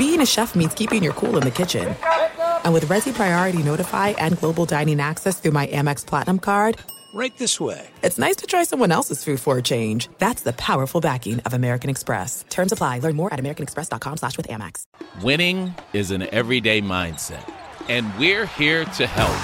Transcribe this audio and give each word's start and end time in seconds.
being 0.00 0.22
a 0.22 0.26
chef 0.26 0.54
means 0.54 0.72
keeping 0.72 1.02
your 1.02 1.12
cool 1.12 1.36
in 1.36 1.42
the 1.42 1.50
kitchen. 1.50 1.94
And 2.64 2.72
with 2.72 2.86
Resy 2.86 3.12
Priority 3.12 3.62
Notify 3.62 4.08
and 4.16 4.38
Global 4.38 4.64
Dining 4.64 4.98
Access 4.98 5.38
through 5.38 5.50
my 5.50 5.66
Amex 5.66 6.06
Platinum 6.06 6.38
card, 6.38 6.78
Right 7.12 7.36
this 7.36 7.60
way. 7.60 7.86
it's 8.02 8.18
nice 8.18 8.36
to 8.36 8.46
try 8.46 8.62
someone 8.64 8.92
else's 8.92 9.22
food 9.22 9.40
for 9.40 9.58
a 9.58 9.62
change. 9.62 10.08
That's 10.16 10.42
the 10.42 10.54
powerful 10.54 11.02
backing 11.02 11.40
of 11.40 11.52
American 11.52 11.90
Express. 11.90 12.46
Terms 12.48 12.72
apply. 12.72 13.00
Learn 13.00 13.14
more 13.14 13.30
at 13.34 13.38
americanexpress.com 13.40 14.16
slash 14.16 14.38
with 14.38 14.48
Amex. 14.48 14.84
Winning 15.22 15.74
is 15.92 16.10
an 16.12 16.22
everyday 16.32 16.80
mindset, 16.80 17.46
and 17.90 18.06
we're 18.18 18.46
here 18.46 18.86
to 18.86 19.06
help. 19.06 19.36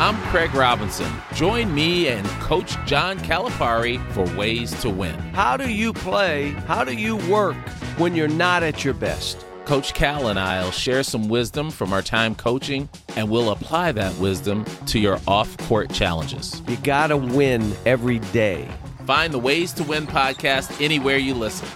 I'm 0.00 0.16
Craig 0.30 0.54
Robinson. 0.54 1.10
Join 1.34 1.74
me 1.74 2.06
and 2.06 2.24
Coach 2.40 2.76
John 2.86 3.18
Calipari 3.18 3.98
for 4.12 4.22
Ways 4.36 4.80
to 4.82 4.90
Win. 4.90 5.18
How 5.34 5.56
do 5.56 5.68
you 5.68 5.92
play? 5.92 6.50
How 6.68 6.84
do 6.84 6.94
you 6.94 7.16
work 7.28 7.56
when 7.96 8.14
you're 8.14 8.28
not 8.28 8.62
at 8.62 8.84
your 8.84 8.94
best? 8.94 9.44
Coach 9.68 9.92
Cal 9.92 10.28
and 10.28 10.40
I'll 10.40 10.70
share 10.70 11.02
some 11.02 11.28
wisdom 11.28 11.70
from 11.70 11.92
our 11.92 12.00
time 12.00 12.34
coaching, 12.34 12.88
and 13.16 13.28
we'll 13.28 13.50
apply 13.50 13.92
that 13.92 14.16
wisdom 14.16 14.64
to 14.86 14.98
your 14.98 15.18
off 15.26 15.54
court 15.58 15.92
challenges. 15.92 16.62
You 16.66 16.78
got 16.78 17.08
to 17.08 17.18
win 17.18 17.74
every 17.84 18.18
day. 18.18 18.66
Find 19.04 19.30
the 19.30 19.38
Ways 19.38 19.74
to 19.74 19.84
Win 19.84 20.06
podcast 20.06 20.82
anywhere 20.82 21.18
you 21.18 21.34
listen. 21.34 21.68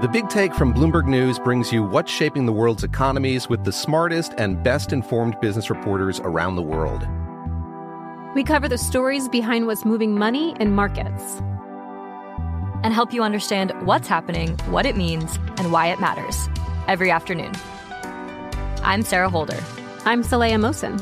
The 0.00 0.08
Big 0.12 0.28
Take 0.28 0.54
from 0.54 0.72
Bloomberg 0.72 1.08
News 1.08 1.40
brings 1.40 1.72
you 1.72 1.82
what's 1.82 2.12
shaping 2.12 2.46
the 2.46 2.52
world's 2.52 2.84
economies 2.84 3.48
with 3.48 3.64
the 3.64 3.72
smartest 3.72 4.32
and 4.38 4.62
best 4.62 4.92
informed 4.92 5.40
business 5.40 5.70
reporters 5.70 6.20
around 6.20 6.54
the 6.54 6.62
world. 6.62 7.04
We 8.36 8.44
cover 8.44 8.68
the 8.68 8.78
stories 8.78 9.28
behind 9.28 9.66
what's 9.66 9.84
moving 9.84 10.16
money 10.16 10.54
and 10.60 10.76
markets. 10.76 11.42
And 12.82 12.94
help 12.94 13.12
you 13.12 13.22
understand 13.22 13.72
what's 13.86 14.08
happening, 14.08 14.56
what 14.70 14.86
it 14.86 14.96
means, 14.96 15.36
and 15.58 15.70
why 15.70 15.88
it 15.88 16.00
matters 16.00 16.48
every 16.88 17.10
afternoon. 17.10 17.52
I'm 18.82 19.02
Sarah 19.02 19.28
Holder. 19.28 19.62
I'm 20.06 20.22
Saleha 20.22 20.56
Mohsin. 20.56 20.98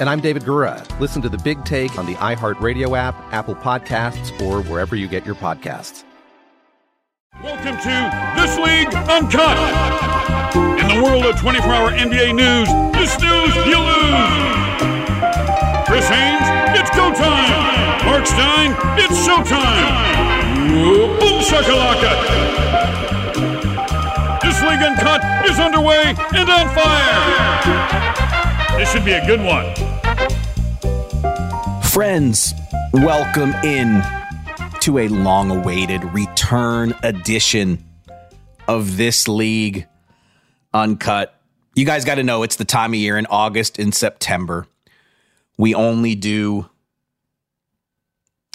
And 0.00 0.10
I'm 0.10 0.20
David 0.20 0.42
Gura. 0.42 0.84
Listen 1.00 1.22
to 1.22 1.28
The 1.28 1.38
Big 1.38 1.64
Take 1.64 1.98
on 1.98 2.04
the 2.06 2.14
iHeartRadio 2.16 2.96
app, 2.98 3.14
Apple 3.32 3.54
Podcasts, 3.54 4.38
or 4.42 4.62
wherever 4.62 4.94
you 4.96 5.08
get 5.08 5.24
your 5.24 5.36
podcasts. 5.36 6.04
Welcome 7.42 7.76
to 7.78 8.40
This 8.40 8.58
League 8.58 8.94
Uncut. 9.08 9.56
In 10.80 10.88
the 10.88 11.02
world 11.02 11.24
of 11.24 11.40
24 11.40 11.72
hour 11.72 11.90
NBA 11.90 12.34
news, 12.34 12.68
you 12.98 13.06
snooze, 13.06 13.56
you 13.66 13.78
lose. 13.78 14.64
Chris 15.86 16.08
Haynes, 16.08 16.78
it's 16.78 16.90
go 16.90 17.14
time. 17.14 18.04
Marc 18.04 18.26
Stein, 18.26 18.72
it's 18.98 19.26
showtime. 19.26 20.43
Boom 20.74 21.40
shakalaka. 21.40 22.10
This 24.42 24.60
League 24.62 24.82
Uncut 24.82 25.22
is 25.48 25.60
underway 25.60 26.16
and 26.34 26.50
on 26.50 26.74
fire. 26.74 28.76
This 28.76 28.90
should 28.90 29.04
be 29.04 29.12
a 29.12 29.24
good 29.24 29.40
one. 29.40 29.72
Friends, 31.84 32.52
welcome 32.92 33.52
in 33.62 34.02
to 34.80 34.98
a 34.98 35.06
long 35.06 35.52
awaited 35.52 36.02
return 36.12 36.92
edition 37.04 37.84
of 38.66 38.96
this 38.96 39.28
league 39.28 39.86
uncut. 40.72 41.38
You 41.76 41.86
guys 41.86 42.04
got 42.04 42.16
to 42.16 42.24
know 42.24 42.42
it's 42.42 42.56
the 42.56 42.64
time 42.64 42.94
of 42.94 42.98
year 42.98 43.16
in 43.16 43.26
August 43.26 43.78
and 43.78 43.94
September. 43.94 44.66
We 45.56 45.72
only 45.72 46.16
do 46.16 46.68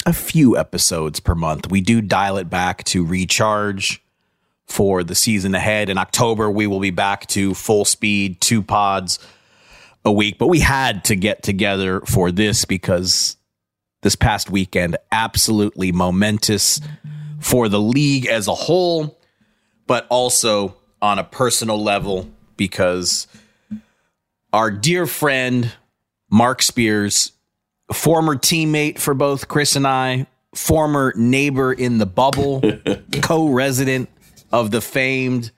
a 0.06 0.14
few 0.14 0.58
episodes 0.58 1.20
per 1.20 1.36
month. 1.36 1.70
We 1.70 1.82
do 1.82 2.02
dial 2.02 2.38
it 2.38 2.50
back 2.50 2.84
to 2.86 3.06
recharge 3.06 4.04
for 4.66 5.04
the 5.04 5.16
season 5.16 5.56
ahead. 5.56 5.90
In 5.90 5.98
October, 5.98 6.50
we 6.50 6.68
will 6.68 6.80
be 6.80 6.92
back 6.92 7.28
to 7.28 7.54
full 7.54 7.86
speed, 7.86 8.40
two 8.40 8.62
pods 8.62 9.20
a 10.06 10.12
week. 10.12 10.38
But 10.38 10.48
we 10.48 10.60
had 10.60 11.04
to 11.06 11.16
get 11.16 11.44
together 11.44 12.02
for 12.02 12.32
this 12.32 12.66
because 12.66 13.36
this 14.02 14.16
past 14.16 14.50
weekend 14.50 14.98
absolutely 15.12 15.92
momentous 15.92 16.80
for 17.40 17.68
the 17.68 17.80
league 17.80 18.28
as 18.28 18.48
a 18.48 18.56
whole, 18.56 19.20
but 19.88 20.06
also 20.10 20.76
on 21.02 21.20
a 21.20 21.24
personal 21.24 21.82
level 21.82 22.30
because 22.56 23.28
our 24.54 24.72
dear 24.72 25.06
friend 25.06 25.72
Marc 26.30 26.62
Spears, 26.62 27.32
former 27.94 28.36
teammate 28.36 29.00
for 29.00 29.14
both 29.14 29.48
Chris 29.48 29.76
and 29.76 29.88
I, 29.88 30.28
former 30.54 31.14
neighbor 31.16 31.74
in 31.74 31.98
the 31.98 32.06
bubble, 32.06 32.62
co-resident 33.22 34.10
of 34.52 34.72
the 34.72 34.82
famed 34.82 35.52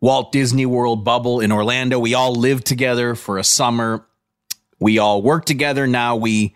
Walt 0.00 0.32
Disney 0.32 0.66
World 0.66 1.04
bubble 1.04 1.40
in 1.40 1.50
Orlando. 1.50 1.98
We 1.98 2.14
all 2.14 2.34
lived 2.34 2.66
together 2.66 3.14
for 3.14 3.38
a 3.38 3.44
summer. 3.44 4.04
We 4.78 4.98
all 4.98 5.22
work 5.22 5.44
together. 5.44 5.86
Now 5.86 6.16
we 6.16 6.54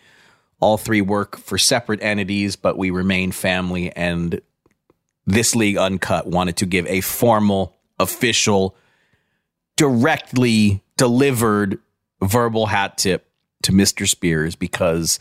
all 0.60 0.78
three 0.78 1.00
work 1.00 1.38
for 1.38 1.58
separate 1.58 2.00
entities, 2.02 2.54
but 2.54 2.78
we 2.78 2.90
remain 2.90 3.32
family. 3.32 3.90
And 3.90 4.40
this 5.26 5.56
league 5.56 5.76
uncut 5.76 6.28
wanted 6.28 6.56
to 6.58 6.66
give 6.66 6.86
a 6.86 7.00
formal, 7.00 7.74
official, 7.98 8.76
directly 9.76 10.82
delivered 10.96 11.80
verbal 12.20 12.66
hat 12.66 12.98
tip 12.98 13.26
to 13.62 13.72
Mr. 13.72 14.08
Spears 14.08 14.56
because 14.56 15.18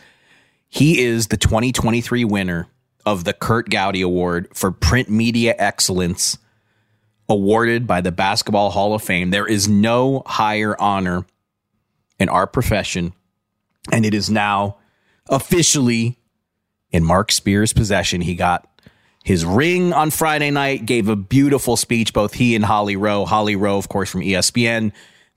he 0.68 1.02
is 1.02 1.28
the 1.28 1.38
2023 1.38 2.26
winner 2.26 2.68
of 3.06 3.24
the 3.24 3.34
Curt 3.34 3.70
Gowdy 3.70 4.02
Award 4.02 4.48
for 4.54 4.72
Print 4.72 5.10
Media 5.10 5.56
Excellence 5.58 6.38
awarded 7.28 7.88
by 7.88 8.02
the 8.02 8.12
Basketball 8.12 8.72
Hall 8.72 8.94
of 8.94 9.02
Fame. 9.02 9.32
There 9.32 9.48
is 9.48 9.68
no 9.68 10.24
higher 10.26 10.80
honor 10.80 11.26
in 12.20 12.30
our 12.30 12.46
profession, 12.46 13.14
and 13.92 14.06
it 14.06 14.14
is 14.14 14.30
now 14.30 14.78
officially 15.30 16.20
in 16.92 17.04
Marc 17.04 17.32
Spears' 17.32 17.74
possession. 17.74 18.22
He 18.22 18.36
got 18.36 18.68
his 19.24 19.46
ring 19.46 19.94
on 19.94 20.12
Friday 20.12 20.52
night, 20.52 20.86
gave 20.86 21.08
a 21.08 21.16
beautiful 21.16 21.78
speech, 21.78 22.14
both 22.14 22.34
he 22.34 22.56
and 22.56 22.66
Holly 22.66 22.96
Rowe. 22.96 23.26
Holly 23.26 23.56
Rowe, 23.56 23.78
of 23.78 23.88
course, 23.88 24.10
from 24.10 24.22
ESPN, 24.22 24.92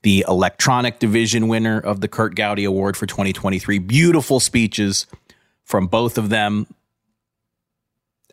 the 0.05 0.25
electronic 0.29 0.99
division 0.99 1.49
winner 1.49 1.81
of 1.81 2.03
the 2.03 2.09
Curt 2.09 2.35
Gowdy 2.35 2.65
Award 2.65 2.95
for 2.95 3.07
2023. 3.07 3.79
Beautiful 3.79 4.39
speeches 4.39 5.07
from 5.65 5.87
both 5.87 6.19
of 6.19 6.29
them 6.29 6.67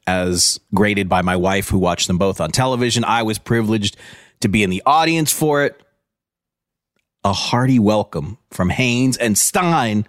as 0.06 0.60
graded 0.76 1.08
by 1.08 1.22
my 1.22 1.38
wife, 1.38 1.70
who 1.70 1.80
watched 1.80 2.08
them 2.08 2.18
both 2.18 2.42
on 2.42 2.52
television. 2.52 3.06
I 3.06 3.24
was 3.24 3.38
privileged 3.38 3.96
to 4.42 4.50
be 4.50 4.64
in 4.64 4.70
the 4.70 4.84
audience 4.86 5.32
for 5.32 5.64
it. 5.64 5.82
A 7.24 7.32
hearty 7.32 7.80
welcome 7.80 8.38
from 8.50 8.70
Haynes 8.70 9.16
and 9.16 9.38
Stein 9.38 10.06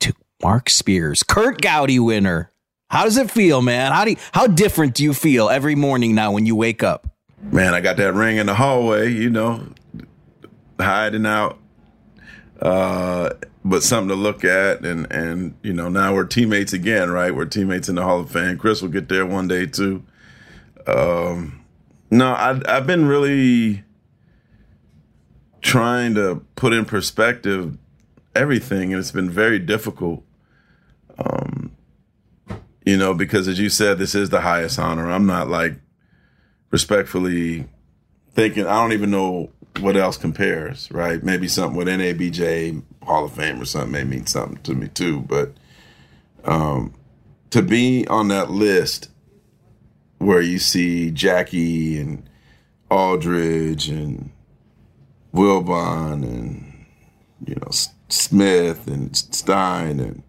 to 0.00 0.14
Marc 0.42 0.70
Spears, 0.70 1.22
Curt 1.22 1.60
Gowdy 1.60 1.98
winner. 1.98 2.50
How 2.88 3.04
does 3.04 3.18
it 3.18 3.30
feel, 3.30 3.60
man? 3.60 3.92
How 3.92 4.06
do 4.06 4.12
you, 4.12 4.16
how 4.32 4.46
different 4.46 4.94
do 4.94 5.04
you 5.04 5.12
feel 5.12 5.50
every 5.50 5.74
morning 5.74 6.14
now 6.14 6.32
when 6.32 6.46
you 6.46 6.56
wake 6.56 6.82
up? 6.82 7.08
Man, 7.42 7.74
I 7.74 7.80
got 7.80 7.98
that 7.98 8.14
ring 8.14 8.38
in 8.38 8.46
the 8.46 8.54
hallway, 8.54 9.12
you 9.12 9.30
know, 9.30 9.66
hiding 10.80 11.26
out. 11.26 11.58
Uh, 12.60 13.30
but 13.64 13.82
something 13.82 14.08
to 14.08 14.14
look 14.14 14.44
at, 14.44 14.84
and 14.84 15.10
and 15.12 15.54
you 15.62 15.72
know 15.72 15.88
now 15.88 16.14
we're 16.14 16.24
teammates 16.24 16.72
again, 16.72 17.10
right? 17.10 17.34
We're 17.34 17.44
teammates 17.44 17.88
in 17.88 17.94
the 17.94 18.02
Hall 18.02 18.20
of 18.20 18.30
Fame. 18.30 18.58
Chris 18.58 18.82
will 18.82 18.88
get 18.88 19.08
there 19.08 19.26
one 19.26 19.46
day 19.46 19.66
too. 19.66 20.02
Um, 20.86 21.64
no, 22.10 22.32
I, 22.32 22.60
I've 22.66 22.86
been 22.86 23.06
really 23.06 23.84
trying 25.60 26.14
to 26.14 26.42
put 26.56 26.72
in 26.72 26.84
perspective 26.84 27.76
everything, 28.34 28.92
and 28.92 29.00
it's 29.00 29.12
been 29.12 29.30
very 29.30 29.58
difficult. 29.58 30.24
Um, 31.18 31.72
you 32.84 32.96
know, 32.96 33.12
because 33.12 33.48
as 33.48 33.58
you 33.58 33.68
said, 33.68 33.98
this 33.98 34.14
is 34.14 34.30
the 34.30 34.40
highest 34.40 34.78
honor. 34.78 35.10
I'm 35.10 35.26
not 35.26 35.48
like 35.48 35.74
respectfully 36.70 37.68
thinking. 38.32 38.66
I 38.66 38.80
don't 38.80 38.92
even 38.92 39.10
know 39.10 39.50
what 39.80 39.96
else 39.96 40.16
compares, 40.16 40.90
right? 40.90 41.22
Maybe 41.22 41.46
something 41.48 41.76
with 41.76 41.88
NABJ 41.88 42.82
Hall 43.02 43.24
of 43.24 43.32
Fame 43.32 43.60
or 43.60 43.64
something 43.64 43.92
may 43.92 44.04
mean 44.04 44.26
something 44.26 44.62
to 44.64 44.74
me 44.74 44.88
too. 44.88 45.20
But 45.20 45.52
um, 46.44 46.94
to 47.50 47.62
be 47.62 48.06
on 48.08 48.28
that 48.28 48.50
list 48.50 49.08
where 50.18 50.40
you 50.40 50.58
see 50.58 51.10
Jackie 51.12 51.98
and 51.98 52.28
Aldridge 52.90 53.88
and 53.88 54.30
Wilbon 55.34 56.24
and 56.24 56.86
you 57.46 57.54
know 57.54 57.70
Smith 58.08 58.86
and 58.88 59.14
Stein 59.16 60.00
and 60.00 60.22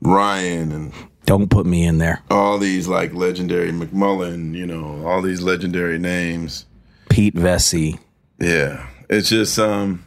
Ryan 0.00 0.72
and 0.72 0.92
Don't 1.26 1.50
put 1.50 1.66
me 1.66 1.84
in 1.84 1.98
there. 1.98 2.22
all 2.30 2.58
these 2.58 2.88
like 2.88 3.12
legendary 3.14 3.70
MacMullan, 3.70 4.54
you 4.54 4.66
know, 4.66 5.06
all 5.06 5.22
these 5.22 5.40
legendary 5.42 5.98
names. 5.98 6.66
Pete 7.08 7.34
Vecsey. 7.34 7.98
Yeah, 8.38 8.86
it's 9.08 9.28
just 9.28 9.58
um, 9.58 10.04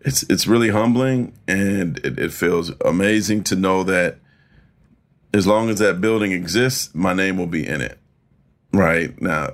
it's 0.00 0.22
it's 0.24 0.46
really 0.46 0.70
humbling, 0.70 1.34
and 1.46 1.98
it, 1.98 2.18
it 2.18 2.32
feels 2.32 2.72
amazing 2.84 3.44
to 3.44 3.56
know 3.56 3.84
that 3.84 4.18
as 5.32 5.46
long 5.46 5.68
as 5.68 5.78
that 5.78 6.00
building 6.00 6.32
exists, 6.32 6.94
my 6.94 7.12
name 7.12 7.36
will 7.36 7.46
be 7.46 7.66
in 7.66 7.80
it. 7.80 7.98
Right? 8.72 9.20
Now, 9.20 9.52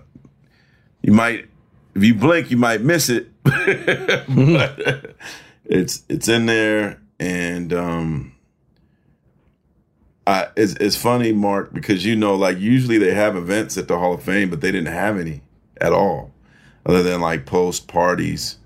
you 1.02 1.12
might 1.12 1.48
if 1.94 2.02
you 2.02 2.14
blink, 2.14 2.50
you 2.50 2.56
might 2.56 2.80
miss 2.80 3.08
it, 3.08 3.28
but 3.42 5.14
it's 5.64 6.02
it's 6.08 6.28
in 6.28 6.46
there, 6.46 7.00
and 7.20 7.72
um, 7.72 8.34
I 10.26 10.48
it's 10.56 10.74
it's 10.74 10.96
funny, 10.96 11.32
Marc, 11.32 11.72
because 11.72 12.04
you 12.04 12.16
know, 12.16 12.34
like 12.34 12.58
usually 12.58 12.98
they 12.98 13.14
have 13.14 13.36
events 13.36 13.78
at 13.78 13.88
the 13.88 13.98
Hall 13.98 14.14
of 14.14 14.22
Fame, 14.22 14.50
but 14.50 14.60
they 14.60 14.72
didn't 14.72 14.92
have 14.92 15.18
any 15.18 15.42
at 15.80 15.92
all, 15.92 16.32
other 16.86 17.02
than 17.02 17.20
like 17.20 17.46
post 17.46 17.88
parties. 17.88 18.58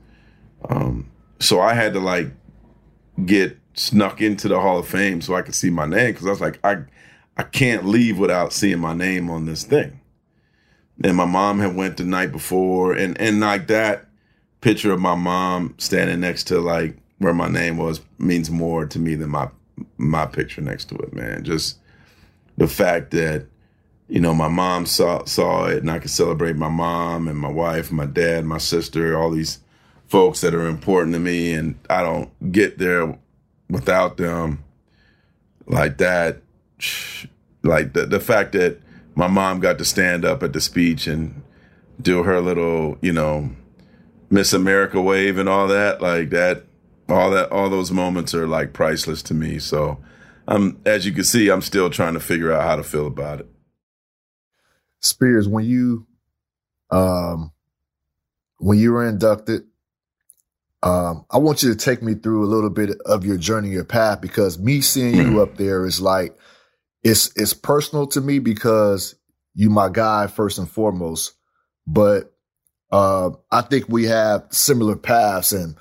Um, 0.69 1.11
so 1.41 1.61
I 1.61 1.75
had 1.75 1.93
to 1.94 2.00
like 2.00 2.32
get 3.25 3.59
snuck 3.75 4.20
into 4.20 4.49
the 4.49 4.61
Hall 4.61 4.79
of 4.79 4.88
Fame 4.88 5.20
so 5.20 5.35
I 5.35 5.43
could 5.43 5.55
see 5.55 5.70
my 5.70 5.87
name 5.87 6.12
because 6.12 6.26
I 6.26 6.31
was 6.31 6.41
like, 6.41 6.59
I 6.65 6.79
I 7.37 7.44
can't 7.44 7.87
leave 7.87 8.19
without 8.19 8.53
seeing 8.53 8.81
my 8.81 8.94
name 8.94 9.31
on 9.31 9.47
this 9.47 9.62
thing. 9.62 10.00
And 11.05 11.17
my 11.17 11.25
mom 11.25 11.61
had 11.61 11.76
went 11.76 11.97
the 11.97 12.05
night 12.05 12.32
before, 12.32 12.93
and 12.93 13.19
and 13.20 13.41
like 13.41 13.69
that 13.69 14.06
picture 14.61 14.93
of 14.93 15.00
my 15.00 15.15
mom 15.15 15.75
standing 15.79 16.20
next 16.20 16.44
to 16.44 16.61
like 16.61 16.97
where 17.19 17.35
my 17.35 17.49
name 17.49 17.76
was 17.76 18.00
means 18.19 18.50
more 18.50 18.87
to 18.87 18.99
me 18.99 19.15
than 19.15 19.31
my 19.31 19.49
my 19.97 20.26
picture 20.26 20.61
next 20.61 20.87
to 20.87 20.97
it, 20.97 21.15
man. 21.15 21.44
Just 21.44 21.79
the 22.56 22.67
fact 22.67 23.12
that 23.12 23.47
you 24.08 24.20
know 24.20 24.34
my 24.34 24.49
mom 24.49 24.87
saw 24.87 25.25
saw 25.25 25.66
it, 25.66 25.78
and 25.78 25.90
I 25.90 25.99
could 25.99 26.10
celebrate 26.10 26.56
my 26.56 26.69
mom 26.69 27.28
and 27.28 27.38
my 27.38 27.50
wife, 27.50 27.93
my 27.93 28.06
dad, 28.06 28.44
my 28.44 28.58
sister, 28.58 29.16
all 29.16 29.31
these 29.31 29.60
folks 30.06 30.40
that 30.40 30.55
are 30.55 30.66
important 30.66 31.14
to 31.14 31.20
me, 31.20 31.52
and 31.52 31.78
I 31.90 32.02
don't 32.02 32.52
get 32.52 32.78
there 32.78 33.19
without 33.69 34.16
them 34.16 34.64
like 35.66 35.99
that. 35.99 36.43
Like 37.64 37.93
the 37.93 38.06
the 38.06 38.20
fact 38.20 38.52
that 38.52 38.81
my 39.16 39.26
mom 39.26 39.58
got 39.58 39.78
to 39.78 39.84
stand 39.84 40.25
up 40.25 40.44
at 40.44 40.52
the 40.52 40.60
speech 40.60 41.08
and 41.08 41.43
do 42.00 42.22
her 42.22 42.40
little, 42.40 42.96
you 43.02 43.12
know, 43.12 43.50
Miss 44.31 44.52
America 44.52 45.02
wave 45.02 45.38
and 45.38 45.49
all 45.49 45.66
that, 45.66 46.00
like 46.00 46.31
that, 46.31 46.64
all 47.08 47.31
that, 47.32 47.50
all 47.50 47.69
those 47.69 47.90
moments 47.90 48.32
are 48.32 48.46
like 48.46 48.72
priceless 48.72 49.22
to 49.25 49.34
me. 49.34 49.58
So, 49.58 49.99
I'm, 50.46 50.81
as 50.87 51.05
you 51.05 51.12
can 51.12 51.25
see, 51.25 51.50
I'm 51.50 51.62
still 51.62 51.90
trying 51.90 52.14
to 52.14 52.20
figure 52.20 52.52
out 52.52 52.62
how 52.62 52.76
to 52.76 52.84
feel 52.84 53.08
about 53.08 53.40
it. 53.40 53.49
Spears, 55.00 55.49
when 55.49 55.65
you, 55.65 56.06
um, 56.91 57.53
when 58.59 58.79
you 58.79 58.93
were 58.93 59.06
inducted, 59.06 59.65
um, 60.83 61.25
I 61.31 61.39
want 61.39 61.62
you 61.62 61.71
to 61.71 61.77
take 61.77 62.03
me 62.03 62.15
through 62.15 62.45
a 62.45 62.47
little 62.47 62.71
bit 62.71 62.97
of 63.05 63.25
your 63.25 63.37
journey, 63.37 63.71
your 63.71 63.85
path, 63.85 64.21
because 64.21 64.59
me 64.59 64.81
seeing 64.81 65.17
you 65.17 65.43
up 65.43 65.56
there 65.56 65.85
is 65.85 66.00
like, 66.00 66.37
it's 67.03 67.33
it's 67.37 67.55
personal 67.55 68.06
to 68.09 68.21
me 68.21 68.39
because 68.39 69.15
you 69.55 69.71
my 69.71 69.89
guy 69.89 70.27
first 70.27 70.59
and 70.59 70.71
foremost. 70.71 71.35
But 71.87 72.33
uh, 72.93 73.31
I 73.51 73.62
think 73.62 73.89
we 73.89 74.05
have 74.05 74.47
similar 74.51 74.97
paths, 74.97 75.53
and 75.53 75.77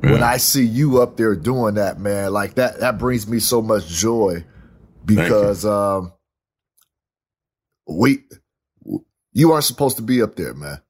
mm. 0.00 0.12
when 0.12 0.22
I 0.22 0.36
see 0.36 0.64
you 0.64 1.02
up 1.02 1.16
there 1.16 1.34
doing 1.34 1.74
that, 1.74 1.98
man, 1.98 2.32
like 2.32 2.54
that 2.54 2.80
that 2.80 2.98
brings 2.98 3.26
me 3.26 3.40
so 3.40 3.60
much 3.62 3.86
joy 3.88 4.44
because 5.04 5.64
um, 5.64 6.12
we 7.86 8.24
you 9.32 9.52
aren't 9.52 9.64
supposed 9.64 9.96
to 9.96 10.02
be 10.02 10.22
up 10.22 10.36
there, 10.36 10.54
man. 10.54 10.80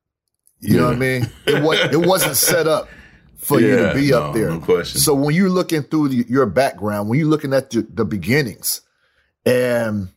You 0.61 0.75
yeah. 0.75 0.81
know 0.81 0.87
what 0.87 0.97
I 0.97 0.99
mean? 0.99 1.31
It 1.47 1.63
was 1.63 1.79
it 1.93 2.07
wasn't 2.07 2.37
set 2.37 2.67
up 2.67 2.89
for 3.37 3.61
yeah, 3.61 3.69
you 3.69 3.77
to 3.77 3.95
be 3.95 4.11
no, 4.11 4.23
up 4.23 4.35
there. 4.35 4.51
No 4.51 4.61
question. 4.61 5.01
So 5.01 5.15
when 5.15 5.35
you're 5.35 5.49
looking 5.49 5.83
through 5.83 6.09
the, 6.09 6.27
your 6.29 6.47
background, 6.47 7.09
when 7.09 7.19
you're 7.19 7.29
looking 7.29 7.55
at 7.55 7.71
the, 7.71 7.83
the 7.83 8.05
beginnings, 8.05 8.83
and 9.47 10.09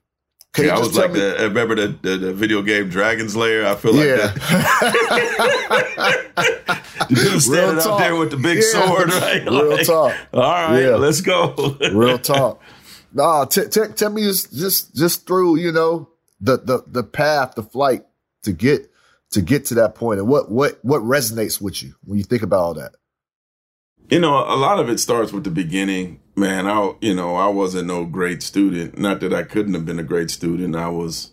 can 0.53 0.65
yeah, 0.65 0.75
I 0.75 0.79
was 0.79 0.97
like 0.97 1.13
me? 1.13 1.19
the, 1.19 1.39
I 1.39 1.43
remember 1.43 1.75
the, 1.75 1.87
the, 2.01 2.17
the, 2.17 2.33
video 2.33 2.61
game 2.61 2.89
Dragon's 2.89 3.35
Lair. 3.35 3.65
I 3.65 3.75
feel 3.75 3.93
like 3.93 4.05
yeah. 4.05 4.27
that. 4.27 5.23
dude 7.09 7.41
standing 7.41 7.85
out 7.85 7.97
there 7.97 8.15
with 8.15 8.31
the 8.31 8.37
big 8.37 8.57
yeah. 8.57 8.85
sword, 8.85 9.13
right? 9.13 9.45
Real 9.45 9.69
like, 9.71 9.85
talk. 9.85 10.15
All 10.33 10.41
right, 10.41 10.79
yeah. 10.79 10.95
let's 10.95 11.21
go. 11.21 11.77
Real 11.93 12.17
talk. 12.17 12.61
Nah, 13.13 13.45
t- 13.45 13.67
t- 13.69 13.87
tell 13.95 14.09
me 14.09 14.23
just 14.23 14.53
just 14.53 14.95
just 14.95 15.27
through 15.27 15.57
you 15.57 15.71
know 15.71 16.09
the 16.41 16.57
the 16.57 16.83
the 16.87 17.03
path, 17.03 17.55
the 17.55 17.63
flight 17.63 18.03
to 18.43 18.53
get 18.53 18.89
to 19.31 19.41
get 19.41 19.65
to 19.65 19.75
that 19.75 19.95
point, 19.95 20.19
and 20.19 20.27
what 20.27 20.51
what 20.51 20.79
what 20.83 21.01
resonates 21.01 21.61
with 21.61 21.81
you 21.81 21.95
when 22.03 22.17
you 22.17 22.23
think 22.23 22.43
about 22.43 22.59
all 22.59 22.73
that. 22.75 22.91
You 24.09 24.19
know, 24.19 24.37
a 24.37 24.55
lot 24.55 24.79
of 24.79 24.89
it 24.89 24.99
starts 24.99 25.31
with 25.31 25.43
the 25.43 25.51
beginning 25.51 26.19
man, 26.35 26.67
I 26.67 26.93
you 27.01 27.13
know 27.13 27.35
I 27.35 27.47
wasn't 27.47 27.87
no 27.87 28.05
great 28.05 28.43
student. 28.43 28.97
Not 28.97 29.19
that 29.21 29.33
I 29.33 29.43
couldn't 29.43 29.73
have 29.73 29.85
been 29.85 29.99
a 29.99 30.03
great 30.03 30.29
student. 30.29 30.75
I 30.75 30.89
was, 30.89 31.31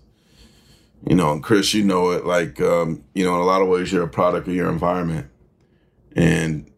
you 1.06 1.16
know, 1.16 1.32
and 1.32 1.42
Chris, 1.42 1.74
you 1.74 1.84
know 1.84 2.10
it. 2.10 2.24
Like 2.26 2.60
um, 2.60 3.04
you 3.14 3.24
know, 3.24 3.34
in 3.34 3.40
a 3.40 3.44
lot 3.44 3.62
of 3.62 3.68
ways, 3.68 3.92
you're 3.92 4.04
a 4.04 4.08
product 4.08 4.48
of 4.48 4.54
your 4.54 4.68
environment, 4.68 5.28
and 6.14 6.70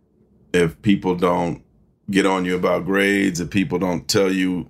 if 0.52 0.80
people 0.82 1.14
don't 1.14 1.62
get 2.10 2.26
on 2.26 2.44
you 2.44 2.56
about 2.56 2.84
grades, 2.84 3.40
if 3.40 3.50
people 3.50 3.78
don't 3.78 4.06
tell 4.08 4.30
you 4.30 4.68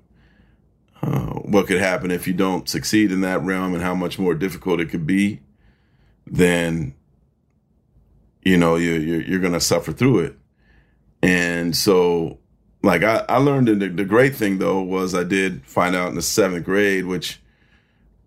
uh, 1.03 1.35
what 1.41 1.67
could 1.67 1.81
happen 1.81 2.11
if 2.11 2.27
you 2.27 2.33
don't 2.33 2.69
succeed 2.69 3.11
in 3.11 3.21
that 3.23 3.43
realm 3.43 3.75
and 3.75 3.83
how 3.83 3.95
much 3.95 4.19
more 4.19 4.35
difficult 4.35 4.81
it 4.81 4.91
could 4.91 5.07
be, 5.07 5.41
then 6.27 6.95
you 8.43 8.57
know 8.57 8.77
you, 8.77 8.93
you're 8.93 9.23
you're 9.23 9.41
going 9.41 9.53
to 9.53 9.61
suffer 9.61 9.93
through 9.93 10.21
it. 10.21 10.37
And 11.23 11.77
so 11.77 12.39
like 12.83 13.03
I, 13.03 13.25
I 13.29 13.39
learned 13.39 13.69
the, 13.69 13.89
the 13.89 14.05
great 14.05 14.35
thing 14.35 14.59
though 14.59 14.83
was 14.83 15.15
I 15.15 15.25
did 15.25 15.65
find 15.67 15.95
out 15.95 16.09
in 16.09 16.15
the 16.15 16.23
seventh 16.23 16.65
grade, 16.65 17.07
which 17.07 17.41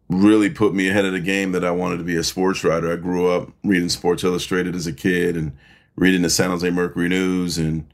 really 0.09 0.49
put 0.49 0.73
me 0.73 0.87
ahead 0.87 1.05
of 1.05 1.13
the 1.13 1.19
game 1.19 1.51
that 1.53 1.65
I 1.65 1.71
wanted 1.71 1.97
to 1.97 2.03
be 2.03 2.15
a 2.15 2.23
sports 2.23 2.63
writer. 2.63 2.91
I 2.91 2.95
grew 2.95 3.27
up 3.27 3.49
reading 3.63 3.89
Sports 3.89 4.23
Illustrated 4.23 4.75
as 4.75 4.87
a 4.87 4.93
kid 4.93 5.35
and 5.35 5.57
reading 5.95 6.21
the 6.21 6.29
San 6.29 6.51
Jose 6.51 6.69
Mercury 6.69 7.09
News 7.09 7.57
and 7.57 7.87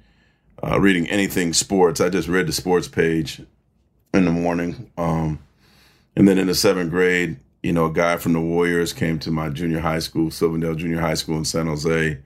uh, 0.63 0.79
reading 0.79 1.07
anything 1.07 1.53
sports. 1.53 2.01
I 2.01 2.09
just 2.09 2.27
read 2.27 2.47
the 2.47 2.51
sports 2.51 2.87
page 2.87 3.41
in 4.13 4.25
the 4.25 4.31
morning. 4.31 4.91
Um, 4.97 5.39
and 6.15 6.27
then 6.27 6.37
in 6.37 6.47
the 6.47 6.55
seventh 6.55 6.91
grade, 6.91 7.39
you 7.63 7.73
know, 7.73 7.85
a 7.85 7.93
guy 7.93 8.17
from 8.17 8.33
the 8.33 8.41
Warriors 8.41 8.93
came 8.93 9.19
to 9.19 9.31
my 9.31 9.49
junior 9.49 9.79
high 9.79 9.99
school, 9.99 10.31
Silverdale 10.31 10.75
Junior 10.75 10.99
High 10.99 11.13
School 11.13 11.37
in 11.37 11.45
San 11.45 11.67
Jose, 11.67 12.19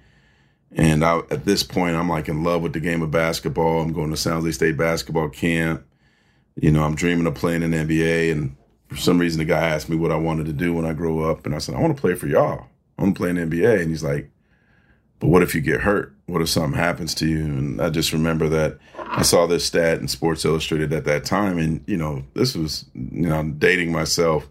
and 0.75 1.05
I, 1.05 1.19
at 1.31 1.45
this 1.45 1.63
point, 1.63 1.95
I'm 1.95 2.09
like 2.09 2.27
in 2.27 2.43
love 2.43 2.61
with 2.61 2.73
the 2.73 2.81
game 2.81 3.01
of 3.01 3.09
basketball. 3.09 3.81
I'm 3.81 3.93
going 3.93 4.09
to 4.09 4.17
San 4.17 4.33
Jose 4.33 4.51
State 4.51 4.75
basketball 4.75 5.29
camp. 5.29 5.85
You 6.55 6.71
know, 6.71 6.83
I'm 6.83 6.95
dreaming 6.95 7.27
of 7.27 7.35
playing 7.35 7.63
in 7.63 7.71
the 7.71 7.77
NBA. 7.77 8.31
And 8.33 8.55
for 8.89 8.97
some 8.97 9.17
reason, 9.17 9.39
the 9.39 9.45
guy 9.45 9.69
asked 9.69 9.89
me 9.89 9.95
what 9.95 10.11
I 10.11 10.17
wanted 10.17 10.47
to 10.47 10.53
do 10.53 10.73
when 10.73 10.85
I 10.85 10.91
grow 10.91 11.29
up. 11.29 11.45
And 11.45 11.55
I 11.55 11.59
said, 11.59 11.75
I 11.75 11.79
want 11.79 11.95
to 11.95 12.01
play 12.01 12.15
for 12.15 12.27
y'all. 12.27 12.67
I 12.97 13.03
want 13.03 13.15
to 13.15 13.19
play 13.19 13.29
in 13.29 13.35
the 13.35 13.43
NBA. 13.43 13.81
And 13.81 13.89
he's 13.89 14.03
like, 14.03 14.29
but 15.19 15.27
what 15.27 15.43
if 15.43 15.55
you 15.55 15.61
get 15.61 15.81
hurt? 15.81 16.13
What 16.25 16.41
if 16.41 16.49
something 16.49 16.77
happens 16.77 17.15
to 17.15 17.27
you? 17.27 17.45
And 17.45 17.81
I 17.81 17.89
just 17.89 18.11
remember 18.11 18.49
that 18.49 18.77
I 18.97 19.21
saw 19.21 19.45
this 19.45 19.65
stat 19.65 19.99
in 19.99 20.09
Sports 20.09 20.43
Illustrated 20.43 20.91
at 20.91 21.05
that 21.05 21.23
time. 21.23 21.57
And, 21.57 21.85
you 21.87 21.95
know, 21.95 22.25
this 22.33 22.53
was, 22.53 22.85
you 22.93 23.29
know, 23.29 23.37
I'm 23.37 23.53
dating 23.53 23.93
myself 23.93 24.49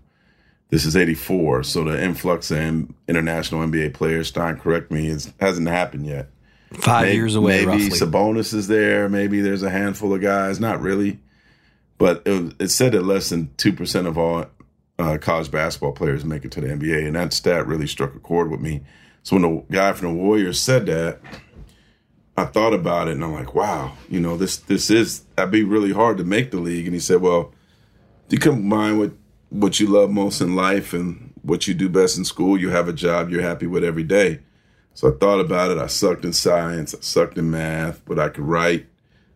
this 0.71 0.85
is 0.85 0.97
84, 0.97 1.63
so 1.63 1.85
the 1.85 2.03
influx 2.03 2.51
of 2.51 2.89
international 3.09 3.61
NBA 3.67 3.95
players, 3.95 4.29
Stein, 4.29 4.59
correct 4.59 4.91
me, 4.91 5.09
is, 5.09 5.33
hasn't 5.41 5.69
happened 5.69 6.07
yet. 6.07 6.31
Five 6.73 7.07
maybe, 7.07 7.17
years 7.17 7.35
away, 7.35 7.65
Maybe 7.65 7.85
roughly. 7.85 7.99
Sabonis 7.99 8.53
is 8.53 8.67
there. 8.69 9.09
Maybe 9.09 9.41
there's 9.41 9.63
a 9.63 9.71
handful 9.71 10.13
of 10.13 10.21
guys. 10.21 10.59
Not 10.59 10.81
really. 10.81 11.21
But 11.99 12.23
it, 12.27 12.55
it 12.59 12.69
said 12.69 12.93
that 12.93 13.05
less 13.05 13.29
than 13.29 13.49
2% 13.57 14.07
of 14.07 14.19
all 14.19 14.47
uh, 14.99 15.19
college 15.21 15.51
basketball 15.51 15.93
players 15.93 16.25
make 16.25 16.45
it 16.45 16.51
to 16.53 16.61
the 16.61 16.69
NBA. 16.69 17.07
And 17.07 17.17
that 17.17 17.33
stat 17.33 17.67
really 17.67 17.87
struck 17.87 18.15
a 18.15 18.19
chord 18.19 18.51
with 18.51 18.61
me. 18.61 18.83
So 19.23 19.37
when 19.37 19.43
the 19.43 19.65
guy 19.73 19.93
from 19.93 20.09
the 20.09 20.23
Warriors 20.23 20.61
said 20.61 20.87
that, 20.87 21.21
I 22.37 22.45
thought 22.47 22.75
about 22.75 23.09
it 23.09 23.13
and 23.13 23.25
I'm 23.25 23.33
like, 23.33 23.55
wow, 23.55 23.97
you 24.11 24.19
know, 24.19 24.37
this 24.37 24.57
this 24.57 24.91
is 24.91 25.21
that'd 25.37 25.53
be 25.53 25.63
really 25.63 25.93
hard 25.93 26.19
to 26.19 26.25
make 26.25 26.51
the 26.51 26.59
league. 26.59 26.85
And 26.87 26.95
he 26.95 27.01
said, 27.01 27.21
well, 27.21 27.53
you 28.29 28.39
combine 28.39 28.99
with 28.99 29.17
what 29.55 29.79
you 29.79 29.87
love 29.87 30.11
most 30.11 30.41
in 30.41 30.57
life 30.57 30.93
and 30.93 31.33
what 31.43 31.69
you 31.69 31.75
do 31.75 31.89
best 31.89 32.19
in 32.19 32.25
school, 32.25 32.59
you 32.59 32.71
have 32.71 32.89
a 32.89 32.93
job 32.93 33.31
you're 33.31 33.41
happy 33.41 33.69
with 33.69 33.85
every 33.85 34.03
day. 34.03 34.41
So 34.95 35.09
I 35.09 35.17
thought 35.17 35.39
about 35.39 35.71
it. 35.71 35.79
I 35.79 35.87
sucked 35.87 36.25
in 36.25 36.33
science, 36.33 36.93
I 36.93 36.99
sucked 37.01 37.39
in 37.39 37.53
math, 37.53 38.05
but 38.05 38.19
I 38.19 38.31
could 38.31 38.45
write. 38.45 38.87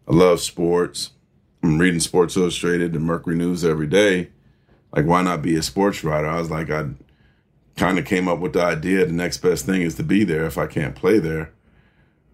I 0.09 0.15
love 0.15 0.41
sports. 0.41 1.11
I'm 1.63 1.79
reading 1.79 2.01
Sports 2.01 2.37
Illustrated 2.37 2.95
and 2.95 3.05
Mercury 3.05 3.37
News 3.37 3.65
every 3.65 3.87
day. 3.87 4.31
Like, 4.93 5.07
why 5.07 5.23
not 5.23 5.43
be 5.43 5.55
a 5.55 5.63
sports 5.63 6.03
writer? 6.03 6.27
I 6.27 6.41
was 6.41 6.51
like, 6.51 6.71
I 6.71 6.87
kind 7.77 7.99
of 7.99 8.05
came 8.05 8.27
up 8.27 8.41
with 8.41 8.55
the 8.55 8.63
idea 8.65 9.07
the 9.07 9.13
next 9.13 9.39
best 9.39 9.67
thing 9.67 9.83
is 9.83 9.95
to 9.97 10.03
be 10.03 10.25
there 10.25 10.47
if 10.47 10.59
I 10.59 10.67
can't 10.67 10.97
play 10.97 11.21
there. 11.21 11.53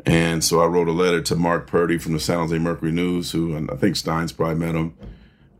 And 0.07 0.43
so 0.43 0.61
I 0.61 0.67
wrote 0.67 0.89
a 0.89 0.93
letter 0.93 1.21
to 1.21 1.37
Mark 1.37 1.67
Purdy 1.67 1.99
from 1.99 2.15
the 2.15 2.21
San 2.21 2.39
Jose 2.39 2.59
Mercury 2.59 2.93
News, 2.93 3.33
who 3.33 3.69
I 3.71 3.77
think 3.77 3.97
Stein's 3.97 4.33
probably 4.33 4.57
met 4.57 4.75
him, 4.75 4.95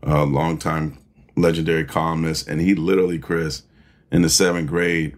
a 0.01 0.25
longtime 0.25 0.97
legendary 1.35 1.85
columnist, 1.85 2.47
and 2.47 2.61
he 2.61 2.75
literally, 2.75 3.19
Chris, 3.19 3.63
in 4.11 4.21
the 4.21 4.29
seventh 4.29 4.69
grade, 4.69 5.15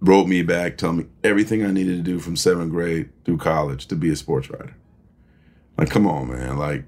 wrote 0.00 0.26
me 0.26 0.42
back, 0.42 0.76
telling 0.76 0.98
me 0.98 1.06
everything 1.22 1.64
I 1.64 1.70
needed 1.70 1.96
to 1.96 2.02
do 2.02 2.18
from 2.18 2.36
seventh 2.36 2.70
grade 2.70 3.10
through 3.24 3.38
college 3.38 3.86
to 3.86 3.96
be 3.96 4.10
a 4.10 4.16
sports 4.16 4.50
writer. 4.50 4.76
Like, 5.78 5.90
come 5.90 6.06
on, 6.06 6.28
man. 6.28 6.56
Like, 6.58 6.84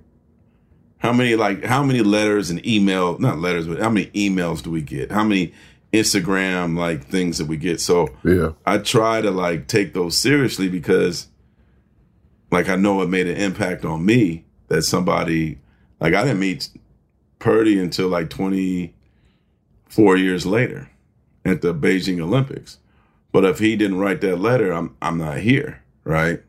How 0.99 1.13
many 1.13 1.37
like 1.37 1.65
how 1.65 1.83
many 1.83 2.01
letters 2.01 2.51
and 2.51 2.65
email 2.67 3.19
not 3.19 3.39
letters, 3.39 3.67
but 3.67 3.81
how 3.81 3.91
many 3.91 4.07
emails 4.09 4.63
do 4.63 4.71
we 4.71 4.81
get? 4.83 5.13
How 5.13 5.25
many 5.25 5.53
Instagram 5.93 6.77
like 6.77 7.07
things 7.07 7.39
that 7.39 7.47
we 7.47 7.57
get? 7.57 7.81
So 7.81 8.09
Yeah. 8.25 8.53
I 8.65 8.79
try 8.79 9.21
to 9.21 9.31
like 9.31 9.67
take 9.69 9.93
those 9.95 10.17
seriously 10.17 10.69
because 10.69 11.29
like 12.51 12.69
I 12.69 12.77
know 12.77 13.03
it 13.03 13.09
made 13.09 13.27
an 13.27 13.37
impact 13.37 13.85
on 13.85 14.05
me 14.05 14.45
that 14.69 14.83
somebody 14.83 15.59
like 16.01 16.15
I 16.15 16.23
didn't 16.25 16.41
meet 16.41 16.69
Purdy 17.39 17.79
until 17.79 18.09
like 18.09 18.31
24 18.31 20.17
years 20.17 20.47
later 20.47 20.91
at 21.45 21.63
the 21.63 21.75
Beijing 21.75 22.21
Olympics. 22.21 22.79
But 23.33 23.45
if 23.45 23.59
he 23.59 23.77
didn't 23.77 23.99
write 23.99 24.21
that 24.23 24.37
letter, 24.37 24.73
I'm 24.73 24.97
I'm 25.03 25.19
not 25.19 25.39
here, 25.39 25.83
right? 26.05 26.41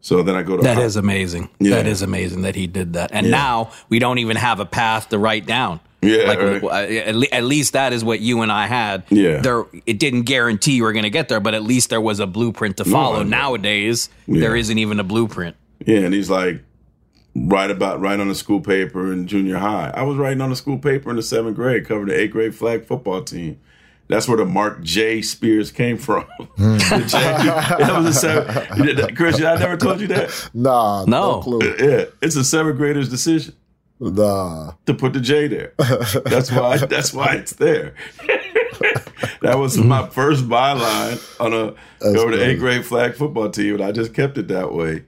So 0.00 0.22
then 0.22 0.36
I 0.36 0.42
go 0.42 0.56
to 0.56 0.62
That 0.62 0.78
is 0.78 0.96
amazing. 0.96 1.48
Yeah. 1.58 1.76
That 1.76 1.86
is 1.86 2.02
amazing 2.02 2.42
that 2.42 2.54
he 2.54 2.66
did 2.66 2.92
that. 2.92 3.10
And 3.12 3.26
Yeah. 3.26 3.30
now 3.32 3.70
we 3.88 3.98
don't 3.98 4.18
even 4.18 4.36
have 4.36 4.60
a 4.60 4.66
path 4.66 5.08
to 5.08 5.18
write 5.18 5.46
down. 5.46 5.80
Yeah, 6.02 6.24
like 6.24 6.38
right. 6.38 6.62
uh, 6.62 7.26
at, 7.32 7.44
least 7.44 7.72
that 7.72 7.94
is 7.94 8.04
what 8.04 8.20
you 8.20 8.42
and 8.42 8.52
I 8.52 8.66
had. 8.66 9.04
Yeah. 9.08 9.38
there 9.40 9.64
it 9.86 9.98
didn't 9.98 10.22
guarantee 10.24 10.72
you 10.74 10.82
were 10.82 10.92
going 10.92 11.04
to 11.04 11.10
get 11.10 11.30
there, 11.30 11.40
but 11.40 11.54
at 11.54 11.62
least 11.62 11.88
there 11.88 12.02
was 12.02 12.20
a 12.20 12.26
blueprint 12.26 12.76
to 12.76 12.84
follow. 12.84 13.22
Know. 13.22 13.30
Nowadays, 13.30 14.10
Yeah. 14.26 14.40
there 14.40 14.54
isn't 14.56 14.76
even 14.78 15.00
a 15.00 15.04
blueprint. 15.04 15.56
Yeah, 15.86 16.00
and 16.00 16.12
he's 16.12 16.28
like, 16.28 16.62
write 17.34 17.70
about 17.70 18.00
write 18.00 18.20
on 18.20 18.28
the 18.28 18.34
school 18.34 18.60
paper 18.60 19.12
in 19.12 19.26
junior 19.26 19.58
high. 19.58 19.90
I 19.94 20.02
was 20.02 20.16
writing 20.16 20.40
on 20.40 20.50
the 20.50 20.56
school 20.56 20.78
paper 20.78 21.10
in 21.10 21.16
the 21.16 21.22
seventh 21.22 21.56
grade, 21.56 21.86
covering 21.86 22.08
the 22.08 22.18
eighth 22.18 22.32
grade 22.32 22.54
flag 22.54 22.84
football 22.84 23.22
team. 23.22 23.60
That's 24.06 24.28
where 24.28 24.36
the 24.36 24.44
Marc 24.44 24.82
J. 24.82 25.22
Spears 25.22 25.70
came 25.72 25.96
from. 25.96 26.26
The 26.56 27.06
J- 27.08 27.18
hmm. 27.18 27.82
that 27.82 27.96
was 27.96 28.06
a 28.06 28.12
seven. 28.12 29.14
Chris, 29.16 29.36
I 29.42 29.56
never 29.56 29.76
told 29.78 30.00
you 30.00 30.06
that. 30.08 30.50
Nah, 30.52 31.04
no, 31.06 31.36
No. 31.36 31.40
clue. 31.40 31.60
Yeah, 31.78 32.04
it's 32.20 32.36
a 32.36 32.44
seventh 32.44 32.76
grader's 32.76 33.08
decision 33.08 33.54
Nah. 34.00 34.72
to 34.86 34.92
put 34.94 35.14
the 35.14 35.20
J 35.20 35.46
there. 35.48 35.72
That's 36.26 36.52
why. 36.52 36.76
That's 36.86 37.14
why 37.14 37.34
it's 37.36 37.54
there. 37.54 37.94
that 39.40 39.58
was 39.58 39.78
my 39.78 40.06
first 40.08 40.48
byline 40.48 41.40
on 41.40 41.52
a 41.54 41.74
That's 42.00 42.16
over 42.18 42.36
the 42.36 42.44
eighth 42.44 42.58
grade 42.58 42.84
flag 42.84 43.14
football 43.14 43.48
team, 43.50 43.76
and 43.76 43.84
I 43.84 43.92
just 43.92 44.12
kept 44.14 44.36
it 44.38 44.48
that 44.48 44.72
way. 44.74 45.04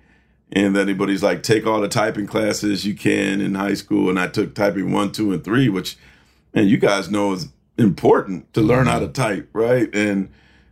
And 0.53 0.77
then 0.77 0.89
anybody's 0.89 1.23
like, 1.23 1.43
take 1.43 1.67
all 1.67 1.81
the 1.81 1.89
typing 1.89 2.27
classes 2.27 2.87
you 2.87 2.95
can 2.95 3.41
in 3.41 3.55
high 3.57 3.75
school, 3.75 4.09
and 4.09 4.19
I 4.19 4.29
took 4.29 4.55
typing 4.55 4.93
one, 4.93 5.11
two, 5.11 5.33
and 5.33 5.43
three, 5.43 5.69
which, 5.69 5.97
and 6.55 6.71
you 6.71 6.79
guys 6.79 7.11
know 7.11 7.33
is 7.33 7.49
important 7.77 8.53
to 8.55 8.61
learn 8.61 8.87
how 8.87 9.01
to 9.01 9.09
type, 9.09 9.49
right? 9.53 9.93
And 9.95 10.31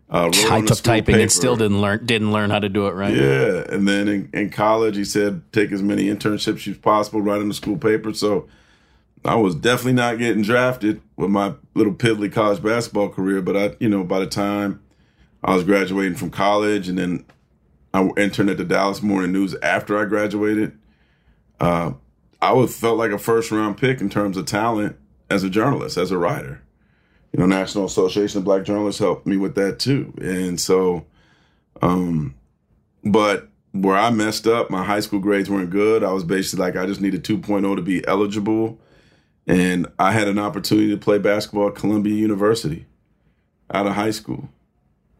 uh, 0.08 0.30
I 0.50 0.60
took 0.60 0.78
typing 0.78 1.14
paper. 1.14 1.20
and 1.22 1.32
still 1.32 1.56
didn't 1.56 1.80
learn 1.80 2.04
didn't 2.06 2.32
learn 2.32 2.50
how 2.50 2.60
to 2.60 2.68
do 2.68 2.86
it 2.86 2.92
right. 2.92 3.14
Yeah, 3.14 3.64
and 3.68 3.88
then 3.88 4.06
in, 4.06 4.30
in 4.32 4.50
college, 4.50 4.96
he 4.96 5.04
said 5.04 5.42
take 5.52 5.72
as 5.72 5.82
many 5.82 6.04
internships 6.04 6.68
as 6.70 6.78
possible, 6.78 7.20
write 7.20 7.40
on 7.40 7.48
the 7.48 7.54
school 7.54 7.76
paper. 7.76 8.12
So 8.12 8.46
I 9.24 9.36
was 9.36 9.54
definitely 9.54 9.94
not 9.94 10.18
getting 10.18 10.42
drafted 10.42 11.00
with 11.16 11.30
my 11.30 11.54
little 11.74 11.94
piddly 11.94 12.30
college 12.30 12.62
basketball 12.62 13.08
career. 13.08 13.40
But 13.40 13.56
I, 13.56 13.76
you 13.80 13.88
know, 13.88 14.04
by 14.04 14.20
the 14.20 14.26
time 14.26 14.82
I 15.42 15.54
was 15.54 15.64
graduating 15.64 16.16
from 16.16 16.30
college, 16.30 16.88
and 16.88 16.98
then 16.98 17.24
I 17.94 18.06
interned 18.16 18.50
at 18.50 18.58
the 18.58 18.64
Dallas 18.64 19.02
Morning 19.02 19.32
News 19.32 19.54
after 19.62 19.96
I 19.96 20.04
graduated, 20.04 20.76
uh, 21.60 21.92
I 22.42 22.52
was 22.52 22.76
felt 22.76 22.98
like 22.98 23.12
a 23.12 23.18
first 23.18 23.50
round 23.50 23.78
pick 23.78 24.00
in 24.00 24.10
terms 24.10 24.36
of 24.36 24.44
talent 24.44 24.96
as 25.30 25.44
a 25.44 25.48
journalist, 25.48 25.96
as 25.96 26.10
a 26.10 26.18
writer. 26.18 26.60
You 27.32 27.40
know, 27.40 27.46
National 27.46 27.86
Association 27.86 28.38
of 28.38 28.44
Black 28.44 28.64
Journalists 28.64 28.98
helped 28.98 29.26
me 29.26 29.36
with 29.36 29.54
that 29.54 29.78
too, 29.78 30.12
and 30.20 30.60
so. 30.60 31.06
Um, 31.80 32.34
but 33.02 33.48
where 33.72 33.96
I 33.96 34.10
messed 34.10 34.46
up, 34.46 34.70
my 34.70 34.84
high 34.84 35.00
school 35.00 35.18
grades 35.18 35.50
weren't 35.50 35.70
good. 35.70 36.04
I 36.04 36.12
was 36.12 36.22
basically 36.22 36.64
like, 36.64 36.76
I 36.76 36.86
just 36.86 37.00
needed 37.00 37.24
2.0 37.24 37.74
to 37.74 37.82
be 37.82 38.06
eligible. 38.06 38.78
And 39.46 39.88
I 39.98 40.12
had 40.12 40.28
an 40.28 40.38
opportunity 40.38 40.90
to 40.90 40.96
play 40.96 41.18
basketball 41.18 41.68
at 41.68 41.74
Columbia 41.74 42.14
University 42.14 42.86
out 43.72 43.86
of 43.86 43.94
high 43.94 44.12
school. 44.12 44.48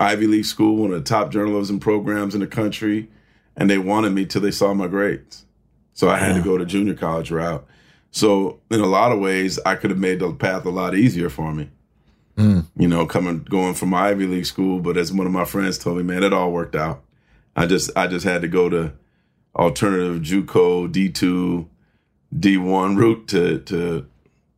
Ivy 0.04 0.26
League 0.26 0.44
school, 0.44 0.76
one 0.76 0.92
of 0.92 0.98
the 1.02 1.08
top 1.08 1.30
journalism 1.30 1.80
programs 1.80 2.34
in 2.34 2.40
the 2.40 2.46
country. 2.46 3.08
And 3.56 3.70
they 3.70 3.78
wanted 3.78 4.10
me 4.10 4.26
till 4.26 4.40
they 4.40 4.50
saw 4.50 4.74
my 4.74 4.88
grades. 4.88 5.44
So 5.92 6.08
I 6.08 6.18
had 6.18 6.34
to 6.34 6.42
go 6.42 6.58
to 6.58 6.64
junior 6.64 6.94
college 6.94 7.30
route. 7.30 7.64
So 8.10 8.60
in 8.70 8.80
a 8.80 8.86
lot 8.86 9.12
of 9.12 9.20
ways, 9.20 9.60
I 9.64 9.76
could 9.76 9.90
have 9.90 9.98
made 9.98 10.18
the 10.18 10.32
path 10.32 10.64
a 10.64 10.70
lot 10.70 10.94
easier 10.94 11.30
for 11.30 11.52
me 11.52 11.70
you 12.76 12.88
know, 12.88 13.06
coming 13.06 13.38
going 13.44 13.74
from 13.74 13.94
Ivy 13.94 14.26
League 14.26 14.46
school. 14.46 14.80
But 14.80 14.96
as 14.96 15.12
one 15.12 15.26
of 15.26 15.32
my 15.32 15.44
friends 15.44 15.78
told 15.78 15.98
me, 15.98 16.02
man, 16.02 16.22
it 16.22 16.32
all 16.32 16.52
worked 16.52 16.74
out. 16.74 17.02
I 17.56 17.66
just 17.66 17.90
I 17.96 18.06
just 18.06 18.24
had 18.24 18.42
to 18.42 18.48
go 18.48 18.68
to 18.68 18.92
alternative 19.54 20.22
JUCO 20.22 20.90
D 20.90 21.08
two 21.10 21.68
D 22.36 22.56
one 22.56 22.96
route 22.96 23.28
to 23.28 23.60
to 23.60 24.06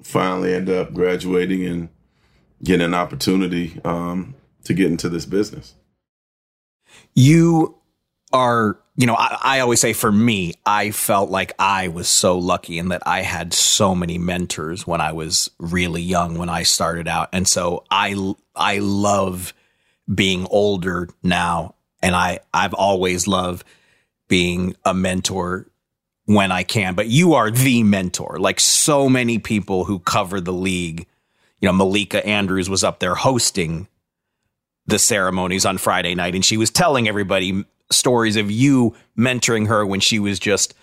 finally 0.02 0.54
end 0.54 0.70
up 0.70 0.94
graduating 0.94 1.66
and 1.66 1.88
getting 2.62 2.86
an 2.86 2.94
opportunity 2.94 3.78
um, 3.84 4.34
to 4.66 4.74
get 4.74 4.90
into 4.90 5.08
this 5.08 5.26
business. 5.26 5.74
you 7.14 7.76
are 8.32 8.78
you 8.96 9.06
know 9.06 9.14
I, 9.14 9.38
I 9.42 9.60
always 9.60 9.80
say 9.80 9.92
for 9.92 10.10
me 10.12 10.54
i 10.66 10.90
felt 10.90 11.30
like 11.30 11.52
i 11.58 11.88
was 11.88 12.08
so 12.08 12.38
lucky 12.38 12.78
in 12.78 12.88
that 12.90 13.02
i 13.06 13.22
had 13.22 13.54
so 13.54 13.94
many 13.94 14.18
mentors 14.18 14.86
when 14.86 15.00
i 15.00 15.12
was 15.12 15.50
really 15.58 16.02
young 16.02 16.38
when 16.38 16.48
i 16.48 16.62
started 16.64 17.08
out. 17.08 17.28
And 17.32 17.46
so 17.48 17.84
i 17.90 18.34
i 18.54 18.78
love 18.78 19.54
being 20.12 20.46
older 20.50 21.08
now. 21.22 21.74
And 22.02 22.14
i 22.16 22.40
i've 22.52 22.74
always 22.74 23.26
loved 23.28 23.64
being 24.28 24.76
a 24.84 24.94
mentor 24.94 25.66
when 26.26 26.52
i 26.52 26.62
can. 26.64 26.94
But 26.94 27.08
you 27.08 27.34
are 27.34 27.50
the 27.50 27.82
mentor. 27.82 28.38
Like 28.40 28.60
so 28.60 29.08
many 29.08 29.38
people 29.38 29.84
who 29.84 29.98
cover 30.00 30.40
the 30.40 30.52
league 30.52 31.06
you 31.60 31.66
know 31.68 31.72
malika 31.72 32.24
andrews 32.26 32.68
was 32.68 32.84
up 32.84 33.00
there 33.00 33.14
hosting 33.14 33.88
the 34.86 34.98
ceremonies 34.98 35.66
on 35.66 35.78
Friday 35.78 36.14
night, 36.14 36.34
and 36.34 36.44
she 36.44 36.56
was 36.56 36.70
telling 36.70 37.08
everybody 37.08 37.64
stories 37.90 38.36
of 38.36 38.50
you 38.50 38.94
mentoring 39.18 39.68
her 39.68 39.86
when 39.86 40.00
she 40.00 40.18
was 40.18 40.38
just 40.38 40.74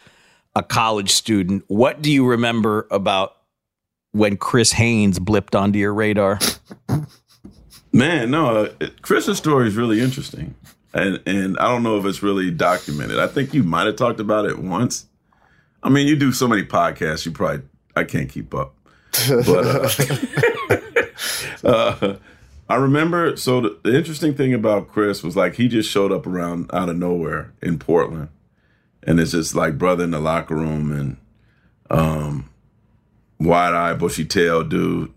a 0.55 0.63
college 0.63 1.11
student. 1.11 1.63
What 1.67 2.01
do 2.01 2.11
you 2.11 2.25
remember 2.25 2.87
about 2.91 3.37
when 4.11 4.37
Chris 4.37 4.73
Haynes 4.73 5.19
blipped 5.19 5.59
onto 5.59 5.79
your 5.79 5.93
radar? 5.93 6.39
Man, 7.91 8.31
no, 8.31 8.65
uh, 8.65 8.87
Chris's 9.01 9.37
story 9.37 9.67
is 9.67 9.75
really 9.75 10.01
interesting, 10.01 10.55
and 10.93 11.21
and 11.25 11.57
I 11.59 11.67
don't 11.67 11.83
know 11.83 11.97
if 11.97 12.05
it's 12.05 12.23
really 12.23 12.49
documented. 12.49 13.19
I 13.19 13.27
think 13.27 13.53
you 13.53 13.63
might 13.63 13.85
have 13.85 13.97
talked 13.97 14.19
about 14.19 14.45
it 14.45 14.59
once. 14.59 15.05
I 15.83 15.89
mean, 15.89 16.07
you 16.07 16.15
do 16.15 16.31
so 16.31 16.47
many 16.47 16.63
podcasts, 16.63 17.25
you 17.25 17.31
probably 17.31 17.63
I 17.95 18.03
can't 18.03 18.29
keep 18.29 18.55
up. 18.55 18.75
But 19.27 19.93
uh, 21.63 21.67
uh, 21.67 22.15
I 22.73 22.77
remember. 22.77 23.37
So 23.37 23.61
the, 23.61 23.79
the 23.83 23.95
interesting 23.95 24.33
thing 24.33 24.51
about 24.51 24.87
Chris 24.87 25.21
was 25.21 25.37
like 25.37 25.53
he 25.55 25.67
just 25.67 25.91
showed 25.91 26.11
up 26.11 26.25
around 26.25 26.71
out 26.73 26.89
of 26.89 26.97
nowhere 26.97 27.53
in 27.61 27.77
Portland, 27.77 28.29
and 29.03 29.19
it's 29.19 29.29
just 29.29 29.53
like 29.53 29.77
brother 29.77 30.05
in 30.05 30.09
the 30.09 30.19
locker 30.19 30.55
room 30.55 30.91
and 30.91 31.17
um, 31.91 32.49
wide 33.39 33.75
eyed, 33.75 33.99
bushy 33.99 34.25
tail 34.25 34.63
dude, 34.63 35.13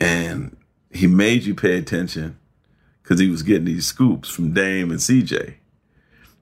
and 0.00 0.56
he 0.90 1.06
made 1.06 1.44
you 1.44 1.54
pay 1.54 1.78
attention 1.78 2.36
because 3.04 3.20
he 3.20 3.30
was 3.30 3.44
getting 3.44 3.66
these 3.66 3.86
scoops 3.86 4.28
from 4.28 4.52
Dame 4.52 4.90
and 4.90 4.98
CJ. 4.98 5.54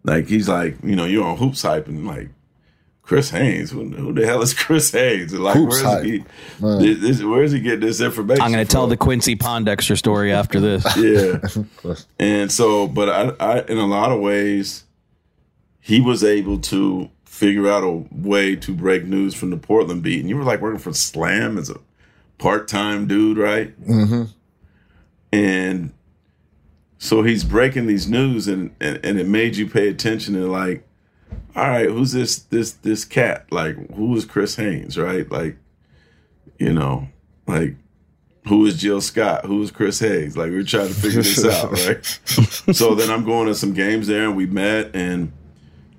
Like 0.02 0.28
he's 0.28 0.48
like, 0.48 0.82
you 0.82 0.96
know, 0.96 1.04
you're 1.04 1.26
on 1.26 1.36
hoops 1.36 1.60
hype 1.60 1.88
and 1.88 2.06
like 2.06 2.30
Chris 3.06 3.30
Haynes. 3.30 3.70
Who, 3.70 3.84
who 3.88 4.12
the 4.12 4.26
hell 4.26 4.42
is 4.42 4.52
Chris 4.52 4.90
Haynes? 4.90 5.32
Like, 5.32 5.56
Hoops 5.56 5.82
where's 5.82 6.04
he? 6.04 6.24
Man. 6.60 6.82
This, 6.82 7.00
this- 7.00 7.22
where's 7.22 7.52
he 7.52 7.60
getting 7.60 7.80
this 7.80 8.00
information? 8.00 8.42
I'm 8.42 8.52
going 8.52 8.66
to 8.66 8.70
tell 8.70 8.88
the 8.88 8.96
Quincy 8.96 9.36
Pondexter 9.36 9.96
story 9.96 10.32
after 10.32 10.58
this. 10.60 10.84
yeah. 11.86 11.94
and 12.18 12.50
so, 12.50 12.88
but 12.88 13.08
I, 13.08 13.32
I, 13.38 13.60
in 13.62 13.78
a 13.78 13.86
lot 13.86 14.10
of 14.10 14.20
ways, 14.20 14.84
he 15.80 16.00
was 16.00 16.24
able 16.24 16.58
to 16.58 17.08
figure 17.24 17.68
out 17.70 17.84
a 17.84 18.04
way 18.10 18.56
to 18.56 18.74
break 18.74 19.04
news 19.04 19.34
from 19.34 19.50
the 19.50 19.56
Portland 19.56 20.02
beat. 20.02 20.20
And 20.20 20.28
you 20.28 20.36
were 20.36 20.42
like 20.42 20.60
working 20.60 20.80
for 20.80 20.92
Slam 20.92 21.58
as 21.58 21.70
a 21.70 21.78
part-time 22.38 23.06
dude, 23.06 23.38
right? 23.38 23.80
Mm-hmm. 23.82 24.24
and 25.32 25.92
so 26.98 27.22
he's 27.22 27.44
breaking 27.44 27.86
these 27.86 28.08
news 28.08 28.48
and, 28.48 28.74
and 28.80 28.98
and 29.04 29.20
it 29.20 29.26
made 29.28 29.56
you 29.56 29.68
pay 29.68 29.88
attention 29.88 30.34
and 30.34 30.50
like 30.50 30.85
all 31.56 31.68
right 31.68 31.88
who's 31.88 32.12
this 32.12 32.38
this 32.38 32.72
this 32.72 33.04
cat 33.04 33.46
like 33.50 33.74
who 33.94 34.14
is 34.16 34.24
chris 34.24 34.56
haynes 34.56 34.98
right 34.98 35.30
like 35.30 35.56
you 36.58 36.72
know 36.72 37.08
like 37.46 37.74
who 38.46 38.64
is 38.66 38.76
jill 38.76 39.00
scott 39.00 39.44
who 39.44 39.60
is 39.62 39.70
chris 39.70 39.98
Hayes? 39.98 40.36
like 40.36 40.50
we 40.50 40.56
are 40.56 40.64
trying 40.64 40.88
to 40.88 40.94
figure 40.94 41.22
this 41.22 41.44
out 41.44 41.72
right 41.86 42.04
so 42.74 42.94
then 42.94 43.10
i'm 43.10 43.24
going 43.24 43.46
to 43.46 43.54
some 43.54 43.72
games 43.72 44.06
there 44.06 44.24
and 44.24 44.36
we 44.36 44.46
met 44.46 44.94
and 44.94 45.32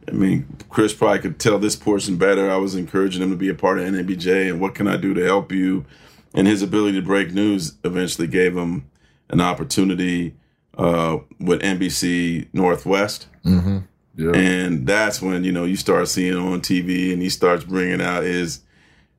I 0.08 0.12
mean, 0.12 0.48
Chris 0.70 0.94
probably 0.94 1.20
could 1.20 1.40
tell 1.40 1.60
this 1.60 1.76
portion 1.76 2.18
better. 2.18 2.50
I 2.50 2.58
was 2.58 2.76
encouraging 2.76 3.22
him 3.22 3.30
to 3.30 3.36
be 3.36 3.50
a 3.50 3.54
part 3.54 3.80
of 3.80 3.86
NABJ 3.86 4.50
and 4.50 4.62
what 4.62 4.74
can 4.74 4.88
I 4.88 4.96
do 4.96 5.14
to 5.14 5.24
help 5.24 5.52
you? 5.52 5.86
And 6.34 6.48
his 6.48 6.62
ability 6.62 7.00
to 7.00 7.06
break 7.06 7.34
news 7.34 7.74
eventually 7.84 8.28
gave 8.28 8.56
him 8.56 8.90
an 9.30 9.42
opportunity 9.42 10.36
uh, 10.78 11.18
with 11.40 11.62
NBC 11.62 12.48
Northwest. 12.54 13.28
Mm-hmm. 13.44 13.80
Yeah. 14.17 14.31
And 14.33 14.86
that's 14.86 15.21
when, 15.21 15.43
you 15.43 15.51
know, 15.51 15.63
you 15.63 15.77
start 15.77 16.09
seeing 16.09 16.36
on 16.36 16.62
TV 16.62 17.13
and 17.13 17.21
he 17.21 17.29
starts 17.29 17.63
bringing 17.63 18.01
out 18.01 18.24
his 18.24 18.62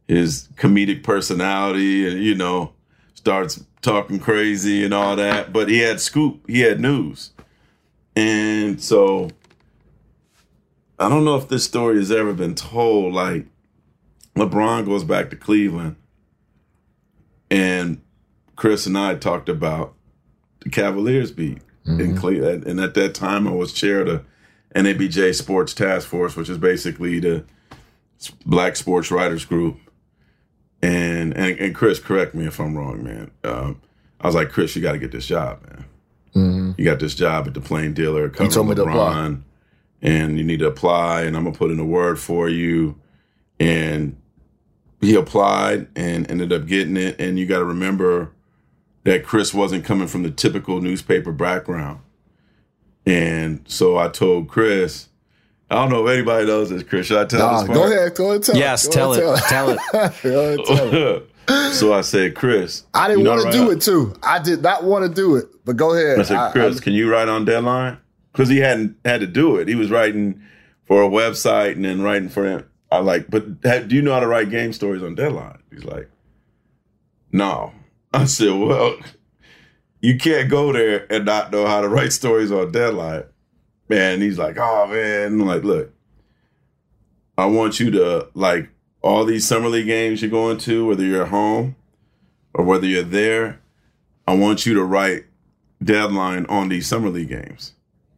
his 0.08 0.48
comedic 0.56 1.02
personality 1.02 2.08
and 2.08 2.24
you 2.24 2.34
know 2.34 2.72
starts 3.14 3.62
talking 3.82 4.18
crazy 4.18 4.82
and 4.82 4.92
all 4.92 5.14
that. 5.14 5.52
But 5.52 5.68
he 5.68 5.78
had 5.78 6.00
scoop, 6.00 6.48
he 6.48 6.60
had 6.60 6.80
news, 6.80 7.30
and 8.16 8.82
so 8.82 9.30
I 10.98 11.08
don't 11.08 11.24
know 11.24 11.36
if 11.36 11.48
this 11.48 11.64
story 11.64 11.96
has 11.98 12.10
ever 12.10 12.32
been 12.32 12.54
told. 12.54 13.14
Like 13.14 13.46
LeBron 14.34 14.86
goes 14.86 15.04
back 15.04 15.30
to 15.30 15.36
Cleveland, 15.36 15.96
and 17.50 18.00
Chris 18.56 18.86
and 18.86 18.98
I 18.98 19.14
talked 19.14 19.48
about 19.48 19.94
the 20.60 20.70
Cavaliers 20.70 21.30
beat 21.30 21.58
mm-hmm. 21.86 22.00
in 22.00 22.16
Cleveland, 22.16 22.66
and 22.66 22.80
at 22.80 22.94
that 22.94 23.14
time 23.14 23.46
I 23.46 23.52
was 23.52 23.72
chair 23.72 24.00
of 24.00 24.06
the 24.06 24.24
NABJ 24.75 25.34
Sports 25.34 25.75
Task 25.75 26.06
Force, 26.06 26.37
which 26.37 26.48
is 26.48 26.58
basically 26.58 27.20
the 27.20 27.44
Black 28.44 28.76
Sports 28.76 29.10
Writers 29.10 29.44
Group. 29.44 29.78
And 30.82 31.37
and, 31.37 31.58
and 31.58 31.75
Chris, 31.75 31.98
correct 31.98 32.34
me 32.34 32.46
if 32.46 32.60
I'm 32.60 32.76
wrong, 32.76 33.02
man. 33.02 33.30
Um, 33.44 33.80
I 34.20 34.26
was 34.26 34.34
like, 34.34 34.50
Chris, 34.50 34.76
you 34.76 34.82
got 34.82 34.92
to 34.92 34.98
get 34.98 35.12
this 35.12 35.26
job, 35.26 35.62
man. 35.62 35.84
Mm-hmm. 36.34 36.72
You 36.76 36.84
got 36.84 37.00
this 37.00 37.14
job 37.14 37.46
at 37.46 37.54
the 37.54 37.60
Plain 37.60 37.94
Dealer. 37.94 38.32
You 38.38 38.48
told 38.48 38.68
me 38.68 38.75
to 38.75 38.82
apply. 38.82 39.37
And 40.00 40.38
you 40.38 40.44
need 40.44 40.60
to 40.60 40.68
apply, 40.68 41.22
and 41.22 41.37
I'm 41.37 41.42
gonna 41.42 41.56
put 41.56 41.72
in 41.72 41.80
a 41.80 41.84
word 41.84 42.20
for 42.20 42.48
you. 42.48 43.00
And 43.58 44.16
he 45.00 45.14
applied 45.16 45.88
and 45.96 46.30
ended 46.30 46.52
up 46.52 46.66
getting 46.66 46.96
it. 46.96 47.20
And 47.20 47.38
you 47.38 47.46
got 47.46 47.58
to 47.58 47.64
remember 47.64 48.32
that 49.04 49.25
Chris 49.25 49.52
wasn't 49.52 49.84
coming 49.84 50.06
from 50.06 50.22
the 50.22 50.30
typical 50.30 50.80
newspaper 50.80 51.32
background. 51.32 52.00
And 53.08 53.64
so 53.66 53.96
I 53.96 54.08
told 54.08 54.48
Chris, 54.48 55.08
I 55.70 55.76
don't 55.76 55.90
know 55.90 56.06
if 56.06 56.12
anybody 56.12 56.46
knows 56.46 56.68
this, 56.68 56.82
Chris. 56.82 57.06
Should 57.06 57.18
I 57.18 57.24
tell 57.24 57.40
nah, 57.40 57.62
this 57.62 57.74
Go 57.74 57.90
ahead, 57.90 58.14
go 58.14 58.30
ahead, 58.30 58.42
tell 58.42 58.56
yes, 58.56 58.86
it. 58.86 58.92
tell, 58.92 59.12
it, 59.14 59.40
tell 59.48 59.70
it. 59.70 59.80
Tell 59.92 60.10
it. 60.12 60.66
tell 60.66 61.22
it. 61.48 61.72
so 61.72 61.94
I 61.94 62.02
said, 62.02 62.34
Chris. 62.34 62.84
I 62.92 63.08
didn't 63.08 63.24
want 63.24 63.50
to 63.50 63.50
do 63.50 63.70
it 63.70 63.80
too. 63.80 64.14
I 64.22 64.38
did 64.40 64.62
not 64.62 64.84
want 64.84 65.06
to 65.06 65.14
do 65.14 65.36
it, 65.36 65.46
but 65.64 65.78
go 65.78 65.94
ahead. 65.94 66.18
I 66.18 66.22
said, 66.22 66.52
Chris, 66.52 66.76
I, 66.76 66.78
I, 66.78 66.82
can 66.82 66.92
you 66.92 67.10
write 67.10 67.28
on 67.28 67.46
deadline? 67.46 67.96
Because 68.32 68.50
he 68.50 68.58
hadn't 68.58 68.98
had 69.06 69.20
to 69.20 69.26
do 69.26 69.56
it. 69.56 69.68
He 69.68 69.74
was 69.74 69.90
writing 69.90 70.42
for 70.84 71.02
a 71.02 71.08
website 71.08 71.72
and 71.72 71.86
then 71.86 72.02
writing 72.02 72.28
for 72.28 72.44
him. 72.44 72.68
I 72.92 72.98
like, 72.98 73.30
but 73.30 73.62
do 73.62 73.96
you 73.96 74.02
know 74.02 74.12
how 74.12 74.20
to 74.20 74.26
write 74.26 74.50
game 74.50 74.74
stories 74.74 75.02
on 75.02 75.14
deadline? 75.14 75.58
He's 75.70 75.84
like, 75.84 76.10
no. 77.32 77.72
I 78.12 78.26
said, 78.26 78.52
well, 78.52 78.96
you 80.00 80.16
can't 80.16 80.48
go 80.48 80.72
there 80.72 81.10
and 81.12 81.24
not 81.24 81.52
know 81.52 81.66
how 81.66 81.80
to 81.80 81.88
write 81.88 82.12
stories 82.12 82.52
on 82.52 82.72
deadline. 82.72 83.24
Man, 83.88 84.20
he's 84.20 84.38
like, 84.38 84.56
oh 84.58 84.86
man. 84.86 85.40
I'm 85.40 85.46
like, 85.46 85.64
look, 85.64 85.92
I 87.36 87.46
want 87.46 87.80
you 87.80 87.90
to 87.92 88.28
like 88.34 88.68
all 89.02 89.24
these 89.24 89.46
summer 89.46 89.68
league 89.68 89.86
games 89.86 90.22
you're 90.22 90.30
going 90.30 90.58
to, 90.58 90.86
whether 90.86 91.04
you're 91.04 91.22
at 91.22 91.28
home 91.28 91.76
or 92.54 92.64
whether 92.64 92.86
you're 92.86 93.02
there, 93.02 93.60
I 94.26 94.34
want 94.34 94.66
you 94.66 94.74
to 94.74 94.84
write 94.84 95.24
deadline 95.82 96.46
on 96.46 96.68
these 96.68 96.86
summer 96.86 97.08
league 97.08 97.28
games 97.28 97.74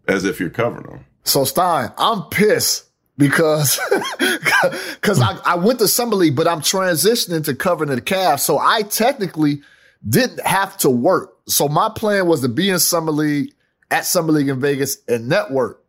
as 0.08 0.25
if 0.25 0.40
you're 0.40 0.50
covering 0.50 0.87
them. 0.87 1.04
So 1.25 1.44
Stein, 1.44 1.92
I'm 1.99 2.22
pissed 2.25 2.87
because 3.16 3.78
because 4.94 5.20
I, 5.20 5.38
I 5.44 5.54
went 5.56 5.78
to 5.80 5.88
summer 5.88 6.16
league, 6.16 6.34
but 6.34 6.49
I'm 6.49 6.60
transitioning 6.60 7.44
to 7.44 7.54
covering 7.54 7.90
the 7.90 8.00
Cavs. 8.00 8.40
So 8.40 8.58
I 8.58 8.82
technically 8.82 9.60
didn't 10.07 10.40
have 10.47 10.76
to 10.78 10.90
work. 10.90 11.37
So 11.47 11.69
my 11.69 11.90
plan 11.95 12.26
was 12.26 12.40
to 12.40 12.49
be 12.49 12.71
in 12.71 12.78
summer 12.78 13.12
league 13.12 13.52
at 13.90 14.07
summer 14.07 14.33
league 14.33 14.49
in 14.49 14.61
Vegas 14.61 14.99
and 15.09 15.28
network 15.28 15.85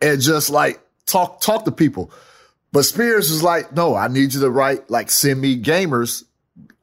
and 0.00 0.20
just 0.20 0.50
like 0.50 0.80
talk, 1.06 1.40
talk 1.40 1.64
to 1.64 1.72
people. 1.72 2.12
But 2.72 2.84
Spears 2.84 3.30
was 3.30 3.42
like, 3.42 3.72
no, 3.72 3.94
I 3.94 4.08
need 4.08 4.34
you 4.34 4.40
to 4.40 4.50
write, 4.50 4.90
like 4.90 5.10
send 5.10 5.40
me 5.40 5.60
gamers, 5.60 6.24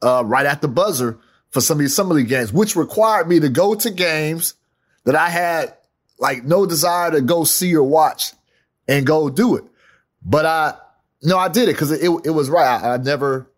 uh, 0.02 0.24
right 0.26 0.44
at 0.44 0.60
the 0.60 0.68
buzzer 0.68 1.18
for 1.50 1.60
some 1.60 1.76
of 1.76 1.80
these 1.80 1.94
summer 1.94 2.14
league 2.14 2.28
games, 2.28 2.52
which 2.52 2.76
required 2.76 3.28
me 3.28 3.40
to 3.40 3.48
go 3.48 3.74
to 3.74 3.90
games 3.90 4.54
that 5.04 5.14
I 5.14 5.28
had 5.28 5.74
like 6.18 6.44
no 6.44 6.66
desire 6.66 7.12
to 7.12 7.20
go 7.20 7.44
see 7.44 7.74
or 7.76 7.84
watch 7.84 8.32
and 8.88 9.06
go 9.06 9.30
do 9.30 9.56
it. 9.56 9.64
But 10.22 10.44
I, 10.44 10.74
no, 11.22 11.38
I 11.38 11.48
did 11.48 11.68
it 11.68 11.72
because 11.72 11.92
it, 11.92 12.02
it, 12.02 12.10
it 12.24 12.30
was 12.30 12.50
right. 12.50 12.66
I, 12.66 12.94
I 12.94 12.96
never, 12.96 13.50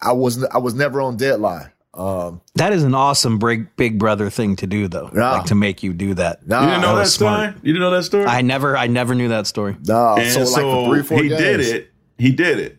I 0.00 0.12
wasn't, 0.12 0.52
I 0.54 0.58
was 0.58 0.74
never 0.74 1.00
on 1.00 1.16
deadline. 1.16 1.70
Um, 1.96 2.40
that 2.56 2.72
is 2.72 2.82
an 2.82 2.94
awesome 2.94 3.38
big 3.38 3.74
big 3.76 3.98
brother 3.98 4.28
thing 4.30 4.56
to 4.56 4.66
do, 4.66 4.88
though. 4.88 5.10
Like 5.12 5.46
to 5.46 5.54
make 5.54 5.82
you 5.82 5.92
do 5.92 6.14
that. 6.14 6.46
Nah, 6.46 6.60
you 6.62 6.66
didn't 6.66 6.82
know 6.82 6.96
that, 6.96 7.04
that 7.04 7.08
story. 7.08 7.46
You 7.62 7.72
didn't 7.72 7.80
know 7.80 7.90
that 7.90 8.02
story. 8.02 8.24
I 8.26 8.42
never, 8.42 8.76
I 8.76 8.88
never 8.88 9.14
knew 9.14 9.28
that 9.28 9.46
story. 9.46 9.76
No, 9.86 10.16
and 10.16 10.30
so, 10.30 10.44
so 10.44 10.82
like 10.82 10.88
three, 10.88 11.02
four 11.02 11.22
he 11.22 11.28
games. 11.28 11.40
did 11.40 11.60
it. 11.60 11.92
He 12.18 12.30
did 12.32 12.58
it. 12.58 12.78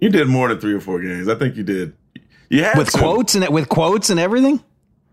You 0.00 0.08
did 0.08 0.28
more 0.28 0.48
than 0.48 0.60
three 0.60 0.74
or 0.74 0.80
four 0.80 1.00
games. 1.00 1.28
I 1.28 1.34
think 1.34 1.56
you 1.56 1.62
did. 1.62 1.94
You 2.48 2.64
had 2.64 2.78
with 2.78 2.90
to. 2.90 2.98
quotes 2.98 3.34
and 3.34 3.48
with 3.48 3.68
quotes 3.68 4.10
and 4.10 4.18
everything. 4.20 4.62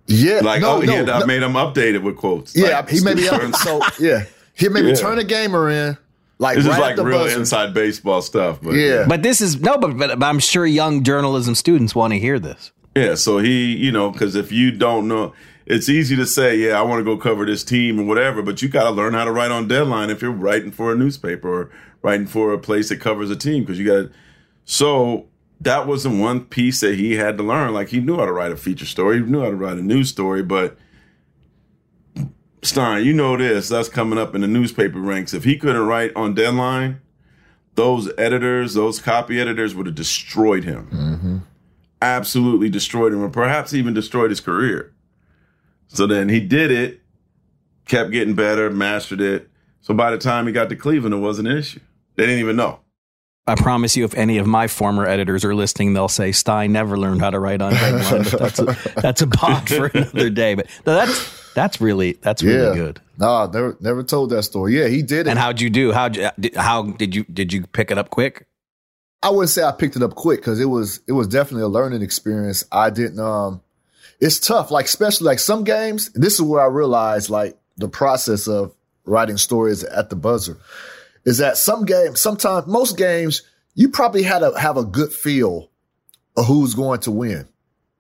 Yeah, 0.07 0.41
like 0.43 0.61
no, 0.61 0.77
oh, 0.77 0.81
no, 0.81 0.93
yeah, 0.93 1.01
no. 1.03 1.13
I 1.13 1.25
made 1.25 1.41
him 1.43 1.53
updated 1.53 2.03
with 2.03 2.17
quotes. 2.17 2.55
Yeah, 2.55 2.79
like, 2.79 2.89
he 2.89 3.01
made 3.01 3.17
me 3.17 3.27
up. 3.27 3.55
So 3.55 3.81
yeah, 3.99 4.25
he 4.53 4.67
made 4.69 4.83
me 4.83 4.89
Yeah. 4.89 4.95
turn 4.95 5.19
a 5.19 5.23
gamer 5.23 5.69
in. 5.69 5.97
Like 6.39 6.57
This 6.57 6.65
right 6.65 6.73
is 6.73 6.79
like 6.79 6.95
the 6.95 7.05
real 7.05 7.19
buzzer. 7.19 7.37
inside 7.39 7.73
baseball 7.73 8.21
stuff. 8.21 8.59
But 8.61 8.73
Yeah. 8.73 9.05
But 9.07 9.21
this 9.21 9.41
is 9.41 9.61
no, 9.61 9.77
but, 9.77 9.95
but, 9.95 10.17
but 10.19 10.25
I'm 10.25 10.39
sure 10.39 10.65
young 10.65 11.03
journalism 11.03 11.53
students 11.53 11.93
want 11.93 12.13
to 12.13 12.19
hear 12.19 12.39
this. 12.39 12.71
Yeah, 12.95 13.15
so 13.15 13.37
he, 13.37 13.75
you 13.75 13.91
know, 13.91 14.11
because 14.11 14.35
if 14.35 14.51
you 14.51 14.71
don't 14.71 15.07
know, 15.07 15.33
it's 15.65 15.87
easy 15.87 16.15
to 16.17 16.25
say, 16.25 16.57
yeah, 16.57 16.79
I 16.79 16.81
want 16.81 16.99
to 16.99 17.05
go 17.05 17.17
cover 17.17 17.45
this 17.45 17.63
team 17.63 17.99
or 17.99 18.03
whatever, 18.03 18.41
but 18.41 18.61
you 18.61 18.67
got 18.67 18.83
to 18.83 18.91
learn 18.91 19.13
how 19.13 19.23
to 19.23 19.31
write 19.31 19.51
on 19.51 19.67
deadline 19.67 20.09
if 20.09 20.21
you're 20.21 20.31
writing 20.31 20.71
for 20.71 20.91
a 20.91 20.95
newspaper 20.95 21.47
or 21.47 21.71
writing 22.01 22.27
for 22.27 22.51
a 22.51 22.57
place 22.57 22.89
that 22.89 22.99
covers 22.99 23.29
a 23.29 23.35
team 23.35 23.63
because 23.63 23.79
you 23.79 23.85
got 23.85 24.09
to. 24.09 24.11
So 24.65 25.27
that 25.61 25.87
was 25.87 26.03
the 26.03 26.09
one 26.09 26.45
piece 26.45 26.81
that 26.81 26.95
he 26.95 27.15
had 27.15 27.37
to 27.37 27.43
learn. 27.43 27.73
Like 27.73 27.89
he 27.89 27.99
knew 27.99 28.17
how 28.17 28.25
to 28.25 28.33
write 28.33 28.51
a 28.51 28.57
feature 28.57 28.85
story, 28.85 29.19
he 29.19 29.23
knew 29.23 29.41
how 29.41 29.49
to 29.49 29.55
write 29.55 29.77
a 29.77 29.81
news 29.81 30.09
story, 30.09 30.43
but 30.43 30.77
Stein, 32.63 33.05
you 33.05 33.13
know 33.13 33.37
this, 33.37 33.69
that's 33.69 33.89
coming 33.89 34.19
up 34.19 34.35
in 34.35 34.41
the 34.41 34.47
newspaper 34.47 34.99
ranks. 34.99 35.33
If 35.33 35.45
he 35.45 35.57
couldn't 35.57 35.87
write 35.87 36.15
on 36.15 36.35
deadline, 36.35 37.01
those 37.75 38.11
editors, 38.17 38.73
those 38.73 38.99
copy 38.99 39.39
editors 39.39 39.73
would 39.73 39.85
have 39.85 39.95
destroyed 39.95 40.63
him 40.63 40.87
mm-hmm. 40.91 41.37
Absolutely 42.01 42.69
destroyed 42.69 43.13
him, 43.13 43.21
or 43.21 43.29
perhaps 43.29 43.73
even 43.73 43.93
destroyed 43.93 44.29
his 44.29 44.39
career. 44.39 44.93
So 45.87 46.07
then 46.07 46.29
he 46.29 46.39
did 46.39 46.71
it, 46.71 47.01
kept 47.85 48.11
getting 48.11 48.33
better, 48.33 48.69
mastered 48.69 49.21
it. 49.21 49.49
So 49.81 49.93
by 49.93 50.11
the 50.11 50.17
time 50.17 50.47
he 50.47 50.53
got 50.53 50.69
to 50.69 50.75
Cleveland, 50.75 51.13
it 51.13 51.17
wasn't 51.17 51.49
an 51.49 51.57
issue. 51.57 51.79
They 52.15 52.25
didn't 52.25 52.39
even 52.39 52.55
know. 52.55 52.79
I 53.47 53.55
promise 53.55 53.97
you, 53.97 54.05
if 54.05 54.13
any 54.13 54.37
of 54.37 54.45
my 54.45 54.67
former 54.67 55.05
editors 55.05 55.43
are 55.43 55.55
listening, 55.55 55.93
they'll 55.93 56.07
say 56.07 56.31
Stein 56.31 56.71
never 56.71 56.97
learned 56.97 57.21
how 57.21 57.31
to 57.31 57.39
write 57.39 57.61
on 57.61 57.73
deadline. 57.73 58.23
but 58.23 58.39
that's 58.39 58.59
a, 58.59 58.77
that's 59.01 59.21
a 59.21 59.27
pod 59.27 59.67
for 59.67 59.87
another 59.87 60.29
day. 60.29 60.53
But 60.53 60.67
no, 60.85 60.93
that's 60.93 61.53
that's 61.53 61.81
really 61.81 62.13
that's 62.13 62.43
really 62.43 62.67
yeah. 62.67 62.85
good. 62.85 63.01
No, 63.17 63.45
never 63.47 63.77
never 63.79 64.03
told 64.03 64.29
that 64.29 64.43
story. 64.43 64.77
Yeah, 64.77 64.87
he 64.87 65.01
did 65.01 65.27
it. 65.27 65.27
And 65.27 65.39
how'd 65.39 65.59
you 65.59 65.69
do? 65.69 65.91
How 65.91 66.09
how 66.55 66.83
did 66.83 67.15
you 67.15 67.23
did 67.25 67.51
you 67.51 67.65
pick 67.67 67.89
it 67.89 67.97
up 67.97 68.11
quick? 68.11 68.45
I 69.23 69.29
wouldn't 69.29 69.49
say 69.49 69.63
I 69.63 69.71
picked 69.71 69.95
it 69.95 70.03
up 70.03 70.15
quick 70.15 70.39
because 70.39 70.59
it 70.59 70.65
was 70.65 71.01
it 71.07 71.11
was 71.11 71.27
definitely 71.27 71.63
a 71.63 71.67
learning 71.67 72.01
experience. 72.01 72.65
I 72.71 72.89
didn't 72.89 73.19
um 73.19 73.61
it's 74.19 74.39
tough, 74.39 74.71
like 74.71 74.85
especially 74.85 75.25
like 75.25 75.39
some 75.39 75.63
games, 75.63 76.11
this 76.13 76.35
is 76.35 76.41
where 76.41 76.61
I 76.61 76.67
realized 76.67 77.29
like 77.29 77.57
the 77.77 77.89
process 77.89 78.47
of 78.47 78.73
writing 79.05 79.37
stories 79.37 79.83
at 79.83 80.09
the 80.09 80.15
buzzer 80.15 80.57
is 81.25 81.37
that 81.39 81.57
some 81.57 81.85
games, 81.85 82.21
sometimes 82.21 82.67
most 82.67 82.97
games, 82.97 83.43
you 83.75 83.89
probably 83.89 84.23
had 84.23 84.39
to 84.39 84.53
have 84.59 84.77
a 84.77 84.85
good 84.85 85.11
feel 85.11 85.69
of 86.35 86.45
who's 86.45 86.73
going 86.73 86.99
to 87.01 87.11
win. 87.11 87.47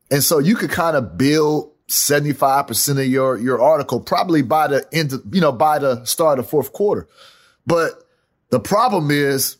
And 0.09 0.23
so 0.23 0.39
you 0.39 0.55
could 0.55 0.71
kind 0.71 0.97
of 0.97 1.17
build 1.17 1.71
75% 1.87 2.99
of 2.99 3.07
your 3.07 3.37
your 3.37 3.61
article 3.61 3.99
probably 3.99 4.41
by 4.41 4.67
the 4.67 4.85
end 4.93 5.13
of, 5.13 5.23
you 5.31 5.41
know, 5.41 5.51
by 5.51 5.79
the 5.79 6.03
start 6.05 6.39
of 6.39 6.45
the 6.45 6.49
fourth 6.49 6.71
quarter. 6.71 7.07
But 7.65 7.91
the 8.49 8.59
problem 8.59 9.11
is 9.11 9.57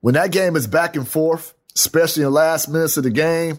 when 0.00 0.14
that 0.14 0.32
game 0.32 0.56
is 0.56 0.66
back 0.66 0.96
and 0.96 1.08
forth, 1.08 1.54
especially 1.74 2.22
in 2.22 2.26
the 2.26 2.30
last 2.30 2.68
minutes 2.68 2.96
of 2.96 3.04
the 3.04 3.10
game, 3.10 3.58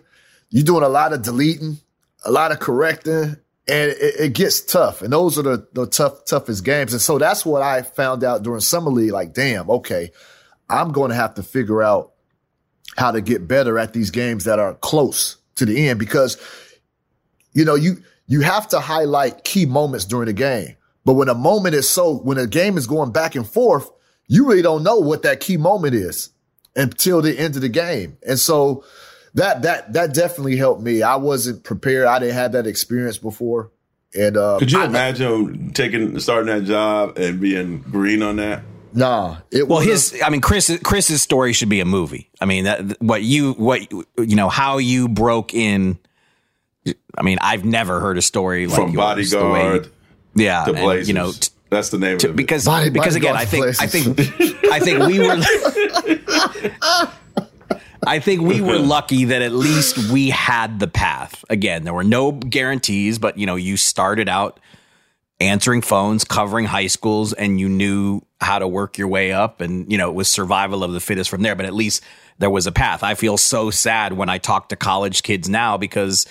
you're 0.50 0.64
doing 0.64 0.84
a 0.84 0.90
lot 0.90 1.14
of 1.14 1.22
deleting, 1.22 1.78
a 2.26 2.32
lot 2.32 2.52
of 2.52 2.60
correcting, 2.60 3.38
and 3.68 3.92
it, 3.92 4.16
it 4.20 4.34
gets 4.34 4.62
tough. 4.62 5.02
And 5.02 5.12
those 5.12 5.38
are 5.38 5.44
the, 5.44 5.68
the 5.74 5.88
tough, 5.88 6.26
toughest 6.26 6.64
games. 6.64 6.94
And 6.94 7.02
so 7.02 7.18
that's 7.18 7.46
what 7.46 7.62
I 7.62 7.82
found 7.82 8.24
out 8.24 8.44
during 8.44 8.62
summer 8.62 8.92
league. 8.92 9.12
Like, 9.12 9.34
damn, 9.34 9.70
okay, 9.70 10.12
I'm 10.70 10.92
going 10.92 11.10
to 11.10 11.16
have 11.16 11.36
to 11.36 11.44
figure 11.44 11.84
out 11.84 12.14
how 12.98 13.12
to 13.12 13.22
get 13.22 13.48
better 13.48 13.78
at 13.78 13.94
these 13.94 14.10
games 14.10 14.46
that 14.46 14.60
are 14.60 14.74
close 14.76 15.38
to 15.56 15.66
the 15.66 15.88
end 15.88 16.00
because, 16.00 16.38
you 17.54 17.66
know, 17.66 17.76
you, 17.76 18.04
you 18.26 18.42
have 18.42 18.68
to 18.70 18.80
highlight 18.80 19.44
key 19.44 19.66
moments 19.66 20.06
during 20.06 20.28
the 20.28 20.34
game. 20.34 20.76
But 21.06 21.14
when 21.14 21.30
a 21.30 21.36
moment 21.36 21.76
is 21.76 21.90
so, 21.90 22.18
when 22.18 22.38
a 22.38 22.48
game 22.48 22.78
is 22.78 22.88
going 22.88 23.12
back 23.12 23.36
and 23.36 23.48
forth, 23.48 23.90
you 24.28 24.48
really 24.48 24.62
don't 24.62 24.84
know 24.84 24.98
what 25.00 25.24
that 25.24 25.40
key 25.40 25.58
moment 25.58 25.96
is 25.96 26.30
until 26.76 27.22
the 27.22 27.38
end 27.38 27.56
of 27.56 27.62
the 27.62 27.70
game. 27.70 28.18
And 28.28 28.38
so 28.40 28.84
that 29.34 29.62
that 29.64 29.94
that 29.94 30.14
definitely 30.14 30.58
helped 30.58 30.82
me. 30.82 31.02
I 31.02 31.16
wasn't 31.16 31.64
prepared. 31.64 32.08
I 32.08 32.20
didn't 32.20 32.36
have 32.36 32.52
that 32.54 32.68
experience 32.68 33.18
before. 33.18 33.72
And 34.16 34.38
uh, 34.38 34.58
Could 34.60 34.72
you 34.72 34.82
I- 34.82 34.86
imagine 34.86 35.72
taking 35.74 36.18
starting 36.20 36.48
that 36.56 36.64
job 36.66 37.18
and 37.18 37.40
being 37.40 37.80
green 37.82 38.22
on 38.24 38.38
that? 38.38 38.64
Nah, 38.94 39.38
it 39.52 39.68
well, 39.68 39.80
his. 39.80 40.20
I 40.26 40.30
mean, 40.30 40.42
Chris. 40.42 40.76
Chris's 40.84 41.22
story 41.22 41.54
should 41.54 41.70
be 41.70 41.82
a 41.82 41.86
movie. 41.86 42.32
I 42.42 42.46
mean, 42.46 42.64
that 42.64 43.00
what 43.02 43.22
you 43.22 43.54
what 43.54 43.92
you 43.92 44.36
know 44.36 44.50
how 44.50 44.78
you 44.80 45.08
broke 45.08 45.54
in. 45.54 46.00
I 47.18 47.22
mean, 47.22 47.38
I've 47.42 47.66
never 47.66 48.00
heard 48.00 48.18
a 48.18 48.22
story 48.22 48.66
like 48.66 48.76
From 48.76 48.92
yours, 48.92 49.32
the 49.32 49.46
way- 49.46 49.82
yeah, 50.36 50.64
to 50.66 50.74
and, 50.74 51.08
you 51.08 51.14
know, 51.14 51.32
t- 51.34 51.50
that's 51.70 51.90
the 51.90 51.98
name 51.98 52.18
to- 52.20 52.28
of 52.28 52.34
it. 52.34 52.38
because 52.38 52.66
Body- 52.66 52.90
because 52.90 53.16
again, 53.16 53.36
I 53.36 53.46
think 53.46 53.66
bodyguard 53.66 53.82
I 53.82 53.88
think 53.88 54.64
I 54.72 54.80
think 54.80 55.06
we 55.08 55.20
were. 55.20 55.38
I 58.06 58.20
think 58.20 58.42
we 58.42 58.62
were 58.62 58.80
lucky 58.80 59.26
that 59.26 59.42
at 59.42 59.52
least 59.52 60.12
we 60.12 60.30
had 60.30 60.80
the 60.80 60.88
path. 60.88 61.44
Again, 61.50 61.84
there 61.84 61.94
were 61.94 62.04
no 62.04 62.32
guarantees, 62.32 63.20
but 63.20 63.38
you 63.38 63.46
know, 63.46 63.56
you 63.56 63.76
started 63.76 64.30
out 64.30 64.60
answering 65.40 65.82
phones, 65.82 66.24
covering 66.24 66.66
high 66.66 66.88
schools, 66.88 67.34
and 67.34 67.60
you 67.60 67.68
knew 67.70 68.22
how 68.40 68.60
to 68.60 68.68
work 68.68 68.98
your 68.98 69.08
way 69.08 69.32
up. 69.32 69.62
And, 69.62 69.92
you 69.92 69.98
know, 69.98 70.10
it 70.10 70.16
was 70.16 70.28
survival 70.28 70.84
of 70.84 70.94
the 70.94 71.00
fittest 71.00 71.30
from 71.30 71.42
there, 71.42 71.56
but 71.56 71.66
at 71.66 71.74
least 71.74 72.04
there 72.40 72.50
was 72.50 72.66
a 72.66 72.72
path. 72.72 73.04
I 73.04 73.14
feel 73.16 73.38
so 73.38 73.70
sad 73.70 74.14
when 74.14 74.30
I 74.30 74.38
talk 74.38 74.70
to 74.70 74.76
college 74.76 75.22
kids 75.24 75.48
now 75.50 75.78
because 75.78 76.26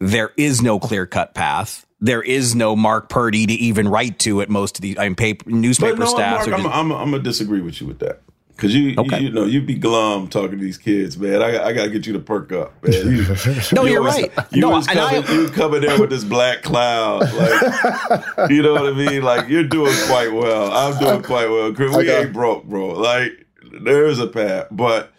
there 0.00 0.32
is 0.36 0.60
no 0.62 0.78
clear 0.78 1.06
cut 1.06 1.34
path. 1.34 1.86
There 2.00 2.22
is 2.22 2.54
no 2.54 2.76
Mark 2.76 3.08
Purdy 3.08 3.46
to 3.46 3.52
even 3.52 3.88
write 3.88 4.18
to 4.20 4.40
at 4.40 4.48
most 4.48 4.76
of 4.78 4.82
the 4.82 4.98
I 4.98 5.04
mean, 5.08 5.16
paper, 5.16 5.50
newspaper 5.50 5.96
But 5.96 6.04
no, 6.04 6.10
staffs. 6.10 6.46
Marc, 6.46 6.60
are 6.60 6.66
I'm, 6.66 6.72
I'm, 6.72 6.92
I'm 6.92 7.10
gonna 7.10 7.22
disagree 7.22 7.60
with 7.60 7.80
you 7.80 7.86
with 7.88 7.98
that. 7.98 8.20
Cause 8.56 8.74
you, 8.74 8.96
Okay. 8.98 9.20
you, 9.20 9.28
you 9.28 9.32
know, 9.32 9.44
you 9.44 9.62
be 9.62 9.74
glum 9.76 10.26
talking 10.26 10.58
to 10.58 10.64
these 10.64 10.78
kids, 10.78 11.16
man. 11.16 11.40
I, 11.42 11.66
I 11.66 11.72
gotta 11.72 11.90
get 11.90 12.06
you 12.08 12.12
to 12.14 12.18
perk 12.18 12.50
up, 12.52 12.72
man. 12.82 12.92
You, 13.12 13.24
No, 13.72 13.84
you 13.84 13.92
you're 13.92 14.02
was- 14.02 14.14
right. 14.20 14.32
You 14.50 14.60
No, 14.62 14.70
was 14.70 14.88
and 14.88 14.98
I- 14.98 15.22
coming, 15.22 15.40
you 15.40 15.48
coming 15.50 15.80
there 15.80 16.00
with 16.00 16.10
this 16.10 16.24
black 16.24 16.62
cloud, 16.62 17.20
like 17.34 18.50
you 18.50 18.62
know 18.62 18.72
what 18.74 18.86
I 18.86 18.92
mean. 18.92 19.22
Like 19.22 19.48
you're 19.48 19.62
doing 19.64 19.94
quite 20.06 20.32
well. 20.32 20.72
I'm 20.72 20.98
doing 21.00 21.22
quite 21.22 21.48
well. 21.48 21.72
Chris, 21.72 21.94
We 21.96 22.02
Okay. 22.02 22.22
ain't 22.22 22.32
broke, 22.32 22.64
bro. 22.64 22.88
Like 22.88 23.46
there 23.80 24.06
is 24.06 24.18
a 24.18 24.26
path, 24.26 24.66
but 24.72 25.12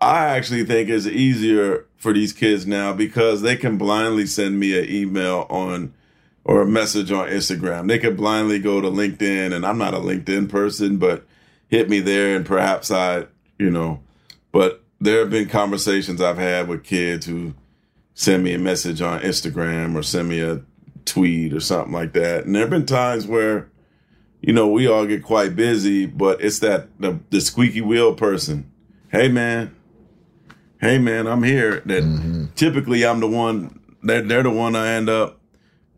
I 0.00 0.26
actually 0.28 0.64
think 0.64 0.88
it's 0.88 1.06
easier 1.06 1.84
for 1.96 2.12
these 2.14 2.32
kids 2.32 2.66
now 2.66 2.92
because 2.94 3.42
they 3.42 3.54
can 3.56 3.76
blindly 3.78 4.24
send 4.26 4.58
me 4.58 4.78
an 4.78 4.88
email 4.90 5.46
on 5.50 5.92
or 6.44 6.62
a 6.62 6.66
message 6.66 7.12
on 7.12 7.28
Instagram. 7.28 7.88
They 7.88 7.98
could 7.98 8.16
blindly 8.16 8.58
go 8.58 8.80
to 8.80 8.88
LinkedIn, 8.88 9.52
and 9.52 9.64
I'm 9.64 9.78
not 9.78 9.94
a 9.94 9.98
LinkedIn 9.98 10.48
person, 10.48 10.98
but 10.98 11.26
hit 11.68 11.88
me 11.88 12.00
there, 12.00 12.36
and 12.36 12.44
perhaps 12.44 12.90
I, 12.90 13.26
you 13.58 13.70
know, 13.70 14.00
but 14.50 14.82
there 15.00 15.20
have 15.20 15.30
been 15.30 15.48
conversations 15.48 16.20
I've 16.20 16.38
had 16.38 16.68
with 16.68 16.84
kids 16.84 17.26
who 17.26 17.54
send 18.14 18.44
me 18.44 18.54
a 18.54 18.58
message 18.58 19.00
on 19.00 19.20
Instagram 19.20 19.96
or 19.96 20.02
send 20.02 20.28
me 20.28 20.40
a 20.40 20.62
tweet 21.04 21.52
or 21.52 21.60
something 21.60 21.92
like 21.92 22.12
that. 22.12 22.44
And 22.44 22.54
there 22.54 22.62
have 22.62 22.70
been 22.70 22.86
times 22.86 23.26
where, 23.26 23.68
you 24.40 24.52
know, 24.52 24.68
we 24.68 24.86
all 24.86 25.06
get 25.06 25.24
quite 25.24 25.56
busy, 25.56 26.06
but 26.06 26.40
it's 26.40 26.60
that 26.60 26.88
the, 27.00 27.18
the 27.30 27.40
squeaky 27.40 27.80
wheel 27.80 28.14
person. 28.14 28.70
Hey 29.08 29.28
man, 29.28 29.74
hey 30.80 30.98
man, 30.98 31.26
I'm 31.26 31.42
here. 31.42 31.80
That 31.86 32.02
mm-hmm. 32.02 32.46
typically 32.54 33.04
I'm 33.04 33.20
the 33.20 33.28
one. 33.28 33.80
They're 34.02 34.22
they're 34.22 34.42
the 34.42 34.50
one 34.50 34.74
I 34.74 34.92
end 34.92 35.08
up, 35.08 35.40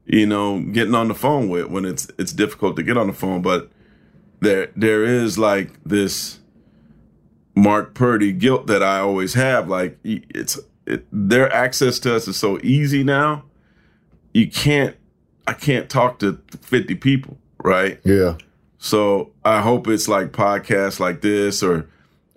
you 0.06 0.26
know, 0.26 0.60
getting 0.60 0.94
on 0.94 1.08
the 1.08 1.14
phone 1.14 1.48
with 1.48 1.66
when 1.66 1.84
it's 1.84 2.08
it's 2.18 2.32
difficult 2.32 2.76
to 2.76 2.82
get 2.82 2.96
on 2.96 3.06
the 3.06 3.12
phone. 3.12 3.42
But 3.42 3.70
there 4.40 4.70
there 4.76 5.04
is 5.04 5.38
like 5.38 5.70
this 5.84 6.40
Mark 7.54 7.94
Purdy 7.94 8.32
guilt 8.32 8.66
that 8.66 8.82
I 8.82 8.98
always 8.98 9.34
have. 9.34 9.68
Like 9.68 9.98
it's 10.02 10.58
it, 10.86 11.06
their 11.10 11.50
access 11.52 11.98
to 12.00 12.14
us 12.14 12.28
is 12.28 12.36
so 12.36 12.58
easy 12.62 13.02
now. 13.02 13.44
You 14.32 14.50
can't. 14.50 14.96
I 15.46 15.52
can't 15.52 15.90
talk 15.90 16.20
to 16.20 16.40
50 16.62 16.94
people, 16.94 17.36
right? 17.62 18.00
yeah. 18.02 18.38
So 18.78 19.32
I 19.44 19.62
hope 19.62 19.88
it's 19.88 20.08
like 20.08 20.32
podcasts 20.32 21.00
like 21.00 21.22
this 21.22 21.62
or 21.62 21.88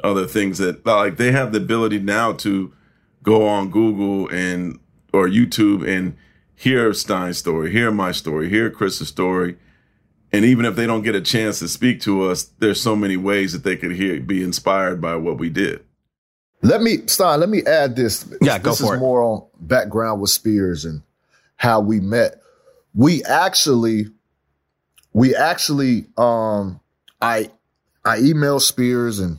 other 0.01 0.25
things 0.25 0.59
that 0.59 0.85
like 0.85 1.17
they 1.17 1.33
have 1.33 1.51
the 1.51 1.57
ability 1.57 1.99
now 1.99 2.31
to 2.33 2.71
go 3.23 3.45
on 3.45 3.69
Google 3.69 4.29
and 4.29 4.79
or 5.11 5.27
YouTube 5.27 5.85
and 5.85 6.15
hear 6.57 6.91
Stein's 6.91 7.37
story, 7.37 7.71
hear 7.71 7.91
my 7.91 8.11
story, 8.11 8.49
hear 8.49 8.69
Chris's 8.69 9.07
story. 9.07 9.57
And 10.33 10.43
even 10.43 10.65
if 10.65 10.75
they 10.75 10.87
don't 10.87 11.03
get 11.03 11.15
a 11.15 11.21
chance 11.21 11.59
to 11.59 11.67
speak 11.69 12.01
to 12.01 12.23
us, 12.23 12.43
there's 12.59 12.81
so 12.81 12.95
many 12.95 13.15
ways 13.15 13.53
that 13.53 13.63
they 13.63 13.77
could 13.77 13.93
hear 13.93 14.19
be 14.19 14.43
inspired 14.43 14.99
by 14.99 15.15
what 15.15 15.37
we 15.37 15.49
did. 15.49 15.85
Let 16.63 16.81
me, 16.81 17.05
Stein, 17.05 17.39
let 17.39 17.49
me 17.49 17.63
add 17.63 17.95
this. 17.95 18.27
Yeah, 18.41 18.57
go 18.57 18.71
this 18.71 18.81
for 18.81 18.95
is 18.95 18.97
it. 18.97 18.99
more 18.99 19.21
on 19.21 19.47
background 19.59 20.19
with 20.19 20.31
Spears 20.31 20.83
and 20.83 21.03
how 21.55 21.79
we 21.79 21.99
met. 21.99 22.41
We 22.95 23.23
actually, 23.23 24.07
we 25.13 25.35
actually, 25.35 26.07
um, 26.17 26.79
I, 27.21 27.51
I 28.03 28.17
emailed 28.17 28.61
Spears 28.61 29.19
and 29.19 29.37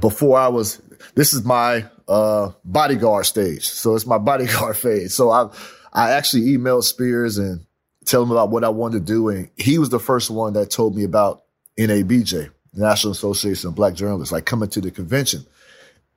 before 0.00 0.38
I 0.38 0.48
was, 0.48 0.82
this 1.14 1.32
is 1.32 1.44
my, 1.44 1.84
uh, 2.08 2.50
bodyguard 2.64 3.26
stage. 3.26 3.68
So 3.68 3.94
it's 3.94 4.06
my 4.06 4.18
bodyguard 4.30 4.76
phase. 4.76 5.14
So 5.14 5.30
I, 5.30 5.48
I 5.94 6.12
actually 6.12 6.56
emailed 6.56 6.84
Spears 6.84 7.38
and 7.38 7.64
tell 8.04 8.22
him 8.22 8.30
about 8.30 8.50
what 8.50 8.64
I 8.64 8.68
wanted 8.70 9.06
to 9.06 9.12
do. 9.12 9.28
And 9.28 9.50
he 9.56 9.78
was 9.78 9.90
the 9.90 10.00
first 10.00 10.30
one 10.30 10.54
that 10.54 10.70
told 10.70 10.96
me 10.96 11.04
about 11.04 11.42
NABJ, 11.78 12.50
National 12.74 13.12
Association 13.12 13.68
of 13.68 13.74
Black 13.74 13.94
Journalists, 13.94 14.32
like 14.32 14.44
coming 14.44 14.68
to 14.70 14.80
the 14.80 14.90
convention. 14.90 15.44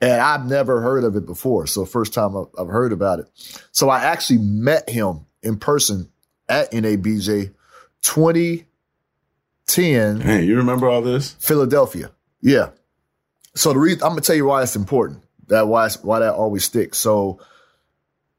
And 0.01 0.21
I've 0.21 0.45
never 0.45 0.81
heard 0.81 1.03
of 1.03 1.15
it 1.15 1.25
before. 1.25 1.67
So 1.67 1.85
first 1.85 2.13
time 2.13 2.35
I've, 2.35 2.47
I've 2.57 2.67
heard 2.67 2.91
about 2.91 3.19
it. 3.19 3.27
So 3.71 3.89
I 3.89 4.03
actually 4.03 4.39
met 4.39 4.89
him 4.89 5.25
in 5.41 5.57
person 5.57 6.09
at 6.49 6.71
NABJ 6.71 7.53
2010, 8.01 10.21
Hey, 10.21 10.43
you 10.43 10.57
remember 10.57 10.87
all 10.87 11.01
this? 11.01 11.33
Philadelphia. 11.33 12.11
Yeah. 12.41 12.69
So 13.55 13.73
the 13.73 13.79
reason 13.79 14.03
I'm 14.03 14.09
gonna 14.09 14.21
tell 14.21 14.35
you 14.35 14.45
why 14.45 14.63
it's 14.63 14.75
important. 14.75 15.23
That 15.47 15.67
why 15.67 15.89
why 16.03 16.19
that 16.19 16.33
always 16.33 16.63
sticks. 16.63 16.99
So 16.99 17.39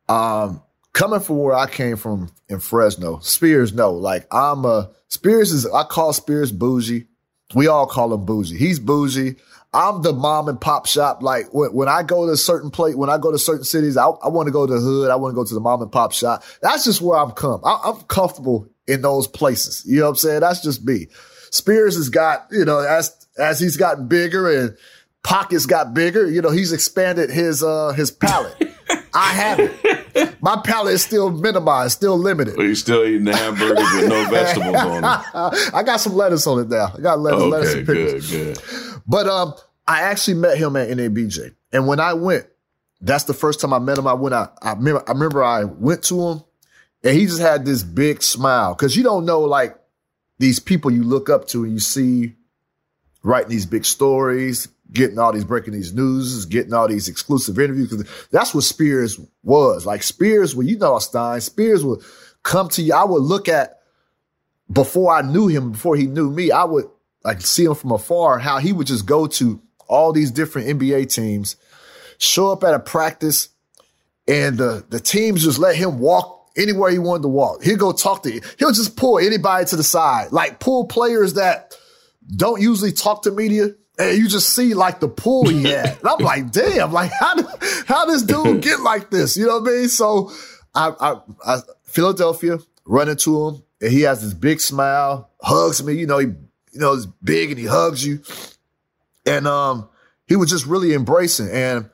um 0.08 0.62
coming 0.92 1.20
from 1.20 1.38
where 1.38 1.54
I 1.54 1.68
came 1.68 1.96
from 1.96 2.30
in 2.48 2.60
Fresno, 2.60 3.18
Spears 3.20 3.72
no. 3.72 3.92
Like 3.92 4.26
I'm 4.32 4.64
a 4.64 4.90
Spears 5.08 5.52
is 5.52 5.66
I 5.66 5.84
call 5.84 6.12
Spears 6.12 6.52
bougie. 6.52 7.06
We 7.54 7.66
all 7.66 7.86
call 7.86 8.12
him 8.12 8.24
bougie. 8.24 8.58
He's 8.58 8.78
bougie. 8.78 9.36
I'm 9.72 10.02
the 10.02 10.12
mom 10.12 10.48
and 10.48 10.60
pop 10.60 10.86
shop. 10.86 11.22
Like 11.22 11.52
when, 11.52 11.72
when 11.72 11.88
I 11.88 12.02
go 12.02 12.26
to 12.26 12.32
a 12.32 12.36
certain 12.36 12.70
place, 12.70 12.94
when 12.94 13.10
I 13.10 13.18
go 13.18 13.30
to 13.30 13.38
certain 13.38 13.64
cities, 13.64 13.96
I, 13.96 14.06
I 14.06 14.28
want 14.28 14.46
to 14.46 14.52
go 14.52 14.66
to 14.66 14.72
the 14.74 14.80
hood. 14.80 15.10
I 15.10 15.16
want 15.16 15.32
to 15.32 15.36
go 15.36 15.44
to 15.44 15.54
the 15.54 15.60
mom 15.60 15.82
and 15.82 15.92
pop 15.92 16.12
shop. 16.12 16.42
That's 16.62 16.84
just 16.84 17.02
where 17.02 17.18
I'm 17.18 17.32
come. 17.32 17.60
I, 17.64 17.80
I'm 17.84 18.00
comfortable 18.02 18.68
in 18.86 19.02
those 19.02 19.26
places. 19.26 19.84
You 19.86 19.98
know 19.98 20.04
what 20.04 20.10
I'm 20.10 20.16
saying? 20.16 20.40
That's 20.40 20.62
just 20.62 20.84
me. 20.84 21.08
Spears 21.50 21.96
has 21.96 22.08
got, 22.08 22.46
you 22.50 22.64
know, 22.64 22.78
as, 22.78 23.14
as 23.38 23.60
he's 23.60 23.76
gotten 23.76 24.08
bigger 24.08 24.50
and 24.50 24.76
pockets 25.22 25.66
got 25.66 25.94
bigger, 25.94 26.28
you 26.28 26.42
know, 26.42 26.50
he's 26.50 26.72
expanded 26.72 27.30
his, 27.30 27.62
uh, 27.62 27.92
his 27.92 28.10
palate. 28.10 28.56
I 29.14 29.32
haven't. 29.32 30.42
My 30.42 30.60
palate 30.64 30.94
is 30.94 31.02
still 31.02 31.30
minimized, 31.30 31.92
still 31.92 32.16
limited. 32.16 32.58
Or 32.58 32.64
you 32.64 32.74
still 32.74 33.04
eating 33.04 33.24
the 33.24 33.36
hamburgers 33.36 33.86
with 33.94 34.08
no 34.08 34.30
vegetables 34.30 34.76
on 34.76 35.02
them? 35.02 35.04
I 35.74 35.82
got 35.84 36.00
some 36.00 36.14
lettuce 36.14 36.46
on 36.46 36.60
it 36.60 36.68
now. 36.68 36.92
I 36.96 37.00
got 37.00 37.18
lettuce, 37.18 37.42
lettuce 37.42 37.74
and 37.74 37.86
pickles. 37.86 38.30
good, 38.30 38.56
good. 38.56 39.02
But 39.06 39.26
um, 39.26 39.54
I 39.86 40.02
actually 40.02 40.34
met 40.34 40.58
him 40.58 40.76
at 40.76 40.88
NABJ, 40.88 41.54
and 41.72 41.86
when 41.86 42.00
I 42.00 42.14
went, 42.14 42.46
that's 43.00 43.24
the 43.24 43.34
first 43.34 43.60
time 43.60 43.72
I 43.72 43.78
met 43.78 43.98
him. 43.98 44.06
I 44.06 44.14
went. 44.14 44.34
I, 44.34 44.48
I 44.62 44.72
remember. 44.72 45.02
I 45.08 45.12
remember 45.12 45.44
I 45.44 45.64
went 45.64 46.04
to 46.04 46.28
him, 46.28 46.44
and 47.04 47.16
he 47.16 47.26
just 47.26 47.40
had 47.40 47.64
this 47.64 47.82
big 47.82 48.22
smile 48.22 48.74
because 48.74 48.96
you 48.96 49.02
don't 49.02 49.24
know 49.24 49.40
like 49.40 49.78
these 50.38 50.60
people 50.60 50.90
you 50.90 51.02
look 51.02 51.28
up 51.28 51.48
to 51.48 51.64
and 51.64 51.72
you 51.72 51.80
see 51.80 52.34
writing 53.22 53.50
these 53.50 53.66
big 53.66 53.84
stories, 53.84 54.68
getting 54.92 55.18
all 55.18 55.32
these 55.32 55.44
breaking 55.44 55.74
these 55.74 55.92
news, 55.92 56.44
getting 56.46 56.72
all 56.72 56.88
these 56.88 57.08
exclusive 57.08 57.58
interviews. 57.58 57.90
Because 57.90 58.28
that's 58.30 58.54
what 58.54 58.64
Spears 58.64 59.20
was. 59.42 59.86
Like 59.86 60.02
Spears, 60.02 60.54
well, 60.54 60.66
you 60.66 60.78
know 60.78 60.98
Stein. 60.98 61.40
Spears 61.40 61.84
would 61.84 62.00
come 62.42 62.68
to 62.70 62.82
you. 62.82 62.94
I 62.94 63.04
would 63.04 63.22
look 63.22 63.48
at 63.48 63.80
before 64.70 65.14
I 65.14 65.22
knew 65.22 65.48
him, 65.48 65.72
before 65.72 65.96
he 65.96 66.06
knew 66.06 66.30
me. 66.30 66.50
I 66.50 66.64
would 66.64 66.86
like 67.24 67.40
see 67.40 67.64
him 67.64 67.74
from 67.74 67.92
afar. 67.92 68.38
How 68.38 68.58
he 68.58 68.72
would 68.72 68.86
just 68.86 69.06
go 69.06 69.26
to 69.26 69.60
all 69.88 70.12
these 70.12 70.30
different 70.30 70.68
NBA 70.68 71.12
teams, 71.12 71.56
show 72.18 72.50
up 72.52 72.64
at 72.64 72.74
a 72.74 72.78
practice, 72.78 73.48
and 74.26 74.58
the 74.58 74.84
the 74.88 75.00
teams 75.00 75.44
just 75.44 75.58
let 75.58 75.76
him 75.76 75.98
walk 75.98 76.50
anywhere 76.56 76.90
he 76.90 76.98
wanted 76.98 77.22
to 77.22 77.28
walk. 77.28 77.62
He'll 77.62 77.76
go 77.76 77.92
talk 77.92 78.22
to. 78.24 78.32
you. 78.32 78.40
He'll 78.58 78.72
just 78.72 78.96
pull 78.96 79.18
anybody 79.18 79.64
to 79.66 79.76
the 79.76 79.84
side, 79.84 80.32
like 80.32 80.60
pull 80.60 80.86
players 80.86 81.34
that 81.34 81.74
don't 82.36 82.60
usually 82.60 82.92
talk 82.92 83.22
to 83.22 83.30
media. 83.30 83.70
And 83.98 84.16
you 84.16 84.28
just 84.28 84.54
see 84.54 84.74
like 84.74 85.00
the 85.00 85.08
pull 85.08 85.48
he 85.48 85.62
had. 85.70 85.98
And 85.98 86.08
I'm 86.08 86.18
like, 86.20 86.52
damn, 86.52 86.92
like 86.92 87.10
how 87.10 87.34
did, 87.34 87.46
how 87.86 88.06
this 88.06 88.22
dude 88.22 88.60
get 88.62 88.80
like 88.80 89.10
this? 89.10 89.36
You 89.36 89.46
know 89.46 89.60
what 89.60 89.70
I 89.70 89.76
mean? 89.76 89.88
So 89.88 90.30
I, 90.74 90.92
I, 91.00 91.20
I 91.44 91.58
Philadelphia 91.82 92.58
run 92.84 93.08
into 93.08 93.48
him 93.48 93.62
and 93.80 93.92
he 93.92 94.02
has 94.02 94.22
this 94.22 94.34
big 94.34 94.60
smile, 94.60 95.30
hugs 95.40 95.82
me. 95.82 95.94
You 95.94 96.06
know, 96.06 96.18
he, 96.18 96.26
you 96.26 96.80
know, 96.80 96.94
he's 96.94 97.06
big 97.06 97.50
and 97.50 97.58
he 97.58 97.66
hugs 97.66 98.06
you. 98.06 98.22
And, 99.26 99.46
um, 99.46 99.88
he 100.26 100.36
was 100.36 100.50
just 100.50 100.66
really 100.66 100.92
embracing. 100.92 101.50
And 101.50 101.90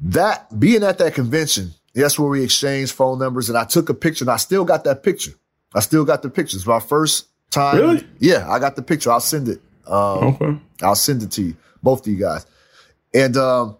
that 0.00 0.58
being 0.58 0.82
at 0.82 0.98
that 0.98 1.14
convention, 1.14 1.74
that's 1.94 2.18
where 2.18 2.28
we 2.28 2.42
exchanged 2.42 2.92
phone 2.92 3.18
numbers 3.18 3.48
and 3.48 3.56
I 3.56 3.64
took 3.64 3.88
a 3.88 3.94
picture 3.94 4.24
and 4.24 4.30
I 4.30 4.36
still 4.36 4.64
got 4.64 4.84
that 4.84 5.02
picture. 5.02 5.32
I 5.74 5.80
still 5.80 6.04
got 6.04 6.22
the 6.22 6.30
picture. 6.30 6.56
It's 6.56 6.66
my 6.66 6.80
first 6.80 7.26
time. 7.50 7.76
Really? 7.76 8.06
Yeah, 8.18 8.50
I 8.50 8.58
got 8.58 8.76
the 8.76 8.82
picture. 8.82 9.10
I'll 9.10 9.20
send 9.20 9.48
it. 9.48 9.60
Um, 9.86 10.24
Okay. 10.24 10.58
I'll 10.82 10.94
send 10.94 11.22
it 11.22 11.30
to 11.32 11.42
you, 11.42 11.56
both 11.82 12.00
of 12.00 12.12
you 12.12 12.18
guys. 12.18 12.46
And 13.12 13.36
um, 13.36 13.76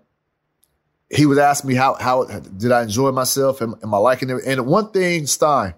he 1.10 1.26
would 1.26 1.38
ask 1.38 1.64
me 1.64 1.74
how 1.74 1.94
how 1.94 2.24
did 2.24 2.72
I 2.72 2.82
enjoy 2.82 3.10
myself? 3.12 3.60
Am, 3.62 3.74
am 3.82 3.92
I 3.94 3.98
liking 3.98 4.30
it? 4.30 4.42
And 4.46 4.66
one 4.66 4.90
thing, 4.90 5.26
Stein, 5.26 5.74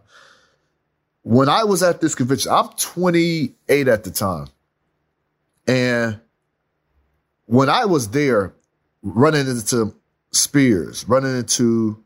when 1.23 1.49
I 1.49 1.65
was 1.65 1.83
at 1.83 2.01
this 2.01 2.15
convention, 2.15 2.53
I'm 2.53 2.69
28 2.77 3.89
at 3.89 4.05
the 4.05 4.11
time, 4.11 4.49
and 5.67 6.21
when 7.47 7.69
I 7.69 7.85
was 7.85 8.11
there, 8.11 8.55
running 9.03 9.49
into 9.49 9.95
Spears, 10.33 11.09
running 11.09 11.37
into 11.37 12.03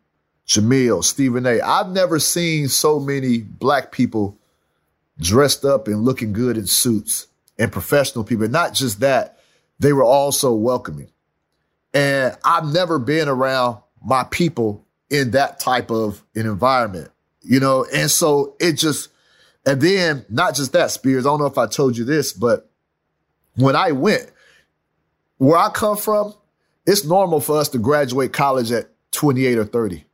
Jamil, 0.47 1.03
Stephen 1.03 1.47
A. 1.47 1.61
I've 1.61 1.91
never 1.91 2.19
seen 2.19 2.69
so 2.69 3.01
many 3.01 3.39
black 3.39 3.93
people 3.93 4.39
dressed 5.19 5.65
up 5.65 5.89
and 5.89 6.05
looking 6.05 6.33
good 6.33 6.57
in 6.57 6.67
suits 6.67 7.27
and 7.61 7.71
professional 7.71 8.25
people. 8.25 8.49
Not 8.49 8.75
just 8.75 9.01
that, 9.01 9.39
they 9.79 9.93
were 9.93 10.05
also 10.05 10.53
welcoming. 10.55 11.11
And 11.95 12.37
I've 12.45 12.67
never 12.67 12.99
been 12.99 13.29
around 13.29 13.79
my 14.05 14.25
people 14.25 14.87
in 15.11 15.33
that 15.33 15.61
type 15.61 15.91
of 15.91 16.25
an 16.35 16.47
environment, 16.47 17.11
you 17.43 17.61
know? 17.61 17.87
And 17.93 18.11
so 18.11 18.57
it 18.59 18.73
just, 18.73 19.11
and 19.67 19.81
then 19.81 20.25
not 20.29 20.55
just 20.55 20.73
that, 20.73 20.91
Spears, 20.91 21.27
I 21.27 21.29
don't 21.29 21.41
know 21.41 21.47
if 21.47 21.59
I 21.59 21.67
told 21.67 21.97
you 21.97 22.05
this, 22.05 22.33
but 22.33 22.71
when 23.57 23.77
I 23.77 23.93
went, 23.93 24.31
where 25.37 25.59
I 25.59 25.69
come 25.69 25.97
from, 25.97 26.35
it's 26.87 27.05
normal 27.05 27.41
for 27.41 27.59
us 27.59 27.69
to 27.71 27.79
graduate 27.79 28.33
college 28.33 28.73
at 28.73 28.89
28 29.13 29.59
or 29.59 29.65
30. 29.65 30.05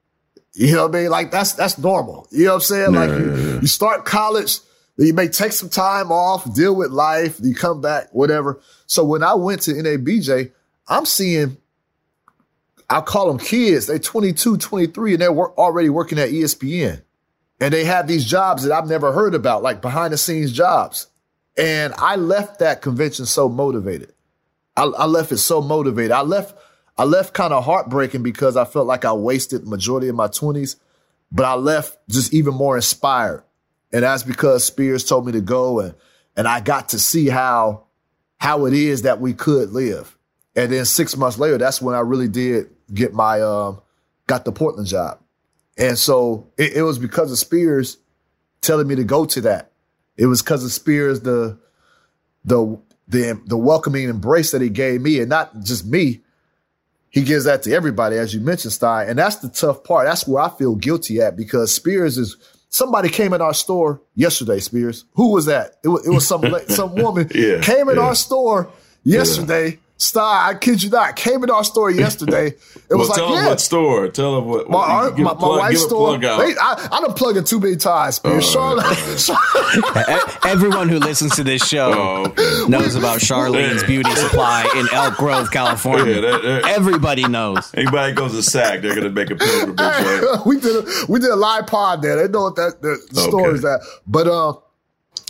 You 0.54 0.74
know 0.74 0.86
what 0.86 0.96
I 0.96 1.00
mean? 1.02 1.10
Like 1.10 1.30
that's 1.30 1.52
that's 1.52 1.76
normal. 1.76 2.26
You 2.30 2.46
know 2.46 2.52
what 2.52 2.54
I'm 2.54 2.60
saying? 2.62 2.92
Like 2.92 3.10
you, 3.10 3.58
you 3.60 3.66
start 3.66 4.06
college, 4.06 4.58
you 4.96 5.12
may 5.12 5.28
take 5.28 5.52
some 5.52 5.68
time 5.68 6.10
off, 6.10 6.52
deal 6.54 6.74
with 6.74 6.90
life, 6.90 7.38
you 7.42 7.54
come 7.54 7.80
back, 7.80 8.08
whatever. 8.12 8.60
So 8.86 9.04
when 9.04 9.22
I 9.22 9.34
went 9.34 9.62
to 9.62 9.72
NABJ, 9.72 10.52
I'm 10.88 11.04
seeing 11.04 11.58
I 12.88 13.00
call 13.00 13.26
them 13.26 13.38
kids. 13.38 13.86
They're 13.86 13.98
22, 13.98 14.58
23, 14.58 15.14
and 15.14 15.22
they're 15.22 15.30
already 15.30 15.88
working 15.88 16.18
at 16.18 16.30
ESPN. 16.30 17.02
And 17.60 17.72
they 17.72 17.84
have 17.84 18.06
these 18.06 18.24
jobs 18.24 18.62
that 18.62 18.72
I've 18.72 18.88
never 18.88 19.12
heard 19.12 19.34
about, 19.34 19.62
like 19.62 19.80
behind 19.80 20.12
the 20.12 20.18
scenes 20.18 20.52
jobs. 20.52 21.08
And 21.58 21.94
I 21.98 22.16
left 22.16 22.58
that 22.60 22.82
convention 22.82 23.26
so 23.26 23.48
motivated. 23.48 24.12
I, 24.76 24.84
I 24.84 25.06
left 25.06 25.32
it 25.32 25.38
so 25.38 25.62
motivated. 25.62 26.12
I 26.12 26.20
left, 26.20 26.56
I 26.98 27.04
left 27.04 27.34
kind 27.34 27.52
of 27.52 27.64
heartbreaking 27.64 28.22
because 28.22 28.56
I 28.56 28.66
felt 28.66 28.86
like 28.86 29.04
I 29.04 29.14
wasted 29.14 29.66
majority 29.66 30.08
of 30.08 30.14
my 30.14 30.28
20s, 30.28 30.76
but 31.32 31.44
I 31.44 31.54
left 31.54 31.98
just 32.08 32.34
even 32.34 32.54
more 32.54 32.76
inspired. 32.76 33.42
And 33.96 34.02
that's 34.02 34.22
because 34.22 34.62
Spears 34.62 35.06
told 35.06 35.24
me 35.24 35.32
to 35.32 35.40
go 35.40 35.80
and 35.80 35.94
and 36.36 36.46
I 36.46 36.60
got 36.60 36.90
to 36.90 36.98
see 36.98 37.28
how 37.28 37.86
how 38.36 38.66
it 38.66 38.74
is 38.74 39.02
that 39.02 39.22
we 39.22 39.32
could 39.32 39.70
live. 39.70 40.18
And 40.54 40.70
then 40.70 40.84
six 40.84 41.16
months 41.16 41.38
later, 41.38 41.56
that's 41.56 41.80
when 41.80 41.94
I 41.94 42.00
really 42.00 42.28
did 42.28 42.68
get 42.92 43.14
my 43.14 43.40
um 43.40 43.80
got 44.26 44.44
the 44.44 44.52
Portland 44.52 44.86
job. 44.86 45.18
And 45.78 45.96
so 45.96 46.46
it, 46.58 46.74
it 46.74 46.82
was 46.82 46.98
because 46.98 47.32
of 47.32 47.38
Spears 47.38 47.96
telling 48.60 48.86
me 48.86 48.96
to 48.96 49.04
go 49.04 49.24
to 49.24 49.40
that. 49.40 49.72
It 50.18 50.26
was 50.26 50.42
because 50.42 50.62
of 50.62 50.72
Spears 50.72 51.20
the 51.20 51.58
the 52.44 52.78
the 53.08 53.40
the 53.46 53.56
welcoming 53.56 54.10
embrace 54.10 54.50
that 54.50 54.60
he 54.60 54.68
gave 54.68 55.00
me, 55.00 55.20
and 55.20 55.30
not 55.30 55.58
just 55.60 55.86
me. 55.86 56.20
He 57.08 57.22
gives 57.22 57.44
that 57.44 57.62
to 57.62 57.72
everybody, 57.72 58.18
as 58.18 58.34
you 58.34 58.40
mentioned, 58.40 58.74
Stein. 58.74 59.08
And 59.08 59.18
that's 59.18 59.36
the 59.36 59.48
tough 59.48 59.84
part. 59.84 60.06
That's 60.06 60.28
where 60.28 60.42
I 60.42 60.50
feel 60.50 60.74
guilty 60.74 61.22
at 61.22 61.34
because 61.34 61.74
Spears 61.74 62.18
is 62.18 62.36
somebody 62.68 63.08
came 63.08 63.32
in 63.32 63.40
our 63.40 63.54
store 63.54 64.00
yesterday, 64.14 64.60
Spears. 64.60 65.04
Who 65.14 65.32
was 65.32 65.46
that? 65.46 65.76
It 65.84 65.88
was, 65.88 66.06
it 66.06 66.10
was 66.10 66.26
some 66.26 66.42
some 66.68 66.94
woman 66.94 67.30
Yeah, 67.34 67.60
came 67.60 67.88
in 67.88 67.96
yeah. 67.96 68.02
our 68.02 68.14
store 68.14 68.70
yesterday. 69.02 69.78
Stein, 69.98 70.54
I 70.54 70.58
kid 70.58 70.82
you 70.82 70.90
not, 70.90 71.16
came 71.16 71.42
in 71.42 71.50
our 71.50 71.64
store 71.64 71.90
yesterday. 71.90 72.54
It 72.88 72.94
was 72.94 73.08
well, 73.08 73.08
like, 73.08 73.16
tell 73.18 73.30
yeah, 73.30 73.40
them 73.40 73.48
what 73.48 73.60
store. 73.60 74.08
Tell 74.08 74.34
them 74.36 74.44
what. 74.48 74.70
my, 74.70 74.78
our, 74.78 75.10
give 75.10 75.18
a 75.18 75.22
my, 75.22 75.32
my 75.32 75.38
plug- 75.40 75.58
wife's 75.58 75.82
store. 75.82 76.10
plug 76.18 76.24
out. 76.24 76.38
They, 76.38 76.52
I, 76.56 76.88
I 76.92 77.00
done 77.00 77.14
plugged 77.14 77.36
it 77.36 77.46
too 77.46 77.58
many 77.58 77.74
times, 77.74 78.14
Spears. 78.14 78.48
Charlotte, 78.52 78.86
E- 79.28 80.48
Everyone 80.48 80.88
who 80.88 80.98
listens 81.00 81.34
to 81.34 81.42
this 81.42 81.66
show 81.66 81.92
Oh, 81.92 82.26
okay. 82.28 82.68
knows 82.70 82.94
about 82.94 83.18
Charlene's 83.18 83.82
Beauty 83.82 84.14
Supply 84.14 84.70
in 84.76 84.86
Elk 84.92 85.16
Grove, 85.16 85.50
California. 85.50 86.14
Yeah, 86.14 86.20
that- 86.20 86.42
that- 86.42 86.64
Everybody 86.66 87.26
knows. 87.26 87.68
Anybody 87.74 88.12
goes 88.12 88.32
to 88.32 88.42
SAC, 88.44 88.82
they're 88.82 88.94
gonna 88.94 89.10
make 89.10 89.30
a 89.30 89.34
pilgrimage. 89.34 89.80
Right? 89.80 90.38
we 90.46 90.60
did 90.60 90.76
a, 90.76 90.88
we 91.08 91.18
did 91.18 91.30
a 91.30 91.36
live 91.36 91.66
pod 91.66 92.02
there. 92.02 92.14
They 92.16 92.28
know 92.30 92.42
what 92.42 92.54
that 92.54 92.82
the, 92.82 93.04
the 93.10 93.20
Okay. 93.22 93.30
store 93.30 93.52
is 93.54 93.64
at. 93.64 93.80
But 94.06 94.28
uh, 94.28 94.54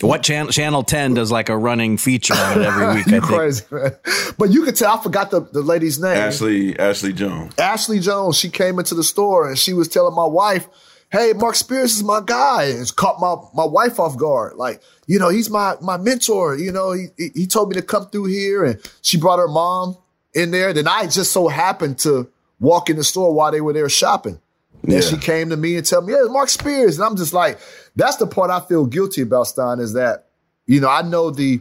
What 0.01 0.21
channel? 0.23 0.51
Channel 0.51 0.83
Ten 0.83 1.13
does 1.15 1.31
like 1.31 1.49
a 1.49 1.57
running 1.57 1.97
feature 1.97 2.35
on 2.35 2.61
it 2.61 2.65
every 2.65 2.85
week. 2.95 3.07
I 3.07 3.11
you 3.15 3.21
think. 3.21 3.23
crazy, 3.23 3.63
man. 3.71 3.95
But 4.37 4.51
you 4.51 4.63
could 4.63 4.75
tell 4.75 4.95
I 4.97 5.01
forgot 5.01 5.31
the, 5.31 5.41
the 5.41 5.61
lady's 5.61 5.99
name. 5.99 6.15
Ashley 6.17 6.77
Ashley 6.77 7.13
Jones. 7.13 7.53
Ashley 7.57 7.99
Jones, 7.99 8.37
she 8.37 8.49
came 8.49 8.77
into 8.77 8.93
the 8.95 9.03
store 9.03 9.47
and 9.47 9.57
she 9.57 9.73
was 9.73 9.87
telling 9.87 10.13
my 10.15 10.25
wife, 10.25 10.67
Hey, 11.09 11.31
Mark 11.35 11.55
Spears 11.55 11.95
is 11.95 12.03
my 12.03 12.21
guy. 12.23 12.65
And 12.65 12.79
it's 12.81 12.91
caught 12.91 13.19
my, 13.19 13.35
my 13.55 13.65
wife 13.67 13.99
off 13.99 14.17
guard. 14.17 14.55
Like, 14.57 14.81
you 15.07 15.17
know, 15.19 15.29
he's 15.29 15.49
my, 15.49 15.75
my 15.81 15.97
mentor. 15.97 16.55
You 16.57 16.71
know, 16.71 16.91
he, 16.91 17.07
he- 17.17 17.31
he 17.33 17.47
told 17.47 17.69
me 17.69 17.75
to 17.75 17.81
come 17.81 18.07
through 18.09 18.25
here 18.25 18.65
and 18.65 18.79
she 19.01 19.17
brought 19.17 19.39
her 19.39 19.47
mom 19.47 19.97
in 20.33 20.51
there. 20.51 20.73
Then 20.73 20.87
I 20.87 21.07
just 21.07 21.31
so 21.31 21.47
happened 21.47 21.97
to 21.99 22.29
walk 22.59 22.89
in 22.89 22.97
the 22.97 23.03
store 23.03 23.33
while 23.33 23.51
they 23.51 23.61
were 23.61 23.73
there 23.73 23.87
shopping. 23.89 24.39
And 24.87 24.95
Yeah. 24.95 25.01
she 25.01 25.17
came 25.17 25.49
to 25.49 25.57
me 25.57 25.75
and 25.75 25.85
tell 25.85 26.01
me, 26.01 26.13
yeah, 26.13 26.19
it's 26.21 26.29
Marc 26.29 26.49
Spears. 26.49 26.97
And 26.97 27.05
I'm 27.05 27.17
just 27.17 27.33
like, 27.33 27.59
that's 27.95 28.15
the 28.15 28.25
part 28.25 28.49
I 28.49 28.61
feel 28.61 28.85
guilty 28.85 29.21
about, 29.21 29.47
Stein, 29.47 29.79
is 29.79 29.93
that, 29.93 30.27
you 30.65 30.79
know, 30.79 30.89
I 30.89 31.01
know 31.01 31.29
the, 31.29 31.59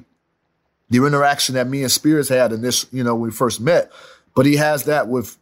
the 0.91 1.05
interaction 1.05 1.57
that 1.57 1.67
me 1.67 1.83
and 1.83 1.91
Spears 1.91 2.29
had 2.29 2.53
in 2.53 2.63
this, 2.63 2.87
you 2.93 3.03
know, 3.03 3.15
when 3.15 3.23
we 3.25 3.31
first 3.33 3.61
met, 3.61 3.91
but 4.37 4.47
he 4.47 4.57
has 4.57 4.85
that 4.85 5.09
with 5.09 5.37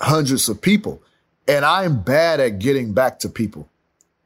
hundreds 0.00 0.48
of 0.48 0.62
people. 0.62 1.02
And 1.48 1.64
I 1.64 1.84
am 1.84 2.00
bad 2.00 2.38
at 2.38 2.60
getting 2.60 2.92
back 2.94 3.18
to 3.20 3.28
people, 3.28 3.68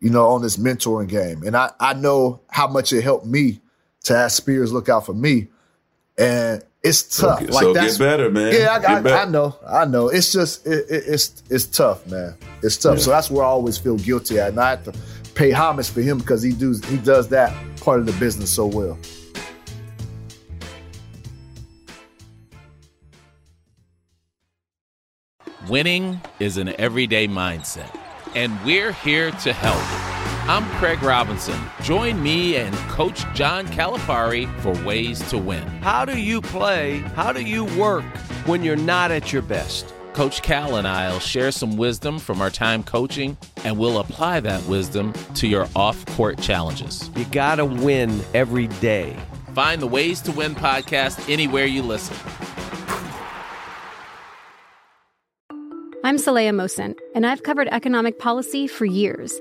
you 0.00 0.10
know, 0.10 0.28
on 0.28 0.42
this 0.42 0.58
mentoring 0.58 1.08
game. 1.08 1.42
And 1.42 1.56
I, 1.56 1.70
I 1.80 1.94
know 1.94 2.40
how 2.48 2.66
much 2.66 2.92
it 2.92 3.02
helped 3.02 3.24
me 3.24 3.60
to 4.02 4.14
have 4.14 4.30
Spears 4.32 4.72
look 4.72 4.90
out 4.90 5.06
for 5.06 5.14
me. 5.14 5.48
And 6.18 6.62
it's 6.84 7.18
tough. 7.18 7.40
Okay, 7.42 7.50
like 7.50 7.62
so 7.62 7.72
that's, 7.72 7.96
get 7.96 8.04
better, 8.04 8.30
man. 8.30 8.52
Yeah, 8.52 8.78
I, 8.86 9.00
I. 9.00 9.22
I 9.22 9.24
know. 9.24 9.56
I 9.66 9.84
know. 9.86 10.08
It's 10.08 10.30
just, 10.30 10.66
it, 10.66 10.84
it, 10.90 11.04
it's, 11.06 11.42
it's 11.50 11.64
tough, 11.64 12.06
man. 12.06 12.36
It's 12.62 12.76
tough. 12.76 13.00
So 13.00 13.10
that's 13.10 13.30
where 13.30 13.42
I 13.42 13.48
always 13.48 13.78
feel 13.78 13.96
guilty 13.96 14.38
at. 14.38 14.50
And 14.50 14.60
I 14.60 14.70
have 14.70 14.84
to 14.84 14.94
pay 15.34 15.50
homage 15.50 15.88
for 15.88 16.02
him 16.02 16.18
because 16.18 16.42
he 16.42 16.52
does, 16.52 16.84
he 16.84 16.98
does 16.98 17.28
that 17.30 17.52
part 17.80 17.98
of 18.00 18.06
the 18.06 18.12
business 18.12 18.50
so 18.50 18.66
well. 18.66 18.98
Winning 25.68 26.20
is 26.40 26.58
an 26.58 26.78
everyday 26.78 27.26
mindset, 27.26 27.98
and 28.34 28.52
we're 28.66 28.92
here 28.92 29.30
to 29.30 29.52
help. 29.54 30.13
I'm 30.46 30.68
Craig 30.78 31.02
Robinson. 31.02 31.58
Join 31.80 32.22
me 32.22 32.56
and 32.56 32.74
Coach 32.90 33.24
John 33.32 33.66
Calipari 33.68 34.46
for 34.60 34.74
Ways 34.84 35.26
to 35.30 35.38
Win. 35.38 35.62
How 35.80 36.04
do 36.04 36.20
you 36.20 36.42
play? 36.42 36.98
How 36.98 37.32
do 37.32 37.42
you 37.42 37.64
work 37.80 38.04
when 38.44 38.62
you're 38.62 38.76
not 38.76 39.10
at 39.10 39.32
your 39.32 39.40
best? 39.40 39.94
Coach 40.12 40.42
Cal 40.42 40.76
and 40.76 40.86
I 40.86 41.10
will 41.10 41.18
share 41.18 41.50
some 41.50 41.78
wisdom 41.78 42.18
from 42.18 42.42
our 42.42 42.50
time 42.50 42.82
coaching, 42.82 43.38
and 43.64 43.78
we'll 43.78 43.98
apply 43.98 44.40
that 44.40 44.62
wisdom 44.66 45.14
to 45.36 45.48
your 45.48 45.66
off 45.74 46.04
court 46.14 46.38
challenges. 46.42 47.10
You 47.16 47.24
got 47.24 47.54
to 47.54 47.64
win 47.64 48.20
every 48.34 48.66
day. 48.66 49.16
Find 49.54 49.80
the 49.80 49.86
Ways 49.86 50.20
to 50.20 50.32
Win 50.32 50.54
podcast 50.54 51.26
anywhere 51.32 51.64
you 51.64 51.80
listen. 51.80 52.16
I'm 56.04 56.16
Saleha 56.16 56.50
Mohsin, 56.50 56.98
and 57.14 57.24
I've 57.24 57.44
covered 57.44 57.68
economic 57.68 58.18
policy 58.18 58.66
for 58.66 58.84
years 58.84 59.40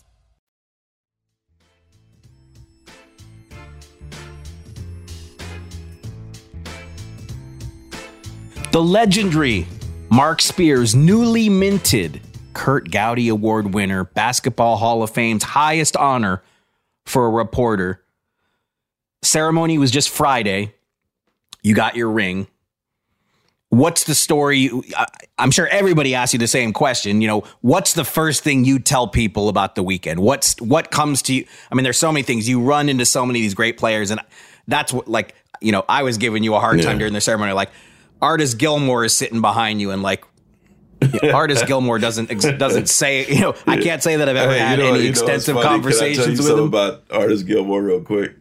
The 8.71 8.81
legendary 8.81 9.67
Marc 10.09 10.41
Spears, 10.41 10.95
newly 10.95 11.49
minted 11.49 12.21
Curt 12.53 12.89
Gowdy 12.89 13.27
Award 13.27 13.73
winner, 13.73 14.05
Basketball 14.05 14.77
Hall 14.77 15.03
of 15.03 15.09
Fame's 15.09 15.43
highest 15.43 15.97
honor 15.97 16.41
for 17.05 17.25
a 17.25 17.29
reporter. 17.29 18.01
Ceremony 19.23 19.77
was 19.77 19.91
just 19.91 20.09
Friday. 20.09 20.73
You 21.61 21.75
got 21.75 21.97
your 21.97 22.09
ring. 22.09 22.47
What's 23.67 24.05
the 24.05 24.15
story? 24.15 24.69
I'm 25.37 25.51
sure 25.51 25.67
everybody 25.67 26.15
asks 26.15 26.31
you 26.31 26.39
the 26.39 26.47
same 26.47 26.71
question. 26.71 27.19
You 27.19 27.27
know, 27.27 27.43
what's 27.59 27.93
the 27.93 28.05
first 28.05 28.41
thing 28.41 28.63
you 28.63 28.79
tell 28.79 29.05
people 29.05 29.49
about 29.49 29.75
the 29.75 29.83
weekend? 29.83 30.21
What's 30.21 30.59
what 30.61 30.91
comes 30.91 31.21
to 31.23 31.33
you? 31.33 31.45
I 31.69 31.75
mean, 31.75 31.83
there's 31.83 31.99
so 31.99 32.11
many 32.11 32.23
things. 32.23 32.47
You 32.47 32.61
run 32.61 32.87
into 32.87 33.05
so 33.05 33.25
many 33.25 33.39
of 33.39 33.43
these 33.43 33.53
great 33.53 33.77
players, 33.77 34.11
and 34.11 34.21
that's 34.65 34.93
what 34.93 35.09
like 35.09 35.35
you 35.59 35.73
know. 35.73 35.83
I 35.89 36.03
was 36.03 36.17
giving 36.17 36.43
you 36.43 36.55
a 36.55 36.59
hard 36.61 36.81
time 36.81 36.99
during 36.99 37.11
the 37.11 37.19
ceremony, 37.19 37.51
like. 37.51 37.69
Artis 38.21 38.53
Gilmore 38.53 39.03
is 39.05 39.15
sitting 39.15 39.41
behind 39.41 39.81
you, 39.81 39.91
and 39.91 40.01
like 40.03 40.23
Artis 41.33 41.63
Gilmore 41.63 41.97
doesn't 41.99 42.29
ex- 42.31 42.45
doesn't 42.57 42.87
say. 43.01 43.25
You 43.27 43.41
know, 43.41 43.55
I 43.67 43.77
can't 43.77 44.03
say 44.03 44.17
that 44.17 44.29
I've 44.29 44.35
ever 44.35 44.51
Hey, 44.53 44.59
had 44.59 44.77
you 44.79 44.85
know- 44.85 44.93
any 44.93 45.03
know 45.05 45.09
extensive 45.09 45.55
funny? 45.55 45.63
Can 45.67 45.67
I 45.67 45.69
tell 45.69 45.77
you 45.77 45.81
conversations 46.15 46.39
with 46.39 46.59
him. 46.59 46.65
about 46.65 47.03
Artis 47.11 47.43
Gilmore 47.43 47.81
real 47.81 48.01
quick. 48.01 48.33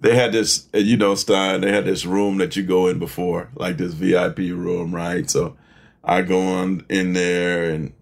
They 0.00 0.14
had 0.14 0.30
this, 0.32 0.68
you 0.72 0.96
know, 0.96 1.16
Stein. 1.16 1.60
They 1.62 1.72
had 1.72 1.84
this 1.84 2.04
room 2.06 2.38
that 2.38 2.54
you 2.54 2.62
go 2.62 2.86
in 2.86 3.00
before, 3.00 3.50
like 3.56 3.78
this 3.78 3.94
VIP 3.94 4.38
room, 4.38 4.94
right? 4.94 5.28
So 5.28 5.56
I 6.04 6.22
go 6.22 6.40
on 6.40 6.84
in 6.88 7.14
there, 7.14 7.68
and 7.70 7.92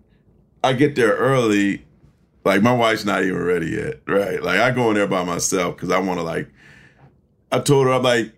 I 0.62 0.74
get 0.74 0.94
there 0.94 1.14
early. 1.14 1.86
Like 2.44 2.60
my 2.62 2.72
wife's 2.74 3.04
not 3.06 3.22
even 3.22 3.42
ready 3.42 3.68
yet, 3.70 4.00
right? 4.06 4.42
Like 4.42 4.60
I 4.60 4.72
go 4.72 4.88
in 4.90 4.94
there 4.96 5.06
by 5.06 5.24
myself 5.24 5.76
because 5.76 5.90
I 5.90 5.98
want 5.98 6.18
to 6.18 6.22
like. 6.22 6.50
I 7.50 7.60
told 7.60 7.86
her 7.86 7.92
I'm 7.94 8.02
like, 8.02 8.32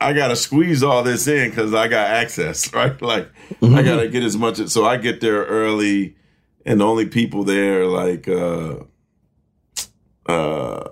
I 0.00 0.12
gotta 0.12 0.36
squeeze 0.36 0.82
all 0.82 1.02
this 1.02 1.26
in 1.26 1.50
because 1.50 1.72
I 1.74 1.88
got 1.88 2.08
access, 2.10 2.72
right? 2.74 3.00
Like 3.00 3.28
I 3.62 3.82
gotta 3.82 4.08
get 4.08 4.22
as 4.22 4.36
much. 4.36 4.58
So 4.68 4.84
I 4.84 4.96
get 4.98 5.20
there 5.20 5.44
early, 5.44 6.16
and 6.64 6.80
the 6.80 6.84
only 6.86 7.06
people 7.06 7.44
there 7.44 7.86
like 7.86 8.28
uh 8.28 8.76
uh 10.26 10.88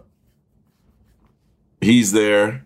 he's 1.80 2.12
there, 2.12 2.64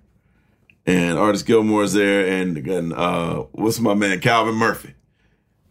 and 0.87 1.18
Artis 1.18 1.42
Gilmore's 1.42 1.92
there, 1.92 2.27
and 2.27 2.57
and 2.68 2.92
uh 2.92 3.44
what's 3.53 3.81
my 3.81 3.94
man 3.94 4.20
Calvin 4.20 4.55
Murphy. 4.55 4.94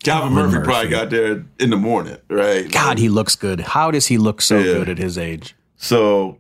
Calvin, 0.04 0.30
Calvin 0.30 0.34
Murphy, 0.34 0.54
Murphy. 0.58 0.66
probably 0.66 0.90
got 0.90 1.10
there 1.10 1.46
in 1.60 1.70
the 1.70 1.76
morning, 1.78 2.18
right? 2.30 2.72
God, 2.72 2.98
he 2.98 3.10
looks 3.10 3.36
good. 3.36 3.60
How 3.62 3.90
does 3.92 4.08
he 4.08 4.18
look 4.18 4.42
so 4.42 4.58
Yeah. 4.60 4.74
good 4.74 4.90
at 4.90 4.98
his 5.00 5.18
age? 5.18 5.56
So 5.76 6.38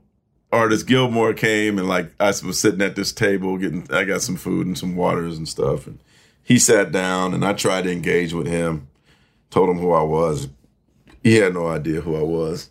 Artis 0.52 0.84
Gilmore 0.84 1.34
came 1.34 1.78
and 1.78 1.88
like 1.90 2.12
I 2.20 2.28
was 2.28 2.60
sitting 2.60 2.82
at 2.82 2.96
this 2.96 3.12
table 3.12 3.58
getting 3.58 3.86
I 3.92 4.04
got 4.06 4.22
some 4.22 4.36
food 4.38 4.66
and 4.66 4.78
some 4.78 4.96
waters 4.96 5.38
and 5.38 5.48
stuff 5.48 5.88
and 5.88 6.00
he 6.44 6.58
sat 6.58 6.92
down 6.94 7.34
and 7.34 7.44
I 7.44 7.52
tried 7.54 7.84
to 7.84 7.92
engage 7.92 8.32
with 8.34 8.48
him, 8.48 8.88
told 9.50 9.70
him 9.70 9.80
who 9.80 9.92
I 9.92 10.04
was. 10.04 10.48
He 11.22 11.36
had 11.36 11.54
no 11.54 11.68
idea 11.68 12.00
who 12.00 12.16
I 12.16 12.22
was. 12.24 12.70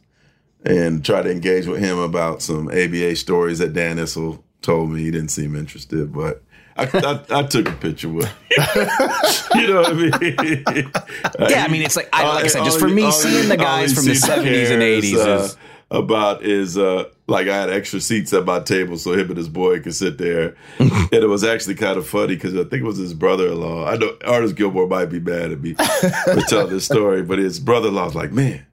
And 0.64 1.04
tried 1.04 1.22
to 1.24 1.30
engage 1.30 1.66
with 1.66 1.78
him 1.80 1.98
about 1.98 2.40
some 2.42 2.68
ABA 2.68 3.16
stories 3.16 3.58
that 3.58 3.74
Dan 3.74 3.98
Issel 3.98 4.42
told 4.62 4.90
me. 4.90 5.02
He 5.02 5.10
didn't 5.10 5.28
seem 5.28 5.54
interested, 5.54 6.12
but 6.12 6.42
I, 6.78 6.84
I, 7.30 7.40
I 7.40 7.42
took 7.44 7.68
a 7.68 7.72
picture 7.72 8.08
with 8.08 8.24
him. 8.24 8.34
you 9.54 9.66
know 9.68 9.82
what 9.82 9.90
I 9.90 9.92
mean? 9.92 10.92
Yeah, 11.50 11.64
I 11.64 11.68
mean, 11.68 11.82
it's 11.82 11.96
like- 11.96 12.08
I- 12.12 12.26
like 12.34 12.44
I 12.46 12.48
said, 12.48 12.64
just 12.64 12.78
for 12.80 12.88
me, 12.88 13.10
seeing 13.12 13.48
the 13.48 13.56
guys 13.58 13.92
from 13.94 14.06
the 14.06 14.12
70s 14.12 14.70
and 14.70 14.80
care 14.80 14.80
80s 14.80 15.14
uh, 15.14 15.42
is- 15.44 15.56
about 15.90 16.42
is 16.42 16.76
uh 16.76 17.04
like 17.28 17.46
I 17.46 17.56
had 17.56 17.70
extra 17.70 18.00
seats 18.00 18.32
at 18.32 18.44
my 18.44 18.60
table 18.60 18.98
so 18.98 19.12
him 19.12 19.28
and 19.28 19.36
his 19.36 19.48
boy 19.48 19.80
could 19.80 19.94
sit 19.94 20.18
there. 20.18 20.56
and 20.78 21.12
it 21.12 21.28
was 21.28 21.44
actually 21.44 21.76
kind 21.76 21.96
of 21.96 22.06
funny 22.06 22.34
because 22.34 22.54
I 22.54 22.64
think 22.64 22.82
it 22.82 22.84
was 22.84 22.98
his 22.98 23.14
brother 23.14 23.48
in 23.48 23.60
law. 23.60 23.86
I 23.86 23.96
know 23.96 24.16
Artis 24.24 24.52
Gilmore 24.52 24.88
might 24.88 25.06
be 25.06 25.20
mad 25.20 25.52
at 25.52 25.60
me 25.60 25.74
for 25.74 26.40
telling 26.48 26.72
this 26.72 26.84
story, 26.84 27.22
but 27.22 27.38
his 27.38 27.60
brother 27.60 27.88
in 27.88 27.94
law 27.94 28.04
was 28.04 28.14
like, 28.14 28.32
Man, 28.32 28.66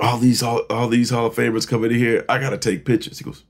all 0.00 0.18
these 0.18 0.42
all, 0.42 0.62
all 0.70 0.88
these 0.88 1.10
Hall 1.10 1.26
of 1.26 1.34
Famers 1.34 1.68
coming 1.68 1.90
in 1.90 1.98
here, 1.98 2.24
I 2.28 2.38
gotta 2.38 2.58
take 2.58 2.84
pictures. 2.84 3.18
He 3.18 3.24
goes, 3.24 3.44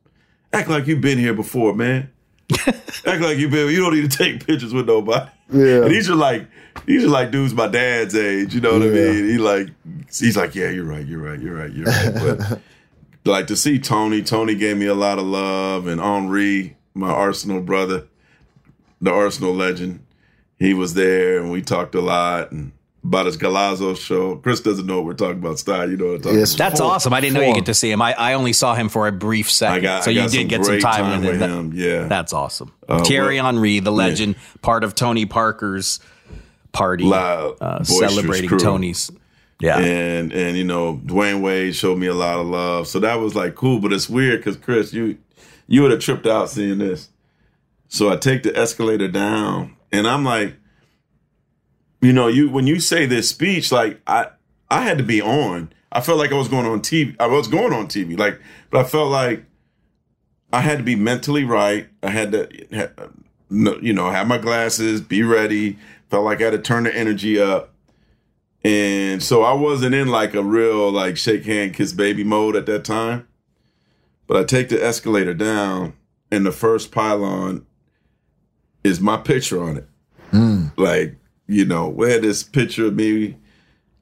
Act 0.53 0.69
like 0.69 0.87
you've 0.87 1.01
been 1.01 1.19
here 1.19 1.35
before, 1.35 1.75
man. 1.75 2.11
Act 2.67 3.21
like 3.21 3.39
you've 3.39 3.51
been 3.51 3.69
you 3.71 3.81
don't 3.81 3.95
need 3.95 4.11
to 4.11 4.17
take 4.17 4.47
pictures 4.47 4.75
with 4.75 4.87
nobody. 4.87 5.31
Yeah. 5.53 5.83
And 5.83 5.91
these 5.91 6.09
are 6.11 6.15
like 6.15 6.47
these 6.87 7.05
are 7.05 7.09
like 7.09 7.31
dudes 7.31 7.55
my 7.55 7.69
dad's 7.69 8.15
age, 8.15 8.55
you 8.55 8.61
know 8.61 8.73
what 8.75 8.83
I 8.83 8.87
mean? 8.87 9.29
He 9.29 9.39
like 9.39 9.69
he's 10.09 10.37
like, 10.37 10.55
Yeah, 10.55 10.71
you're 10.71 10.85
right, 10.85 11.07
you're 11.07 11.21
right, 11.21 11.41
you're 11.41 11.55
right, 11.55 11.73
you're 11.73 11.87
right. 11.87 12.15
But 12.15 12.61
like 13.25 13.47
to 13.49 13.57
see 13.57 13.79
Tony, 13.79 14.23
Tony 14.23 14.55
gave 14.55 14.77
me 14.77 14.87
a 14.87 14.95
lot 14.95 15.19
of 15.19 15.25
love, 15.25 15.87
and 15.87 16.01
Henri, 16.01 16.77
my 16.95 17.11
Arsenal 17.11 17.61
brother, 17.61 18.07
the 19.01 19.13
Arsenal 19.13 19.55
legend, 19.55 20.05
he 20.59 20.75
was 20.75 20.95
there, 20.95 21.39
and 21.39 21.51
we 21.51 21.63
talked 21.63 21.95
a 21.95 22.01
lot 22.01 22.53
and 22.53 22.73
about 23.05 23.27
his 23.27 23.37
Golazo 23.37 23.97
show. 23.97 24.37
Chris 24.37 24.61
doesn't 24.61 24.87
know 24.87 24.97
what 24.97 25.05
we're 25.07 25.15
talking 25.15 25.39
about. 25.39 25.59
Stein, 25.59 25.91
you 25.91 25.97
know 25.97 26.07
what 26.07 26.15
I'm 26.17 26.23
talking 26.23 26.39
about. 26.39 26.57
That's 26.57 26.81
awesome. 26.81 27.13
I 27.13 27.21
didn't 27.21 27.35
know 27.35 27.41
you 27.41 27.55
get 27.55 27.67
to 27.67 27.75
see 27.75 27.91
him. 27.91 28.01
I, 28.01 28.13
I 28.15 28.35
only 28.35 28.53
saw 28.53 28.75
him 28.75 28.89
for 28.89 29.09
a 29.09 29.13
brief 29.13 29.51
second. 29.51 29.77
I 29.79 29.81
got- 29.81 30.05
so 30.05 30.11
I 30.11 30.15
you 30.15 30.21
did 30.23 30.31
some 30.33 30.47
get 30.49 30.65
some 30.65 30.79
time, 30.79 31.05
time 31.05 31.21
with 31.23 31.31
with 31.33 31.41
him. 31.41 31.51
him, 31.51 31.73
yeah. 31.75 32.05
That's 32.07 32.33
awesome. 32.33 32.73
Uh, 32.89 33.03
Thierry 33.05 33.37
well- 33.37 33.47
Henry, 33.47 33.81
the 33.81 33.91
Yeah. 33.91 33.97
legend, 33.97 34.37
part 34.63 34.85
of 34.85 34.95
Tony 34.95 35.27
Parker's 35.27 35.99
party, 36.73 37.05
Loud, 37.05 37.57
uh, 37.61 37.83
celebrating 37.85 38.49
crew. 38.49 38.59
Tony's. 38.59 39.11
Yeah. 39.61 39.79
and 39.79 40.33
and 40.33 40.57
you 40.57 40.65
know 40.65 41.01
Dwyane 41.05 41.41
Wade 41.41 41.77
showed 41.77 41.97
me 41.97 42.09
a 42.09 42.15
lot 42.15 42.41
of 42.41 42.47
love, 42.47 42.89
so 42.89 42.99
that 43.01 43.21
was 43.21 43.35
like 43.37 43.55
cool. 43.55 43.79
But 43.79 43.93
it's 43.93 44.09
weird 44.09 44.41
because 44.41 44.57
Chris, 44.57 44.93
you 44.93 45.19
you 45.69 45.83
would 45.83 45.93
have 45.93 46.01
tripped 46.01 46.27
out 46.27 46.51
seeing 46.51 46.79
this. 46.79 47.09
So 47.89 48.11
I 48.11 48.17
take 48.17 48.43
the 48.43 48.57
escalator 48.59 49.07
down, 49.07 49.77
and 49.93 50.09
I'm 50.09 50.25
like, 50.25 50.55
you 52.03 52.13
know, 52.13 52.27
you 52.27 52.51
when 52.51 52.67
you 52.67 52.81
say 52.81 53.07
this 53.07 53.31
speech, 53.31 53.73
like 53.73 54.01
I 54.07 54.27
I 54.71 54.83
had 54.83 54.99
to 54.99 55.05
be 55.05 55.23
on. 55.23 55.73
I 55.93 56.01
felt 56.01 56.19
like 56.19 56.33
I 56.33 56.37
was 56.37 56.49
going 56.49 56.67
on 56.67 56.81
TV. 56.81 57.15
I 57.21 57.27
was 57.27 57.49
going 57.49 57.73
on 57.73 57.87
TV, 57.87 58.19
like, 58.19 58.41
but 58.71 58.85
I 58.85 58.89
felt 58.89 59.11
like 59.11 59.45
I 60.53 60.61
had 60.61 60.79
to 60.79 60.85
be 60.85 60.97
mentally 60.97 61.45
right. 61.45 61.89
I 62.03 62.11
had 62.11 62.33
to, 62.33 62.49
you 63.51 63.93
know, 63.93 64.11
have 64.11 64.27
my 64.27 64.39
glasses, 64.39 65.01
be 65.01 65.23
ready. 65.23 65.79
Felt 66.11 66.25
like 66.25 66.41
I 66.41 66.45
had 66.45 66.51
to 66.51 66.59
turn 66.59 66.85
the 66.85 66.95
energy 66.95 67.41
up. 67.41 67.73
And 68.65 69.23
so 69.23 69.43
I 69.43 69.53
wasn't 69.53 69.95
in 69.95 70.09
like 70.09 70.35
a 70.35 70.43
real 70.43 70.91
like 70.91 71.17
shake 71.17 71.45
hand, 71.45 71.75
kiss 71.75 71.93
baby 71.93 72.25
mode 72.25 72.57
at 72.57 72.67
that 72.67 72.85
time. 72.85 73.29
But 74.27 74.37
I 74.37 74.45
take 74.45 74.69
the 74.71 74.83
escalator 74.83 75.35
down, 75.35 75.95
and 76.31 76.47
the 76.47 76.53
first 76.53 76.91
pylon 76.91 77.67
is 78.83 79.01
my 79.01 79.17
picture 79.19 79.63
on 79.63 79.77
it. 79.77 79.89
Hmm. 80.31 80.67
Like, 80.77 81.17
you 81.53 81.65
know, 81.65 81.89
we 81.89 82.11
had 82.11 82.23
this 82.23 82.43
picture 82.43 82.87
of 82.87 82.95
me, 82.95 83.37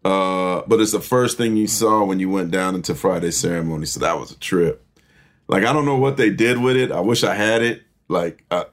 uh, 0.04 0.62
but 0.66 0.80
it's 0.80 0.92
the 0.92 1.00
first 1.00 1.36
thing 1.36 1.56
you 1.56 1.66
saw 1.66 2.04
when 2.04 2.20
you 2.20 2.30
went 2.30 2.50
down 2.50 2.74
into 2.74 2.94
Friday 2.94 3.30
ceremony. 3.30 3.86
So 3.86 4.00
that 4.00 4.18
was 4.18 4.30
a 4.30 4.38
trip. 4.38 4.84
like 5.48 5.64
I 5.64 5.72
don't 5.72 5.84
know 5.84 5.96
what 5.96 6.16
they 6.16 6.30
did 6.30 6.58
with 6.58 6.76
it. 6.76 6.92
I 6.92 7.00
wish 7.00 7.24
I 7.24 7.34
had 7.34 7.62
it. 7.62 7.82
Like, 8.08 8.44
uh, 8.50 8.64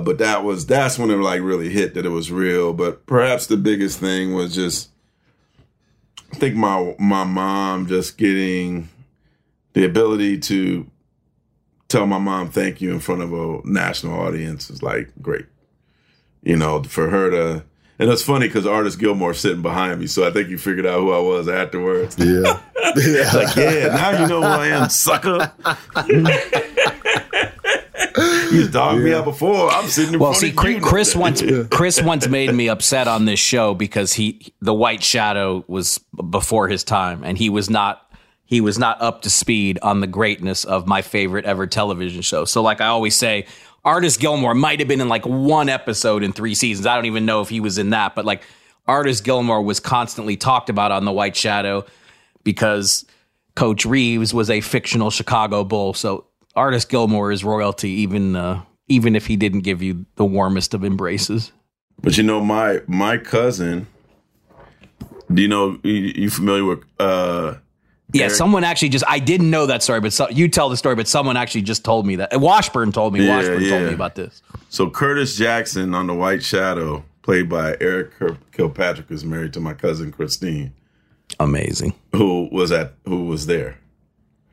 but 0.00 0.18
that 0.18 0.44
was 0.44 0.66
that's 0.66 0.98
when 0.98 1.10
it 1.10 1.16
like 1.16 1.40
really 1.40 1.70
hit 1.70 1.94
that 1.94 2.06
it 2.06 2.10
was 2.10 2.30
real. 2.30 2.72
But 2.72 3.06
perhaps 3.06 3.46
the 3.46 3.56
biggest 3.56 3.98
thing 3.98 4.34
was 4.34 4.54
just 4.54 4.90
I 6.32 6.36
think 6.36 6.56
my 6.56 6.96
my 6.98 7.24
mom 7.24 7.86
just 7.86 8.18
getting 8.18 8.88
the 9.72 9.84
ability 9.84 10.38
to 10.38 10.90
tell 11.88 12.06
my 12.06 12.18
mom 12.18 12.50
thank 12.50 12.80
you 12.80 12.92
in 12.92 12.98
front 12.98 13.22
of 13.22 13.32
a 13.32 13.60
national 13.64 14.18
audience 14.18 14.68
is 14.68 14.82
like 14.82 15.12
great. 15.22 15.46
You 16.44 16.56
know, 16.56 16.82
for 16.82 17.08
her 17.08 17.30
to 17.30 17.64
and 17.98 18.10
it's 18.10 18.22
funny 18.22 18.48
because 18.48 18.66
Artis 18.66 18.96
Gilmore 18.96 19.34
sitting 19.34 19.62
behind 19.62 20.00
me, 20.00 20.08
so 20.08 20.26
I 20.26 20.32
think 20.32 20.48
you 20.48 20.58
figured 20.58 20.84
out 20.84 20.98
who 20.98 21.12
I 21.12 21.20
was 21.20 21.48
afterwards. 21.48 22.16
Yeah, 22.18 22.24
yeah. 22.96 23.30
like 23.32 23.56
yeah, 23.56 23.86
now 23.94 24.10
you 24.20 24.26
know 24.26 24.40
who 24.40 24.48
I 24.48 24.66
am, 24.68 24.88
sucker. 24.88 25.52
you 28.52 28.68
dogged 28.68 29.02
me 29.02 29.14
out 29.14 29.24
before. 29.24 29.70
I'm 29.70 29.86
sitting 29.86 30.14
in 30.14 30.20
well, 30.20 30.32
front 30.32 30.40
see, 30.40 30.50
of 30.50 30.56
Chris, 30.56 30.74
you. 30.74 30.80
Chris 30.80 31.14
once 31.14 31.42
Chris 31.70 32.02
once 32.02 32.26
made 32.26 32.52
me 32.52 32.68
upset 32.68 33.06
on 33.06 33.26
this 33.26 33.38
show 33.38 33.74
because 33.74 34.12
he 34.12 34.52
the 34.60 34.74
White 34.74 35.04
Shadow 35.04 35.64
was 35.68 35.98
before 36.30 36.66
his 36.66 36.82
time, 36.82 37.22
and 37.22 37.38
he 37.38 37.48
was 37.48 37.70
not 37.70 38.12
he 38.44 38.60
was 38.60 38.76
not 38.76 39.00
up 39.00 39.22
to 39.22 39.30
speed 39.30 39.78
on 39.82 40.00
the 40.00 40.08
greatness 40.08 40.64
of 40.64 40.88
my 40.88 41.00
favorite 41.00 41.44
ever 41.44 41.68
television 41.68 42.22
show. 42.22 42.44
So, 42.44 42.60
like 42.60 42.80
I 42.80 42.86
always 42.86 43.16
say, 43.16 43.46
Artis 43.84 44.16
Gilmore 44.16 44.54
might 44.54 44.78
have 44.78 44.88
been 44.88 45.00
in 45.00 45.08
like 45.08 45.26
one 45.26 45.68
episode 45.68 46.22
in 46.22 46.32
three 46.32 46.54
seasons. 46.54 46.86
I 46.86 46.94
don't 46.94 47.06
even 47.06 47.26
know 47.26 47.42
if 47.42 47.48
he 47.48 47.60
was 47.60 47.76
in 47.78 47.90
that, 47.90 48.14
but 48.14 48.24
like 48.24 48.42
Artis 48.86 49.20
Gilmore 49.20 49.62
was 49.62 49.80
constantly 49.80 50.36
talked 50.36 50.70
about 50.70 50.90
on 50.90 51.04
the 51.04 51.12
White 51.12 51.36
Shadow 51.36 51.84
because 52.44 53.04
Coach 53.56 53.84
Reeves 53.84 54.32
was 54.32 54.50
a 54.50 54.60
fictional 54.60 55.10
Chicago 55.10 55.64
Bull. 55.64 55.92
So 55.94 56.26
Artis 56.56 56.84
Gilmore 56.84 57.30
is 57.30 57.44
royalty, 57.44 57.90
even 57.90 58.36
uh, 58.36 58.62
even 58.88 59.16
if 59.16 59.26
he 59.26 59.36
didn't 59.36 59.60
give 59.60 59.82
you 59.82 60.06
the 60.16 60.24
warmest 60.24 60.72
of 60.74 60.84
embraces. 60.84 61.52
But 62.00 62.16
you 62.16 62.22
know, 62.22 62.40
my 62.40 62.80
my 62.86 63.18
cousin. 63.18 63.86
Do 65.32 65.42
you 65.42 65.48
know? 65.48 65.78
You, 65.82 65.92
you 65.92 66.30
familiar 66.30 66.64
with? 66.64 66.84
uh 66.98 67.54
Yeah, 68.12 68.24
Eric? 68.24 68.34
someone 68.34 68.64
actually 68.64 68.90
just 68.90 69.04
I 69.08 69.18
didn't 69.18 69.50
know 69.50 69.66
that 69.66 69.82
story, 69.82 70.00
but 70.00 70.12
so, 70.12 70.28
you 70.28 70.48
tell 70.48 70.68
the 70.68 70.76
story. 70.76 70.94
But 70.94 71.08
someone 71.08 71.36
actually 71.36 71.62
just 71.62 71.84
told 71.84 72.06
me 72.06 72.16
that. 72.16 72.38
Washburn 72.40 72.92
told 72.92 73.12
me. 73.12 73.26
Yeah, 73.26 73.36
Washburn 73.36 73.68
told 73.68 73.82
me 73.84 73.94
about 73.94 74.14
this. 74.14 74.42
So 74.68 74.90
Curtis 74.90 75.36
Jackson 75.36 75.94
on 75.94 76.06
the 76.06 76.14
White 76.14 76.42
Shadow, 76.42 77.04
played 77.22 77.48
by 77.48 77.76
Eric 77.80 78.12
Kilpatrick, 78.52 79.10
is 79.10 79.24
married 79.24 79.52
to 79.54 79.60
my 79.60 79.74
cousin 79.74 80.12
Christine, 80.12 80.72
Amazing. 81.40 81.94
who 82.12 82.48
was 82.52 82.70
at 82.70 82.92
who 83.06 83.24
was 83.24 83.46
there. 83.46 83.78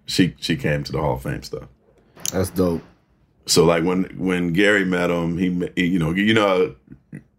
She 0.06 0.34
she 0.40 0.56
came 0.56 0.84
to 0.84 0.92
the 0.92 1.00
Hall 1.00 1.16
of 1.16 1.24
Fame 1.24 1.44
stuff. 1.44 1.68
That's 2.32 2.50
dope. 2.50 2.82
So 3.46 3.66
like 3.66 3.84
when 3.84 4.06
when 4.18 4.54
Gary 4.54 4.86
met 4.86 5.10
him, 5.10 5.38
he, 5.38 5.70
he 5.76 5.86
you 5.88 6.00
know 6.00 6.12
you 6.12 6.34
know 6.34 6.48
how 6.48 6.76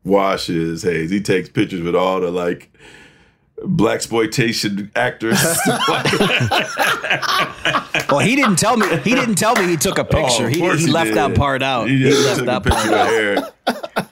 Wash 0.04 0.48
is 0.50 0.82
Hayes. 0.82 1.10
He 1.10 1.20
takes 1.20 1.48
pictures 1.48 1.80
with 1.80 1.94
all 1.94 2.20
the 2.20 2.30
like 2.30 2.70
black 3.64 3.96
exploitation 3.96 4.90
actors. 4.94 5.38
Well, 8.10 8.20
he 8.20 8.36
didn't 8.36 8.56
tell 8.56 8.76
me. 8.76 8.86
He 8.98 9.14
didn't 9.14 9.36
tell 9.36 9.54
me 9.56 9.66
he 9.66 9.76
took 9.76 9.96
a 9.98 10.02
oh, 10.02 10.04
picture. 10.04 10.44
Oh, 10.44 10.48
he 10.48 10.60
he, 10.60 10.84
he 10.84 10.86
left 10.90 11.08
did. 11.08 11.16
that 11.16 11.34
part 11.34 11.62
out. 11.62 11.88
He 11.88 11.96
He, 11.98 12.10
left 12.10 12.40
took 12.40 12.42
a 12.42 12.46
that 12.46 12.62
picture 12.62 12.88
part 12.88 13.88
out. 13.96 14.06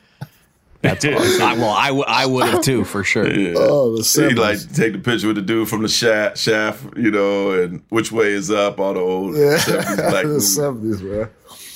That's 0.83 1.05
awesome. 1.05 1.43
I, 1.43 1.55
well, 1.55 1.69
I, 1.71 1.87
w- 1.89 2.05
I 2.07 2.25
would 2.27 2.47
have 2.47 2.63
too 2.63 2.85
for 2.85 3.05
sure. 3.05 3.27
Yeah. 3.31 3.55
Oh, 3.57 3.97
the 3.97 4.29
he 4.29 4.35
like 4.35 4.59
take 4.73 4.93
the 4.95 4.99
picture 4.99 5.27
with 5.27 5.37
the 5.37 5.43
dude 5.43 5.69
from 5.69 5.83
the 5.83 5.89
shaft, 5.89 6.39
shaft, 6.39 6.97
you 6.97 7.11
know, 7.11 7.51
and 7.53 7.83
which 7.91 8.11
way 8.11 8.29
is 8.33 8.51
up, 8.51 8.79
all 8.81 8.95
the 8.95 9.01
old 9.01 9.35
Yeah, 9.37 9.57
70s 9.59 10.11
black 10.11 10.25
the 10.25 10.41
seventies, 10.41 11.03
man. 11.03 11.29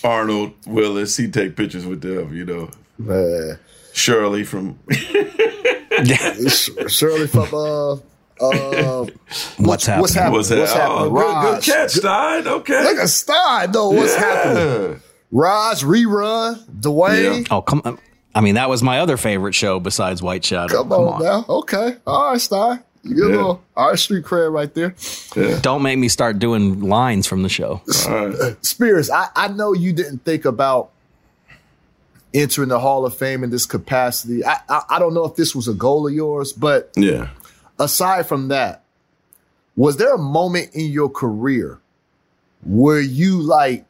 Arnold 0.03 0.53
Willis, 0.67 1.17
he 1.17 1.29
take 1.31 1.57
pictures 1.57 1.87
with 1.87 2.01
them, 2.01 2.35
you 2.35 2.45
know. 2.47 2.71
Man, 2.99 3.59
Shirley 3.93 4.45
from 4.45 4.79
Sh- 4.91 5.15
Shirley 6.89 7.27
from 7.27 7.49
uh, 7.53 7.93
uh, 8.41 9.07
What's 9.59 9.87
happening? 9.87 10.01
what's 10.01 10.15
happening? 10.15 10.33
What's 10.33 10.49
that? 10.49 10.69
happening? 10.69 11.13
Oh, 11.17 11.43
good, 11.43 11.55
good 11.55 11.63
catch, 11.63 11.91
Stein. 11.93 12.47
Okay. 12.47 12.83
Look 12.85 12.99
at 12.99 13.09
Stein, 13.09 13.73
though. 13.73 13.91
What's 13.91 14.15
happening? 14.17 15.01
Raj, 15.31 15.83
rerun, 15.83 16.65
Dwayne. 16.81 17.47
Oh 17.51 17.61
come 17.63 17.83
on. 17.85 17.99
I 18.35 18.41
mean, 18.41 18.57
that 18.57 18.69
was 18.69 18.83
my 18.83 19.01
other 19.01 19.17
favorite 19.17 19.55
show 19.55 19.79
besides 19.81 20.23
White 20.23 20.45
Shadow. 20.45 20.83
Come, 20.83 20.93
on, 20.93 21.23
now. 21.23 21.45
Okay. 21.49 21.97
All 22.07 22.31
right, 22.33 22.41
Stein. 22.41 22.83
You 23.05 23.15
get 23.17 23.25
a 23.25 23.29
little 23.29 23.63
all 23.77 23.91
right 23.91 23.99
street 23.99 24.25
cred 24.25 24.51
right 24.51 24.73
there. 24.73 24.95
Don't 25.61 25.83
make 25.83 25.99
me 25.99 26.09
start 26.09 26.39
doing 26.39 26.81
lines 26.81 27.27
from 27.27 27.43
the 27.43 27.51
show. 27.51 27.83
All 28.09 28.29
right. 28.29 28.65
Spears, 28.65 29.11
I, 29.11 29.29
I 29.37 29.49
know 29.49 29.75
you 29.75 29.93
didn't 29.93 30.25
think 30.25 30.47
about 30.47 30.91
entering 32.35 32.69
the 32.69 32.81
Hall 32.81 33.07
of 33.07 33.17
Fame 33.17 33.45
in 33.45 33.51
this 33.51 33.65
capacity. 33.65 34.45
I, 34.45 34.59
I 34.69 34.83
I 34.91 34.99
don't 34.99 35.15
know 35.15 35.25
if 35.25 35.37
this 35.37 35.55
was 35.55 35.69
a 35.69 35.75
goal 35.75 36.07
of 36.09 36.13
yours, 36.13 36.53
but 36.53 36.91
Yeah. 36.97 37.29
aside 37.79 38.27
from 38.27 38.49
that, 38.49 38.83
was 39.77 39.97
there 39.97 40.15
a 40.15 40.19
moment 40.19 40.71
in 40.75 40.91
your 40.91 41.09
career 41.09 41.79
where 42.65 43.01
you 43.01 43.41
like, 43.41 43.85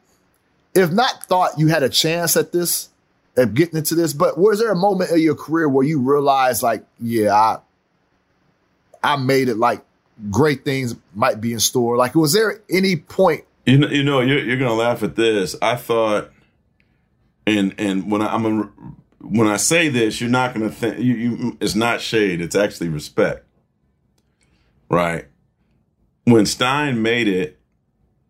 if 0.73 0.91
not 0.91 1.23
thought 1.25 1.57
you 1.57 1.67
had 1.67 1.83
a 1.83 1.89
chance 1.89 2.37
at 2.37 2.51
this, 2.51 2.89
at 3.37 3.53
getting 3.53 3.77
into 3.77 3.95
this, 3.95 4.13
but 4.13 4.37
was 4.37 4.59
there 4.59 4.71
a 4.71 4.75
moment 4.75 5.11
in 5.11 5.19
your 5.19 5.35
career 5.35 5.67
where 5.67 5.85
you 5.85 5.99
realized 5.99 6.61
like, 6.63 6.85
yeah, 6.99 7.33
I 7.33 7.57
I 9.03 9.15
made 9.17 9.49
it 9.49 9.57
like 9.57 9.81
great 10.31 10.63
things 10.63 10.95
might 11.13 11.41
be 11.41 11.53
in 11.53 11.59
store? 11.59 11.97
Like, 11.97 12.15
was 12.15 12.33
there 12.33 12.61
any 12.69 12.95
point? 12.95 13.43
You 13.65 13.77
know, 13.79 13.87
you 13.89 14.03
know, 14.03 14.21
you're, 14.21 14.39
you're 14.43 14.57
gonna 14.57 14.73
laugh 14.73 15.03
at 15.03 15.15
this. 15.15 15.55
I 15.61 15.75
thought, 15.75 16.31
and 17.47 17.75
and 17.77 18.11
when 18.11 18.21
I, 18.21 18.33
I'm 18.33 18.45
a, 18.45 18.69
when 19.19 19.47
I 19.47 19.57
say 19.57 19.89
this, 19.89 20.19
you're 20.21 20.29
not 20.29 20.53
gonna 20.53 20.69
think 20.69 20.99
you, 20.99 21.13
you. 21.13 21.57
It's 21.59 21.75
not 21.75 22.01
shade. 22.01 22.41
It's 22.41 22.55
actually 22.55 22.89
respect, 22.89 23.45
right? 24.89 25.25
When 26.25 26.45
Stein 26.45 27.01
made 27.01 27.27
it, 27.27 27.59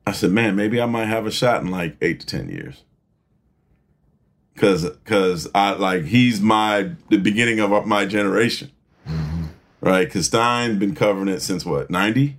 I 0.05 0.11
said, 0.11 0.31
"Man, 0.31 0.55
maybe 0.55 0.81
I 0.81 0.85
might 0.85 1.05
have 1.05 1.25
a 1.25 1.31
shot 1.31 1.61
in 1.61 1.71
like 1.71 1.97
eight 2.01 2.19
to 2.21 2.25
ten 2.25 2.49
years." 2.49 2.83
Cause, 4.57 4.89
cause 5.03 5.49
I 5.53 5.73
like 5.73 6.05
he's 6.05 6.39
my 6.39 6.91
the 7.09 7.17
beginning 7.17 7.59
of 7.59 7.85
my 7.85 8.05
generation, 8.05 8.71
mm-hmm. 9.05 9.47
right? 9.81 10.09
Cause 10.09 10.27
Stein 10.27 10.79
been 10.79 10.95
covering 10.95 11.27
it 11.27 11.41
since 11.41 11.65
what 11.65 11.89
90? 11.89 12.37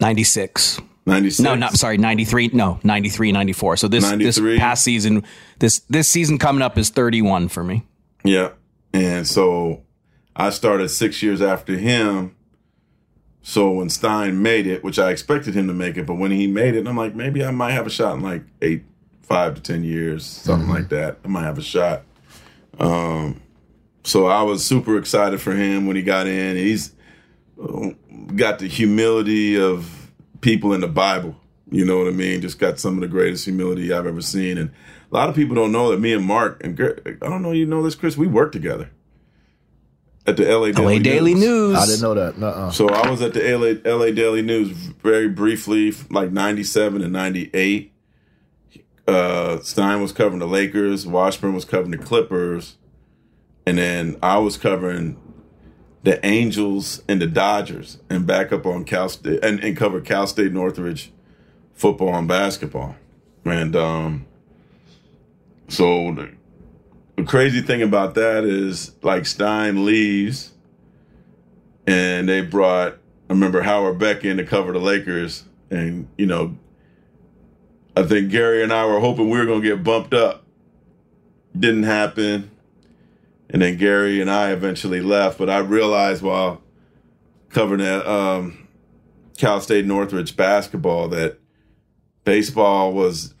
96. 0.00 0.80
96? 1.06 1.40
No, 1.44 1.54
not 1.54 1.74
sorry, 1.74 1.98
93. 1.98 2.50
No, 2.52 2.80
93, 2.82 3.32
94. 3.32 3.76
So 3.76 3.88
this 3.88 4.04
93. 4.04 4.24
this 4.24 4.58
past 4.58 4.84
season, 4.84 5.24
this 5.58 5.80
this 5.90 6.08
season 6.08 6.38
coming 6.38 6.62
up 6.62 6.78
is 6.78 6.90
31 6.90 7.48
for 7.48 7.62
me. 7.62 7.84
Yeah. 8.24 8.52
And 8.92 9.26
so 9.26 9.82
I 10.34 10.50
started 10.50 10.88
six 10.88 11.22
years 11.22 11.42
after 11.42 11.76
him. 11.76 12.34
So 13.42 13.70
when 13.70 13.90
Stein 13.90 14.42
made 14.42 14.66
it, 14.66 14.82
which 14.82 14.98
I 14.98 15.10
expected 15.10 15.54
him 15.54 15.66
to 15.66 15.74
make 15.74 15.98
it, 15.98 16.06
but 16.06 16.14
when 16.14 16.30
he 16.30 16.46
made 16.46 16.74
it, 16.74 16.86
I'm 16.86 16.96
like, 16.96 17.14
maybe 17.14 17.44
I 17.44 17.50
might 17.50 17.72
have 17.72 17.86
a 17.86 17.90
shot 17.90 18.16
in 18.16 18.22
like 18.22 18.42
eight, 18.62 18.84
five 19.20 19.54
to 19.56 19.60
10 19.60 19.84
years, 19.84 20.24
something 20.24 20.70
like 20.70 20.88
that. 20.88 21.18
I 21.24 21.28
might 21.28 21.42
have 21.42 21.58
a 21.58 21.62
shot. 21.62 22.04
Um, 22.78 23.42
so 24.02 24.26
I 24.26 24.42
was 24.42 24.64
super 24.64 24.96
excited 24.96 25.42
for 25.42 25.52
him 25.52 25.86
when 25.86 25.96
he 25.96 26.02
got 26.02 26.26
in. 26.26 26.56
He's 26.56 26.92
got 28.34 28.58
the 28.60 28.66
humility 28.66 29.60
of 29.60 30.03
people 30.44 30.74
in 30.74 30.82
the 30.82 30.88
Bible. 30.88 31.34
You 31.70 31.84
know 31.86 31.98
what 31.98 32.06
I 32.06 32.10
mean? 32.10 32.42
Just 32.42 32.58
got 32.58 32.78
some 32.78 32.94
of 32.94 33.00
the 33.00 33.08
greatest 33.08 33.46
humility 33.46 33.92
I've 33.92 34.06
ever 34.06 34.20
seen. 34.20 34.58
And 34.58 34.70
a 35.10 35.14
lot 35.14 35.30
of 35.30 35.34
people 35.34 35.56
don't 35.56 35.72
know 35.72 35.90
that 35.90 35.98
me 35.98 36.12
and 36.12 36.24
Marc 36.24 36.62
and 36.62 36.78
I 36.78 37.28
don't 37.28 37.42
know 37.42 37.52
you 37.52 37.66
know 37.66 37.82
this, 37.82 37.94
Chris. 37.94 38.16
We 38.16 38.26
worked 38.26 38.52
together 38.52 38.90
at 40.26 40.36
the 40.36 40.44
LA 40.44 40.70
Daily, 40.72 40.98
LA 40.98 41.02
Daily 41.02 41.34
News. 41.34 41.76
I 41.76 41.86
didn't 41.86 42.02
know 42.02 42.14
that. 42.14 42.38
Nuh-uh. 42.38 42.70
So 42.70 42.88
I 42.88 43.10
was 43.10 43.22
at 43.22 43.32
the 43.32 43.40
LA, 43.40 43.90
LA 43.90 44.10
Daily 44.10 44.42
News 44.42 44.70
very 44.70 45.28
briefly, 45.28 45.92
like 46.10 46.30
'97 46.30 47.02
and 47.02 47.12
'98. 47.12 47.92
Uh, 49.08 49.60
Stein 49.60 50.00
was 50.00 50.12
covering 50.12 50.38
the 50.38 50.46
Lakers. 50.46 51.06
Washburn 51.06 51.54
was 51.54 51.64
covering 51.64 51.90
the 51.90 51.98
Clippers, 51.98 52.76
and 53.66 53.78
then 53.78 54.16
I 54.22 54.38
was 54.38 54.56
covering 54.58 55.18
the 56.04 56.24
Angels 56.24 57.02
and 57.08 57.20
the 57.20 57.26
Dodgers, 57.26 57.98
and 58.08 58.26
back 58.26 58.52
up 58.52 58.66
on 58.66 58.84
Cal 58.84 59.08
State 59.08 59.42
and, 59.42 59.62
and 59.64 59.76
cover 59.76 60.00
Cal 60.00 60.26
State 60.26 60.52
Northridge 60.52 61.10
football 61.72 62.14
and 62.14 62.28
basketball. 62.28 62.94
And 63.44 63.74
um, 63.74 64.26
so 65.68 66.14
the, 66.14 66.30
the 67.16 67.24
crazy 67.24 67.62
thing 67.62 67.82
about 67.82 68.14
that 68.14 68.44
is 68.44 68.94
like 69.02 69.26
Stein 69.26 69.84
leaves 69.84 70.52
and 71.86 72.28
they 72.28 72.40
brought 72.40 72.98
I 73.28 73.32
remember 73.32 73.62
Howard 73.62 73.98
Beck 73.98 74.24
in 74.24 74.36
to 74.36 74.44
cover 74.44 74.72
the 74.72 74.78
Lakers 74.78 75.44
and 75.70 76.08
you 76.16 76.26
know 76.26 76.56
I 77.96 78.02
think 78.02 78.30
Gary 78.30 78.62
and 78.62 78.72
I 78.72 78.86
were 78.86 79.00
hoping 79.00 79.30
we 79.30 79.38
were 79.38 79.46
going 79.46 79.62
to 79.62 79.68
get 79.68 79.84
bumped 79.84 80.14
up. 80.14 80.44
Didn't 81.56 81.84
happen. 81.84 82.50
And 83.50 83.62
then 83.62 83.76
Gary 83.76 84.20
and 84.20 84.30
I 84.30 84.50
eventually 84.52 85.00
left, 85.00 85.38
but 85.38 85.48
I 85.50 85.58
realized 85.58 86.22
while 86.22 86.62
covering 87.50 87.80
that 87.80 88.06
um, 88.10 88.66
Cal 89.38 89.60
State 89.60 89.84
Northridge 89.86 90.36
basketball 90.36 91.08
that 91.08 91.38
baseball 92.24 92.92
was. 92.92 93.34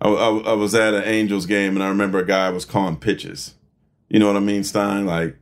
I, 0.00 0.08
I, 0.08 0.28
I 0.38 0.52
was 0.54 0.74
at 0.74 0.94
an 0.94 1.04
Angels 1.04 1.46
game 1.46 1.74
and 1.76 1.82
I 1.82 1.88
remember 1.88 2.18
a 2.18 2.26
guy 2.26 2.50
was 2.50 2.64
calling 2.64 2.96
pitches. 2.96 3.54
You 4.08 4.18
know 4.18 4.26
what 4.26 4.36
I 4.36 4.40
mean, 4.40 4.64
Stein? 4.64 5.06
Like 5.06 5.36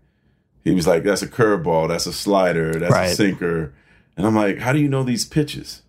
he 0.65 0.73
was 0.73 0.87
like, 0.87 1.03
"That's 1.03 1.23
a 1.23 1.29
curveball. 1.29 1.89
That's 1.89 2.07
a 2.07 2.13
slider. 2.13 2.73
That's 2.75 2.93
Right. 2.93 3.11
a 3.11 3.15
sinker." 3.15 3.73
And 4.17 4.27
I'm 4.27 4.35
like, 4.37 4.59
"How 4.59 4.73
do 4.73 4.79
you 4.79 4.89
know 4.89 5.03
these 5.03 5.25
pitches?" 5.25 5.83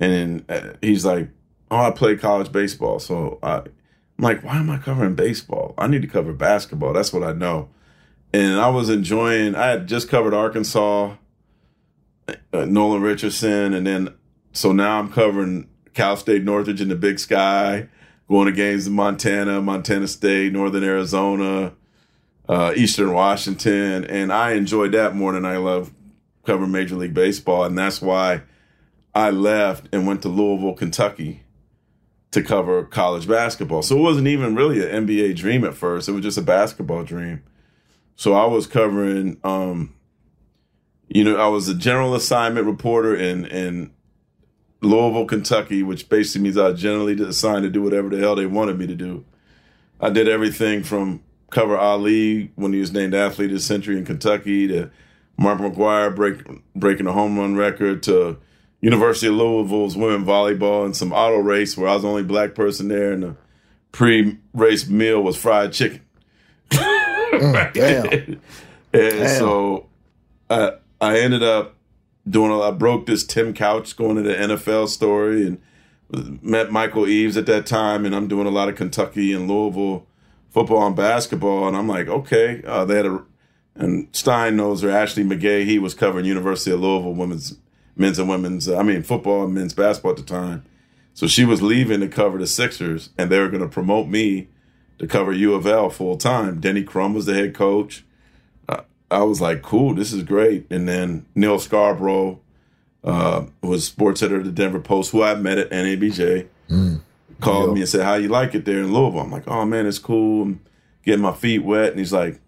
And 0.00 0.12
then 0.12 0.44
uh, 0.48 0.72
he's 0.82 1.04
like, 1.04 1.28
"Oh, 1.70 1.76
I 1.76 1.90
play 1.92 2.16
college 2.16 2.50
baseball, 2.52 2.98
so 2.98 3.38
I." 3.42 3.62
I'm 4.18 4.24
like, 4.24 4.44
why 4.44 4.56
am 4.56 4.70
I 4.70 4.78
covering 4.78 5.14
baseball? 5.14 5.74
I 5.76 5.86
need 5.86 6.02
to 6.02 6.08
cover 6.08 6.32
basketball. 6.32 6.92
That's 6.92 7.12
what 7.12 7.24
I 7.24 7.32
know. 7.32 7.68
And 8.32 8.60
I 8.60 8.68
was 8.68 8.88
enjoying. 8.88 9.54
I 9.54 9.68
had 9.68 9.86
just 9.86 10.08
covered 10.08 10.34
Arkansas, 10.34 11.14
uh, 12.28 12.64
Nolan 12.64 13.02
Richardson, 13.02 13.74
and 13.74 13.86
then 13.86 14.14
so 14.52 14.72
now 14.72 14.98
I'm 14.98 15.12
covering 15.12 15.68
Cal 15.94 16.16
State 16.16 16.44
Northridge 16.44 16.80
in 16.80 16.88
the 16.88 16.96
Big 16.96 17.18
Sky, 17.18 17.88
going 18.28 18.46
to 18.46 18.52
games 18.52 18.86
in 18.86 18.92
Montana, 18.92 19.60
Montana 19.60 20.08
State, 20.08 20.52
Northern 20.52 20.84
Arizona, 20.84 21.72
uh, 22.48 22.72
Eastern 22.76 23.12
Washington, 23.12 24.04
and 24.04 24.32
I 24.32 24.52
enjoyed 24.52 24.92
that 24.92 25.14
more 25.14 25.32
than 25.32 25.44
I 25.44 25.56
love 25.56 25.92
covering 26.44 26.72
Major 26.72 26.96
League 26.96 27.14
Baseball, 27.14 27.64
and 27.64 27.76
that's 27.76 28.00
why 28.02 28.42
I 29.14 29.30
left 29.30 29.88
and 29.92 30.06
went 30.06 30.22
to 30.22 30.28
Louisville, 30.28 30.74
Kentucky 30.74 31.43
to 32.34 32.42
cover 32.42 32.82
college 32.84 33.28
basketball. 33.28 33.82
So 33.82 33.96
it 33.96 34.02
wasn't 34.02 34.26
even 34.26 34.54
really 34.56 34.84
an 34.84 35.06
NBA 35.06 35.36
dream 35.36 35.64
at 35.64 35.74
first. 35.74 36.08
It 36.08 36.12
was 36.12 36.22
just 36.22 36.36
a 36.36 36.42
basketball 36.42 37.04
dream. 37.04 37.42
So 38.16 38.34
I 38.34 38.46
was 38.46 38.66
covering 38.66 39.38
um 39.44 39.94
you 41.08 41.22
know, 41.22 41.36
I 41.36 41.46
was 41.46 41.68
a 41.68 41.74
general 41.74 42.14
assignment 42.14 42.66
reporter 42.66 43.14
in 43.14 43.46
in 43.46 43.92
Louisville, 44.80 45.26
Kentucky, 45.26 45.82
which 45.82 46.08
basically 46.08 46.42
means 46.42 46.58
I 46.58 46.72
generally 46.72 47.14
assigned 47.22 47.62
to 47.62 47.70
do 47.70 47.82
whatever 47.82 48.08
the 48.08 48.18
hell 48.18 48.34
they 48.34 48.46
wanted 48.46 48.78
me 48.78 48.86
to 48.88 48.94
do. 48.94 49.24
I 50.00 50.10
did 50.10 50.28
everything 50.28 50.82
from 50.82 51.22
cover 51.50 51.78
Ali 51.78 52.50
when 52.56 52.72
he 52.72 52.80
was 52.80 52.92
named 52.92 53.14
athlete 53.14 53.50
of 53.50 53.56
the 53.56 53.60
century 53.60 53.96
in 53.96 54.04
Kentucky 54.04 54.66
to 54.68 54.90
Mark 55.38 55.60
McGwire 55.60 56.14
break, 56.14 56.42
breaking 56.74 57.06
a 57.06 57.12
home 57.12 57.38
run 57.38 57.54
record 57.54 58.02
to 58.04 58.38
University 58.84 59.28
of 59.28 59.34
Louisville's 59.36 59.96
women 59.96 60.26
volleyball 60.26 60.84
and 60.84 60.94
some 60.94 61.10
auto 61.10 61.38
race 61.38 61.74
where 61.74 61.88
I 61.88 61.94
was 61.94 62.02
the 62.02 62.08
only 62.08 62.22
black 62.22 62.54
person 62.54 62.88
there 62.88 63.12
and 63.12 63.22
the 63.22 63.36
pre-race 63.92 64.86
meal 64.86 65.22
was 65.22 65.38
fried 65.38 65.72
chicken. 65.72 66.02
damn. 66.70 67.72
and 68.12 68.40
Damn. 68.92 69.38
so 69.38 69.86
I 70.50 70.72
I 71.00 71.18
ended 71.18 71.42
up 71.42 71.76
doing 72.28 72.50
a 72.50 72.60
I 72.60 72.72
broke 72.72 73.06
this 73.06 73.24
Tim 73.24 73.54
Couch 73.54 73.96
going 73.96 74.16
to 74.16 74.22
the 74.22 74.34
NFL 74.34 74.88
story 74.88 75.46
and 75.46 76.42
met 76.42 76.70
Michael 76.70 77.08
Eves 77.08 77.38
at 77.38 77.46
that 77.46 77.64
time 77.64 78.04
and 78.04 78.14
I'm 78.14 78.28
doing 78.28 78.46
a 78.46 78.50
lot 78.50 78.68
of 78.68 78.76
Kentucky 78.76 79.32
and 79.32 79.48
Louisville 79.48 80.06
football 80.50 80.86
and 80.86 80.94
basketball 80.94 81.66
and 81.68 81.74
I'm 81.74 81.88
like 81.88 82.08
okay 82.08 82.62
uh, 82.66 82.84
they 82.84 82.96
had 82.96 83.06
a 83.06 83.24
and 83.76 84.08
Stein 84.12 84.56
knows 84.56 84.82
her 84.82 84.90
Ashley 84.90 85.24
McGeachy 85.24 85.64
he 85.64 85.78
was 85.78 85.94
covering 85.94 86.26
University 86.26 86.70
of 86.70 86.80
Louisville 86.80 87.14
women's 87.14 87.56
men's 87.96 88.18
and 88.18 88.28
women's 88.28 88.68
I 88.68 88.82
mean 88.82 89.02
football 89.02 89.44
and 89.44 89.54
men's 89.54 89.74
basketball 89.74 90.12
at 90.12 90.18
the 90.18 90.22
time 90.22 90.64
so 91.14 91.28
she 91.28 91.44
was 91.44 91.62
leaving 91.62 92.00
to 92.00 92.08
cover 92.08 92.38
the 92.38 92.46
Sixers 92.46 93.10
and 93.16 93.30
they 93.30 93.38
were 93.38 93.48
going 93.48 93.62
to 93.62 93.68
promote 93.68 94.08
me 94.08 94.48
to 94.98 95.06
cover 95.06 95.32
U 95.32 95.54
of 95.54 95.66
L 95.66 95.88
full 95.88 96.16
time. 96.16 96.60
Denny 96.60 96.82
Crum 96.82 97.14
was 97.14 97.26
the 97.26 97.34
head 97.34 97.54
coach. 97.54 98.04
Uh, 98.68 98.82
I 99.10 99.22
was 99.22 99.40
like, 99.40 99.62
cool, 99.62 99.94
this 99.94 100.12
is 100.12 100.24
great. 100.24 100.66
And 100.70 100.88
then 100.88 101.24
Neil 101.36 101.58
Scarbrough 101.58 102.40
uh, 103.04 103.46
was 103.62 103.86
sports 103.86 104.22
editor 104.22 104.40
of 104.40 104.44
the 104.44 104.50
Denver 104.50 104.80
Post, 104.80 105.12
who 105.12 105.22
I 105.22 105.34
met 105.36 105.58
at 105.58 105.70
NABJ, 105.70 106.48
called 107.40 107.74
me 107.74 107.80
and 107.80 107.88
said, 107.88 108.04
how 108.04 108.14
you 108.14 108.28
like 108.28 108.54
it 108.54 108.64
there 108.64 108.78
in 108.78 108.92
Louisville? 108.92 109.20
I'm 109.20 109.30
like, 109.30 109.46
oh 109.46 109.64
man, 109.64 109.86
it's 109.86 110.00
cool. 110.00 110.42
I'm 110.42 110.60
getting 111.04 111.22
my 111.22 111.32
feet 111.32 111.60
wet. 111.60 111.90
And 111.90 111.98
he's 112.00 112.12
like, 112.12 112.40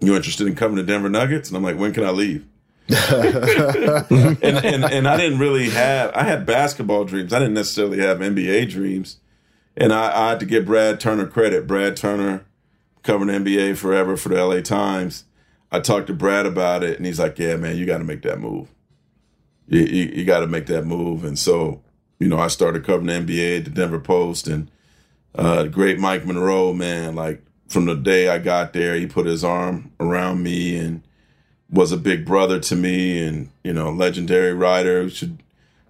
you 0.00 0.14
interested 0.14 0.46
in 0.46 0.54
coming 0.54 0.76
to 0.76 0.82
Denver 0.84 1.08
Nuggets? 1.08 1.48
And 1.48 1.56
I'm 1.56 1.64
like, 1.64 1.78
when 1.78 1.92
can 1.92 2.04
I 2.04 2.10
leave? 2.10 2.46
and, 2.88 4.42
and 4.42 4.84
and 4.84 5.08
I 5.08 5.16
didn't 5.16 5.40
really 5.40 5.70
have 5.70 6.12
I 6.14 6.22
had 6.22 6.46
basketball 6.46 7.04
dreams. 7.04 7.32
I 7.32 7.40
didn't 7.40 7.54
necessarily 7.54 7.98
have 7.98 8.18
NBA 8.18 8.70
dreams. 8.70 9.18
And 9.76 9.92
I, 9.92 10.26
I 10.26 10.28
had 10.30 10.40
to 10.40 10.46
give 10.46 10.66
Brad 10.66 11.00
Turner 11.00 11.26
credit. 11.26 11.66
Brad 11.66 11.96
Turner 11.96 12.46
covering 13.02 13.44
NBA 13.44 13.76
forever 13.76 14.16
for 14.16 14.28
the 14.28 14.42
LA 14.42 14.60
Times. 14.60 15.24
I 15.72 15.80
talked 15.80 16.06
to 16.06 16.14
Brad 16.14 16.46
about 16.46 16.84
it 16.84 16.96
and 16.96 17.06
he's 17.06 17.18
like, 17.18 17.38
Yeah, 17.38 17.56
man, 17.56 17.76
you 17.76 17.86
gotta 17.86 18.04
make 18.04 18.22
that 18.22 18.38
move. 18.38 18.68
You, 19.68 19.80
you, 19.80 20.04
you 20.18 20.24
gotta 20.24 20.46
make 20.46 20.66
that 20.66 20.86
move. 20.86 21.24
And 21.24 21.38
so, 21.38 21.82
you 22.20 22.28
know, 22.28 22.38
I 22.38 22.46
started 22.46 22.84
covering 22.84 23.06
the 23.06 23.34
NBA 23.34 23.58
at 23.58 23.64
the 23.64 23.70
Denver 23.70 24.00
Post 24.00 24.46
and 24.46 24.70
uh 25.34 25.64
great 25.64 25.98
Mike 25.98 26.24
Monroe, 26.24 26.72
man, 26.72 27.16
like 27.16 27.42
from 27.68 27.86
the 27.86 27.96
day 27.96 28.28
I 28.28 28.38
got 28.38 28.72
there, 28.72 28.94
he 28.94 29.06
put 29.06 29.26
his 29.26 29.42
arm 29.42 29.90
around 29.98 30.42
me 30.42 30.76
and 30.76 31.02
was 31.70 31.92
a 31.92 31.96
big 31.96 32.24
brother 32.24 32.60
to 32.60 32.76
me 32.76 33.24
and, 33.24 33.50
you 33.64 33.72
know, 33.72 33.90
legendary 33.90 34.52
writer 34.52 35.02
who 35.02 35.08
should 35.08 35.42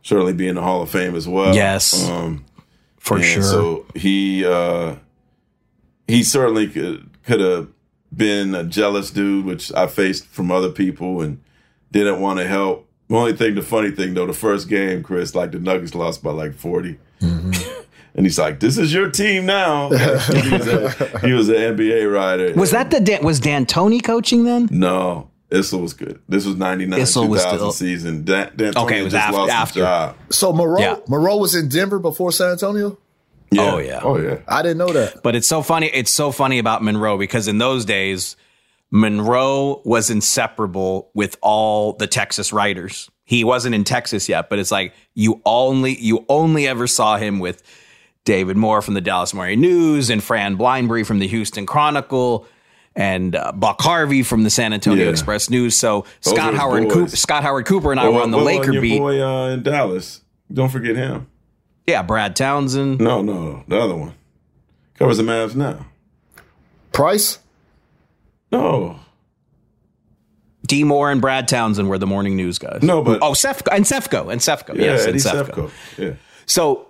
certainly 0.03 0.33
be 0.33 0.49
in 0.49 0.55
the 0.55 0.63
Hall 0.63 0.83
of 0.83 0.91
Fame 0.91 1.15
as 1.15 1.29
well. 1.29 1.55
Yes. 1.55 2.09
Um, 2.09 2.45
For 2.99 3.21
sure. 3.23 3.43
So 3.43 3.87
he 3.95 4.45
uh, 4.45 4.97
he 6.07 6.23
certainly 6.23 6.69
could 6.69 7.11
could 7.25 7.41
have 7.41 7.69
been 8.15 8.55
a 8.55 8.65
jealous 8.65 9.11
dude, 9.11 9.45
which 9.45 9.73
I 9.73 9.87
faced 9.87 10.27
from 10.27 10.51
other 10.51 10.71
people 10.71 11.21
and 11.21 11.43
didn't 11.93 12.21
want 12.21 12.39
to 12.39 12.47
help. 12.47 12.89
The 13.09 13.17
only 13.17 13.35
thing, 13.35 13.55
the 13.55 13.63
funny 13.63 13.91
thing 13.91 14.15
though, 14.15 14.27
the 14.27 14.33
first 14.33 14.69
game, 14.69 15.03
Chris, 15.03 15.35
like 15.35 15.53
the 15.53 15.59
Nuggets 15.59 15.95
lost 15.95 16.23
by 16.23 16.33
like 16.33 16.55
40 16.55 16.99
and 18.17 18.25
he's 18.25 18.39
like, 18.39 18.61
"This 18.61 18.79
is 18.79 18.93
your 18.93 19.11
team 19.11 19.47
now." 19.47 19.91
he, 19.91 20.51
was 20.51 20.67
a, 20.67 21.19
he 21.21 21.33
was 21.33 21.49
an 21.49 21.77
NBA 21.77 22.13
writer. 22.13 22.55
Was 22.55 22.71
that 22.71 22.91
the 22.91 22.99
Dan, 22.99 23.23
was 23.23 23.41
D'Antoni 23.41 24.03
coaching 24.03 24.45
then? 24.45 24.69
No, 24.73 25.31
Issel 25.51 25.81
was 25.81 25.93
good. 25.95 26.21
This 26.29 26.45
was 26.45 26.57
ninety 26.57 26.87
nine, 26.87 27.01
Issel 27.01 27.25
two 27.25 27.31
was 27.31 27.43
still- 27.43 27.71
season. 27.73 28.25
Dan, 28.25 28.51
Dan 28.57 28.77
Okay, 28.77 29.01
it 29.01 29.05
was 29.05 29.13
just 29.13 29.25
after- 29.27 29.39
lost 29.39 29.53
after. 29.53 29.81
job. 29.81 30.17
So 30.31 30.53
Moreau, 30.53 30.81
Yeah. 30.81 30.97
Moreau 31.09 31.37
was 31.37 31.55
in 31.55 31.69
Denver 31.69 31.99
before 31.99 32.33
San 32.33 32.51
Antonio. 32.51 32.99
Yeah. 33.53 33.75
Oh 33.75 33.79
yeah. 33.79 34.01
Oh 34.03 34.19
yeah. 34.19 34.39
I 34.49 34.63
didn't 34.63 34.79
know 34.79 34.93
that. 34.93 35.23
But 35.23 35.37
it's 35.37 35.47
so 35.47 35.63
funny. 35.63 35.87
It's 35.95 36.13
so 36.13 36.33
funny 36.33 36.59
about 36.59 36.83
Monroe 36.83 37.17
because 37.17 37.47
in 37.47 37.59
those 37.59 37.85
days, 37.85 38.35
Monroe 38.91 39.83
was 39.85 40.11
inseparable 40.11 41.11
with 41.15 41.37
all 41.43 41.93
the 41.93 42.07
Texas 42.07 42.53
writers. 42.53 43.11
He 43.25 43.45
wasn't 43.45 43.75
in 43.75 43.85
Texas 43.85 44.29
yet, 44.29 44.49
but 44.49 44.59
it's 44.59 44.71
like 44.71 44.95
you 45.15 45.41
only 45.45 45.97
you 45.99 46.25
only 46.29 46.67
ever 46.67 46.87
saw 46.87 47.17
him 47.19 47.39
with 47.39 47.63
David 48.25 48.57
Moore 48.57 48.83
from 48.83 48.95
the 48.95 49.01
Dallas 49.01 49.35
Morning 49.35 49.61
News 49.61 50.11
and 50.11 50.23
Fran 50.23 50.57
Blinebury 50.57 51.05
from 51.07 51.19
the 51.19 51.27
Houston 51.29 51.67
Chronicle 51.67 52.47
and 52.97 53.37
uh, 53.37 53.53
Buck 53.53 53.81
Harvey 53.83 54.23
from 54.23 54.43
the 54.43 54.51
San 54.51 54.73
Antonio 54.73 55.05
Yeah. 55.05 55.11
Express 55.11 55.51
News. 55.51 55.77
So 55.77 56.07
Those 56.23 56.35
Scott 56.35 56.55
Howard 56.55 56.85
boys. 56.85 56.93
Cooper, 56.93 57.17
Scott 57.17 57.43
Howard 57.43 57.67
Cooper 57.67 57.91
and 57.93 58.01
I 58.01 58.05
Well, 58.05 58.15
were 58.15 58.23
on 58.23 58.31
the 58.31 58.39
what- 58.39 58.45
what 58.47 58.55
Laker 58.61 58.73
your 58.73 58.83
beat. 58.83 58.99
boy 58.99 59.23
uh, 59.23 59.51
in 59.51 59.63
Dallas. 59.63 60.23
Don't 60.53 60.71
forget 60.71 60.97
him. 60.97 61.27
Yeah, 61.87 62.03
Brad 62.03 62.35
Townsend. 62.35 63.01
No, 63.01 63.23
no, 63.23 63.63
the 63.69 63.79
other 63.79 63.95
one 63.95 64.15
covers 64.99 65.19
the 65.19 65.23
Mavs 65.23 65.55
now. 65.55 65.87
Price. 66.93 67.39
No, 68.51 68.99
D 70.67 70.83
Moore 70.85 71.11
and 71.11 71.21
Brad 71.21 71.47
Townsend 71.49 71.89
were 71.89 71.99
the 71.99 72.07
morning 72.07 72.35
news 72.37 72.59
guys. 72.59 72.81
No, 72.83 73.03
but- 73.03 73.21
oh, 73.23 73.33
Sefko 73.33 73.69
and 73.73 73.85
Sefko 73.85 74.31
and 74.33 74.41
Sefko. 74.41 74.75
yeah, 74.75 74.83
yes, 74.97 75.07
and 75.07 75.17
Sefko. 75.17 75.47
Sefko. 75.69 75.71
Yeah, 75.99 76.13
So 76.47 76.86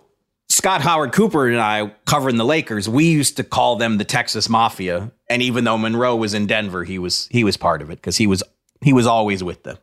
Scott 0.56 0.80
Howard 0.80 1.12
Cooper 1.12 1.48
and 1.48 1.60
I 1.60 1.92
covering 2.06 2.38
the 2.38 2.44
Lakers, 2.44 2.88
we 2.88 3.10
used 3.10 3.36
to 3.36 3.44
call 3.44 3.76
them 3.76 3.98
the 3.98 4.06
Texas 4.06 4.48
Mafia. 4.48 5.12
And 5.28 5.42
even 5.42 5.64
though 5.64 5.76
Monroe 5.76 6.16
was 6.16 6.32
in 6.32 6.46
Denver, 6.46 6.82
he 6.82 6.98
was 6.98 7.28
he 7.30 7.44
was 7.44 7.58
part 7.58 7.82
of 7.82 7.90
it 7.90 7.96
because 7.96 8.16
he 8.16 8.26
was 8.26 8.42
he 8.80 8.94
was 8.94 9.06
always 9.06 9.44
with 9.44 9.64
them. 9.64 9.76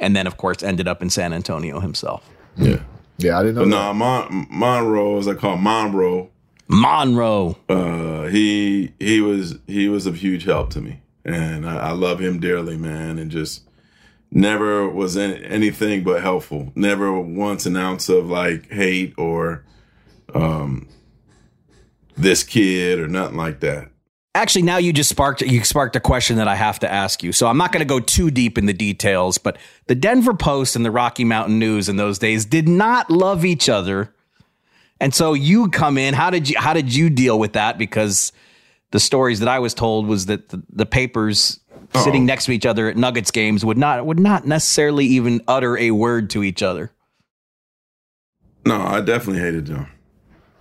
And 0.00 0.16
then 0.16 0.26
of 0.26 0.36
course 0.36 0.64
ended 0.64 0.88
up 0.88 1.00
in 1.00 1.10
San 1.10 1.32
Antonio 1.32 1.78
himself. 1.78 2.28
yeah. 2.56 2.80
Yeah, 3.18 3.38
I 3.38 3.44
didn't 3.44 3.54
know. 3.54 3.60
But 3.60 3.70
that. 3.70 3.70
no, 3.70 3.94
Mon- 3.94 4.46
Monroe, 4.50 5.18
as 5.18 5.28
I 5.28 5.34
call 5.34 5.54
him, 5.54 5.62
Monroe. 5.62 6.28
Monroe. 6.66 7.56
Uh, 7.68 8.24
he 8.24 8.94
he 8.98 9.20
was 9.20 9.60
he 9.68 9.88
was 9.88 10.06
of 10.06 10.16
huge 10.16 10.42
help 10.42 10.70
to 10.70 10.80
me, 10.80 11.02
and 11.24 11.64
I, 11.64 11.76
I 11.76 11.90
love 11.92 12.18
him 12.18 12.40
dearly, 12.40 12.76
man. 12.76 13.20
And 13.20 13.30
just 13.30 13.62
never 14.32 14.88
was 14.88 15.16
any, 15.16 15.44
anything 15.44 16.02
but 16.02 16.20
helpful. 16.20 16.72
Never 16.74 17.12
once 17.20 17.64
an 17.64 17.76
ounce 17.76 18.08
of 18.08 18.28
like 18.28 18.68
hate 18.72 19.14
or 19.16 19.64
um 20.32 20.88
this 22.16 22.42
kid 22.42 22.98
or 22.98 23.08
nothing 23.08 23.36
like 23.36 23.60
that. 23.60 23.90
Actually, 24.36 24.62
now 24.62 24.78
you 24.78 24.92
just 24.92 25.10
sparked 25.10 25.42
you 25.42 25.62
sparked 25.62 25.94
a 25.94 26.00
question 26.00 26.36
that 26.38 26.48
I 26.48 26.56
have 26.56 26.80
to 26.80 26.90
ask 26.90 27.22
you. 27.22 27.32
So 27.32 27.46
I'm 27.46 27.56
not 27.56 27.70
going 27.70 27.80
to 27.80 27.88
go 27.88 28.00
too 28.00 28.30
deep 28.30 28.58
in 28.58 28.66
the 28.66 28.72
details, 28.72 29.38
but 29.38 29.58
the 29.86 29.94
Denver 29.94 30.34
Post 30.34 30.74
and 30.74 30.84
the 30.84 30.90
Rocky 30.90 31.24
Mountain 31.24 31.58
News 31.58 31.88
in 31.88 31.96
those 31.96 32.18
days 32.18 32.44
did 32.44 32.68
not 32.68 33.10
love 33.10 33.44
each 33.44 33.68
other. 33.68 34.12
And 35.00 35.14
so 35.14 35.34
you 35.34 35.68
come 35.68 35.98
in, 35.98 36.14
how 36.14 36.30
did 36.30 36.48
you 36.48 36.58
how 36.58 36.72
did 36.72 36.94
you 36.94 37.10
deal 37.10 37.38
with 37.38 37.52
that 37.52 37.78
because 37.78 38.32
the 38.90 39.00
stories 39.00 39.38
that 39.38 39.48
I 39.48 39.60
was 39.60 39.72
told 39.72 40.06
was 40.06 40.26
that 40.26 40.48
the, 40.48 40.62
the 40.70 40.86
papers 40.86 41.60
sitting 42.02 42.26
next 42.26 42.46
to 42.46 42.52
each 42.52 42.66
other 42.66 42.88
at 42.88 42.96
Nuggets 42.96 43.30
games 43.30 43.64
would 43.64 43.78
not 43.78 44.04
would 44.04 44.18
not 44.18 44.46
necessarily 44.46 45.06
even 45.06 45.42
utter 45.46 45.78
a 45.78 45.92
word 45.92 46.30
to 46.30 46.42
each 46.42 46.62
other. 46.62 46.90
No, 48.66 48.80
I 48.80 49.00
definitely 49.00 49.42
hated 49.42 49.66
them. 49.66 49.86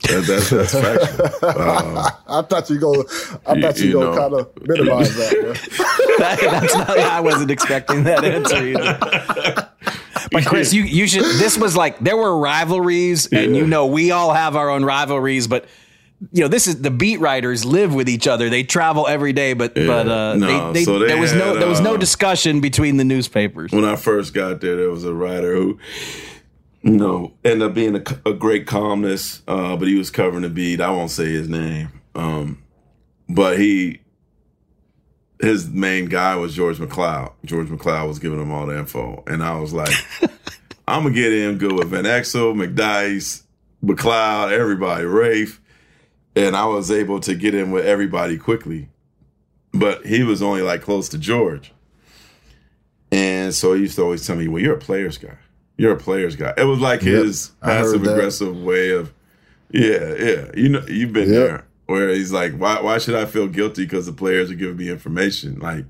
That, 0.03 0.25
that's 0.27 0.49
that's 0.49 0.73
factual. 0.73 1.49
Um, 1.61 1.97
I 2.27 2.41
thought 2.41 2.69
you 2.69 2.79
go. 2.79 3.01
I 3.45 3.61
thought 3.61 3.79
you, 3.79 3.85
you 3.87 3.93
go 3.93 4.15
kind 4.17 4.33
of 4.33 4.67
minimize 4.67 5.15
that. 5.15 5.69
That- 6.19 6.39
that's 6.39 6.75
not. 6.75 6.89
I 6.99 7.19
wasn't 7.21 7.49
expecting 7.51 8.03
that 8.03 8.23
answer 8.23 8.63
either. 8.67 9.69
But 10.31 10.45
Chris, 10.45 10.73
you 10.73 10.83
you 10.83 11.07
should. 11.07 11.23
This 11.23 11.57
was 11.57 11.75
like 11.75 11.99
there 11.99 12.15
were 12.17 12.37
rivalries, 12.37 13.27
and 13.27 13.55
you 13.55 13.65
know 13.67 13.87
we 13.87 14.11
all 14.11 14.33
have 14.33 14.55
our 14.55 14.69
own 14.69 14.83
rivalries, 14.85 15.47
but. 15.47 15.65
You 16.31 16.43
know, 16.43 16.47
this 16.47 16.67
is 16.69 16.81
the 16.81 16.89
beat 16.89 17.19
writers 17.19 17.65
live 17.65 17.93
with 17.93 18.07
each 18.07 18.29
other. 18.29 18.49
They 18.49 18.63
travel 18.63 19.07
every 19.07 19.33
day, 19.33 19.51
but 19.51 19.75
but 19.75 20.07
uh, 20.07 20.35
No, 20.35 20.71
they, 20.71 20.79
they, 20.79 20.85
so 20.85 20.97
they 20.99 21.07
there 21.07 21.17
was 21.19 21.33
no 21.33 21.59
there 21.59 21.67
was 21.67 21.81
no 21.81 21.95
uh, 21.95 21.97
discussion 21.97 22.61
between 22.61 22.95
the 22.95 23.03
newspapers. 23.03 23.73
when 23.73 23.83
I 23.83 23.97
first 23.97 24.33
got 24.33 24.61
there, 24.61 24.77
there 24.77 24.89
was 24.89 25.03
a 25.03 25.13
writer 25.13 25.53
who, 25.53 25.79
know, 26.91 27.33
ended 27.43 27.67
up 27.67 27.73
being 27.73 27.95
a, 27.95 28.29
a 28.29 28.33
great 28.33 28.67
columnist, 28.67 29.41
uh, 29.47 29.75
but 29.77 29.87
he 29.87 29.95
was 29.95 30.09
covering 30.09 30.43
the 30.43 30.49
beat. 30.49 30.81
I 30.81 30.89
won't 30.91 31.11
say 31.11 31.31
his 31.31 31.47
name, 31.47 31.89
um, 32.13 32.61
but 33.29 33.57
he, 33.57 34.01
his 35.39 35.69
main 35.69 36.07
guy 36.07 36.35
was 36.35 36.53
George 36.53 36.77
McCloud. 36.77 37.33
George 37.45 37.67
McCloud 37.67 38.07
was 38.07 38.19
giving 38.19 38.41
him 38.41 38.51
all 38.51 38.65
the 38.65 38.77
info, 38.77 39.23
and 39.27 39.41
I 39.41 39.59
was 39.59 39.73
like, 39.73 39.93
I'm 40.87 41.03
gonna 41.03 41.15
get 41.15 41.31
in 41.31 41.57
good 41.57 41.71
with 41.71 41.89
Van 41.89 42.03
Exel, 42.03 42.53
McDyess, 42.53 43.43
McCloud, 43.83 44.51
everybody, 44.51 45.05
Raef, 45.05 45.59
and 46.35 46.55
I 46.55 46.65
was 46.65 46.91
able 46.91 47.21
to 47.21 47.33
get 47.35 47.55
in 47.55 47.71
with 47.71 47.85
everybody 47.85 48.37
quickly. 48.37 48.89
But 49.73 50.05
he 50.05 50.23
was 50.23 50.43
only 50.43 50.61
like 50.61 50.81
close 50.81 51.09
to 51.09 51.17
George. 51.17 51.73
And 53.11 53.53
so 53.55 53.73
he 53.73 53.81
used 53.81 53.95
to 53.95 54.03
always 54.03 54.25
tell 54.25 54.35
me, 54.35 54.47
"Well, 54.47 54.61
you're 54.61 54.75
a 54.75 54.79
players 54.79 55.17
guy. 55.17 55.37
You're 55.77 55.93
a 55.93 55.97
players 55.97 56.35
guy." 56.35 56.53
It 56.57 56.65
was 56.65 56.79
like 56.79 57.01
his 57.01 57.51
heard 57.61 57.83
passive 57.83 58.01
aggressive 58.07 58.55
way 58.61 58.91
of, 58.91 59.13
yeah, 59.71 60.13
yeah. 60.17 60.51
You 60.55 60.69
know, 60.69 60.85
you've 60.87 61.13
been 61.13 61.31
Yep. 61.31 61.47
there 61.47 61.65
where 61.87 62.09
he's 62.09 62.31
like, 62.31 62.53
"Why? 62.57 62.79
Why 62.81 62.97
should 62.97 63.15
I 63.15 63.25
feel 63.25 63.47
guilty 63.47 63.83
because 63.83 64.05
the 64.05 64.13
players 64.13 64.51
are 64.51 64.55
giving 64.55 64.77
me 64.77 64.89
information?" 64.89 65.59
Like, 65.59 65.85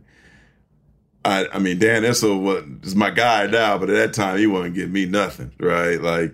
I, 1.25 1.47
I 1.53 1.59
mean, 1.59 1.79
Dan 1.79 2.03
Issel 2.03 2.41
was 2.41 2.63
is 2.83 2.95
my 2.95 3.09
guy 3.09 3.47
now, 3.47 3.77
but 3.77 3.89
at 3.89 3.95
that 3.95 4.13
time 4.13 4.37
he 4.37 4.47
wasn't 4.47 4.75
giving 4.75 4.93
me 4.93 5.05
nothing, 5.05 5.51
right? 5.59 6.01
Like, 6.01 6.33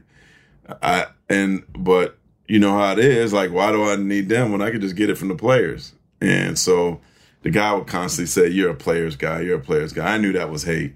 I 0.82 1.08
and 1.30 1.64
but 1.78 2.18
you 2.48 2.60
know 2.60 2.72
how 2.78 2.94
it 2.94 3.00
is. 3.00 3.32
Like, 3.34 3.52
why 3.52 3.72
do 3.72 3.84
I 3.84 3.96
need 3.96 4.30
them 4.30 4.52
when 4.52 4.62
I 4.62 4.72
could 4.72 4.82
just 4.82 4.96
get 4.96 5.10
it 5.10 5.18
from 5.18 5.28
the 5.28 5.36
players? 5.36 5.94
And 6.22 6.58
so 6.58 7.00
the 7.44 7.50
guy 7.52 7.74
would 7.74 7.88
constantly 7.88 8.28
say, 8.28 8.48
"You're 8.50 8.72
a 8.72 8.76
players 8.76 9.16
guy. 9.16 9.42
You're 9.42 9.58
a 9.58 9.62
players 9.62 9.94
guy." 9.94 10.14
I 10.16 10.18
knew 10.18 10.34
that 10.34 10.50
was 10.50 10.64
hate. 10.64 10.96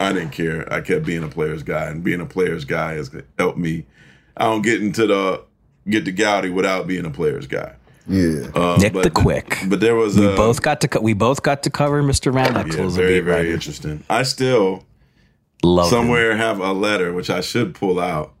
I 0.00 0.12
didn't 0.12 0.30
care. 0.30 0.70
I 0.72 0.80
kept 0.80 1.04
being 1.04 1.22
a 1.24 1.28
players 1.28 1.62
guy, 1.62 1.86
and 1.86 2.02
being 2.02 2.20
a 2.20 2.26
players 2.26 2.64
guy 2.64 2.94
has 2.94 3.10
helped 3.38 3.58
me. 3.58 3.86
I 4.36 4.44
don't 4.44 4.62
get 4.62 4.82
into 4.82 5.06
the 5.06 5.42
get 5.88 6.04
the 6.04 6.12
Gowdy 6.12 6.50
without 6.50 6.86
being 6.86 7.04
a 7.04 7.10
players 7.10 7.46
guy. 7.46 7.74
Yeah, 8.06 8.48
Uh, 8.54 8.76
Nick 8.80 8.92
but 8.92 9.02
the 9.04 9.10
Quick. 9.10 9.58
But 9.68 9.80
there 9.80 9.94
was 9.94 10.18
we 10.18 10.26
uh, 10.26 10.36
both 10.36 10.60
got 10.62 10.80
to 10.82 10.88
co- 10.88 11.00
we 11.00 11.14
both 11.14 11.42
got 11.42 11.62
to 11.62 11.70
cover 11.70 12.02
Mr. 12.02 12.32
Van 12.32 12.52
yeah, 12.54 12.62
Exel 12.64 12.90
very 12.90 13.20
very 13.20 13.36
writer. 13.44 13.50
interesting. 13.54 14.04
I 14.10 14.24
still 14.24 14.84
Love 15.62 15.86
him. 15.86 15.90
somewhere 15.90 16.36
have 16.36 16.60
a 16.60 16.72
letter 16.72 17.12
which 17.14 17.30
I 17.30 17.40
should 17.40 17.74
pull 17.74 17.98
out 17.98 18.34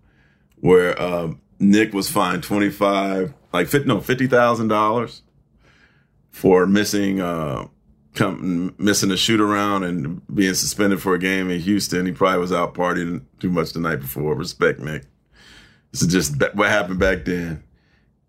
where 0.60 1.00
um, 1.00 1.40
Nick 1.60 1.94
was 1.94 2.10
fined 2.10 2.42
twenty 2.42 2.68
five 2.70 3.32
like 3.54 3.68
50, 3.68 3.86
no 3.88 4.00
fifty 4.00 4.26
thousand 4.26 4.68
dollars 4.68 5.22
for 6.30 6.66
missing 6.66 7.20
uh, 7.20 7.66
come, 8.14 8.74
missing 8.78 9.10
a 9.10 9.16
shoot 9.16 9.40
around 9.40 9.84
and 9.84 10.22
being 10.34 10.54
suspended 10.54 11.02
for 11.02 11.14
a 11.14 11.18
game 11.18 11.50
in 11.50 11.60
Houston. 11.60 12.06
He 12.06 12.12
probably 12.12 12.38
was 12.40 12.52
out 12.52 12.74
partying 12.74 13.22
too 13.40 13.50
much 13.50 13.72
the 13.72 13.80
night 13.80 14.00
before. 14.00 14.34
Respect, 14.34 14.80
Nick. 14.80 15.04
This 15.92 16.02
is 16.02 16.08
just 16.08 16.40
what 16.54 16.70
happened 16.70 16.98
back 16.98 17.24
then. 17.24 17.62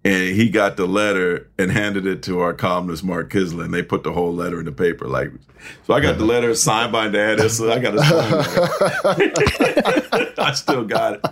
And 0.03 0.35
he 0.35 0.49
got 0.49 0.77
the 0.77 0.85
letter 0.85 1.49
and 1.57 1.71
handed 1.71 2.05
it 2.05 2.21
to 2.23 2.39
our 2.39 2.53
columnist 2.53 3.03
Mark 3.03 3.31
Kiszla. 3.31 3.71
They 3.71 3.81
put 3.81 4.03
the 4.03 4.11
whole 4.11 4.31
letter 4.35 4.59
in 4.59 4.65
the 4.65 4.71
paper. 4.71 5.07
Like, 5.07 5.31
so 5.87 5.95
I 5.95 5.99
got 5.99 6.19
the 6.19 6.25
letter 6.25 6.53
signed 6.53 6.91
by 6.91 7.07
Dad. 7.07 7.39
So 7.49 7.71
I 7.71 7.79
got 7.79 7.95
it. 7.97 8.01
I 10.37 10.51
still 10.53 10.85
got 10.85 11.13
it. 11.15 11.25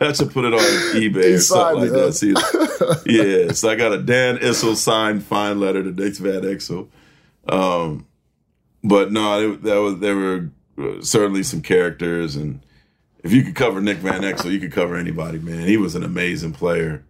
I 0.00 0.12
should 0.12 0.32
put 0.32 0.46
it 0.46 0.54
on 0.54 0.60
eBay 0.96 1.34
or 1.34 1.38
something 1.38 1.80
like 1.82 1.90
that. 1.90 2.14
See, 2.14 2.34
yeah, 3.06 3.52
so 3.52 3.70
I 3.70 3.76
got 3.76 3.92
a 3.92 3.98
Dan 3.98 4.38
Issel 4.38 4.74
signed 4.74 5.22
fine 5.22 5.60
letter 5.60 5.84
to 5.84 5.92
Nick 5.92 6.16
Van 6.16 6.42
Exel. 6.42 6.88
Um, 7.48 8.06
but 8.84 9.12
no, 9.12 9.52
it, 9.52 9.62
that 9.62 9.76
was 9.76 9.98
there 9.98 10.16
were 10.16 10.50
uh, 10.78 11.02
certainly 11.02 11.42
some 11.42 11.62
characters, 11.62 12.36
and 12.36 12.60
if 13.24 13.32
you 13.32 13.42
could 13.42 13.54
cover 13.54 13.80
Nick 13.80 13.98
Van 13.98 14.22
Exel, 14.22 14.52
you 14.52 14.60
could 14.60 14.72
cover 14.72 14.96
anybody. 14.96 15.38
Man, 15.38 15.66
he 15.66 15.76
was 15.76 15.94
an 15.94 16.04
amazing 16.04 16.52
player. 16.52 17.04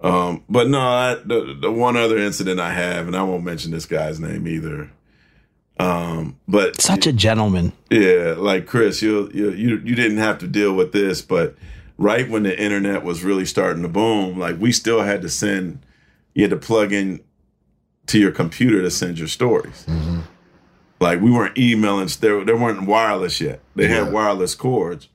Um, 0.00 0.44
but 0.48 0.68
no, 0.68 0.80
I, 0.80 1.14
the 1.24 1.56
the 1.60 1.70
one 1.70 1.96
other 1.96 2.18
incident 2.18 2.60
I 2.60 2.72
have, 2.72 3.06
and 3.06 3.16
I 3.16 3.22
won't 3.22 3.44
mention 3.44 3.70
this 3.70 3.86
guy's 3.86 4.18
name 4.20 4.46
either. 4.48 4.90
Um, 5.78 6.38
but 6.46 6.80
Such 6.80 7.06
a 7.06 7.12
gentleman. 7.12 7.72
yeah, 7.90 8.34
like 8.36 8.66
Chris, 8.66 9.02
you 9.02 9.30
you 9.32 9.50
you 9.50 9.76
you 9.78 9.94
didn't 9.94 10.18
have 10.18 10.38
to 10.38 10.46
deal 10.46 10.74
with 10.74 10.92
this, 10.92 11.22
but 11.22 11.56
right 11.98 12.28
when 12.28 12.42
the 12.42 12.60
internet 12.60 13.04
was 13.04 13.24
really 13.24 13.44
starting 13.46 13.82
to 13.82 13.88
boom, 13.88 14.38
like 14.38 14.60
we 14.60 14.72
still 14.72 15.02
had 15.02 15.22
to 15.22 15.28
send, 15.28 15.84
you 16.34 16.42
had 16.42 16.50
to 16.50 16.56
plug 16.56 16.92
in 16.92 17.20
to 18.06 18.18
your 18.18 18.30
computer 18.32 18.82
to 18.82 18.90
send 18.90 19.18
your 19.18 19.28
stories. 19.28 19.86
Like 21.00 21.20
we 21.20 21.30
weren't 21.30 21.58
emailing, 21.58 22.08
there 22.20 22.44
there 22.44 22.56
weren't 22.56 22.86
wireless 22.86 23.40
yet. 23.40 23.60
They 23.74 23.84
Yeah. 23.88 24.04
had 24.04 24.12
wireless 24.12 24.54
cords. 24.54 25.08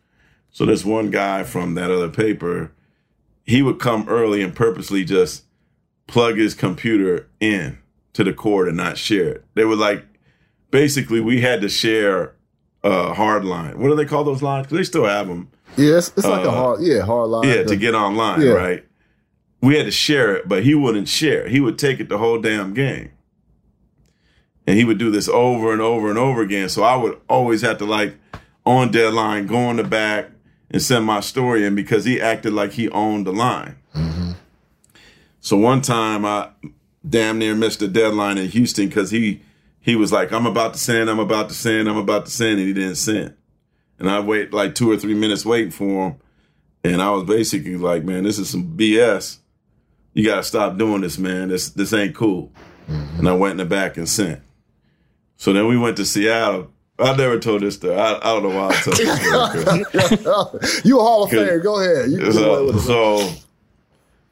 So 0.52 0.66
this 0.66 0.84
one 0.84 1.12
guy 1.12 1.44
from 1.44 1.76
that 1.76 1.92
other 1.92 2.10
paper, 2.10 2.72
he 3.46 3.62
would 3.62 3.80
come 3.80 4.08
early 4.10 4.42
and 4.42 4.54
purposely 4.56 5.06
just 5.06 5.44
plug 6.08 6.38
his 6.38 6.54
computer 6.54 7.28
in 7.40 7.78
to 8.14 8.24
the 8.24 8.34
cord 8.34 8.68
and 8.68 8.76
not 8.78 8.98
share 8.98 9.28
it. 9.30 9.46
They 9.54 9.66
were 9.66 9.76
like, 9.76 10.06
basically, 10.72 11.20
we 11.22 11.42
had 11.42 11.62
to 11.62 11.70
share 11.70 12.34
a 12.84 13.14
hard 13.14 13.46
line. 13.46 13.80
What 13.80 13.90
do 13.90 13.96
they 13.96 14.06
call 14.06 14.24
those 14.24 14.42
lines? 14.42 14.68
they 14.70 14.84
still 14.84 15.06
have 15.06 15.28
them. 15.28 15.50
yeah, 15.78 15.98
it's, 15.98 16.08
it's 16.18 16.26
like 16.26 16.46
a 16.46 16.50
Uh, 16.50 16.52
hard, 16.52 16.82
yeah, 16.82 17.02
hard 17.02 17.30
line. 17.30 17.48
Yeah, 17.48 17.64
to 17.64 17.76
get 17.76 17.94
online, 17.94 18.42
Yeah. 18.42 18.52
right? 18.52 18.86
We 19.62 19.76
had 19.76 19.86
to 19.86 19.92
share 19.92 20.36
it, 20.36 20.48
but 20.48 20.64
he 20.64 20.76
wouldn't 20.76 21.08
share. 21.08 21.48
He 21.48 21.60
would 21.60 21.80
take 21.80 22.00
it 22.00 22.10
the 22.10 22.18
whole 22.18 22.40
damn 22.40 22.74
game. 22.74 23.12
And 24.66 24.78
he 24.78 24.84
would 24.84 24.98
do 24.98 25.10
this 25.10 25.28
over 25.28 25.72
and 25.72 25.82
over 25.82 26.10
and 26.10 26.18
over 26.18 26.42
again. 26.42 26.70
So 26.70 26.84
I 26.84 26.96
would 26.96 27.20
always 27.30 27.62
have 27.62 27.78
to 27.80 27.86
like 27.86 28.16
on 28.66 28.92
deadline, 28.92 29.48
go 29.48 29.70
in 29.70 29.78
the 29.78 29.84
back 29.84 30.30
and 30.70 30.82
send 30.82 31.06
my 31.06 31.22
story 31.22 31.66
in 31.66 31.74
because 31.74 32.06
he 32.06 32.20
acted 32.20 32.54
like 32.54 32.74
he 32.74 32.90
owned 32.90 33.26
the 33.26 33.32
line. 33.32 33.78
Mm-hmm. 33.96 34.32
So 35.40 35.58
one 35.58 35.82
time 35.82 36.26
I 36.26 36.50
damn 37.08 37.40
near 37.40 37.56
missed 37.56 37.80
the 37.80 37.88
deadline 37.88 38.38
in 38.38 38.50
Houston 38.50 38.88
because 38.88 39.12
he 39.12 39.42
he 39.80 39.96
was 39.96 40.12
like, 40.12 40.34
I'm 40.34 40.46
about 40.46 40.74
to 40.74 40.80
send, 40.80 41.10
I'm 41.10 41.20
about 41.20 41.48
to 41.48 41.56
send, 41.56 41.88
I'm 41.88 41.96
about 41.96 42.26
to 42.26 42.32
send, 42.32 42.60
and 42.60 42.68
he 42.68 42.74
didn't 42.74 42.96
send. 42.96 43.34
And 44.00 44.10
I 44.10 44.20
wait 44.20 44.52
like 44.52 44.76
two 44.76 44.92
or 44.92 44.98
three 44.98 45.14
minutes 45.14 45.46
waiting 45.46 45.72
for 45.72 46.10
him. 46.10 46.16
And 46.84 47.02
I 47.02 47.10
was 47.12 47.24
basically 47.24 47.78
like, 47.78 48.04
man, 48.04 48.24
this 48.24 48.38
is 48.38 48.50
some 48.50 48.78
BS. 48.78 49.38
You 50.18 50.24
gotta 50.24 50.42
stop 50.42 50.78
doing 50.80 51.02
this, 51.02 51.20
man. 51.20 51.50
This 51.50 51.70
this 51.70 51.94
ain't 51.94 52.16
cool. 52.16 52.52
And 52.88 53.30
I 53.30 53.34
went 53.34 53.52
in 53.52 53.58
the 53.58 53.66
back 53.66 53.98
and 53.98 54.10
sent. 54.10 54.42
So 55.36 55.54
then 55.54 55.68
we 55.68 55.78
went 55.78 55.96
to 55.98 56.06
Seattle. 56.06 56.72
I 56.98 57.16
never 57.16 57.38
told 57.38 57.62
this 57.62 57.76
story. 57.76 57.96
I, 57.96 58.16
I 58.16 58.20
don't 58.34 58.42
know 58.42 58.50
why 58.58 58.70
I 58.70 58.82
told 58.82 58.98
this 58.98 59.92
story. 60.02 60.82
You 60.84 60.98
a 61.00 61.04
Hall 61.04 61.26
of 61.26 61.30
Famer. 61.30 61.62
Go 61.62 61.80
ahead. 61.80 62.10
You, 62.10 62.32
So, 62.32 62.72
so, 62.80 63.30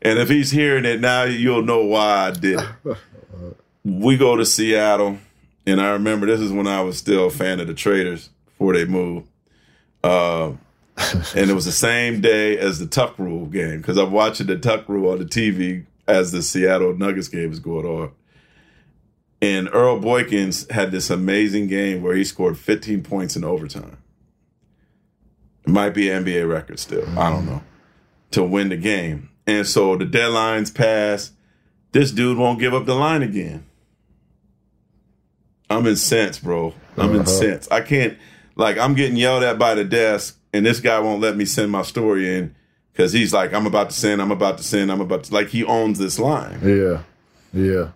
and 0.01 0.17
if 0.17 0.27
he's 0.27 0.49
hearing 0.49 0.85
it 0.85 1.01
now, 1.01 1.25
you'll 1.25 1.61
know 1.61 1.85
why 1.85 2.29
I 2.29 2.31
did 2.31 2.59
it. 2.83 2.97
We 3.83 4.17
go 4.17 4.35
to 4.35 4.43
Seattle, 4.43 5.19
and 5.67 5.79
I 5.79 5.91
remember 5.91 6.25
this 6.25 6.41
is 6.41 6.51
when 6.51 6.65
I 6.65 6.81
was 6.81 6.97
still 6.97 7.27
a 7.27 7.29
fan 7.29 7.59
of 7.59 7.67
the 7.67 7.75
Traders 7.75 8.31
before 8.47 8.73
they 8.73 8.85
moved. 8.85 9.27
Uh, 10.03 10.53
and 11.35 11.49
it 11.49 11.53
was 11.53 11.65
the 11.65 11.71
same 11.71 12.21
day 12.21 12.57
as 12.57 12.79
the 12.79 12.85
Tuck 12.87 13.19
Rule 13.19 13.45
game 13.47 13.77
because 13.77 13.97
I'm 13.97 14.11
watching 14.11 14.47
the 14.47 14.57
Tuck 14.57 14.87
Rule 14.87 15.11
on 15.11 15.19
the 15.19 15.25
TV 15.25 15.85
as 16.07 16.31
the 16.31 16.41
Seattle 16.41 16.95
Nuggets 16.95 17.27
game 17.27 17.51
is 17.51 17.59
going 17.59 17.85
on. 17.85 18.11
And 19.41 19.69
Earl 19.73 19.99
Boykins 19.99 20.71
had 20.71 20.91
this 20.91 21.09
amazing 21.09 21.67
game 21.67 22.01
where 22.01 22.15
he 22.15 22.23
scored 22.23 22.57
15 22.57 23.03
points 23.03 23.35
in 23.35 23.43
overtime. 23.43 23.97
It 25.67 25.69
might 25.71 25.89
be 25.93 26.09
an 26.09 26.23
NBA 26.23 26.49
record 26.49 26.79
still. 26.79 27.07
I 27.19 27.29
don't 27.29 27.45
know. 27.45 27.61
To 28.31 28.43
win 28.43 28.69
the 28.69 28.77
game. 28.77 29.29
And 29.45 29.67
so 29.67 29.97
the 29.97 30.05
deadline's 30.05 30.71
passed. 30.71 31.33
This 31.91 32.11
dude 32.11 32.37
won't 32.37 32.59
give 32.59 32.73
up 32.73 32.85
the 32.85 32.95
line 32.95 33.21
again. 33.21 33.65
I'm 35.69 35.85
incensed, 35.87 36.43
bro. 36.43 36.73
I'm 36.97 37.09
Uh-huh. 37.09 37.19
incensed. 37.19 37.71
I 37.71 37.81
can't, 37.81 38.17
like, 38.55 38.77
I'm 38.77 38.93
getting 38.93 39.17
yelled 39.17 39.43
at 39.43 39.57
by 39.57 39.73
the 39.75 39.83
desk, 39.83 40.37
and 40.55 40.65
this 40.65 40.79
guy 40.79 40.99
won't 40.99 41.21
let 41.21 41.35
me 41.35 41.45
send 41.45 41.71
my 41.71 41.81
story 41.81 42.33
in 42.33 42.55
because 42.93 43.11
he's 43.11 43.33
like, 43.33 43.53
I'm 43.53 43.67
about 43.67 43.89
to 43.89 43.95
send, 43.95 44.21
I'm 44.21 44.31
about 44.31 44.57
to 44.57 44.63
send, 44.63 44.91
I'm 44.91 45.01
about 45.01 45.25
to, 45.25 45.33
like, 45.33 45.49
he 45.49 45.65
owns 45.65 45.99
this 45.99 46.17
line. 46.17 46.59
Yeah, 46.63 47.03
yeah. 47.53 47.89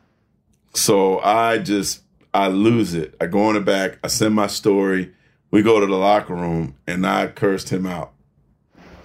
So 0.74 1.20
I 1.20 1.58
just 1.58 2.02
I 2.34 2.48
lose 2.48 2.94
it. 2.94 3.16
I 3.20 3.26
go 3.26 3.50
in 3.50 3.56
the 3.56 3.62
back. 3.62 3.98
I 4.04 4.08
send 4.08 4.36
my 4.36 4.48
story. 4.48 5.14
We 5.52 5.64
go 5.64 5.80
to 5.80 5.86
the 5.88 5.96
locker 5.96 6.36
room, 6.36 6.76
and 6.86 7.08
I 7.08 7.28
cursed 7.28 7.70
him 7.70 7.86
out. 7.86 8.12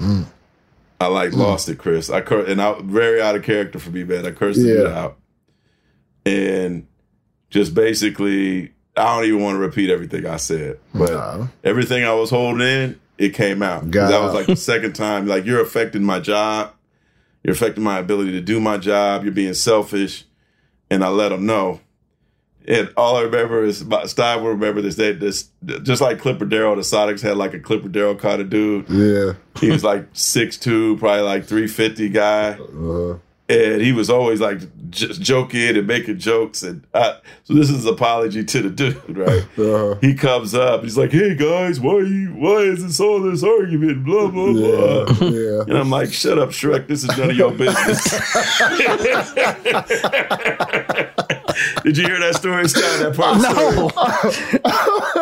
I 0.01 0.25
I 1.05 1.09
like 1.09 1.31
mm. 1.31 1.37
lost 1.37 1.69
it, 1.69 1.79
Chris. 1.79 2.11
I 2.11 2.21
cursed 2.21 2.49
and 2.51 2.61
I 2.61 2.81
very 2.83 3.21
out 3.21 3.37
of 3.37 3.43
character 3.43 3.79
for 3.79 3.91
me, 3.91 4.05
man. 4.05 4.27
I 4.27 4.31
cursed 4.31 4.61
the 4.61 4.67
dude 4.67 4.87
out, 4.87 5.19
and 6.25 6.87
just 7.51 7.75
basically, 7.75 8.73
I 8.97 9.15
don't 9.15 9.25
even 9.27 9.43
want 9.43 9.57
to 9.57 9.59
repeat 9.61 9.91
everything 9.91 10.27
I 10.27 10.37
said, 10.37 10.79
but 10.95 11.49
everything 11.63 12.05
I 12.05 12.15
was 12.15 12.31
holding 12.31 12.67
in, 12.67 13.01
it 13.19 13.35
came 13.35 13.63
out. 13.63 13.91
Got 13.91 14.11
that 14.11 14.21
was 14.21 14.35
like 14.35 14.47
the 14.47 14.57
second 14.57 14.95
time. 14.95 15.27
Like 15.27 15.45
you're 15.45 15.61
affecting 15.61 16.03
my 16.05 16.21
job, 16.21 16.73
you're 17.43 17.55
affecting 17.55 17.85
my 17.85 17.99
ability 17.99 18.33
to 18.33 18.41
do 18.41 18.61
my 18.61 18.79
job. 18.79 19.25
You're 19.25 19.33
being 19.33 19.55
selfish, 19.55 20.25
and 20.91 21.05
I 21.05 21.09
let 21.09 21.31
them 21.31 21.47
know. 21.47 21.81
And 22.67 22.91
all 22.97 23.17
I 23.17 23.23
remember 23.23 23.63
is 23.63 23.85
my 23.85 24.07
Stein 24.07 24.43
will 24.43 24.51
remember 24.51 24.81
this 24.81 24.97
day. 24.97 25.13
This 25.13 25.51
just 25.83 26.01
like 26.01 26.19
Clipper 26.19 26.47
Darrell, 26.47 26.77
the 26.77 26.83
Sonics 26.83 27.21
had 27.21 27.37
like 27.37 27.53
a 27.53 27.61
Clipper 27.61 27.89
Darrell 27.89 28.15
kind 28.15 28.41
of 28.41 28.49
dude. 28.49 28.89
Yeah. 28.89 29.35
He 29.61 29.71
was 29.71 29.85
like 29.85 30.09
six 30.15 30.57
two, 30.57 30.97
probably 30.97 31.23
like 31.23 31.45
350 31.45 32.09
guy. 32.09 32.51
Uh-huh. 32.53 33.19
And 33.47 33.83
he 33.83 33.93
was 33.93 34.09
always 34.09 34.41
like 34.41 34.61
just 34.91 35.21
joking 35.21 35.77
and 35.77 35.87
making 35.87 36.19
jokes. 36.19 36.63
And 36.63 36.87
I, 36.95 37.19
so 37.43 37.53
this 37.53 37.69
is 37.69 37.85
an 37.85 37.93
apology 37.93 38.43
to 38.43 38.63
the 38.63 38.71
dude, 38.71 39.03
right? 39.17 39.45
Uh-huh. 39.65 39.95
He 40.01 40.15
comes 40.15 40.55
up, 40.55 40.83
he's 40.83 40.97
like, 40.99 41.11
"Hey 41.11 41.35
guys, 41.35 41.81
why 41.81 41.95
are 41.95 42.05
you? 42.05 42.35
Why 42.35 42.57
is 42.59 42.83
this 42.83 43.01
all 43.01 43.21
this 43.21 43.43
argument? 43.43 44.05
Blah 44.05 44.29
blah 44.29 44.53
blah." 44.53 45.07
Yeah. 45.29 45.63
And 45.63 45.79
I'm 45.79 45.91
like, 45.91 46.13
"Shut 46.13 46.39
up, 46.39 46.51
Shrek. 46.51 46.87
This 46.87 47.03
is 47.05 47.17
none 47.17 47.31
of 47.31 47.37
your 47.37 47.51
business." 47.53 48.03
Did 51.85 51.99
you 51.99 52.05
hear 52.07 52.19
that 52.21 52.35
story, 52.37 52.69
Scott? 52.69 52.99
That 53.01 53.15
part? 53.17 53.41
No. 53.41 53.91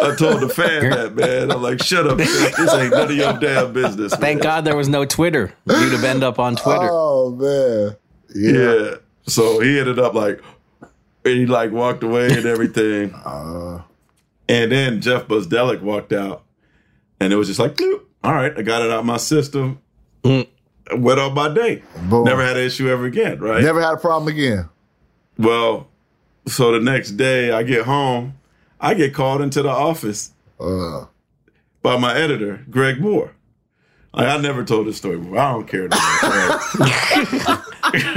I 0.01 0.15
told 0.17 0.41
the 0.41 0.49
fan 0.49 0.91
that 0.91 1.15
man. 1.15 1.51
I'm 1.51 1.63
like, 1.63 1.83
"Shut 1.83 2.07
up, 2.07 2.19
Shrek. 2.19 2.57
This 2.57 2.73
ain't 2.75 2.93
none 2.93 3.11
of 3.11 3.17
your 3.17 3.33
damn 3.35 3.73
business." 3.73 4.15
Thank 4.15 4.39
man." 4.39 4.45
God 4.45 4.65
there 4.65 4.77
was 4.77 4.89
no 4.89 5.05
Twitter. 5.05 5.53
You'd 5.67 5.93
have 5.93 6.05
ended 6.05 6.25
up 6.25 6.39
on 6.39 6.57
Twitter. 6.57 6.89
Oh 6.91 7.31
man. 7.31 7.97
Yeah. 8.35 8.95
So 9.27 9.61
he 9.61 9.79
ended 9.79 9.99
up 9.99 10.15
like, 10.15 10.41
and 11.25 11.35
he 11.35 11.47
like 11.47 11.71
walked 11.73 12.03
away 12.03 12.27
and 12.27 12.47
everything. 12.47 13.15
Uh. 13.25 13.83
and 14.49 14.73
then 14.73 15.01
Jeff 15.01 15.27
Bzdelik 15.29 15.81
walked 15.83 16.13
out, 16.13 16.43
and 17.21 17.33
it 17.33 17.37
was 17.37 17.47
just 17.49 17.61
like, 17.61 17.81
all 18.25 18.33
right, 18.35 18.53
I 18.57 18.63
got 18.63 18.83
it 18.83 18.91
out 18.91 19.05
my 19.05 19.17
system. 19.17 19.79
Went 20.25 21.21
on 21.21 21.35
my 21.35 21.49
day. 21.55 21.83
Boom. 22.11 22.25
Never 22.25 22.45
had 22.45 22.57
an 22.57 22.65
issue 22.65 22.89
ever 22.91 23.05
again. 23.07 23.39
Right. 23.39 23.63
Never 23.63 23.81
had 23.81 23.95
a 23.95 23.97
problem 23.97 24.33
again. 24.35 24.69
Well, 25.39 25.87
so 26.47 26.73
the 26.73 26.81
next 26.81 27.13
day 27.13 27.51
I 27.53 27.63
get 27.63 27.85
home, 27.87 28.35
I 28.81 28.95
get 28.95 29.15
called 29.15 29.41
into 29.41 29.63
the 29.63 29.71
office 29.71 30.33
Uh. 30.61 31.07
by 31.83 31.97
my 31.99 32.15
editor, 32.15 32.65
Greg 32.69 33.01
Moore. 33.01 33.33
Like, 34.13 34.27
I 34.27 34.37
never 34.43 34.63
told 34.65 34.87
this 34.89 34.99
story 34.99 35.19
before. 35.19 35.39
I 35.39 35.53
don't 35.53 35.67
care. 35.67 35.89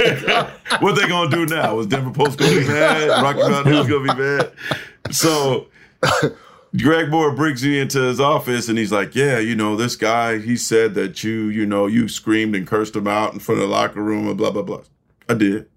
what 0.80 0.96
they 0.96 1.08
gonna 1.08 1.30
do 1.30 1.46
now? 1.46 1.76
Was 1.76 1.88
Denver 1.88 2.12
Post 2.12 2.40
gonna 2.40 2.60
be 2.60 2.68
mad? 2.68 3.22
Rocky 3.22 3.40
Mountain 3.40 3.88
gonna 3.88 4.14
be 4.14 4.20
mad? 4.22 4.52
So 5.12 5.68
Greg 6.78 7.10
Moore 7.10 7.32
brings 7.32 7.64
me 7.64 7.80
into 7.80 8.02
his 8.02 8.20
office 8.20 8.68
and 8.68 8.78
he's 8.78 8.92
like, 8.92 9.16
"Yeah, 9.16 9.40
you 9.40 9.56
know, 9.56 9.76
this 9.76 9.96
guy. 9.96 10.40
He 10.40 10.58
said 10.58 10.94
that 10.96 11.24
you, 11.24 11.48
you 11.48 11.66
know, 11.66 11.88
you 11.88 12.08
screamed 12.08 12.56
and 12.56 12.68
cursed 12.68 12.96
him 12.96 13.08
out 13.08 13.34
in 13.34 13.40
front 13.40 13.62
of 13.62 13.68
the 13.68 13.74
locker 13.74 14.02
room 14.02 14.28
and 14.28 14.38
blah 14.38 14.52
blah 14.52 14.64
blah." 14.64 14.82
I 15.30 15.34
did. 15.36 15.68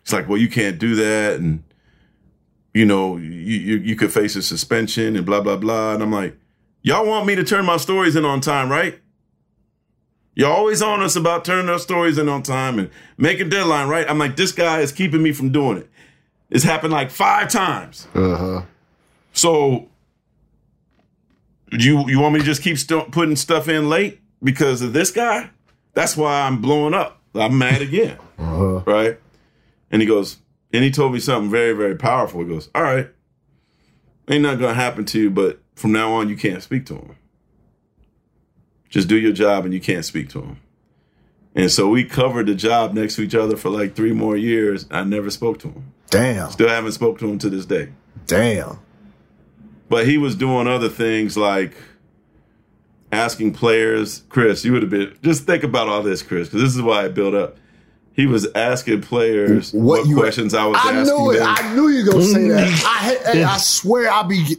It's 0.00 0.12
like, 0.12 0.28
well, 0.28 0.38
you 0.38 0.48
can't 0.48 0.78
do 0.78 0.94
that, 0.96 1.38
and 1.40 1.62
you 2.74 2.84
know, 2.84 3.16
you 3.16 3.30
you, 3.30 3.76
you 3.76 3.96
could 3.96 4.12
face 4.12 4.36
a 4.36 4.42
suspension 4.42 5.16
and 5.16 5.26
blah 5.26 5.40
blah 5.40 5.56
blah. 5.56 5.94
And 5.94 6.02
I'm 6.02 6.12
like, 6.12 6.36
y'all 6.82 7.06
want 7.06 7.26
me 7.26 7.34
to 7.34 7.44
turn 7.44 7.64
my 7.64 7.76
stories 7.76 8.16
in 8.16 8.24
on 8.24 8.40
time, 8.40 8.70
right? 8.70 8.98
You're 10.40 10.48
always 10.50 10.80
on 10.80 11.02
us 11.02 11.16
about 11.16 11.44
turning 11.44 11.68
our 11.68 11.78
stories 11.78 12.16
in 12.16 12.26
on 12.30 12.42
time 12.42 12.78
and 12.78 12.88
making 13.18 13.50
deadline, 13.50 13.88
right? 13.88 14.08
I'm 14.08 14.18
like, 14.18 14.36
this 14.36 14.52
guy 14.52 14.80
is 14.80 14.90
keeping 14.90 15.22
me 15.22 15.32
from 15.32 15.52
doing 15.52 15.76
it. 15.76 15.90
It's 16.48 16.64
happened 16.64 16.94
like 16.94 17.10
five 17.10 17.50
times. 17.50 18.08
Uh 18.14 18.36
huh. 18.38 18.62
So 19.34 19.88
you 21.70 22.08
you 22.08 22.18
want 22.20 22.32
me 22.32 22.40
to 22.40 22.46
just 22.46 22.62
keep 22.62 22.78
st- 22.78 23.12
putting 23.12 23.36
stuff 23.36 23.68
in 23.68 23.90
late 23.90 24.18
because 24.42 24.80
of 24.80 24.94
this 24.94 25.10
guy? 25.10 25.50
That's 25.92 26.16
why 26.16 26.40
I'm 26.40 26.62
blowing 26.62 26.94
up. 26.94 27.20
I'm 27.34 27.58
mad 27.58 27.82
again, 27.82 28.16
Uh-huh. 28.38 28.80
right? 28.86 29.20
And 29.90 30.00
he 30.00 30.08
goes, 30.08 30.38
and 30.72 30.82
he 30.82 30.90
told 30.90 31.12
me 31.12 31.20
something 31.20 31.50
very 31.50 31.74
very 31.74 31.96
powerful. 31.96 32.40
He 32.40 32.48
goes, 32.48 32.70
"All 32.74 32.82
right, 32.82 33.10
ain't 34.26 34.42
nothing 34.42 34.60
gonna 34.60 34.72
happen 34.72 35.04
to 35.04 35.20
you, 35.20 35.28
but 35.28 35.60
from 35.74 35.92
now 35.92 36.12
on 36.14 36.30
you 36.30 36.36
can't 36.36 36.62
speak 36.62 36.86
to 36.86 36.94
him. 36.94 37.16
Just 38.90 39.08
do 39.08 39.16
your 39.18 39.32
job, 39.32 39.64
and 39.64 39.72
you 39.72 39.80
can't 39.80 40.04
speak 40.04 40.28
to 40.30 40.40
him." 40.42 40.56
And 41.54 41.70
so 41.70 41.88
we 41.88 42.04
covered 42.04 42.46
the 42.46 42.54
job 42.54 42.92
next 42.94 43.16
to 43.16 43.22
each 43.22 43.34
other 43.34 43.56
for 43.56 43.70
like 43.70 43.94
three 43.96 44.12
more 44.12 44.36
years. 44.36 44.86
I 44.90 45.02
never 45.04 45.30
spoke 45.30 45.58
to 45.60 45.68
him. 45.68 45.92
Damn. 46.10 46.50
Still 46.50 46.68
haven't 46.68 46.92
spoke 46.92 47.18
to 47.20 47.28
him 47.28 47.38
to 47.38 47.48
this 47.50 47.66
day. 47.66 47.88
Damn. 48.26 48.78
But 49.88 50.06
he 50.06 50.18
was 50.18 50.36
doing 50.36 50.68
other 50.68 50.88
things 50.88 51.36
like 51.36 51.72
asking 53.12 53.52
players. 53.54 54.22
Chris, 54.28 54.64
you 54.64 54.72
would 54.72 54.82
have 54.82 54.90
been 54.90 55.16
just 55.22 55.44
think 55.44 55.64
about 55.64 55.88
all 55.88 56.02
this, 56.02 56.22
Chris, 56.22 56.48
because 56.48 56.62
this 56.62 56.74
is 56.76 56.82
why 56.82 57.04
it 57.06 57.14
built 57.14 57.34
up. 57.34 57.56
He 58.12 58.26
was 58.26 58.46
asking 58.54 59.02
players 59.02 59.72
what, 59.72 60.06
you- 60.06 60.16
questions 60.16 60.52
I 60.54 60.66
was 60.66 60.78
I 60.82 60.92
asking 60.92 61.16
knew 61.16 61.30
it. 61.32 61.38
them. 61.38 61.54
I 61.58 61.74
knew 61.74 61.88
you 61.88 62.04
were 62.04 62.12
gonna 62.12 62.24
say 62.24 62.48
that. 62.48 62.82
I, 63.26 63.32
hey, 63.32 63.44
I 63.44 63.56
swear, 63.56 64.10
I 64.10 64.22
be. 64.24 64.56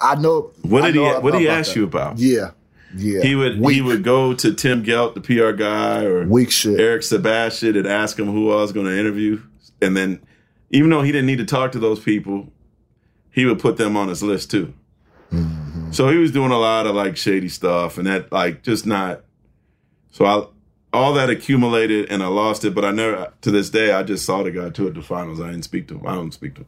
I 0.00 0.14
know. 0.16 0.52
What 0.62 0.84
I 0.84 0.86
did 0.90 0.94
he 0.96 1.00
What 1.00 1.32
did 1.32 1.40
he 1.40 1.48
ask 1.48 1.70
that. 1.72 1.76
you 1.78 1.84
about? 1.84 2.18
Yeah, 2.18 2.50
yeah. 2.94 3.22
He 3.22 3.34
would 3.34 3.58
he 3.70 3.80
would 3.80 4.02
go 4.02 4.34
to 4.34 4.52
Tim 4.52 4.82
Gelt, 4.82 5.14
the 5.14 5.20
PR 5.20 5.52
guy, 5.52 6.04
or 6.04 6.26
Weak 6.26 6.50
shit. 6.50 6.80
Eric 6.80 7.02
Sebastian, 7.02 7.76
and 7.76 7.86
ask 7.86 8.18
him 8.18 8.26
who 8.26 8.50
I 8.52 8.56
was 8.56 8.72
going 8.72 8.86
to 8.86 8.98
interview. 8.98 9.42
And 9.80 9.96
then, 9.96 10.20
even 10.70 10.90
though 10.90 11.02
he 11.02 11.12
didn't 11.12 11.26
need 11.26 11.38
to 11.38 11.44
talk 11.44 11.72
to 11.72 11.78
those 11.78 12.00
people, 12.00 12.52
he 13.30 13.44
would 13.44 13.58
put 13.58 13.76
them 13.76 13.96
on 13.96 14.08
his 14.08 14.22
list 14.22 14.50
too. 14.50 14.72
Mm-hmm. 15.32 15.92
So 15.92 16.08
he 16.08 16.16
was 16.16 16.32
doing 16.32 16.50
a 16.50 16.58
lot 16.58 16.86
of 16.86 16.94
like 16.94 17.16
shady 17.16 17.48
stuff, 17.48 17.98
and 17.98 18.06
that 18.06 18.32
like 18.32 18.62
just 18.62 18.86
not. 18.86 19.24
So 20.10 20.24
I 20.24 20.46
all 20.92 21.12
that 21.14 21.28
accumulated, 21.30 22.10
and 22.10 22.22
I 22.22 22.28
lost 22.28 22.64
it. 22.64 22.74
But 22.74 22.84
I 22.84 22.90
never 22.90 23.32
to 23.42 23.50
this 23.50 23.70
day 23.70 23.92
I 23.92 24.02
just 24.02 24.24
saw 24.24 24.42
the 24.42 24.50
guy 24.50 24.70
to 24.70 24.88
at 24.88 24.94
the 24.94 25.02
finals. 25.02 25.40
I 25.40 25.50
didn't 25.50 25.64
speak 25.64 25.88
to 25.88 25.98
him. 25.98 26.06
I 26.06 26.14
don't 26.14 26.32
speak 26.32 26.54
to 26.54 26.60
him. 26.62 26.66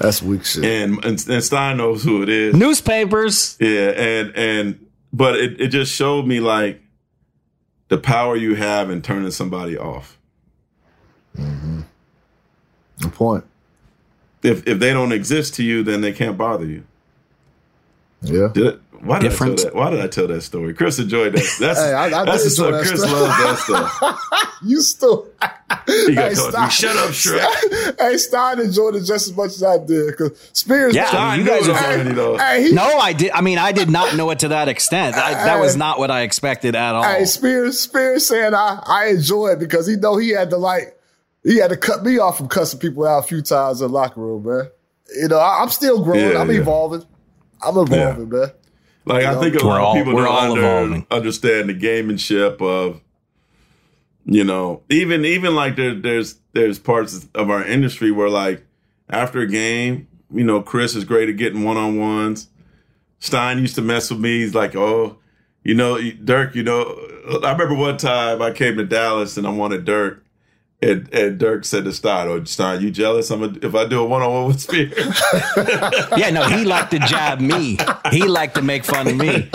That's 0.00 0.22
weak 0.22 0.46
shit. 0.46 0.64
And, 0.64 1.04
and 1.04 1.28
and 1.28 1.44
Stein 1.44 1.76
knows 1.76 2.02
who 2.02 2.22
it 2.22 2.30
is. 2.30 2.54
Newspapers. 2.56 3.58
Yeah, 3.60 3.90
and 3.90 4.32
and 4.34 4.86
but 5.12 5.36
it, 5.36 5.60
it 5.60 5.68
just 5.68 5.94
showed 5.94 6.26
me 6.26 6.40
like 6.40 6.80
the 7.88 7.98
power 7.98 8.34
you 8.34 8.54
have 8.54 8.88
in 8.88 9.02
turning 9.02 9.30
somebody 9.30 9.76
off. 9.76 10.18
Mm-hmm. 11.36 11.82
The 12.98 13.08
point. 13.08 13.44
If 14.42 14.66
if 14.66 14.78
they 14.78 14.94
don't 14.94 15.12
exist 15.12 15.54
to 15.56 15.62
you, 15.62 15.82
then 15.82 16.00
they 16.00 16.12
can't 16.12 16.38
bother 16.38 16.64
you. 16.64 16.84
Yeah. 18.22 18.48
Did 18.54 18.66
it, 18.66 18.80
why 19.02 19.18
did 19.18 19.30
Different. 19.30 19.52
I 19.52 19.62
tell 19.62 19.64
that? 19.64 19.74
Why 19.74 19.90
did 19.90 20.00
I 20.00 20.06
tell 20.08 20.26
that 20.28 20.40
story? 20.42 20.74
Chris 20.74 20.98
enjoyed 20.98 21.32
that. 21.32 21.56
That's 21.58 21.78
Hey, 21.78 21.92
I- 21.92 22.06
I 22.20 22.24
that's 22.24 22.42
the 22.44 22.48
did 22.48 22.50
stuff. 22.54 22.72
that 22.72 22.86
Chris 22.86 23.00
stuff. 23.00 23.12
loves 23.12 23.66
that 23.66 23.88
stuff. 23.98 24.26
You 24.62 24.82
still. 24.82 25.26
He 25.86 26.14
got 26.14 26.28
Hey, 26.32 26.34
caught. 26.34 26.52
Stein- 26.52 26.68
Shut 26.70 26.96
up, 26.98 27.10
Shrek. 27.10 27.98
hey, 27.98 28.16
Stein 28.18 28.60
enjoyed 28.60 28.94
it 28.96 29.04
just 29.04 29.28
as 29.30 29.34
much 29.34 29.52
as 29.52 29.62
I 29.62 29.78
did. 29.78 30.08
Because 30.08 30.50
Spears. 30.52 30.94
Yeah, 30.94 31.08
I 31.10 31.36
mean, 31.38 31.46
you 31.46 31.50
guys 31.50 31.66
knew 31.66 31.72
it 31.72 31.76
are. 31.80 31.84
already, 31.92 32.12
though. 32.12 32.36
Hey, 32.36 32.64
he, 32.64 32.72
No, 32.74 32.82
I 32.98 33.14
did. 33.14 33.30
I 33.32 33.40
mean, 33.40 33.56
I 33.56 33.72
did 33.72 33.88
not 33.88 34.16
know 34.16 34.28
it 34.30 34.40
to 34.40 34.48
that 34.48 34.68
extent. 34.68 35.16
I, 35.16 35.32
that 35.32 35.60
was 35.60 35.76
not 35.76 35.98
what 35.98 36.10
I 36.10 36.20
expected 36.22 36.76
at 36.76 36.94
all. 36.94 37.02
Hey, 37.02 37.24
Spears, 37.24 37.80
Spears 37.80 38.28
saying 38.28 38.52
I, 38.52 38.82
I 38.86 39.06
enjoy 39.06 39.48
it 39.52 39.58
because 39.60 39.86
he 39.86 39.96
know 39.96 40.18
he 40.18 40.28
had 40.28 40.50
to 40.50 40.58
like, 40.58 40.98
he 41.42 41.56
had 41.56 41.70
to 41.70 41.76
cut 41.78 42.04
me 42.04 42.18
off 42.18 42.36
from 42.36 42.48
cussing 42.48 42.78
people 42.80 43.06
out 43.06 43.20
a 43.24 43.26
few 43.26 43.40
times 43.40 43.80
in 43.80 43.88
the 43.88 43.94
locker 43.94 44.20
room, 44.20 44.44
man. 44.44 44.68
You 45.18 45.28
know, 45.28 45.38
I, 45.38 45.62
I'm 45.62 45.70
still 45.70 46.04
growing. 46.04 46.20
Yeah, 46.32 46.38
I'm 46.38 46.50
yeah. 46.50 46.60
evolving. 46.60 47.06
I'm 47.62 47.78
evolving, 47.78 48.28
man. 48.28 48.50
Like 49.06 49.24
I 49.24 49.30
You 49.30 49.34
know? 49.36 49.40
think 49.42 49.54
a 49.62 49.66
lot 49.66 49.80
all- 49.80 49.92
of 49.92 50.04
people 50.04 50.20
don't 50.20 50.58
under, 50.64 51.06
understand 51.10 51.68
the 51.68 51.74
gamemanship 51.74 52.60
of, 52.60 53.00
you 54.24 54.44
know, 54.44 54.82
even 54.90 55.24
even 55.24 55.54
like 55.54 55.76
there, 55.76 55.94
there's 55.94 56.38
there's 56.52 56.78
parts 56.78 57.26
of 57.34 57.50
our 57.50 57.64
industry 57.64 58.10
where 58.10 58.28
like 58.28 58.64
after 59.08 59.40
a 59.40 59.46
game, 59.46 60.06
you 60.32 60.44
know, 60.44 60.62
Chris 60.62 60.94
is 60.94 61.04
great 61.04 61.28
at 61.28 61.36
getting 61.36 61.64
one 61.64 61.76
on 61.76 61.98
ones. 61.98 62.48
Stein 63.18 63.58
used 63.58 63.74
to 63.74 63.82
mess 63.82 64.10
with 64.10 64.20
me. 64.20 64.40
He's 64.40 64.54
like, 64.54 64.76
oh, 64.76 65.18
you 65.64 65.74
know, 65.74 66.00
Dirk, 66.24 66.54
you 66.54 66.62
know, 66.62 66.82
I 67.42 67.52
remember 67.52 67.74
one 67.74 67.96
time 67.96 68.40
I 68.40 68.50
came 68.52 68.76
to 68.76 68.84
Dallas 68.84 69.36
and 69.36 69.46
I 69.46 69.50
wanted 69.50 69.84
Dirk. 69.84 70.24
And, 70.82 71.12
and 71.12 71.38
Dirk 71.38 71.66
said 71.66 71.84
to 71.84 71.92
Stein, 71.92 72.26
"Oh, 72.28 72.42
Stein, 72.44 72.80
you 72.80 72.90
jealous? 72.90 73.30
I'm 73.30 73.42
a, 73.42 73.52
if 73.60 73.74
I 73.74 73.84
do 73.84 74.00
a 74.00 74.04
one 74.04 74.22
on 74.22 74.32
one 74.32 74.46
with 74.46 74.60
Spears." 74.60 74.92
Yeah, 76.16 76.30
no, 76.30 76.42
he 76.48 76.64
liked 76.64 76.90
to 76.92 76.98
jab 77.00 77.40
me. 77.40 77.78
He 78.10 78.22
liked 78.24 78.54
to 78.54 78.62
make 78.62 78.84
fun 78.84 79.06
of 79.06 79.16
me. 79.16 79.48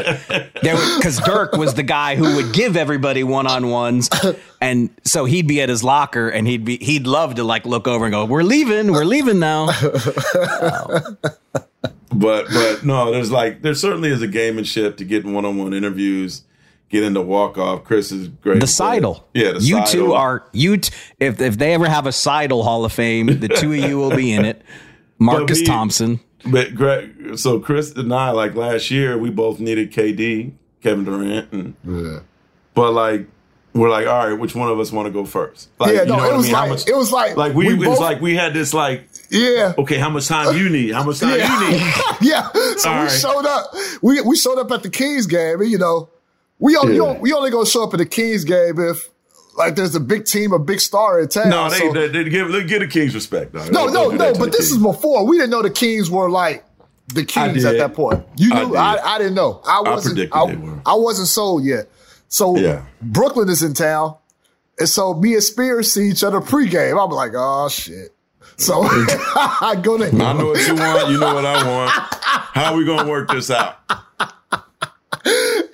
Because 0.62 1.20
Dirk 1.26 1.54
was 1.54 1.74
the 1.74 1.84
guy 1.84 2.16
who 2.16 2.36
would 2.36 2.54
give 2.54 2.78
everybody 2.78 3.24
one 3.24 3.48
on 3.48 3.70
ones, 3.70 4.10
and 4.62 4.90
so 5.04 5.26
he'd 5.26 5.48
be 5.48 5.62
at 5.62 5.70
his 5.70 5.84
locker, 5.84 6.30
and 6.30 6.48
he'd 6.48 6.64
be 6.64 6.78
he'd 6.78 7.08
love 7.08 7.36
to 7.36 7.44
like 7.44 7.66
look 7.66 7.88
over 7.88 8.06
and 8.06 8.14
go, 8.14 8.26
"We're 8.26 8.44
leaving, 8.44 8.92
we're 8.92 9.04
leaving 9.06 9.40
now." 9.40 9.68
but 12.14 12.48
but 12.48 12.84
no, 12.84 13.12
there's 13.12 13.32
like 13.32 13.64
there 13.64 13.74
certainly 13.74 14.10
is 14.10 14.22
a 14.22 14.28
gamemanship 14.28 14.98
to 14.98 15.06
getting 15.06 15.34
one 15.34 15.46
on 15.46 15.58
one 15.58 15.74
interviews. 15.74 16.44
Get 16.90 17.04
into 17.04 17.22
walk 17.22 17.58
off. 17.58 17.84
Chris 17.84 18.12
is 18.12 18.28
great. 18.28 18.60
The 18.62 18.68
sidle. 18.68 19.28
Yeah, 19.34 19.54
the 19.54 19.60
you 19.60 19.76
sidle. 19.78 19.92
two 19.92 20.14
are 20.14 20.48
you. 20.54 20.78
T- 20.78 20.94
if 21.20 21.42
if 21.42 21.58
they 21.58 21.74
ever 21.74 21.88
have 21.90 22.06
a 22.08 22.12
sidle 22.12 22.64
Hall 22.64 22.86
of 22.86 22.94
Fame, 22.94 23.26
the 23.40 23.48
two 23.50 23.74
of 23.74 23.80
you 23.80 23.98
will 23.98 24.16
be 24.16 24.32
in 24.32 24.46
it. 24.46 24.62
Marcus 25.20 25.60
he- 25.60 25.66
Thompson. 25.66 26.20
But 26.46 26.76
Greg, 26.76 27.38
so 27.40 27.60
Chris 27.60 27.92
and 27.94 28.14
I, 28.14 28.30
like 28.30 28.54
last 28.54 28.92
year, 28.92 29.18
we 29.18 29.32
both 29.32 29.60
needed 29.60 29.92
KD, 29.92 30.52
Kevin 30.84 31.04
Durant, 31.04 31.52
and 31.52 31.74
Yeah. 31.84 32.20
but 32.76 32.92
like 32.94 33.26
we're 33.74 33.90
like, 33.90 34.06
all 34.08 34.30
right, 34.30 34.40
which 34.40 34.54
one 34.56 34.70
of 34.70 34.80
us 34.80 34.92
want 34.92 35.08
to 35.08 35.12
go 35.12 35.26
first? 35.26 35.70
Like, 35.80 35.94
Yeah, 35.96 36.02
you 36.04 36.08
no, 36.10 36.18
know 36.18 36.24
it 36.24 36.28
what 36.28 36.34
I 36.34 36.38
was 36.38 36.46
mean? 36.46 36.56
How 36.56 36.62
like- 36.62 36.70
much- 36.70 36.88
it 36.88 36.96
was 36.96 37.12
like 37.12 37.36
like 37.36 37.56
we, 37.56 37.74
we 37.74 37.86
it 37.88 37.90
was 37.90 38.00
like 38.00 38.22
we 38.22 38.36
had 38.36 38.54
this 38.54 38.76
like, 38.76 39.08
Yeah. 39.32 39.74
okay, 39.80 39.98
how 39.98 40.10
much 40.12 40.28
time 40.28 40.56
you 40.56 40.70
need? 40.70 40.94
How 40.94 41.04
much 41.04 41.20
time 41.22 41.32
you 41.32 41.70
need? 41.72 41.82
yeah. 42.22 42.50
So 42.78 42.90
All 42.90 42.96
we 43.00 43.02
right. 43.08 43.12
showed 43.12 43.46
up. 43.48 43.74
We 44.04 44.22
we 44.22 44.36
showed 44.38 44.60
up 44.60 44.70
at 44.72 44.84
the 44.84 44.90
Kings 44.92 45.26
game, 45.26 45.60
and 45.62 45.70
you 45.72 45.80
know, 45.80 46.10
we 46.60 46.76
only 46.78 46.96
Yeah. 46.98 47.18
we 47.20 47.34
only 47.34 47.52
gonna 47.52 47.66
show 47.66 47.84
up 47.84 47.94
at 47.94 47.98
the 47.98 48.06
Kings 48.06 48.44
game 48.44 48.80
if 48.80 49.10
like 49.58 49.76
there's 49.76 49.96
a 49.96 50.00
big 50.00 50.26
team, 50.26 50.52
a 50.52 50.60
big 50.60 50.80
star 50.82 51.20
in 51.20 51.28
town. 51.30 51.50
No, 51.50 51.70
they, 51.70 51.80
So- 51.80 51.94
they, 51.94 52.08
they 52.10 52.24
give 52.30 52.52
they 52.52 52.64
give 52.64 52.82
the 52.82 52.88
Kings 52.88 53.14
respect. 53.16 53.54
Though. 53.54 53.66
no, 53.68 53.88
no, 53.88 54.10
no. 54.10 54.34
But 54.34 54.52
this 54.52 54.70
Kings. 54.70 54.72
is 54.72 54.78
before 54.78 55.26
we 55.26 55.38
didn't 55.38 55.52
know 55.52 55.62
the 55.62 55.70
Kings 55.70 56.10
were 56.10 56.30
like 56.30 56.66
the 57.14 57.24
Kings 57.24 57.64
at 57.66 57.78
that 57.78 57.94
point. 57.94 58.24
You 58.38 58.52
I 58.54 58.64
knew 58.64 58.70
did. 58.70 58.78
I, 58.78 59.16
I, 59.16 59.18
didn't 59.20 59.36
know. 59.36 59.62
I 59.66 59.78
I 59.86 59.90
wasn't. 59.92 60.34
I, 60.34 60.44
were. 60.44 60.82
I 60.86 60.96
wasn't 60.96 61.28
sold 61.28 61.64
yet. 61.64 61.88
So 62.28 62.58
Yeah. 62.58 62.84
Brooklyn 63.02 63.48
is 63.50 63.62
in 63.64 63.74
town, 63.74 64.16
and 64.80 64.90
so 64.90 65.14
me 65.14 65.36
and 65.36 65.44
Spears 65.44 65.94
see 65.94 66.10
each 66.10 66.24
other 66.24 66.42
pregame. 66.42 67.02
I'm 67.02 67.12
like, 67.12 67.32
oh 67.36 67.70
shit. 67.70 68.10
So 68.58 68.82
I 68.86 69.80
go 69.82 69.98
to 69.98 70.06
I 70.08 70.34
know 70.34 70.48
what 70.48 70.68
you 70.68 70.76
want. 70.76 71.12
You 71.12 71.20
know 71.20 71.36
what 71.36 71.46
I 71.46 71.68
want. 71.70 71.92
How 71.92 72.74
are 72.74 72.78
we 72.78 72.86
gonna 72.86 73.10
work 73.10 73.30
this 73.30 73.52
out? 73.52 73.78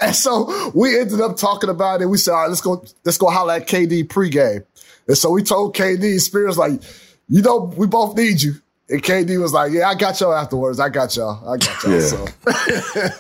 And 0.06 0.16
so 0.16 0.72
we 0.74 0.99
ended 0.99 1.22
up 1.22 1.38
talking 1.38 1.70
about 1.70 2.02
it. 2.02 2.08
We 2.08 2.18
said, 2.18 2.32
all 2.32 2.41
right, 2.41 2.49
let's 2.49 2.62
go, 2.62 2.84
let's 3.06 3.20
go 3.20 3.30
holler 3.30 3.54
at 3.54 3.68
KD 3.68 4.08
pregame. 4.08 4.66
And 5.08 5.16
so 5.16 5.30
we 5.30 5.43
told 5.43 5.76
KD, 5.76 6.20
Spears 6.20 6.58
like, 6.58 6.82
you 7.30 7.43
know, 7.43 7.72
we 7.78 7.86
both 7.86 8.18
need 8.18 8.41
you. 8.41 8.56
And 8.89 9.02
KD 9.04 9.39
was 9.39 9.54
like, 9.54 9.72
yeah, 9.72 9.88
I 9.88 9.95
got 9.95 10.20
y'all 10.20 10.34
afterwards. 10.34 10.80
I 10.80 10.89
got 10.89 11.16
y'all. 11.16 11.47
I 11.47 11.58
got 11.58 11.84
y'all. 11.84 11.93
Yeah. 11.93 11.99
So 12.02 12.26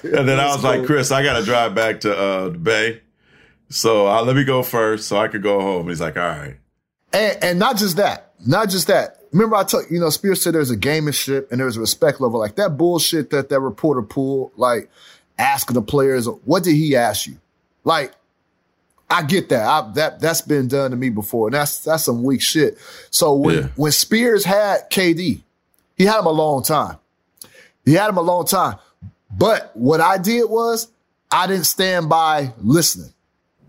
And 0.17 0.27
then 0.27 0.39
I 0.39 0.47
was 0.47 0.63
like, 0.63 0.85
Chris, 0.85 1.11
I 1.11 1.23
got 1.23 1.39
to 1.39 1.45
drive 1.45 1.75
back 1.75 2.01
to 2.01 2.17
uh, 2.17 2.49
the 2.49 2.57
Bay. 2.57 3.01
So 3.69 4.07
uh, 4.07 4.23
let 4.23 4.35
me 4.35 4.43
go 4.43 4.63
first 4.63 5.07
so 5.07 5.17
I 5.17 5.27
could 5.27 5.43
go 5.43 5.61
home. 5.61 5.87
He's 5.87 6.01
like, 6.01 6.17
all 6.17 6.23
right. 6.23 6.57
And, 7.13 7.43
and 7.43 7.59
not 7.59 7.77
just 7.77 7.97
that, 7.97 8.33
not 8.45 8.69
just 8.69 8.87
that. 8.87 9.17
Remember, 9.31 9.55
I 9.55 9.63
told 9.63 9.85
you 9.89 9.99
know, 9.99 10.09
Spears 10.09 10.41
said 10.41 10.55
there's 10.55 10.71
a 10.71 10.77
gamemanship 10.77 11.51
and 11.51 11.59
there's 11.59 11.77
a 11.77 11.79
respect 11.79 12.19
level. 12.19 12.39
Like 12.39 12.55
that 12.55 12.77
bullshit 12.77 13.29
that 13.29 13.49
that 13.49 13.59
reporter 13.61 14.01
pulled, 14.01 14.51
like 14.57 14.89
asking 15.41 15.73
the 15.73 15.81
players, 15.81 16.27
what 16.45 16.63
did 16.63 16.75
he 16.75 16.95
ask 16.95 17.27
you? 17.27 17.37
Like, 17.83 18.13
I 19.09 19.23
get 19.23 19.49
that. 19.49 19.65
I, 19.67 19.91
that 19.95 20.19
that's 20.21 20.41
been 20.41 20.67
done 20.69 20.91
to 20.91 20.97
me 20.97 21.09
before, 21.09 21.47
and 21.47 21.53
that's 21.55 21.83
that's 21.83 22.05
some 22.05 22.23
weak 22.23 22.41
shit. 22.41 22.77
So 23.09 23.33
when 23.33 23.55
Yeah. 23.57 23.67
when 23.75 23.91
Spears 23.91 24.45
had 24.45 24.89
KD, 24.89 25.41
he 25.97 26.05
had 26.05 26.19
him 26.19 26.27
a 26.27 26.31
long 26.31 26.63
time. 26.63 26.97
He 27.83 27.93
had 27.93 28.09
him 28.09 28.17
a 28.17 28.21
long 28.21 28.45
time. 28.45 28.77
But 29.29 29.75
what 29.75 29.99
I 29.99 30.17
did 30.17 30.49
was 30.49 30.87
I 31.29 31.47
didn't 31.47 31.65
stand 31.65 32.07
by 32.07 32.53
listening. 32.61 33.13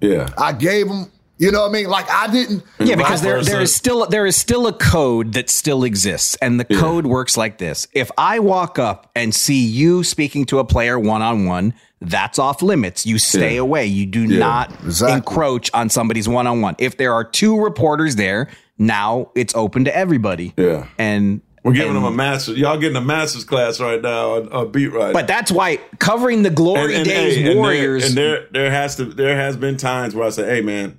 Yeah. 0.01 0.29
I 0.37 0.53
gave 0.53 0.87
him, 0.89 1.11
you 1.43 1.51
know 1.51 1.63
what 1.63 1.71
I 1.71 1.73
mean? 1.73 1.89
Like 1.89 2.09
I 2.09 2.29
didn't. 2.31 2.63
Yeah, 2.79 2.95
because 2.95 3.21
there 3.21 3.37
versa. 3.39 3.51
there 3.51 3.61
is 3.61 3.75
still 3.75 4.07
there 4.07 4.27
is 4.27 4.37
still 4.37 4.67
a 4.69 4.73
code 4.73 5.33
that 5.33 5.51
still 5.51 5.83
exists, 5.85 6.37
and 6.41 6.61
the 6.61 6.65
code 6.65 7.05
works 7.07 7.37
like 7.37 7.59
this: 7.59 7.89
if 7.93 8.11
I 8.17 8.39
walk 8.39 8.79
up 8.79 9.11
and 9.17 9.35
see 9.35 9.65
you 9.67 10.05
speaking 10.05 10.45
to 10.47 10.61
a 10.61 10.65
player 10.65 10.99
one 10.99 11.21
on 11.21 11.45
one, 11.47 11.75
that's 12.01 12.39
off 12.39 12.63
limits. 12.63 13.05
You 13.07 13.19
stay 13.19 13.55
Yeah. 13.57 13.61
away. 13.63 13.87
You 13.87 14.07
do 14.07 14.23
Yeah, 14.25 14.39
not 14.39 14.71
exactly. 14.85 15.17
encroach 15.17 15.71
on 15.75 15.89
somebody's 15.91 16.29
one 16.29 16.47
on 16.47 16.61
one. 16.61 16.77
If 16.79 16.97
there 16.97 17.13
are 17.13 17.25
two 17.25 17.59
reporters 17.61 18.15
there, 18.17 18.49
now 18.79 19.31
it's 19.35 19.55
open 19.57 19.85
to 19.87 19.97
everybody. 19.97 20.55
Yeah. 20.57 20.87
and 20.99 21.41
We're 21.65 21.73
giving 21.75 21.89
and- 21.89 21.97
them 21.99 22.05
a 22.05 22.11
master. 22.11 22.53
Y'all 22.55 22.77
getting 22.79 22.97
a 22.97 23.01
master's 23.01 23.45
class 23.45 23.79
right 23.79 24.03
now 24.03 24.35
on, 24.37 24.49
on 24.53 24.73
beat 24.73 24.89
right. 24.89 25.13
But 25.13 25.29
that's 25.29 25.53
why 25.53 25.79
covering 26.01 26.43
the 26.43 26.51
glory 26.51 26.95
days 27.05 27.07
hey, 27.07 27.39
and 27.39 27.47
there- 27.47 27.57
Warriors. 27.57 28.05
And 28.09 28.17
there, 28.17 28.47
there 28.53 28.71
has 28.73 28.97
to, 28.97 29.05
there 29.05 29.37
has 29.37 29.57
been 29.57 29.77
times 29.77 30.15
where 30.17 30.27
I 30.27 30.31
say, 30.31 30.45
"Hey, 30.45 30.61
man, 30.61 30.99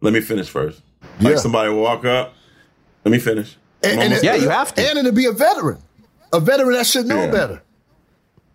let 0.00 0.12
me 0.12 0.20
finish 0.20 0.48
first. 0.48 0.82
Like 1.20 1.34
Yeah. 1.34 1.36
somebody 1.40 1.70
walk 1.70 2.04
up, 2.04 2.34
let 3.04 3.12
me 3.12 3.18
finish. 3.18 3.56
I'm 3.84 3.90
And, 3.90 4.00
almost 4.02 4.24
and- 4.24 4.32
done. 4.32 4.42
you 4.42 4.48
have 4.48 4.74
to. 4.74 4.82
And 4.82 5.06
to 5.06 5.12
be 5.12 5.26
a 5.26 5.32
veteran, 5.32 5.78
a 6.32 6.40
veteran 6.40 6.72
that 6.72 6.86
should 6.86 7.06
know 7.06 7.24
Yeah. 7.24 7.30
better. 7.30 7.62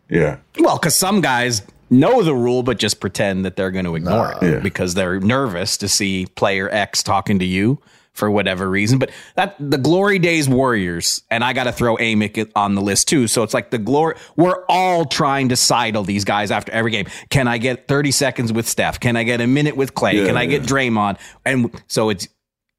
Yeah, 0.09 0.37
Well, 0.59 0.77
because 0.77 0.95
some 0.95 1.21
guys 1.21 1.63
know 1.89 2.21
the 2.23 2.35
rule, 2.35 2.61
but 2.61 2.77
just 2.77 2.99
pretend 2.99 3.45
that 3.45 3.55
they're 3.55 3.71
going 3.71 3.85
to 3.85 3.95
ignore 3.95 4.33
it 4.33 4.37
Yeah. 4.45 4.59
because 4.59 4.93
they're 4.93 5.19
nervous 5.19 5.77
to 5.77 5.87
see 5.87 6.27
player 6.35 6.69
X 6.71 7.01
talking 7.03 7.39
to 7.39 7.45
you 7.45 7.79
for 8.13 8.29
whatever 8.29 8.69
reason. 8.69 8.99
But 8.99 9.09
that 9.35 9.55
the 9.59 9.77
glory 9.77 10.19
days 10.19 10.47
Warriors, 10.47 11.23
and 11.31 11.43
I 11.43 11.53
got 11.53 11.63
to 11.63 11.71
throw 11.71 11.97
Amick 11.97 12.51
on 12.55 12.75
the 12.75 12.81
list 12.81 13.07
too. 13.07 13.27
So 13.27 13.43
it's 13.43 13.53
like 13.53 13.71
the 13.71 13.77
glory. 13.79 14.15
We're 14.35 14.63
all 14.69 15.05
trying 15.05 15.49
to 15.49 15.55
sidle 15.55 16.03
these 16.03 16.23
guys 16.23 16.51
after 16.51 16.71
every 16.71 16.91
game. 16.91 17.07
Can 17.29 17.47
I 17.47 17.57
get 17.57 17.87
thirty 17.87 18.11
seconds 18.11 18.53
with 18.53 18.67
Steph? 18.67 18.99
Can 18.99 19.15
I 19.15 19.23
get 19.23 19.41
a 19.41 19.47
minute 19.47 19.75
with 19.75 19.93
Clay? 19.95 20.17
Yeah, 20.19 20.27
Can 20.27 20.37
I 20.37 20.45
get 20.45 20.61
yeah. 20.61 20.67
Draymond? 20.67 21.19
And 21.45 21.81
so 21.87 22.09
it's 22.09 22.27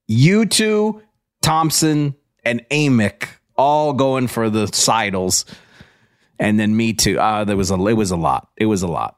you 0.07 0.47
two, 0.47 1.03
Thompson, 1.43 2.15
and 2.45 2.65
Amick 2.71 3.29
all 3.57 3.93
going 3.93 4.27
for 4.29 4.51
the 4.51 4.67
sidles. 4.73 5.45
And 6.39 6.59
then 6.59 6.77
me 6.77 6.93
too. 6.93 7.19
Uh, 7.19 7.45
there 7.45 7.57
was 7.57 7.71
a 7.71 7.75
it 7.87 7.93
was 7.95 8.11
a 8.11 8.17
lot. 8.17 8.49
It 8.57 8.67
was 8.67 8.83
a 8.83 8.89
lot. 8.89 9.17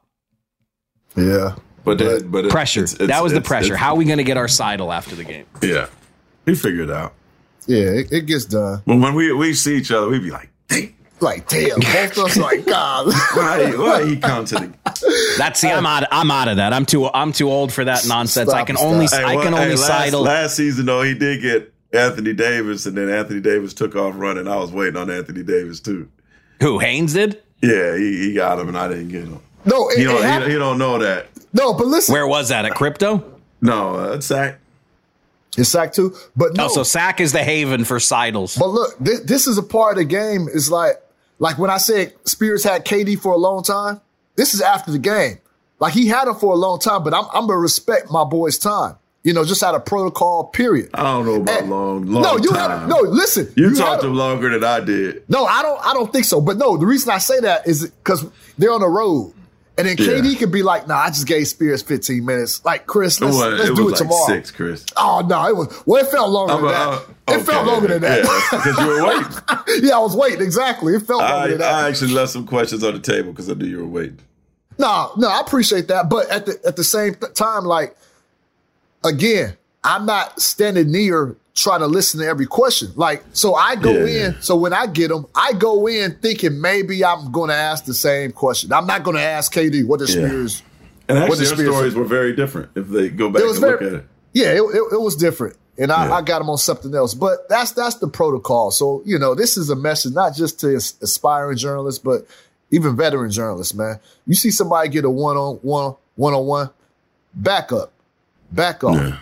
Yeah. 1.15 1.55
but 1.83 1.99
it, 2.01 2.29
but 2.31 2.45
it, 2.45 2.51
pressure. 2.51 2.81
it's- 2.81 2.93
it's- 2.93 3.09
that 3.09 3.23
was 3.23 3.33
the 3.33 3.41
pressure. 3.41 3.75
How 3.75 3.93
are 3.93 3.95
we 3.97 4.05
going 4.05 4.17
to 4.19 4.23
get 4.23 4.37
our 4.37 4.47
sidle 4.47 4.91
after 4.91 5.15
the 5.15 5.23
game? 5.23 5.45
Yeah, 5.61 5.87
he 6.47 6.55
figured 6.55 6.89
it 6.89 6.95
out. 6.95 7.13
Yeah, 7.67 7.83
it, 7.91 8.11
it 8.11 8.25
gets 8.25 8.45
done. 8.45 8.81
But 8.87 8.97
when 8.97 9.13
we 9.13 9.31
we 9.33 9.53
see 9.53 9.75
each 9.77 9.91
other, 9.91 10.07
we 10.09 10.17
be 10.19 10.31
like, 10.31 10.49
"Damn, 10.69 10.93
Like, 11.19 11.47
damn, 11.49 11.79
both 11.79 12.17
of 12.17 12.23
us 12.25 12.37
like, 12.37 12.65
God. 12.65 13.07
why, 13.35 13.73
why 13.75 14.05
he 14.05 14.15
come 14.17 14.45
to 14.45 14.55
the 14.55 15.35
That's 15.37 15.59
see, 15.59 15.69
I'm 15.69 15.85
out. 15.85 16.03
I'm 16.11 16.31
out 16.31 16.47
of 16.47 16.57
that. 16.57 16.73
I'm 16.73 16.85
too. 16.85 17.05
I'm 17.07 17.31
too 17.33 17.49
old 17.51 17.71
for 17.73 17.83
that 17.85 18.07
nonsense. 18.07 18.49
I 18.51 18.63
can 18.63 18.77
stop. 18.77 18.87
only. 18.87 19.05
Hey, 19.07 19.23
I 19.23 19.35
what- 19.35 19.43
can 19.43 19.53
hey, 19.53 19.59
only 19.63 19.75
last, 19.75 19.87
sidle. 19.87 20.21
Last 20.21 20.55
season 20.55 20.85
though, 20.85 21.01
he 21.03 21.13
did 21.13 21.41
get 21.41 21.73
Anthony 21.93 22.33
Davis, 22.33 22.85
and 22.85 22.97
then 22.97 23.09
Anthony 23.09 23.41
Davis 23.41 23.73
took 23.73 23.95
off 23.95 24.13
running. 24.17 24.47
I 24.47 24.55
was 24.57 24.71
waiting 24.71 24.95
on 24.97 25.09
Anthony 25.11 25.43
Davis 25.43 25.79
too. 25.79 26.09
Who 26.61 26.79
Haynes 26.79 27.13
did? 27.13 27.41
Yeah, 27.61 27.97
he, 27.97 28.17
he 28.29 28.33
got 28.33 28.59
him, 28.59 28.67
and 28.69 28.77
I 28.77 28.87
didn't 28.87 29.09
get 29.09 29.23
him. 29.25 29.39
No, 29.65 29.89
it, 29.89 29.97
He 29.97 30.03
don't, 30.05 30.21
happened- 30.21 30.45
he, 30.51 30.53
he 30.53 30.59
don't 30.59 30.77
know 30.77 30.99
that. 30.99 31.27
no, 31.53 31.73
but 31.73 31.87
listen, 31.87 32.13
Where 32.13 32.27
was 32.27 32.49
that 32.49 32.63
at 32.65 32.73
Crypto? 32.75 33.23
No, 33.61 33.95
uh, 33.95 34.13
it's 34.13 34.27
Zach. 34.27 34.59
It's 35.57 35.69
Sac 35.69 35.93
two, 35.93 36.15
But 36.35 36.49
oh, 36.49 36.53
no, 36.55 36.65
Oh, 36.65 36.67
so 36.69 36.83
Sac 36.83 37.19
is 37.19 37.31
the 37.31 37.43
haven 37.43 37.83
for 37.85 37.99
sidles. 37.99 38.55
but 38.57 38.67
look, 38.69 38.97
this, 38.99 39.21
this 39.21 39.47
is 39.47 39.57
a 39.57 39.63
part 39.63 39.93
of 39.93 39.97
the 39.99 40.05
game. 40.05 40.47
It's 40.53 40.69
like, 40.69 40.95
like 41.39 41.57
when 41.57 41.69
I 41.69 41.77
said 41.77 42.13
Spears 42.25 42.63
had 42.63 42.85
KD 42.85 43.19
for 43.19 43.31
a 43.33 43.37
long 43.37 43.63
time. 43.63 44.01
This 44.35 44.53
is 44.53 44.61
after 44.61 44.91
the 44.91 44.99
game. 44.99 45.39
Like 45.79 45.93
he 45.93 46.07
had 46.07 46.27
him 46.27 46.35
for 46.35 46.53
a 46.53 46.55
long 46.57 46.79
time, 46.79 47.03
but 47.03 47.13
I'm 47.13 47.25
I'm 47.33 47.47
gonna 47.47 47.57
respect 47.57 48.11
my 48.11 48.23
boy's 48.23 48.57
time. 48.59 48.95
You 49.23 49.33
know, 49.33 49.43
just 49.43 49.61
out 49.63 49.73
of 49.75 49.83
protocol. 49.83 50.45
Period. 50.45 50.89
I 50.93 51.03
don't 51.03 51.25
know 51.25 51.35
about 51.41 51.61
And- 51.61 51.69
long, 51.69 52.05
long 52.05 52.21
no, 52.23 52.37
you 52.37 52.49
time. 52.51 52.79
had 52.81 52.87
no. 52.89 52.99
Listen, 53.01 53.51
You, 53.57 53.69
had 53.69 53.77
talked 53.77 54.03
him- 54.03 54.11
him 54.11 54.15
longer 54.17 54.49
than 54.51 54.63
I 54.63 54.79
did. 54.79 55.23
No, 55.27 55.45
I 55.45 55.61
don't. 55.63 55.83
I 55.85 55.93
don't 55.93 56.11
think 56.13 56.25
so. 56.25 56.39
But 56.39 56.57
no, 56.57 56.77
the 56.77 56.85
reason 56.85 57.11
I 57.11 57.17
say 57.17 57.39
that 57.41 57.67
is 57.67 57.87
because 57.89 58.25
they're 58.57 58.71
on 58.71 58.79
the 58.81 58.87
road, 58.87 59.33
and 59.77 59.87
then 59.87 59.95
Yeah. 59.99 60.05
KD 60.21 60.37
could 60.39 60.51
be 60.51 60.63
like, 60.63 60.87
"Nah, 60.87 60.95
I 60.97 61.07
just 61.09 61.27
gave 61.27 61.47
Spears 61.47 61.81
15 61.81 62.25
minutes." 62.25 62.63
Like 62.65 62.85
Chris, 62.87 63.19
let's, 63.21 63.35
was, 63.35 63.53
let's 63.59 63.69
it 63.69 63.75
do 63.75 63.85
was 63.85 63.93
it 63.93 64.03
like 64.05 64.09
tomorrow. 64.09 64.27
six, 64.27 64.51
Chris. 64.51 64.85
Oh 64.97 65.25
no, 65.27 65.47
it 65.47 65.55
was. 65.55 65.83
Well, 65.85 66.03
it 66.03 66.09
felt 66.09 66.29
longer 66.29 66.53
I'm 66.53 66.61
than 66.61 66.69
a- 66.69 66.73
that. 66.73 66.87
uh, 66.87 67.39
it 67.39 67.45
felt 67.45 67.67
longer 67.67 67.87
than 67.89 68.01
that. 68.01 68.23
Yeah, 68.23 68.57
because 68.57 68.77
you 68.79 68.87
were 68.87 69.05
waiting. 69.05 69.83
yeah, 69.89 69.95
I 69.95 69.99
was 69.99 70.15
waiting 70.15 70.41
exactly. 70.41 70.93
It 70.95 71.01
felt 71.03 71.19
longer 71.21 71.35
I, 71.35 71.47
than 71.49 71.57
that. 71.59 71.73
I 71.73 71.89
actually 71.89 72.13
left 72.13 72.31
some 72.31 72.47
questions 72.47 72.83
on 72.83 72.93
the 72.93 72.99
table 72.99 73.31
because 73.31 73.49
I 73.49 73.53
knew 73.53 73.65
you 73.65 73.79
were 73.79 73.87
waiting. 73.87 74.19
No, 74.79 75.11
no, 75.17 75.27
I 75.27 75.39
appreciate 75.41 75.87
that, 75.89 76.09
but 76.09 76.29
at 76.29 76.45
the 76.45 76.59
at 76.65 76.75
the 76.75 76.83
same 76.83 77.15
th- 77.15 77.33
time, 77.33 77.65
like 77.65 77.95
again, 79.03 79.57
I'm 79.87 80.05
not 80.05 80.41
standing 80.41 80.91
near 80.91 81.35
trying 81.55 81.79
to 81.79 81.87
listen 81.87 82.19
to 82.19 82.27
every 82.27 82.45
question. 82.45 82.89
Like, 82.95 83.23
so 83.33 83.55
I 83.55 83.75
go 83.75 83.91
Yeah, 84.05 84.27
in. 84.27 84.41
So 84.41 84.55
when 84.55 84.73
I 84.73 84.85
get 84.85 85.07
them, 85.07 85.25
I 85.33 85.53
go 85.53 85.87
in 85.87 86.15
thinking 86.21 86.61
maybe 86.61 87.03
I'm 87.03 87.31
going 87.31 87.49
to 87.49 87.55
ask 87.55 87.85
the 87.85 87.93
same 87.93 88.31
question. 88.31 88.71
I'm 88.73 88.85
not 88.85 89.03
going 89.03 89.17
to 89.17 89.23
ask 89.23 89.51
KD 89.53 89.85
what 89.87 89.99
the 89.99 90.05
Yeah. 90.05 90.27
Spears. 90.27 90.63
And 91.09 91.17
what 91.19 91.31
actually, 91.39 91.45
the 91.45 91.55
their 91.63 91.71
stories 91.71 91.95
were 91.95 92.03
very 92.03 92.35
different 92.35 92.69
if 92.75 92.89
they 92.89 93.07
go 93.09 93.29
back 93.31 93.41
It 93.41 93.45
was 93.45 93.57
and 93.63 93.71
look 93.71 93.81
at 93.81 93.93
it. 93.93 94.05
Yeah, 94.33 94.51
it, 94.51 94.61
it, 94.61 94.83
it 94.93 95.01
was 95.01 95.15
different. 95.15 95.55
And 95.79 95.91
I, 95.91 96.07
Yeah. 96.07 96.15
I 96.15 96.21
got 96.21 96.39
them 96.39 96.49
on 96.49 96.57
something 96.57 96.93
else. 96.93 97.13
But 97.13 97.47
that's 97.49 97.71
that's 97.71 97.95
the 97.95 98.07
protocol. 98.09 98.71
So, 98.71 99.01
you 99.05 99.17
know, 99.17 99.33
this 99.33 99.55
is 99.57 99.69
a 99.69 99.75
message 99.75 100.13
not 100.13 100.35
just 100.35 100.59
to 100.59 100.75
aspiring 100.75 101.57
journalists, 101.57 102.03
but 102.03 102.27
even 102.71 102.95
veteran 102.97 103.31
journalists, 103.31 103.73
man. 103.73 103.99
You 104.27 104.35
see 104.35 104.51
somebody 104.51 104.89
get 104.89 105.05
a 105.05 105.09
one 105.09 105.37
on 105.37 105.55
one, 105.61 105.95
one 106.15 106.33
on 106.33 106.45
one, 106.45 106.69
back 107.33 107.71
up, 107.71 107.93
back 108.51 108.83
off. 108.83 109.17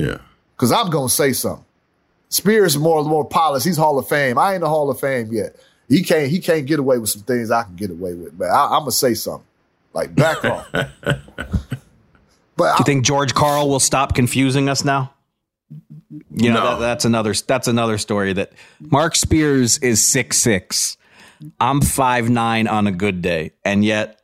Yeah. 0.00 0.06
Yeah. 0.06 0.18
Cause 0.56 0.72
I'm 0.72 0.90
gonna 0.90 1.08
say 1.08 1.32
something. 1.32 1.64
Spears 2.28 2.74
is 2.74 2.78
more 2.80 3.02
more 3.04 3.24
polished. 3.24 3.66
He's 3.66 3.76
Hall 3.78 3.98
of 3.98 4.06
Fame. 4.08 4.38
I 4.38 4.54
ain't 4.54 4.62
a 4.62 4.68
Hall 4.68 4.90
of 4.90 5.00
Fame 5.00 5.32
yet. 5.32 5.56
He 5.88 6.02
can't 6.02 6.28
he 6.30 6.38
can't 6.38 6.66
get 6.66 6.78
away 6.78 6.98
with 6.98 7.08
some 7.10 7.22
things 7.22 7.50
I 7.50 7.62
can 7.64 7.76
get 7.76 7.90
away 7.90 8.14
with. 8.14 8.36
But 8.38 8.50
I, 8.50 8.64
I'm 8.66 8.80
gonna 8.82 8.92
say 8.92 9.14
something. 9.14 9.46
Like 9.94 10.14
back 10.14 10.44
off. 10.44 10.68
Do 10.72 12.64
you 12.78 12.84
think 12.84 13.04
George 13.06 13.32
Karl 13.34 13.68
will 13.70 13.80
stop 13.80 14.14
confusing 14.14 14.68
us 14.68 14.84
now? 14.84 15.12
You 16.30 16.50
know, 16.52 16.62
No. 16.62 16.70
that, 16.72 16.80
that's 16.80 17.04
another 17.06 17.32
that's 17.34 17.68
another 17.68 17.96
story 17.98 18.32
that 18.34 18.52
Marc 18.80 19.16
Spears 19.16 19.78
is 19.78 20.04
six 20.04 20.36
six. 20.36 20.96
I'm 21.58 21.80
five 21.80 22.28
nine 22.28 22.68
on 22.68 22.86
a 22.86 22.92
good 22.92 23.22
day, 23.22 23.52
and 23.64 23.82
yet 23.84 24.20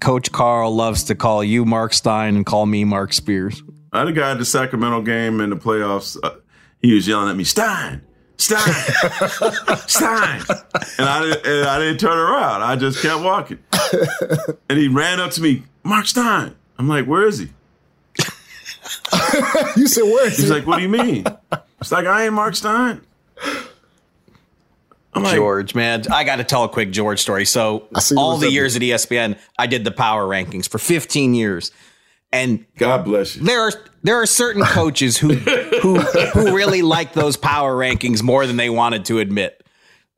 Coach 0.00 0.30
Karl 0.30 0.74
loves 0.74 1.04
to 1.04 1.14
call 1.14 1.42
you 1.42 1.64
Marc 1.64 1.94
Stein 1.94 2.36
and 2.36 2.44
call 2.44 2.66
me 2.66 2.84
Marc 2.84 3.14
Spears. 3.14 3.62
I 3.92 4.00
had 4.00 4.08
a 4.08 4.12
guy 4.12 4.30
at 4.32 4.38
the 4.38 4.44
Sacramento 4.44 5.02
game 5.02 5.40
in 5.40 5.50
the 5.50 5.56
playoffs. 5.56 6.16
Uh, 6.22 6.36
he 6.80 6.94
was 6.94 7.06
yelling 7.08 7.28
at 7.28 7.36
me, 7.36 7.44
Stein, 7.44 8.02
Stein, 8.36 8.60
Stein, 9.86 10.42
and 10.98 11.08
I 11.08 11.20
didn't, 11.22 11.46
and 11.46 11.66
I 11.68 11.78
didn't 11.78 11.98
turn 12.00 12.16
around. 12.18 12.62
I 12.62 12.76
just 12.76 13.02
kept 13.02 13.22
walking, 13.22 13.58
and 14.68 14.78
he 14.78 14.88
ran 14.88 15.20
up 15.20 15.32
to 15.32 15.42
me, 15.42 15.64
Marc 15.82 16.06
Stein. 16.06 16.54
I'm 16.78 16.88
like, 16.88 17.06
where 17.06 17.26
is 17.26 17.38
he? 17.38 17.48
you 19.76 19.86
said 19.86 20.02
where 20.04 20.26
is 20.26 20.36
He's 20.36 20.46
he? 20.48 20.50
like, 20.54 20.66
what 20.66 20.76
do 20.76 20.82
you 20.82 20.88
mean? 20.88 21.24
It's 21.80 21.92
like 21.92 22.06
I 22.06 22.24
ain't 22.24 22.34
Marc 22.34 22.54
Stein. 22.54 23.00
I'm 25.12 25.24
like, 25.24 25.34
George, 25.34 25.74
man, 25.74 26.04
I 26.10 26.22
got 26.24 26.36
to 26.36 26.44
tell 26.44 26.62
a 26.64 26.68
quick 26.68 26.92
George 26.92 27.20
story. 27.20 27.44
So, 27.44 27.88
all 28.16 28.36
the 28.36 28.50
years 28.50 28.76
at 28.76 28.82
ESPN, 28.82 29.36
I 29.58 29.66
did 29.66 29.82
the 29.84 29.90
power 29.90 30.24
rankings 30.24 30.68
for 30.68 30.78
15 30.78 31.34
years, 31.34 31.72
and 32.32 32.64
God 32.76 33.04
bless 33.04 33.36
you. 33.36 33.44
there 33.44 33.60
are 33.60 33.72
there 34.02 34.20
are 34.20 34.26
certain 34.26 34.62
coaches 34.64 35.16
who 35.16 35.34
who 35.34 35.98
who 35.98 36.56
really 36.56 36.82
like 36.82 37.12
those 37.12 37.36
power 37.36 37.74
rankings 37.74 38.22
more 38.22 38.46
than 38.46 38.56
they 38.56 38.70
wanted 38.70 39.04
to 39.06 39.18
admit. 39.18 39.62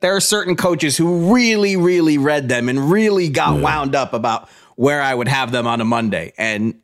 There 0.00 0.16
are 0.16 0.20
certain 0.20 0.56
coaches 0.56 0.96
who 0.96 1.32
really, 1.32 1.76
really 1.76 2.18
read 2.18 2.48
them 2.48 2.68
and 2.68 2.90
really 2.90 3.28
got 3.28 3.60
wound 3.60 3.94
up 3.94 4.14
about 4.14 4.48
where 4.74 5.00
I 5.00 5.14
would 5.14 5.28
have 5.28 5.52
them 5.52 5.68
on 5.68 5.80
a 5.80 5.84
Monday. 5.84 6.32
And 6.36 6.80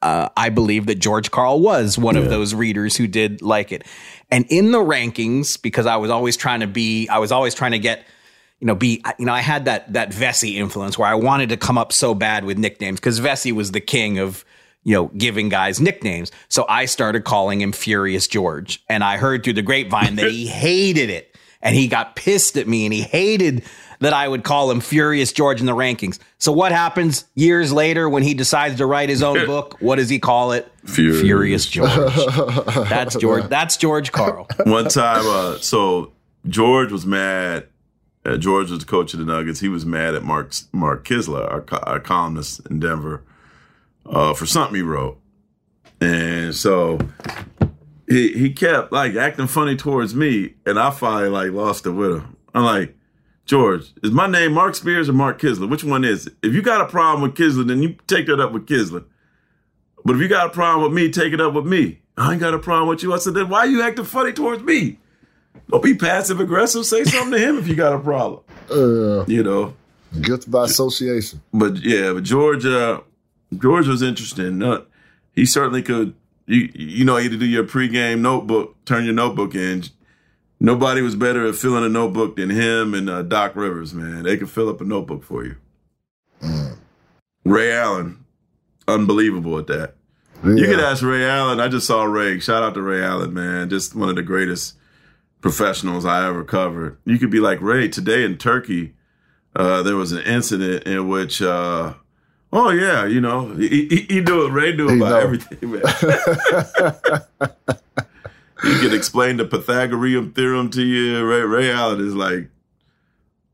uh, 0.00 0.30
I 0.36 0.48
believe 0.48 0.86
that 0.86 0.94
George 0.96 1.30
Karl 1.30 1.60
was 1.60 1.98
one 1.98 2.16
of 2.16 2.28
those 2.30 2.54
readers 2.54 2.96
who 2.96 3.06
did 3.06 3.42
like 3.42 3.72
it. 3.72 3.84
And 4.30 4.46
in 4.48 4.70
the 4.70 4.78
rankings, 4.78 5.60
because 5.60 5.84
I 5.84 5.96
was 5.96 6.10
always 6.10 6.36
trying 6.36 6.60
to 6.60 6.66
be, 6.66 7.08
I 7.08 7.18
was 7.18 7.32
always 7.32 7.54
trying 7.54 7.72
to 7.72 7.78
get, 7.78 8.04
you 8.60 8.66
know, 8.66 8.74
be, 8.74 9.02
you 9.18 9.26
know, 9.26 9.32
I 9.32 9.40
had 9.40 9.66
that 9.66 9.92
that 9.92 10.10
Vecsey 10.10 10.54
influence 10.54 10.96
where 10.96 11.08
I 11.08 11.14
wanted 11.14 11.50
to 11.50 11.56
come 11.56 11.76
up 11.76 11.92
so 11.92 12.14
bad 12.14 12.44
with 12.44 12.56
nicknames 12.56 13.00
because 13.00 13.20
Vecsey 13.20 13.52
was 13.52 13.72
the 13.72 13.80
king 13.80 14.18
of, 14.18 14.44
you 14.86 14.92
know, 14.94 15.06
giving 15.16 15.48
guys 15.48 15.80
nicknames. 15.80 16.30
So 16.48 16.64
I 16.68 16.84
started 16.84 17.24
calling 17.24 17.60
him 17.60 17.72
Furious 17.72 18.28
George, 18.28 18.84
and 18.88 19.02
I 19.02 19.16
heard 19.16 19.42
through 19.42 19.54
the 19.54 19.62
grapevine 19.62 20.14
that 20.14 20.30
he 20.30 20.46
hated 20.64 21.10
it, 21.10 21.36
and 21.60 21.74
he 21.74 21.88
got 21.88 22.14
pissed 22.14 22.56
at 22.56 22.68
me, 22.68 22.86
and 22.86 22.94
he 22.94 23.02
hated 23.02 23.64
that 23.98 24.12
I 24.12 24.28
would 24.28 24.44
call 24.44 24.70
him 24.70 24.80
Furious 24.80 25.32
George 25.32 25.58
in 25.58 25.66
the 25.66 25.74
rankings. 25.74 26.20
So 26.38 26.52
what 26.52 26.70
happens 26.70 27.24
years 27.34 27.72
later 27.72 28.08
when 28.08 28.22
he 28.22 28.32
decides 28.32 28.76
to 28.76 28.86
write 28.86 29.08
his 29.08 29.24
own 29.24 29.44
book? 29.46 29.76
What 29.80 29.96
does 29.96 30.08
he 30.08 30.20
call 30.20 30.52
it? 30.52 30.70
Furious, 30.84 31.66
George. 31.66 31.90
That's 32.88 33.16
George. 33.16 33.48
That's 33.48 33.76
George 33.76 34.12
Karl. 34.12 34.46
One 34.66 34.88
time, 34.88 35.26
uh, 35.26 35.58
so 35.58 36.12
George 36.46 36.92
was 36.92 37.04
mad. 37.04 37.66
Uh, 38.24 38.36
George 38.36 38.70
was 38.70 38.78
the 38.80 38.86
coach 38.86 39.14
of 39.14 39.18
the 39.18 39.26
Nuggets. 39.26 39.58
He 39.58 39.68
was 39.68 39.84
mad 39.84 40.14
at 40.14 40.22
Mark 40.22 40.52
Mark 40.72 41.04
Kiszla, 41.04 41.50
our, 41.50 41.60
co- 41.62 41.78
our 41.78 41.98
columnist 41.98 42.60
in 42.70 42.78
Denver, 42.78 43.24
uh, 44.08 44.34
for 44.34 44.46
something 44.46 44.74
he 44.76 44.82
wrote, 44.82 45.18
and 46.00 46.54
so 46.54 46.98
he 48.08 48.32
he 48.32 48.52
kept 48.52 48.92
like 48.92 49.14
acting 49.16 49.46
funny 49.46 49.76
towards 49.76 50.14
me, 50.14 50.54
and 50.64 50.78
I 50.78 50.90
finally 50.90 51.28
like 51.28 51.52
lost 51.52 51.86
it 51.86 51.90
with 51.92 52.16
him. 52.18 52.36
I'm 52.54 52.64
like, 52.64 52.96
George, 53.44 53.92
is 54.02 54.10
my 54.12 54.26
name 54.26 54.52
Marc 54.52 54.74
Spears 54.74 55.08
or 55.08 55.12
Mark 55.12 55.40
Kiszla? 55.40 55.68
Which 55.68 55.84
one 55.84 56.04
is 56.04 56.26
it? 56.26 56.34
If 56.42 56.54
you 56.54 56.62
got 56.62 56.80
a 56.80 56.86
problem 56.86 57.22
with 57.22 57.34
Kiszla, 57.34 57.66
then 57.66 57.82
you 57.82 57.96
take 58.06 58.26
that 58.26 58.40
up 58.40 58.52
with 58.52 58.66
Kiszla. 58.66 59.04
But 60.04 60.16
if 60.16 60.22
you 60.22 60.28
got 60.28 60.46
a 60.46 60.50
problem 60.50 60.84
with 60.84 60.92
me, 60.92 61.10
take 61.10 61.32
it 61.32 61.40
up 61.40 61.54
with 61.54 61.66
me. 61.66 62.00
I 62.16 62.32
ain't 62.32 62.40
got 62.40 62.54
a 62.54 62.58
problem 62.58 62.88
with 62.88 63.02
you. 63.02 63.12
I 63.12 63.18
said, 63.18 63.34
then 63.34 63.48
why 63.48 63.58
are 63.60 63.66
you 63.66 63.82
acting 63.82 64.04
funny 64.04 64.32
towards 64.32 64.62
me? 64.62 64.98
Don't 65.68 65.82
be 65.82 65.94
passive 65.96 66.38
aggressive. 66.40 66.86
Say 66.86 67.02
something 67.04 67.32
to 67.32 67.38
him 67.38 67.58
if 67.58 67.66
you 67.66 67.74
got 67.74 67.92
a 67.92 67.98
problem. 67.98 68.40
Uh, 68.70 69.24
You 69.26 69.42
know. 69.42 69.74
guilty 70.22 70.48
by 70.50 70.64
association. 70.64 71.42
But 71.52 71.84
yeah, 71.84 72.12
but 72.12 72.22
George, 72.22 72.64
uh, 72.64 73.00
George 73.56 73.86
was 73.86 74.02
interesting. 74.02 74.62
Uh, 74.62 74.82
he 75.34 75.44
certainly 75.46 75.82
could. 75.82 76.14
You 76.46 76.70
you 76.74 77.04
know, 77.04 77.16
you 77.16 77.28
to 77.28 77.36
do 77.36 77.46
your 77.46 77.64
pregame 77.64 78.20
notebook, 78.20 78.76
turn 78.84 79.04
your 79.04 79.14
notebook 79.14 79.54
in. 79.54 79.84
Nobody 80.60 81.02
was 81.02 81.16
better 81.16 81.46
at 81.46 81.56
filling 81.56 81.84
a 81.84 81.88
notebook 81.88 82.36
than 82.36 82.50
him 82.50 82.94
and 82.94 83.10
uh, 83.10 83.22
Doc 83.22 83.56
Rivers. 83.56 83.92
Man, 83.92 84.22
they 84.22 84.36
could 84.36 84.48
fill 84.48 84.68
up 84.68 84.80
a 84.80 84.84
notebook 84.84 85.22
for 85.22 85.44
you. 85.44 85.56
Ray 87.44 87.72
Allen, 87.72 88.24
unbelievable 88.88 89.58
at 89.58 89.66
that. 89.66 89.94
You 90.44 90.66
could 90.66 90.80
ask 90.80 91.02
Ray 91.02 91.24
Allen. 91.24 91.60
I 91.60 91.68
just 91.68 91.86
saw 91.86 92.04
Ray. 92.04 92.38
Shout 92.40 92.62
out 92.62 92.74
to 92.74 92.82
Ray 92.82 93.02
Allen, 93.02 93.32
man. 93.32 93.68
Just 93.68 93.94
one 93.94 94.08
of 94.08 94.16
the 94.16 94.22
greatest 94.22 94.76
professionals 95.40 96.04
I 96.04 96.26
ever 96.28 96.44
covered. 96.44 96.98
You 97.04 97.18
could 97.18 97.30
be 97.30 97.40
like 97.40 97.60
Ray 97.60 97.88
today 97.88 98.24
in 98.24 98.36
Turkey. 98.36 98.94
Uh, 99.54 99.82
there 99.82 99.96
was 99.96 100.12
an 100.12 100.22
incident 100.22 100.84
in 100.84 101.08
which, 101.08 101.40
uh, 101.40 101.94
oh 102.56 102.70
yeah, 102.70 103.04
you 103.04 103.20
know, 103.20 103.52
he, 103.54 103.86
he, 103.86 103.96
he 104.08 104.20
knew 104.20 104.44
what 104.44 104.52
Ray 104.52 104.74
knew 104.74 104.88
He 104.88 104.96
about 104.96 105.10
know. 105.10 105.18
everything, 105.18 105.72
man. 105.72 105.82
he 108.62 108.74
could 108.80 108.94
explain 108.94 109.36
the 109.36 109.44
Pythagorean 109.44 110.32
theorem 110.32 110.70
to 110.70 110.82
you. 110.82 111.22
Ray 111.24 111.42
Ray 111.42 111.70
Allen 111.70 112.00
is 112.00 112.14
like 112.14 112.48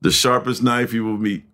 the 0.01 0.13
sharpest 0.13 0.63
knife 0.63 0.93
you 0.93 1.05
will 1.05 1.19
meet. 1.19 1.45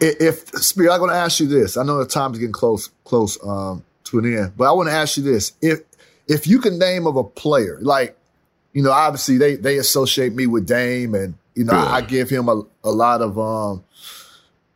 If 0.00 0.48
Spear, 0.48 0.90
I'm 0.90 0.98
going 0.98 1.10
to 1.10 1.16
ask 1.16 1.40
you 1.40 1.46
this. 1.46 1.76
I 1.76 1.84
know 1.84 1.98
the 1.98 2.06
time's 2.06 2.38
getting 2.38 2.52
close, 2.52 2.90
close 3.04 3.38
um, 3.46 3.84
to 4.04 4.18
an 4.18 4.36
end, 4.36 4.52
but 4.56 4.64
I 4.64 4.72
want 4.72 4.88
to 4.88 4.94
ask 4.94 5.16
you 5.16 5.22
this: 5.22 5.52
if 5.62 5.80
if 6.26 6.46
you 6.46 6.60
can 6.60 6.78
name 6.78 7.06
of 7.06 7.16
a 7.16 7.24
player, 7.24 7.78
like 7.80 8.18
you 8.72 8.82
know, 8.82 8.90
obviously 8.90 9.38
they 9.38 9.54
they 9.54 9.78
associate 9.78 10.34
me 10.34 10.46
with 10.46 10.66
Dame, 10.66 11.14
and 11.14 11.34
you 11.54 11.64
know, 11.64 11.72
I, 11.72 11.96
I 11.96 12.00
give 12.02 12.28
him 12.28 12.48
a, 12.48 12.62
a 12.84 12.90
lot 12.90 13.22
of 13.22 13.38
um, 13.38 13.84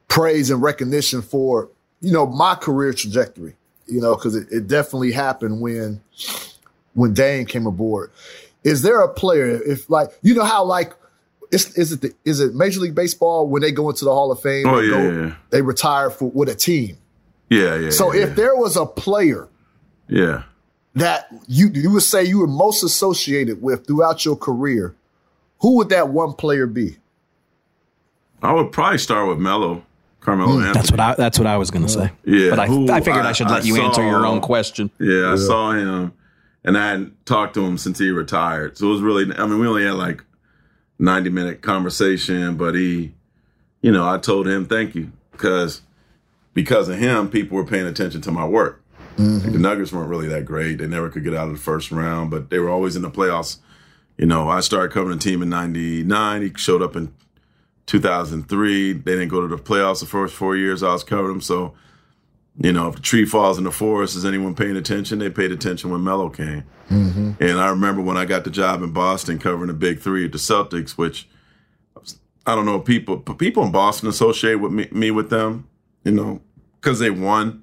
praise 0.08 0.50
and 0.50 0.62
recognition 0.62 1.20
for 1.20 1.68
you 2.00 2.12
know 2.12 2.26
my 2.26 2.54
career 2.54 2.92
trajectory. 2.92 3.56
You 3.86 4.00
know, 4.00 4.14
because 4.14 4.36
it, 4.36 4.46
it 4.52 4.68
definitely 4.68 5.10
happened 5.10 5.60
when 5.60 6.00
when 6.94 7.12
Dame 7.12 7.46
came 7.46 7.66
aboard. 7.66 8.12
Is 8.62 8.82
there 8.82 9.00
a 9.00 9.12
player 9.12 9.60
if 9.62 9.90
like 9.90 10.10
you 10.22 10.34
know 10.34 10.44
how 10.44 10.64
like 10.64 10.94
is, 11.50 11.76
is 11.76 11.92
it 11.92 12.00
the, 12.00 12.14
is 12.24 12.40
it 12.40 12.54
Major 12.54 12.80
League 12.80 12.94
Baseball 12.94 13.48
when 13.48 13.62
they 13.62 13.72
go 13.72 13.90
into 13.90 14.04
the 14.04 14.12
Hall 14.12 14.30
of 14.30 14.40
Fame? 14.40 14.66
Oh, 14.68 14.80
they 14.80 14.86
yeah, 14.86 14.90
go- 14.90 15.22
yeah. 15.26 15.34
They 15.50 15.62
retire 15.62 16.10
for 16.10 16.30
with 16.30 16.48
a 16.48 16.54
team. 16.54 16.96
Yeah, 17.48 17.76
yeah. 17.76 17.90
So 17.90 18.12
yeah, 18.12 18.24
if 18.24 18.36
there 18.36 18.54
was 18.54 18.76
a 18.76 18.86
player 18.86 19.48
yeah. 20.08 20.44
that 20.94 21.28
you 21.48 21.68
you 21.74 21.90
would 21.90 22.02
say 22.02 22.24
you 22.24 22.38
were 22.38 22.46
most 22.46 22.82
associated 22.84 23.60
with 23.60 23.86
throughout 23.86 24.24
your 24.24 24.36
career, 24.36 24.94
who 25.60 25.76
would 25.76 25.88
that 25.88 26.10
one 26.10 26.34
player 26.34 26.66
be? 26.66 26.96
I 28.42 28.52
would 28.52 28.72
probably 28.72 28.98
start 28.98 29.28
with 29.28 29.38
Melo, 29.38 29.84
Carmelo 30.20 30.58
Anthony. 30.58 30.72
That's 30.72 30.90
what 30.90 31.00
I. 31.00 31.14
That's 31.14 31.38
what 31.38 31.46
I 31.46 31.56
was 31.56 31.70
going 31.70 31.86
to 31.86 31.88
say. 31.88 32.12
Yeah, 32.24 32.50
but 32.50 32.58
I, 32.58 32.66
who 32.66 32.90
I 32.90 33.00
figured 33.00 33.24
I, 33.24 33.32
should 33.32 33.48
let 33.48 33.64
you 33.64 33.80
answer 33.80 34.02
your 34.02 34.26
own 34.26 34.40
question. 34.40 34.90
Yeah, 34.98 35.32
I 35.32 35.36
saw 35.36 35.72
him, 35.72 36.12
and 36.64 36.76
I 36.76 36.90
hadn't 36.90 37.26
talked 37.26 37.54
to 37.54 37.64
him 37.64 37.78
since 37.78 37.98
he 37.98 38.10
retired. 38.10 38.78
So 38.78 38.88
it 38.88 38.90
was 38.92 39.00
really. 39.00 39.34
I 39.36 39.46
mean, 39.46 39.58
we 39.58 39.66
only 39.66 39.84
had 39.84 39.94
like 39.94 40.22
ninety 40.98 41.30
minute 41.30 41.62
conversation, 41.62 42.56
but 42.56 42.74
he, 42.74 43.14
you 43.80 43.90
know, 43.90 44.08
I 44.08 44.18
told 44.18 44.46
him 44.46 44.66
thank 44.66 44.94
you 44.94 45.10
because 45.32 45.82
because 46.52 46.88
of 46.88 46.98
him, 46.98 47.30
people 47.30 47.56
were 47.56 47.64
paying 47.64 47.86
attention 47.86 48.20
to 48.22 48.30
my 48.30 48.44
work. 48.44 48.82
Mm-hmm. 49.16 49.52
The 49.52 49.58
Nuggets 49.58 49.92
weren't 49.92 50.08
really 50.08 50.28
that 50.28 50.44
great; 50.44 50.78
they 50.78 50.86
never 50.86 51.08
could 51.08 51.24
get 51.24 51.34
out 51.34 51.48
of 51.48 51.54
the 51.54 51.60
first 51.60 51.90
round, 51.90 52.30
but 52.30 52.50
they 52.50 52.58
were 52.58 52.70
always 52.70 52.94
in 52.94 53.02
the 53.02 53.10
playoffs. 53.10 53.58
You 54.18 54.26
know, 54.26 54.50
I 54.50 54.60
started 54.60 54.92
covering 54.92 55.16
the 55.16 55.24
team 55.24 55.42
in 55.42 55.48
'99. 55.48 56.42
He 56.42 56.52
showed 56.56 56.82
up 56.82 56.94
in 56.94 57.14
2003. 57.86 58.92
They 58.92 59.12
didn't 59.12 59.28
go 59.28 59.40
to 59.40 59.48
the 59.48 59.62
playoffs 59.62 60.00
the 60.00 60.06
first 60.06 60.34
four 60.34 60.56
years 60.56 60.82
I 60.82 60.92
was 60.92 61.04
covering 61.04 61.34
them. 61.34 61.40
So, 61.40 61.74
you 62.58 62.72
know, 62.72 62.88
if 62.88 62.96
the 62.96 63.02
tree 63.02 63.24
falls 63.24 63.58
in 63.58 63.64
the 63.64 63.70
forest, 63.70 64.16
is 64.16 64.24
anyone 64.24 64.54
paying 64.54 64.76
attention? 64.76 65.18
They 65.18 65.30
paid 65.30 65.52
attention 65.52 65.90
when 65.90 66.04
Melo 66.04 66.28
came. 66.28 66.64
Mm-hmm. 66.90 67.32
And 67.40 67.60
I 67.60 67.68
remember 67.68 68.02
when 68.02 68.16
I 68.16 68.24
got 68.24 68.44
the 68.44 68.50
job 68.50 68.82
in 68.82 68.92
Boston 68.92 69.38
covering 69.38 69.68
the 69.68 69.74
Big 69.74 70.00
Three 70.00 70.24
at 70.24 70.32
the 70.32 70.38
Celtics, 70.38 70.92
which 70.92 71.28
I 72.46 72.54
don't 72.54 72.66
know 72.66 72.80
people, 72.80 73.16
but 73.16 73.38
people 73.38 73.64
in 73.64 73.72
Boston 73.72 74.08
associate 74.08 74.56
with 74.56 74.72
me, 74.72 74.88
me 74.90 75.10
with 75.10 75.30
them, 75.30 75.68
you 76.04 76.12
know, 76.12 76.40
because 76.80 76.98
they 76.98 77.10
won. 77.10 77.62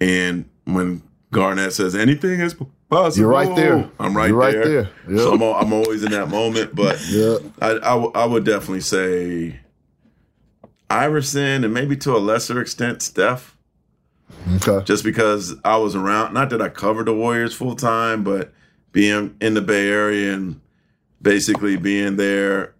And 0.00 0.48
when 0.64 1.02
Garnett 1.30 1.72
says 1.72 1.94
anything 1.94 2.40
is 2.40 2.54
possible, 2.92 3.20
You're 3.22 3.30
right 3.30 3.56
there. 3.56 3.90
I'm 3.98 4.16
right 4.16 4.28
You're 4.28 4.36
right 4.38 4.52
there. 4.52 4.64
there. 4.68 4.90
Yep. 5.08 5.18
So 5.18 5.32
I'm, 5.34 5.42
I'm 5.42 5.72
always 5.72 6.02
in 6.04 6.12
that 6.12 6.28
moment. 6.28 6.74
But 6.74 7.00
Yeah. 7.08 7.38
I, 7.60 7.70
I, 7.70 7.78
w- 7.94 8.12
I 8.14 8.24
would 8.24 8.44
definitely 8.44 8.80
say 8.82 9.58
Iverson 10.90 11.64
and 11.64 11.72
maybe 11.74 11.96
to 11.98 12.16
a 12.16 12.18
lesser 12.18 12.60
extent 12.60 13.02
Steph. 13.02 13.56
Okay. 14.56 14.84
Just 14.84 15.04
because 15.04 15.54
I 15.64 15.76
was 15.76 15.94
around, 15.94 16.34
not 16.34 16.50
that 16.50 16.60
I 16.62 16.68
covered 16.68 17.06
the 17.06 17.14
Warriors 17.14 17.54
full 17.54 17.76
time, 17.76 18.24
but 18.24 18.52
being 18.92 19.36
in 19.40 19.54
the 19.54 19.60
Bay 19.62 19.88
Area 19.88 20.32
and 20.34 20.60
basically 21.20 21.76
being 21.76 22.16
there 22.16 22.74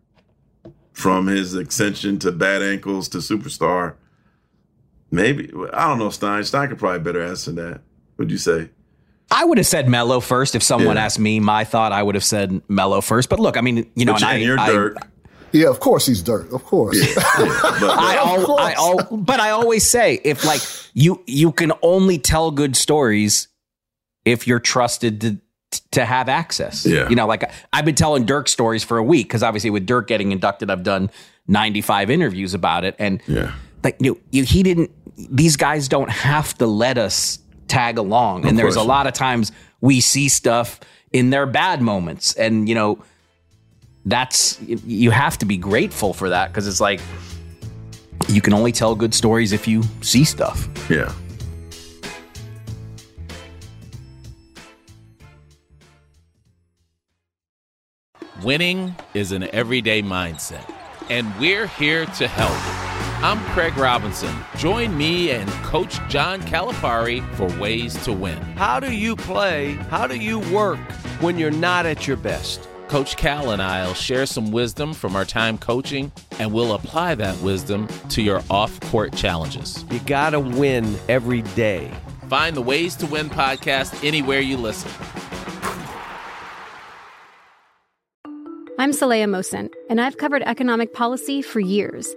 from 0.92 1.26
his 1.26 1.54
ascension 1.54 2.18
to 2.18 2.32
bad 2.32 2.62
ankles 2.62 3.08
to 3.10 3.18
superstar. 3.18 3.94
Maybe 5.10 5.50
I 5.72 5.88
don't 5.88 5.98
know 5.98 6.10
Stein. 6.10 6.42
Stein 6.44 6.68
could 6.68 6.78
probably 6.78 6.98
better 7.00 7.22
answer 7.22 7.52
that. 7.52 7.80
Would 8.18 8.30
you 8.30 8.38
say? 8.38 8.70
I 9.32 9.44
would 9.44 9.58
have 9.58 9.66
said 9.66 9.88
Melo 9.88 10.20
first 10.20 10.54
if 10.54 10.62
someone 10.62 10.96
Yeah. 10.96 11.04
asked 11.04 11.18
me 11.18 11.40
my 11.40 11.64
thought. 11.64 11.90
I 11.92 12.02
would 12.02 12.14
have 12.14 12.24
said 12.24 12.60
Melo 12.68 13.00
first. 13.00 13.28
But 13.28 13.40
look, 13.40 13.56
I 13.56 13.60
mean, 13.62 13.90
you 13.96 14.04
know, 14.04 14.12
But 14.12 14.22
and 14.22 14.30
I, 14.30 14.34
and 14.34 14.42
you're 14.44 14.60
I, 14.60 14.70
Dirk. 14.70 14.96
Yeah, 15.52 15.68
of 15.68 15.80
course 15.80 16.06
he's 16.06 16.22
dirt. 16.22 16.50
Of 16.52 16.64
course. 16.64 16.96
I, 17.16 18.18
Of 18.22 18.44
al- 18.48 18.58
I 18.58 18.72
al- 18.72 19.16
but 19.16 19.38
I 19.40 19.50
always 19.50 19.88
say 19.88 20.18
if 20.24 20.44
like 20.46 20.60
you 20.94 21.22
you 21.26 21.52
can 21.52 21.72
only 21.82 22.18
tell 22.18 22.50
good 22.50 22.74
stories 22.76 23.48
if 24.24 24.46
you're 24.46 24.60
trusted 24.60 25.20
to 25.20 25.38
to 25.92 26.04
have 26.06 26.28
access. 26.30 26.86
Yeah. 26.86 27.08
You 27.08 27.16
know, 27.16 27.26
like 27.26 27.50
I've 27.72 27.84
been 27.84 27.94
telling 27.94 28.24
Dirk 28.24 28.48
stories 28.48 28.82
for 28.84 28.96
a 28.98 29.02
week 29.02 29.28
because 29.28 29.42
obviously 29.42 29.70
with 29.70 29.84
Dirk 29.86 30.06
getting 30.08 30.32
inducted, 30.32 30.70
I've 30.70 30.82
done 30.84 31.10
95 31.48 32.10
interviews 32.10 32.54
about 32.54 32.84
it, 32.84 32.94
and 32.98 33.20
yeah, 33.26 33.52
like 33.84 33.96
you, 34.00 34.20
you 34.30 34.44
he 34.44 34.62
didn't. 34.62 34.90
These 35.16 35.56
guys 35.56 35.86
don't 35.88 36.10
have 36.10 36.56
to 36.58 36.66
let 36.66 36.96
us 36.96 37.38
tag 37.72 37.96
along, 37.96 38.46
and 38.46 38.58
there's 38.58 38.76
a 38.76 38.82
lot 38.82 39.06
of 39.06 39.14
times 39.14 39.50
we 39.80 40.00
see 40.00 40.28
stuff 40.28 40.78
in 41.10 41.30
their 41.30 41.46
bad 41.46 41.80
moments, 41.80 42.34
and 42.34 42.68
you 42.68 42.74
know 42.74 43.02
that's 44.04 44.60
you 44.60 45.10
have 45.10 45.38
to 45.38 45.46
be 45.46 45.56
grateful 45.56 46.12
for 46.12 46.28
that 46.28 46.48
because 46.48 46.68
it's 46.68 46.80
like 46.80 47.00
you 48.28 48.42
can 48.42 48.52
only 48.52 48.72
tell 48.72 48.94
good 48.94 49.14
stories 49.14 49.52
if 49.52 49.66
you 49.66 49.82
see 50.02 50.24
stuff. 50.24 50.68
Yeah. 50.90 51.12
Winning 58.42 58.94
is 59.14 59.32
an 59.32 59.44
everyday 59.54 60.02
mindset, 60.02 60.68
and 61.08 61.32
we're 61.38 61.68
here 61.68 62.04
to 62.06 62.28
help. 62.28 62.91
I'm 63.24 63.38
Craig 63.52 63.76
Robinson. 63.76 64.34
Join 64.56 64.98
me 64.98 65.30
and 65.30 65.48
Coach 65.62 66.00
John 66.08 66.40
Calipari 66.40 67.22
for 67.36 67.46
Ways 67.60 67.94
to 68.02 68.12
Win. 68.12 68.36
How 68.56 68.80
do 68.80 68.92
you 68.92 69.14
play? 69.14 69.74
How 69.90 70.08
do 70.08 70.18
you 70.18 70.40
work 70.52 70.80
when 71.20 71.38
you're 71.38 71.52
not 71.52 71.86
at 71.86 72.08
your 72.08 72.16
best? 72.16 72.68
Coach 72.88 73.16
Cal 73.16 73.52
and 73.52 73.62
I 73.62 73.86
will 73.86 73.94
share 73.94 74.26
some 74.26 74.50
wisdom 74.50 74.92
from 74.92 75.14
our 75.14 75.24
time 75.24 75.56
coaching, 75.56 76.10
and 76.40 76.52
we'll 76.52 76.74
apply 76.74 77.14
that 77.14 77.38
wisdom 77.42 77.86
to 78.08 78.22
your 78.22 78.42
off 78.50 78.80
court 78.90 79.14
challenges. 79.14 79.84
You 79.92 80.00
got 80.00 80.30
to 80.30 80.40
win 80.40 80.96
every 81.08 81.42
day. 81.42 81.92
Find 82.28 82.56
the 82.56 82.60
Ways 82.60 82.96
to 82.96 83.06
Win 83.06 83.30
podcast 83.30 84.04
anywhere 84.04 84.40
you 84.40 84.56
listen. 84.56 84.90
I'm 88.80 88.90
Saleha 88.90 89.26
Mohsin, 89.26 89.72
and 89.88 90.00
I've 90.00 90.16
covered 90.16 90.42
economic 90.42 90.92
policy 90.92 91.40
for 91.40 91.60
years 91.60 92.16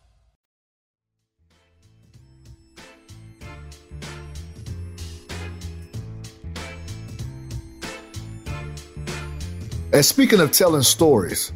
And 9.93 10.05
speaking 10.05 10.39
of 10.39 10.51
telling 10.51 10.83
stories, 10.83 11.51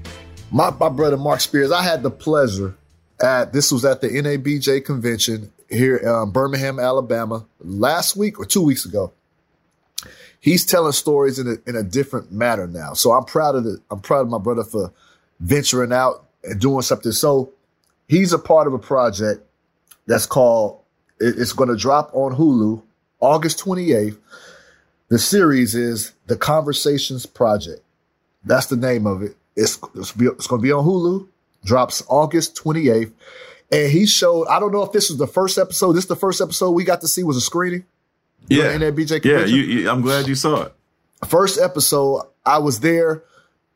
my, 0.51 0.69
my 0.71 0.89
brother 0.89 1.15
Marc 1.15 1.39
Spears, 1.39 1.71
I 1.71 1.81
had 1.81 2.03
the 2.03 2.11
pleasure 2.11 2.75
at 3.23 3.53
this 3.53 3.71
was 3.71 3.85
at 3.85 4.01
the 4.01 4.09
NABJ 4.09 4.83
convention 4.83 5.53
here 5.69 5.95
in 5.95 6.07
um, 6.09 6.31
Birmingham, 6.31 6.77
Alabama, 6.77 7.45
last 7.61 8.17
week 8.17 8.37
or 8.37 8.45
two 8.45 8.61
weeks 8.61 8.85
ago. 8.85 9.13
He's 10.41 10.65
telling 10.65 10.91
stories 10.91 11.39
in 11.39 11.47
a, 11.47 11.69
in 11.69 11.77
a 11.77 11.83
different 11.83 12.29
manner 12.29 12.67
now. 12.67 12.91
So 12.93 13.13
I'm 13.13 13.23
proud 13.23 13.55
of 13.55 13.63
the 13.63 13.81
I'm 13.89 14.01
proud 14.01 14.21
of 14.21 14.27
my 14.27 14.37
brother 14.37 14.65
for 14.65 14.91
venturing 15.39 15.93
out 15.93 16.25
and 16.43 16.59
doing 16.59 16.81
something. 16.81 17.13
So 17.13 17.53
he's 18.09 18.33
a 18.33 18.37
part 18.37 18.67
of 18.67 18.73
a 18.73 18.79
project 18.79 19.43
that's 20.07 20.25
called 20.25 20.81
it's 21.21 21.53
going 21.53 21.69
to 21.69 21.77
drop 21.77 22.11
on 22.13 22.35
Hulu 22.35 22.83
August 23.21 23.63
28th. 23.63 24.17
The 25.07 25.19
series 25.19 25.73
is 25.73 26.11
The 26.27 26.35
Conversations 26.35 27.25
Project. 27.25 27.84
That's 28.45 28.67
the 28.67 28.75
name 28.77 29.05
of 29.07 29.21
it. 29.23 29.35
It's 29.55 29.79
it's, 29.95 30.11
be, 30.11 30.25
it's 30.27 30.47
going 30.47 30.61
to 30.61 30.63
be 30.63 30.71
on 30.71 30.85
Hulu. 30.85 31.27
Drops 31.63 32.03
August 32.07 32.55
28th. 32.63 33.11
And 33.71 33.91
he 33.91 34.05
showed, 34.05 34.45
I 34.47 34.59
don't 34.59 34.71
know 34.71 34.83
if 34.83 34.91
this 34.91 35.09
was 35.09 35.17
the 35.17 35.27
first 35.27 35.57
episode. 35.57 35.93
This 35.93 36.03
is 36.03 36.07
the 36.09 36.15
first 36.15 36.39
episode 36.41 36.71
we 36.71 36.83
got 36.83 37.01
to 37.01 37.07
see 37.07 37.23
was 37.23 37.37
a 37.37 37.41
screening. 37.41 37.85
Yeah. 38.47 38.71
In 38.73 38.81
that 38.81 38.95
BJ 38.95 39.23
Yeah, 39.25 39.45
you, 39.45 39.61
you, 39.63 39.89
I'm 39.89 40.01
glad 40.01 40.27
you 40.27 40.35
saw 40.35 40.63
it. 40.63 40.73
First 41.27 41.59
episode, 41.59 42.21
I 42.45 42.59
was 42.59 42.79
there 42.81 43.23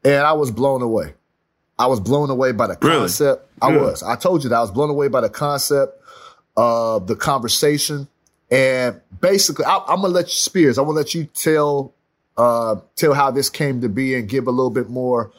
and 0.03 0.21
I 0.23 0.33
was 0.33 0.51
blown 0.51 0.83
away. 0.83 1.13
I 1.79 1.87
was 1.87 1.99
blown 1.99 2.29
away 2.29 2.51
by 2.51 2.67
the 2.67 2.77
Really? 2.81 2.99
concept. 2.99 3.49
I 3.61 3.71
Good. 3.71 3.81
was. 3.81 4.03
I 4.03 4.15
told 4.15 4.43
you 4.43 4.49
that 4.49 4.55
I 4.57 4.61
was 4.61 4.69
blown 4.71 4.89
away 4.91 5.07
by 5.07 5.21
the 5.21 5.29
concept 5.29 5.99
of 6.55 7.07
the 7.07 7.15
conversation. 7.15 8.07
And 8.51 9.01
basically, 9.21 9.65
I, 9.65 9.77
I'm 9.87 10.01
gonna 10.01 10.09
let 10.13 10.25
you 10.25 10.33
Spears. 10.33 10.77
I 10.77 10.81
want 10.81 10.95
to 10.95 10.99
let 10.99 11.13
you 11.15 11.25
tell 11.25 11.93
uh, 12.39 12.79
tell 12.95 13.13
how 13.13 13.29
this 13.31 13.49
came 13.49 13.81
to 13.81 13.89
be 13.89 14.15
and 14.15 14.29
give 14.29 14.47
a 14.47 14.51
little 14.51 14.69
bit 14.69 14.89
more. 14.89 15.31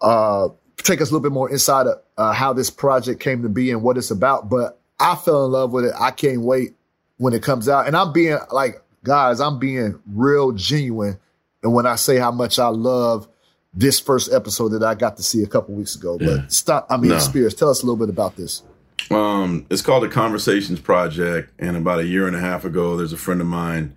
Uh, 0.00 0.48
take 0.78 1.00
us 1.00 1.10
a 1.10 1.12
little 1.14 1.22
bit 1.22 1.32
more 1.32 1.48
inside 1.48 1.86
of 1.86 2.02
uh, 2.16 2.32
how 2.32 2.52
this 2.52 2.68
project 2.68 3.20
came 3.20 3.42
to 3.42 3.48
be 3.48 3.70
and 3.70 3.80
what 3.82 3.96
it's 3.96 4.10
about. 4.10 4.50
But 4.50 4.80
I 4.98 5.14
fell 5.14 5.46
in 5.46 5.52
love 5.52 5.70
with 5.70 5.84
it. 5.84 5.94
I 5.98 6.10
can't 6.10 6.40
wait 6.40 6.74
when 7.18 7.32
it 7.32 7.42
comes 7.44 7.68
out. 7.68 7.86
And 7.86 7.96
I'm 7.96 8.12
being 8.12 8.38
like, 8.50 8.82
guys, 9.04 9.40
I'm 9.40 9.60
being 9.60 10.00
real 10.12 10.50
genuine. 10.50 11.18
And 11.62 11.72
when 11.72 11.86
I 11.86 11.94
say 11.94 12.16
how 12.16 12.32
much 12.32 12.58
I 12.58 12.68
love 12.68 13.28
this 13.72 14.00
first 14.00 14.32
episode 14.32 14.70
that 14.70 14.82
I 14.82 14.94
got 14.94 15.16
to 15.18 15.22
see 15.22 15.42
a 15.42 15.46
couple 15.46 15.74
weeks 15.74 15.94
ago, 15.94 16.18
but 16.18 16.50
stop. 16.52 16.86
I 16.90 16.96
mean, 16.96 17.10
No. 17.10 17.18
Spears, 17.20 17.54
tell 17.54 17.70
us 17.70 17.82
a 17.82 17.86
little 17.86 17.98
bit 17.98 18.08
about 18.08 18.34
this. 18.34 18.62
Um, 19.10 19.66
it's 19.70 19.82
called 19.82 20.02
the 20.02 20.08
Conversations 20.08 20.80
Project, 20.80 21.52
and 21.60 21.76
about 21.76 22.00
a 22.00 22.04
year 22.06 22.26
and 22.26 22.34
a 22.34 22.40
half 22.40 22.64
ago, 22.64 22.96
there's 22.96 23.12
a 23.12 23.16
friend 23.16 23.40
of 23.40 23.46
mine 23.46 23.94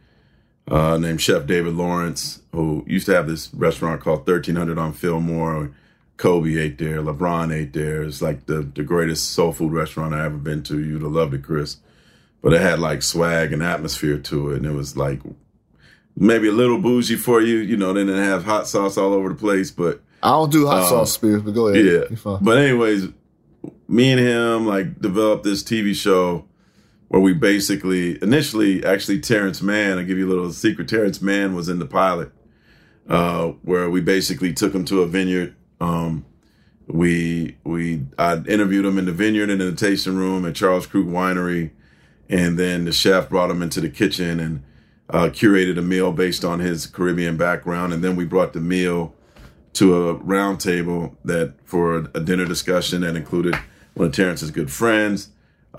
uh, 0.70 0.98
named 0.98 1.22
Chef 1.22 1.46
David 1.46 1.74
Lawrence, 1.74 2.41
who 2.54 2.84
used 2.88 3.08
to 3.08 3.14
have 3.14 3.28
this 3.28 3.54
restaurant 3.54 4.02
called 4.02 4.20
1300 4.20 4.78
on 4.78 4.94
Fillmore. 4.94 5.72
Kobe 6.18 6.58
ate 6.58 6.78
there, 6.78 7.02
LeBron 7.02 7.54
ate 7.54 7.72
there. 7.72 8.04
It's 8.04 8.22
like 8.22 8.46
the, 8.46 8.62
the 8.62 8.84
greatest 8.84 9.32
soul 9.32 9.54
food 9.54 9.72
restaurant 9.72 10.14
I 10.14 10.26
ever 10.26 10.38
been 10.38 10.64
to. 10.64 10.78
You'd 10.78 11.02
have 11.02 11.12
loved 11.12 11.34
it, 11.34 11.44
Chris. 11.44 11.78
But 12.41 12.54
it 12.54 12.62
had 12.62 12.80
like 12.80 13.02
swag 13.04 13.54
and 13.54 13.64
atmosphere 13.64 14.18
to 14.18 14.52
it. 14.52 14.58
And 14.58 14.66
it 14.66 14.74
was 14.74 14.98
like 14.98 15.22
maybe 16.18 16.50
a 16.50 16.54
little 16.54 16.78
bougie 16.78 17.16
for 17.16 17.41
you. 17.41 17.58
You 17.58 17.78
know, 17.78 17.94
they 17.94 18.04
didn't 18.04 18.24
have 18.24 18.44
hot 18.44 18.68
sauce 18.68 18.98
all 18.98 19.14
over 19.14 19.30
the 19.30 19.36
place, 19.36 19.72
but 19.72 20.02
I 20.22 20.32
don't 20.32 20.52
do 20.52 20.68
hot 20.68 20.84
um, 20.84 20.90
sauce, 20.90 21.14
Spears, 21.14 21.41
but 21.41 21.54
go 21.54 21.68
ahead. 21.68 21.86
Yeah. 21.86 22.38
But 22.41 22.58
anyways, 22.58 23.08
me 23.88 24.12
and 24.12 24.20
him 24.20 24.68
like 24.68 25.00
developed 25.00 25.46
this 25.46 25.64
TV 25.64 25.96
show 25.96 26.49
where 27.10 27.22
we 27.22 27.34
basically 27.34 28.22
initially 28.23 28.86
actually 28.86 29.19
Terrence 29.19 29.61
Mann, 29.61 29.98
I'll 29.98 30.06
give 30.06 30.18
you 30.18 30.27
a 30.27 30.30
little 30.30 30.52
secret. 30.53 30.88
Terrence 30.88 31.22
Mann 31.22 31.56
was 31.56 31.68
in 31.68 31.80
the 31.80 31.86
pilot, 31.86 32.31
uh, 33.10 33.48
where 33.64 33.90
we 33.90 33.99
basically 33.99 34.53
took 34.53 34.73
him 34.73 34.86
to 34.86 35.02
a 35.02 35.07
vineyard. 35.07 35.56
Um, 35.81 36.26
we 36.88 37.57
we 37.64 38.06
I 38.18 38.38
interviewed 38.38 38.86
him 38.86 38.98
in 38.98 39.06
the 39.06 39.11
vineyard 39.11 39.49
and 39.49 39.61
in 39.61 39.69
the 39.69 39.76
tasting 39.76 40.18
room 40.18 40.45
at 40.45 40.56
Charles 40.56 40.88
Krug 40.88 41.06
Winery, 41.06 41.72
and 42.30 42.57
then 42.57 42.86
the 42.86 42.91
chef 42.91 43.27
brought 43.30 43.52
him 43.52 43.61
into 43.61 43.81
the 43.81 43.90
kitchen 43.90 44.40
and 44.40 44.64
uh, 45.10 45.30
curated 45.30 45.77
a 45.77 45.81
meal 45.81 46.11
based 46.11 46.45
on 46.45 46.60
his 46.60 46.86
Caribbean 46.86 47.38
background, 47.38 47.91
and 47.91 48.03
then 48.03 48.15
we 48.15 48.26
brought 48.26 48.53
the 48.53 48.60
meal 48.60 49.15
to 49.73 50.10
a 50.10 50.14
round 50.14 50.60
table 50.60 51.18
that 51.26 51.56
for 51.64 52.10
a 52.14 52.19
dinner 52.19 52.45
discussion 52.45 53.02
that 53.02 53.15
included 53.15 53.56
one 53.95 54.07
of 54.07 54.14
Terrence's 54.14 54.52
good 54.52 54.72
friends, 54.72 55.30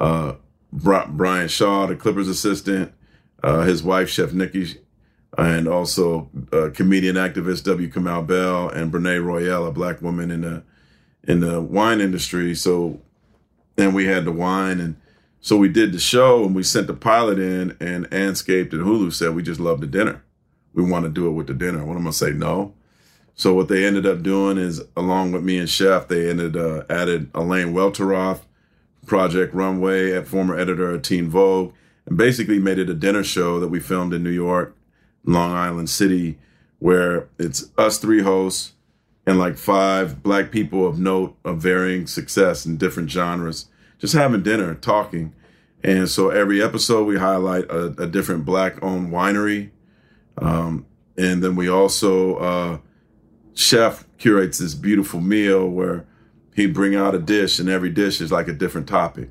uh, 0.00 0.34
Brian 0.72 1.48
Shaw, 1.48 1.86
the 1.86 1.96
Clippers 1.96 2.28
assistant, 2.28 2.92
uh, 3.42 3.62
his 3.62 3.82
wife, 3.82 4.08
Chef 4.08 4.32
Nikki, 4.32 4.78
and 5.36 5.66
also 5.68 6.28
uh, 6.52 6.70
comedian 6.74 7.16
activist 7.16 7.64
W. 7.64 7.90
Kamau 7.90 8.26
Bell 8.26 8.68
and 8.68 8.92
Brenae 8.92 9.24
Royal, 9.24 9.66
a 9.66 9.72
black 9.72 10.02
woman 10.02 10.30
in 10.30 10.42
the 10.42 10.62
in 11.24 11.40
the 11.40 11.60
wine 11.60 12.00
industry. 12.00 12.54
So 12.54 13.00
then 13.76 13.94
we 13.94 14.06
had 14.06 14.24
the 14.24 14.32
wine, 14.32 14.80
and 14.80 14.96
so 15.40 15.56
we 15.56 15.68
did 15.68 15.92
the 15.92 15.98
show, 15.98 16.44
and 16.44 16.54
we 16.54 16.62
sent 16.62 16.86
the 16.86 16.94
pilot 16.94 17.38
in, 17.38 17.76
and 17.80 18.08
Andscape 18.10 18.72
and 18.72 18.82
Hulu 18.82 19.12
said 19.12 19.34
we 19.34 19.42
just 19.42 19.60
love 19.60 19.80
the 19.80 19.86
dinner. 19.86 20.22
We 20.72 20.82
want 20.82 21.04
to 21.04 21.10
do 21.10 21.26
it 21.28 21.32
with 21.32 21.46
the 21.46 21.54
dinner. 21.54 21.84
What 21.84 21.96
am 21.96 22.06
I 22.06 22.10
say? 22.10 22.30
No. 22.30 22.74
So 23.34 23.54
what 23.54 23.68
they 23.68 23.86
ended 23.86 24.06
up 24.06 24.22
doing 24.22 24.58
is, 24.58 24.82
along 24.96 25.32
with 25.32 25.42
me 25.42 25.58
and 25.58 25.68
Chef, 25.68 26.08
they 26.08 26.28
ended 26.28 26.56
uh, 26.56 26.84
added 26.90 27.30
Elaine 27.34 27.72
Welteroth, 27.72 28.40
Project 29.06 29.54
Runway, 29.54 30.12
at 30.12 30.26
former 30.26 30.58
editor 30.58 30.90
of 30.90 31.02
Teen 31.02 31.28
Vogue, 31.28 31.72
and 32.06 32.16
basically 32.16 32.58
made 32.58 32.78
it 32.78 32.90
a 32.90 32.94
dinner 32.94 33.24
show 33.24 33.60
that 33.60 33.68
we 33.68 33.80
filmed 33.80 34.12
in 34.12 34.22
New 34.22 34.30
York, 34.30 34.76
Long 35.24 35.52
Island 35.52 35.90
City, 35.90 36.38
where 36.78 37.28
it's 37.38 37.70
us 37.76 37.98
three 37.98 38.22
hosts 38.22 38.72
and 39.26 39.38
like 39.38 39.56
five 39.56 40.22
black 40.22 40.50
people 40.50 40.86
of 40.86 40.98
note 40.98 41.36
of 41.44 41.58
varying 41.58 42.06
success 42.06 42.64
in 42.64 42.76
different 42.76 43.10
genres, 43.10 43.66
just 43.98 44.14
having 44.14 44.42
dinner, 44.42 44.74
talking. 44.74 45.32
And 45.84 46.08
so 46.08 46.30
every 46.30 46.62
episode 46.62 47.06
we 47.06 47.18
highlight 47.18 47.64
a, 47.64 47.86
a 48.02 48.06
different 48.06 48.44
black 48.44 48.82
owned 48.82 49.12
winery. 49.12 49.70
Um, 50.38 50.86
and 51.16 51.42
then 51.42 51.54
we 51.54 51.68
also, 51.68 52.36
uh, 52.36 52.78
chef 53.54 54.06
curates 54.18 54.58
this 54.58 54.74
beautiful 54.74 55.20
meal 55.20 55.68
where 55.68 56.06
he'd 56.60 56.74
bring 56.74 56.94
out 56.94 57.14
a 57.14 57.18
dish 57.18 57.58
and 57.58 57.68
every 57.68 57.90
dish 57.90 58.20
is 58.20 58.30
like 58.30 58.48
a 58.48 58.52
different 58.52 58.88
topic. 58.88 59.30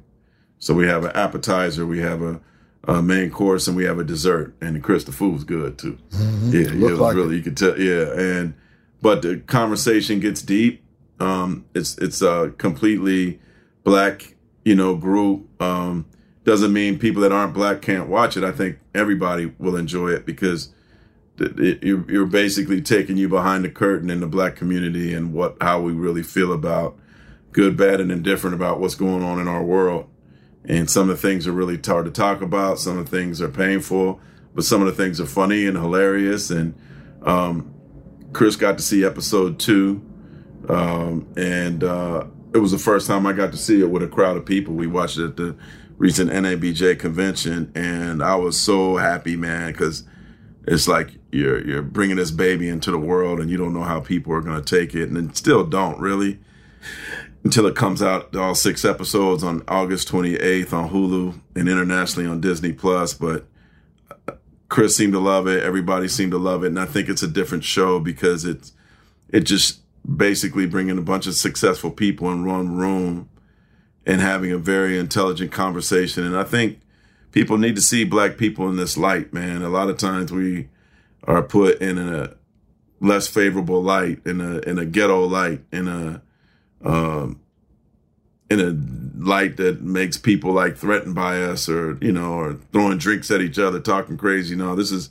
So 0.57 0.73
we 0.73 0.87
have 0.87 1.05
an 1.05 1.11
appetizer, 1.15 1.85
we 1.85 1.99
have 1.99 2.21
a, 2.21 2.41
a 2.83 3.01
main 3.01 3.29
course, 3.29 3.67
and 3.67 3.77
we 3.77 3.85
have 3.85 3.99
a 3.99 4.03
dessert. 4.03 4.55
And 4.61 4.83
Chris, 4.83 5.03
the 5.05 5.11
food's 5.11 5.43
good 5.43 5.77
too. 5.77 5.97
Mm-hmm. 6.11 6.51
Yeah, 6.51 6.59
yeah, 6.59 6.87
it 6.87 6.91
was 6.91 6.99
like 6.99 7.15
really 7.15 7.37
you 7.37 7.43
could 7.43 7.55
tell. 7.55 7.79
Yeah, 7.79 8.11
and 8.19 8.55
but 9.01 9.21
the 9.21 9.37
conversation 9.37 10.19
gets 10.19 10.41
deep. 10.41 10.83
Um, 11.19 11.65
it's 11.73 11.97
it's 11.97 12.21
a 12.21 12.53
completely 12.57 13.39
black, 13.83 14.35
you 14.65 14.75
know, 14.75 14.95
group. 14.95 15.61
Um, 15.61 16.05
doesn't 16.43 16.73
mean 16.73 16.97
people 16.99 17.21
that 17.21 17.31
aren't 17.31 17.53
black 17.53 17.81
can't 17.81 18.09
watch 18.09 18.35
it. 18.35 18.43
I 18.43 18.51
think 18.51 18.79
everybody 18.95 19.53
will 19.59 19.75
enjoy 19.75 20.09
it 20.09 20.25
because 20.25 20.73
it, 21.37 21.83
you're, 21.83 22.09
you're 22.11 22.25
basically 22.25 22.81
taking 22.81 23.15
you 23.15 23.29
behind 23.29 23.63
the 23.63 23.69
curtain 23.69 24.09
in 24.09 24.19
the 24.19 24.27
black 24.27 24.55
community 24.55 25.13
and 25.13 25.33
what 25.33 25.55
how 25.61 25.79
we 25.79 25.93
really 25.93 26.23
feel 26.23 26.51
about 26.51 26.97
good, 27.51 27.77
bad, 27.77 27.99
and 27.99 28.11
indifferent 28.11 28.53
about 28.53 28.79
what's 28.79 28.95
going 28.95 29.23
on 29.23 29.39
in 29.39 29.47
our 29.47 29.63
world. 29.63 30.09
And 30.65 30.89
some 30.89 31.09
of 31.09 31.15
the 31.15 31.27
things 31.27 31.47
are 31.47 31.51
really 31.51 31.79
hard 31.83 32.05
to 32.05 32.11
talk 32.11 32.41
about. 32.41 32.79
Some 32.79 32.97
of 32.97 33.09
the 33.09 33.17
things 33.17 33.41
are 33.41 33.49
painful, 33.49 34.19
but 34.53 34.63
some 34.63 34.81
of 34.81 34.87
the 34.87 34.93
things 34.93 35.19
are 35.19 35.25
funny 35.25 35.65
and 35.65 35.77
hilarious. 35.77 36.49
And 36.49 36.75
um, 37.23 37.73
Chris 38.33 38.55
got 38.55 38.77
to 38.77 38.83
see 38.83 39.03
episode 39.03 39.59
two, 39.59 40.05
um, 40.67 41.27
and 41.35 41.83
uh, 41.83 42.25
it 42.53 42.59
was 42.59 42.71
the 42.71 42.77
first 42.77 43.07
time 43.07 43.25
I 43.25 43.33
got 43.33 43.51
to 43.51 43.57
see 43.57 43.81
it 43.81 43.89
with 43.89 44.03
a 44.03 44.07
crowd 44.07 44.37
of 44.37 44.45
people. 44.45 44.73
We 44.73 44.87
watched 44.87 45.17
it 45.17 45.25
at 45.25 45.37
the 45.37 45.55
recent 45.97 46.29
NABJ 46.29 46.99
convention, 46.99 47.71
and 47.73 48.21
I 48.21 48.35
was 48.35 48.59
so 48.59 48.97
happy, 48.97 49.35
man, 49.35 49.71
because 49.71 50.03
it's 50.67 50.87
like 50.87 51.11
you're 51.31 51.65
you're 51.65 51.81
bringing 51.81 52.17
this 52.17 52.31
baby 52.31 52.69
into 52.69 52.91
the 52.91 52.99
world, 52.99 53.39
and 53.39 53.49
you 53.49 53.57
don't 53.57 53.73
know 53.73 53.83
how 53.83 53.99
people 53.99 54.33
are 54.33 54.41
going 54.41 54.61
to 54.61 54.79
take 54.79 54.93
it, 54.93 55.09
and 55.09 55.35
still 55.35 55.65
don't 55.65 55.99
really 55.99 56.39
until 57.49 57.65
it 57.65 57.75
comes 57.75 58.03
out 58.03 58.35
all 58.35 58.53
six 58.53 58.85
episodes 58.85 59.43
on 59.43 59.63
August 59.67 60.07
28th 60.09 60.71
on 60.71 60.91
Hulu 60.91 61.33
and 61.55 61.67
internationally 61.67 62.29
on 62.29 62.39
Disney 62.39 62.71
Plus. 62.71 63.15
But 63.15 63.47
Chris 64.69 64.95
seemed 64.95 65.13
to 65.13 65.19
love 65.19 65.47
it. 65.47 65.63
Everybody 65.63 66.07
seemed 66.07 66.29
to 66.33 66.37
love 66.37 66.63
it, 66.63 66.67
and 66.67 66.79
I 66.79 66.85
think 66.85 67.09
it's 67.09 67.23
a 67.23 67.27
different 67.27 67.63
show 67.63 67.99
because 67.99 68.45
it's 68.45 68.73
it 69.29 69.45
just 69.45 69.81
basically 70.15 70.67
bringing 70.67 70.99
a 70.99 71.01
bunch 71.01 71.25
of 71.25 71.33
successful 71.33 71.89
people 71.89 72.31
in 72.31 72.45
one 72.45 72.77
room 72.77 73.27
and 74.05 74.21
having 74.21 74.51
a 74.51 74.59
very 74.59 74.99
intelligent 74.99 75.51
conversation. 75.51 76.23
And 76.23 76.37
I 76.37 76.43
think 76.43 76.79
people 77.31 77.57
need 77.57 77.75
to 77.77 77.81
see 77.81 78.03
black 78.03 78.37
people 78.37 78.69
in 78.69 78.75
this 78.75 78.95
light, 78.95 79.33
man. 79.33 79.63
A 79.63 79.69
lot 79.69 79.89
of 79.89 79.97
times 79.97 80.31
we 80.31 80.69
are 81.23 81.41
put 81.41 81.81
in 81.81 81.97
a 81.97 82.35
less 83.01 83.27
favorable 83.27 83.81
light, 83.81 84.19
in 84.23 84.39
a 84.39 84.59
in 84.59 84.77
a 84.77 84.85
ghetto 84.85 85.25
light, 85.25 85.61
in 85.71 85.87
a 85.87 86.21
um, 86.83 87.39
in 88.49 88.59
a 88.59 89.23
light 89.23 89.57
that 89.57 89.81
makes 89.81 90.17
people 90.17 90.51
like 90.51 90.77
threatened 90.77 91.15
by 91.15 91.41
us 91.41 91.69
or 91.69 91.97
you 92.01 92.11
know 92.11 92.33
or 92.33 92.53
throwing 92.71 92.97
drinks 92.97 93.29
at 93.31 93.41
each 93.41 93.59
other 93.59 93.79
talking 93.79 94.17
crazy. 94.17 94.55
No 94.55 94.75
this 94.75 94.91
is 94.91 95.09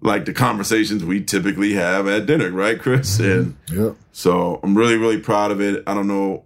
like 0.00 0.24
the 0.24 0.32
conversations 0.32 1.04
we 1.04 1.22
typically 1.22 1.74
have 1.74 2.06
at 2.06 2.26
dinner 2.26 2.50
right 2.50 2.78
chris? 2.78 3.18
And 3.18 3.56
yeah. 3.72 3.92
so 4.12 4.60
i'm 4.62 4.76
really 4.76 4.96
really 4.96 5.18
proud 5.18 5.50
of 5.50 5.60
it. 5.60 5.82
I 5.86 5.94
don't 5.94 6.08
know. 6.08 6.44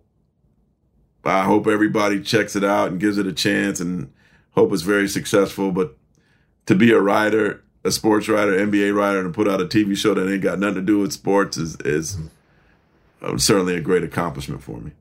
I 1.24 1.42
hope 1.44 1.66
everybody 1.66 2.22
checks 2.22 2.54
it 2.54 2.62
out 2.62 2.90
and 2.90 3.00
gives 3.00 3.18
it 3.18 3.26
a 3.26 3.32
chance 3.32 3.80
and 3.80 4.12
hope 4.52 4.72
it's 4.72 4.82
very 4.82 5.08
successful. 5.08 5.72
But 5.72 5.96
to 6.66 6.74
be 6.74 6.92
a 6.92 7.00
writer 7.00 7.62
a 7.84 7.90
sports 7.92 8.28
writer 8.28 8.52
nba 8.52 8.92
writer 8.94 9.20
and 9.20 9.32
put 9.32 9.46
out 9.46 9.60
a 9.60 9.64
tv 9.64 9.96
show 9.96 10.12
that 10.12 10.28
ain't 10.28 10.42
got 10.42 10.58
nothing 10.58 10.74
to 10.74 10.82
do 10.82 10.98
with 10.98 11.12
sports 11.12 11.56
is 11.56 11.76
is 11.84 12.18
certainly 13.38 13.74
a 13.76 13.80
great 13.80 14.02
accomplishment 14.04 14.62
for 14.62 14.78
me 14.80 14.92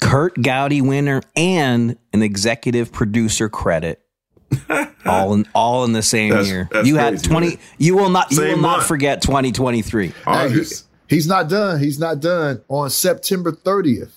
Curt 0.00 0.40
Gowdy 0.40 0.80
winner 0.80 1.22
and 1.34 1.96
an 2.12 2.22
executive 2.22 2.92
producer 2.92 3.48
credit. 3.48 4.00
all 5.04 5.34
in 5.34 5.46
all 5.54 5.84
in 5.84 5.92
the 5.92 6.02
same 6.02 6.30
That's- 6.30 6.48
year. 6.48 6.68
that's 6.70 6.86
you 6.86 6.96
had 6.96 7.22
twenty. 7.22 7.48
man. 7.48 7.58
You 7.78 7.96
will 7.96 8.08
not. 8.10 8.30
You 8.30 8.38
Same 8.38 8.56
will 8.56 8.62
not 8.62 8.84
forget 8.84 9.20
twenty 9.20 9.52
twenty 9.52 9.82
three. 9.82 10.12
Hey, 10.24 10.62
he's 11.08 11.26
not 11.26 11.48
done. 11.48 11.80
He's 11.80 11.98
not 11.98 12.20
done. 12.20 12.62
On 12.68 12.88
September 12.88 13.52
30th, 13.52 14.12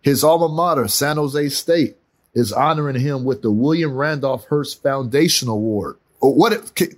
his 0.00 0.24
alma 0.24 0.48
mater, 0.48 0.88
San 0.88 1.16
Jose 1.16 1.48
State, 1.50 1.96
is 2.34 2.52
honoring 2.52 2.98
him 2.98 3.22
with 3.24 3.42
the 3.42 3.50
William 3.52 3.94
Randolph 3.94 4.46
Hearst 4.48 4.82
Foundation 4.82 5.48
Award. 5.48 5.96
What? 6.22 6.52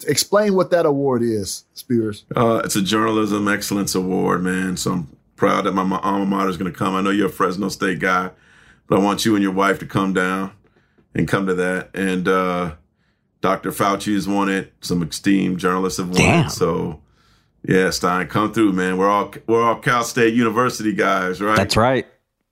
Explain 0.07 0.55
what 0.55 0.71
that 0.71 0.85
award 0.85 1.23
is, 1.23 1.65
Spears. 1.73 2.25
Uh, 2.37 2.61
it's 2.65 2.77
a 2.77 2.83
journalism 2.83 3.49
excellence 3.49 3.95
award, 3.95 4.43
man. 4.43 4.77
So 4.77 4.93
I'm 4.93 5.17
proud 5.37 5.65
that 5.65 5.73
my, 5.73 5.83
my 5.83 5.99
alma 6.01 6.27
mater 6.27 6.51
is 6.51 6.59
going 6.59 6.71
to 6.71 6.79
come. 6.79 6.95
I 6.95 7.01
know 7.01 7.11
you're 7.11 7.29
a 7.29 7.31
Fresno 7.31 7.71
State 7.71 8.01
guy, 8.01 8.31
but 8.87 8.99
I 8.99 9.03
want 9.03 9.25
you 9.25 9.35
and 9.35 9.43
your 9.43 9.53
wife 9.53 9.79
to 9.79 9.87
come 9.87 10.13
down 10.13 10.53
and 11.15 11.27
come 11.27 11.47
to 11.47 11.55
that. 11.55 11.89
And 11.95 12.29
uh, 12.29 12.75
Dr. 13.41 13.71
Fauci 13.71 14.13
has 14.15 14.29
won 14.29 14.51
it. 14.51 14.75
Some 14.83 15.03
esteemed 15.03 15.59
journalists 15.59 15.99
have 15.99 16.09
won 16.09 16.19
Damn. 16.19 16.47
it. 16.47 16.51
So 16.51 17.01
yeah, 17.67 17.91
Stein, 17.91 18.27
come 18.27 18.53
through, 18.53 18.73
man. 18.73 18.99
We're 18.99 19.09
all 19.09 19.33
we're 19.47 19.63
all 19.63 19.77
Cal 19.77 20.05
State 20.05 20.35
University 20.35 20.93
guys, 20.93 21.41
right? 21.41 21.57
That's 21.57 21.77
right. 21.77 22.07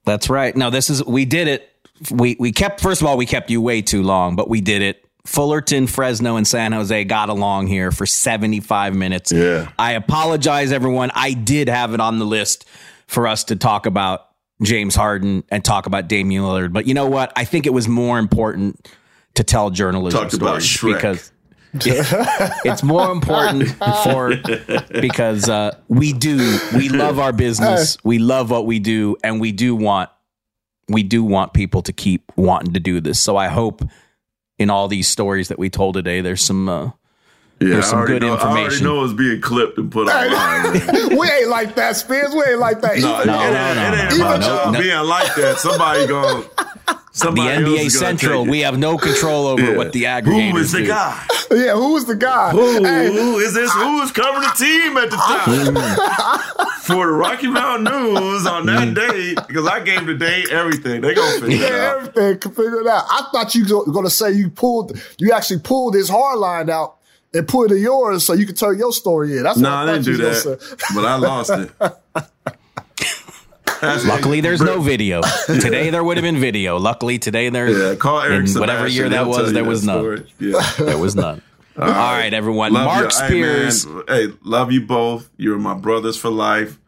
That's 0.04 0.30
right. 0.30 0.56
No, 0.56 0.70
this 0.70 0.88
is 0.88 1.04
we 1.04 1.26
did 1.26 1.48
it. 1.48 1.68
We 2.10 2.36
we 2.40 2.50
kept 2.50 2.80
first 2.80 3.02
of 3.02 3.06
all 3.06 3.18
we 3.18 3.26
kept 3.26 3.50
you 3.50 3.60
way 3.60 3.82
too 3.82 4.02
long, 4.02 4.36
but 4.36 4.48
we 4.48 4.60
did 4.62 4.80
it. 4.80 5.01
Fullerton, 5.24 5.86
Fresno, 5.86 6.36
and 6.36 6.46
San 6.46 6.72
Jose 6.72 7.04
got 7.04 7.28
along 7.28 7.68
here 7.68 7.92
for 7.92 8.06
75 8.06 8.94
minutes. 8.94 9.30
Yeah. 9.30 9.70
I 9.78 9.92
apologize, 9.92 10.72
everyone. 10.72 11.10
I 11.14 11.32
did 11.32 11.68
have 11.68 11.94
it 11.94 12.00
on 12.00 12.18
the 12.18 12.24
list 12.24 12.66
for 13.06 13.28
us 13.28 13.44
to 13.44 13.56
talk 13.56 13.86
about 13.86 14.28
James 14.62 14.94
Harden 14.94 15.44
and 15.50 15.64
talk 15.64 15.86
about 15.86 16.08
Damian 16.08 16.42
Lillard. 16.42 16.72
But 16.72 16.86
you 16.86 16.94
know 16.94 17.06
what? 17.06 17.32
I 17.36 17.44
think 17.44 17.66
it 17.66 17.72
was 17.72 17.86
more 17.86 18.18
important 18.18 18.88
to 19.34 19.44
tell 19.44 19.70
journalism 19.70 20.20
Talked 20.20 20.34
about 20.34 20.62
stories 20.62 20.64
Shrek. 20.64 20.94
because 20.94 21.32
it's 22.64 22.82
more 22.82 23.10
important 23.10 23.68
for 24.04 24.36
because 25.00 25.48
uh, 25.48 25.74
we 25.88 26.12
do 26.12 26.58
we 26.74 26.90
love 26.90 27.18
our 27.18 27.32
business, 27.32 27.96
we 28.04 28.18
love 28.18 28.50
what 28.50 28.66
we 28.66 28.78
do, 28.78 29.16
and 29.24 29.40
we 29.40 29.52
do 29.52 29.74
want 29.74 30.10
we 30.88 31.02
do 31.02 31.24
want 31.24 31.54
people 31.54 31.80
to 31.82 31.92
keep 31.92 32.30
wanting 32.36 32.74
to 32.74 32.80
do 32.80 33.00
this. 33.00 33.18
So 33.18 33.38
I 33.38 33.48
hope 33.48 33.82
in 34.62 34.70
all 34.70 34.88
these 34.88 35.08
stories 35.08 35.48
that 35.48 35.58
we 35.58 35.68
told 35.68 35.94
today, 35.94 36.20
there's 36.20 36.42
some 36.42 36.68
uh, 36.68 36.84
Yeah, 36.84 36.90
there's 37.74 37.86
some 37.86 38.04
good 38.06 38.22
know, 38.22 38.28
I 38.34 38.40
already 38.40 38.60
information. 38.64 38.84
know 38.86 39.04
it's 39.04 39.12
being 39.12 39.40
clipped 39.40 39.76
and 39.78 39.90
put 39.90 40.08
online. 40.08 40.72
we 41.18 41.28
ain't 41.30 41.48
like 41.48 41.74
that, 41.74 41.96
Spears. 41.96 42.32
We 42.34 42.42
ain't 42.44 42.58
like 42.58 42.80
that. 42.80 42.98
No, 42.98 43.18
it, 43.20 43.22
Even- 43.22 43.34
it, 43.34 43.36
ain't- 43.36 43.94
it 43.94 43.98
ain't 44.00 44.12
even- 44.12 44.20
about 44.26 44.40
y'all 44.42 44.72
no. 44.72 44.80
being 44.80 45.06
like 45.06 45.34
that. 45.34 45.58
Somebody 45.58 46.06
going 46.06 46.44
the 46.56 46.71
somebody 47.12 47.48
else 47.50 47.62
NBA 47.68 47.90
Central, 47.90 48.44
we 48.46 48.60
have 48.60 48.78
no 48.78 48.96
control 48.98 49.46
over 49.46 49.62
Yeah. 49.72 49.76
what 49.76 49.92
the 49.92 50.04
aggregators 50.04 50.50
Who 50.52 50.56
is 50.58 50.72
the 50.72 50.78
do. 50.78 50.86
guy? 50.88 51.26
Yeah, 51.50 51.72
who 51.74 51.96
is 51.96 52.04
the 52.06 52.16
guy? 52.16 52.50
Who, 52.50 52.84
Hey, 52.84 53.12
who 53.12 53.38
is 53.38 53.52
this? 53.54 53.70
Who 53.72 54.00
is 54.02 54.10
covering 54.12 54.42
the 54.42 54.54
team 54.56 54.96
at 54.96 55.10
the 55.10 55.16
time? 55.16 56.66
For 56.82 57.06
the 57.06 57.12
Rocky 57.12 57.46
Mountain 57.48 57.84
News 57.84 58.46
on 58.46 58.66
that 58.66 58.88
mm. 58.88 58.94
day, 58.94 59.34
because 59.46 59.66
I 59.66 59.80
gave 59.80 60.06
the 60.06 60.14
day 60.14 60.44
everything. 60.50 61.00
They 61.00 61.14
gonna 61.14 61.40
figure 61.40 61.56
it 61.56 61.60
yeah, 61.60 61.90
out. 61.92 61.96
everything 62.08 62.38
can 62.38 62.50
figure 62.52 62.80
it 62.80 62.86
out. 62.86 63.04
I 63.08 63.28
thought 63.32 63.54
you 63.54 63.62
were 63.64 63.92
going 63.92 64.04
to 64.04 64.10
say 64.10 64.32
you 64.32 64.50
pulled, 64.50 64.98
you 65.18 65.32
actually 65.32 65.60
pulled 65.60 65.94
his 65.94 66.08
hard 66.08 66.38
line 66.38 66.70
out 66.70 66.96
and 67.34 67.46
put 67.46 67.70
it 67.70 67.76
in 67.76 67.82
yours 67.82 68.24
so 68.24 68.32
you 68.32 68.46
could 68.46 68.56
turn 68.56 68.78
your 68.78 68.92
story 68.92 69.36
in. 69.36 69.44
That's 69.44 69.58
No, 69.58 69.70
what 69.70 69.76
I 69.78 69.82
I, 69.82 69.86
didn't 69.98 70.04
thought 70.04 70.04
do 70.16 70.22
you 70.22 70.28
was 70.28 70.44
that, 70.44 70.84
but 70.94 71.04
I 71.04 71.16
lost 71.16 71.50
it. 71.50 71.70
That's- 73.82 74.06
Luckily, 74.06 74.40
there's 74.40 74.60
no 74.62 74.80
video. 74.80 75.20
Today 75.46 75.90
there 75.90 76.02
would 76.04 76.16
have 76.16 76.22
been 76.22 76.38
video. 76.40 76.78
Luckily, 76.78 77.18
today 77.18 77.48
there's 77.48 77.76
Yeah, 77.76 77.94
call 77.96 78.20
Eric 78.20 78.48
in 78.48 78.60
whatever 78.60 78.86
year 78.86 79.08
that 79.08 79.16
he'll 79.24 79.32
tell 79.32 79.42
was. 79.42 79.48
you 79.48 79.54
There 79.54 79.64
was 79.64 79.84
none. 79.84 80.26
There 80.78 80.98
was 80.98 81.16
none. 81.16 81.42
All 81.78 81.86
right, 81.88 82.32
everyone. 82.32 82.72
Love 82.72 82.84
Marc 82.86 83.04
you. 83.04 83.10
Spears. 83.10 83.84
Hey, 83.84 84.26
hey, 84.28 84.32
love 84.44 84.70
you 84.72 84.82
both. 84.82 85.30
You're 85.36 85.58
my 85.58 85.74
brothers 85.74 86.16
for 86.16 86.30
life. 86.30 86.78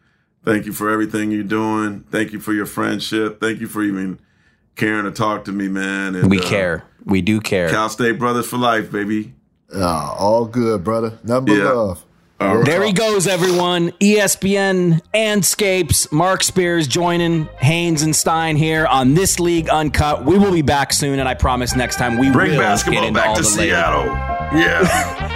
Thank 0.45 0.67
you 0.67 0.73
for 0.73 0.91
everything 0.91 1.31
you're 1.33 1.43
doing. 1.43 2.05
Thank 2.11 2.33
you 2.33 2.39
for 2.39 2.53
your 2.53 2.67
friendship. 2.67 3.41
Thank 3.41 3.61
you 3.61 3.67
for 3.67 3.83
even 3.83 4.21
caring 4.77 5.05
to 5.05 5.11
talk 5.11 5.47
to 5.47 5.53
me, 5.53 5.69
man. 5.69 6.15
And, 6.15 6.31
we 6.31 6.39
uh, 6.39 6.43
care. 6.49 6.85
We 7.05 7.23
do 7.23 7.41
care. 7.41 7.71
Cal 7.71 7.89
State 7.89 8.19
brothers 8.19 8.47
for 8.47 8.59
life, 8.59 8.93
baby. 8.93 9.35
Ah, 9.75 10.15
all 10.17 10.45
good, 10.45 10.85
brother. 10.85 11.19
Number 11.25 11.53
but 11.57 11.59
Yeah. 11.63 11.71
love. 11.73 12.04
There 12.41 12.83
he 12.85 12.93
goes, 12.93 13.27
everyone. 13.27 13.91
ESPN 13.93 15.01
and 15.15 15.45
Scapes. 15.45 16.11
Marc 16.13 16.43
Spears 16.43 16.87
joining 16.87 17.47
Haynes 17.59 18.03
and 18.03 18.15
Stein 18.15 18.57
here 18.57 18.87
on 18.87 19.15
This 19.15 19.39
League 19.41 19.69
Uncut. 19.69 20.25
We 20.25 20.37
will 20.39 20.53
be 20.53 20.63
back 20.63 20.93
soon, 20.93 21.19
and 21.21 21.29
I 21.29 21.35
promise 21.35 21.75
next 21.77 21.97
time 21.97 22.19
we 22.19 22.31
Bring 22.31 22.53
will 22.57 22.59
get 22.59 22.89
into 23.05 23.13
back 23.13 23.29
all 23.29 23.37
to 23.37 23.43
the 23.43 23.49
later. 23.49 23.75
Seattle. 23.75 24.07
Yeah. 24.59 25.31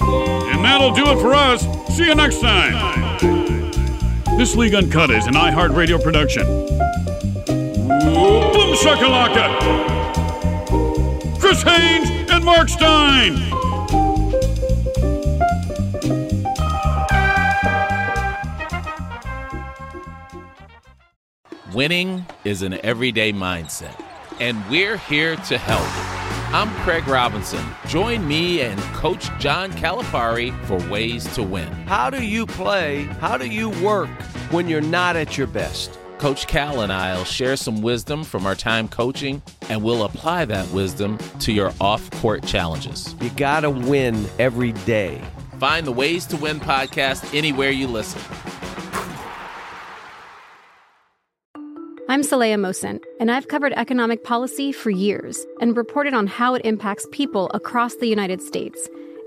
And 0.00 0.64
that'll 0.64 0.92
do 0.94 1.04
it 1.06 1.20
for 1.20 1.34
us. 1.34 1.62
See 1.96 2.06
you 2.06 2.14
next 2.14 2.40
time. 2.40 3.18
This 4.38 4.56
League 4.56 4.74
Uncut 4.74 5.10
is 5.10 5.26
an 5.26 5.34
iHeartRadio 5.34 6.02
production. 6.02 6.44
Boom 7.46 8.74
shakalaka! 8.74 10.07
Chris 11.48 11.62
Haynes 11.62 12.30
and 12.30 12.44
Marc 12.44 12.68
Stein. 12.68 13.32
Winning 21.72 22.26
is 22.44 22.60
an 22.60 22.74
everyday 22.84 23.32
mindset, 23.32 23.98
and 24.40 24.62
we're 24.68 24.98
here 24.98 25.36
to 25.36 25.56
help. 25.56 25.80
I'm 26.54 26.68
Craig 26.82 27.08
Robinson. 27.08 27.64
Join 27.86 28.28
me 28.28 28.60
and 28.60 28.78
Coach 28.92 29.30
John 29.38 29.72
Calipari 29.72 30.52
for 30.66 30.76
Ways 30.90 31.24
to 31.34 31.42
Win. 31.42 31.72
How 31.86 32.10
do 32.10 32.22
you 32.22 32.44
play? 32.44 33.04
How 33.20 33.38
do 33.38 33.46
you 33.46 33.70
work 33.82 34.10
when 34.50 34.68
you're 34.68 34.82
not 34.82 35.16
at 35.16 35.38
your 35.38 35.46
best? 35.46 35.98
Coach 36.18 36.48
Cal 36.48 36.80
and 36.80 36.92
I 36.92 37.16
will 37.16 37.24
share 37.24 37.56
some 37.56 37.80
wisdom 37.80 38.24
from 38.24 38.44
our 38.44 38.56
time 38.56 38.88
coaching, 38.88 39.40
and 39.68 39.82
we'll 39.84 40.04
apply 40.04 40.44
that 40.46 40.68
wisdom 40.70 41.16
to 41.40 41.52
your 41.52 41.72
off 41.80 42.10
court 42.10 42.44
challenges. 42.44 43.14
You 43.20 43.30
got 43.30 43.60
to 43.60 43.70
win 43.70 44.26
every 44.38 44.72
day. 44.72 45.20
Find 45.60 45.86
the 45.86 45.92
Ways 45.92 46.26
to 46.26 46.36
Win 46.36 46.58
podcast 46.60 47.34
anywhere 47.36 47.70
you 47.70 47.86
listen. 47.86 48.20
I'm 52.10 52.22
Saleha 52.22 52.58
Mohsin, 52.58 53.00
and 53.20 53.30
I've 53.30 53.48
covered 53.48 53.74
economic 53.74 54.24
policy 54.24 54.72
for 54.72 54.90
years 54.90 55.44
and 55.60 55.76
reported 55.76 56.14
on 56.14 56.26
how 56.26 56.54
it 56.54 56.64
impacts 56.64 57.06
people 57.12 57.50
across 57.52 57.96
the 57.96 58.06
United 58.06 58.40
States. 58.40 58.88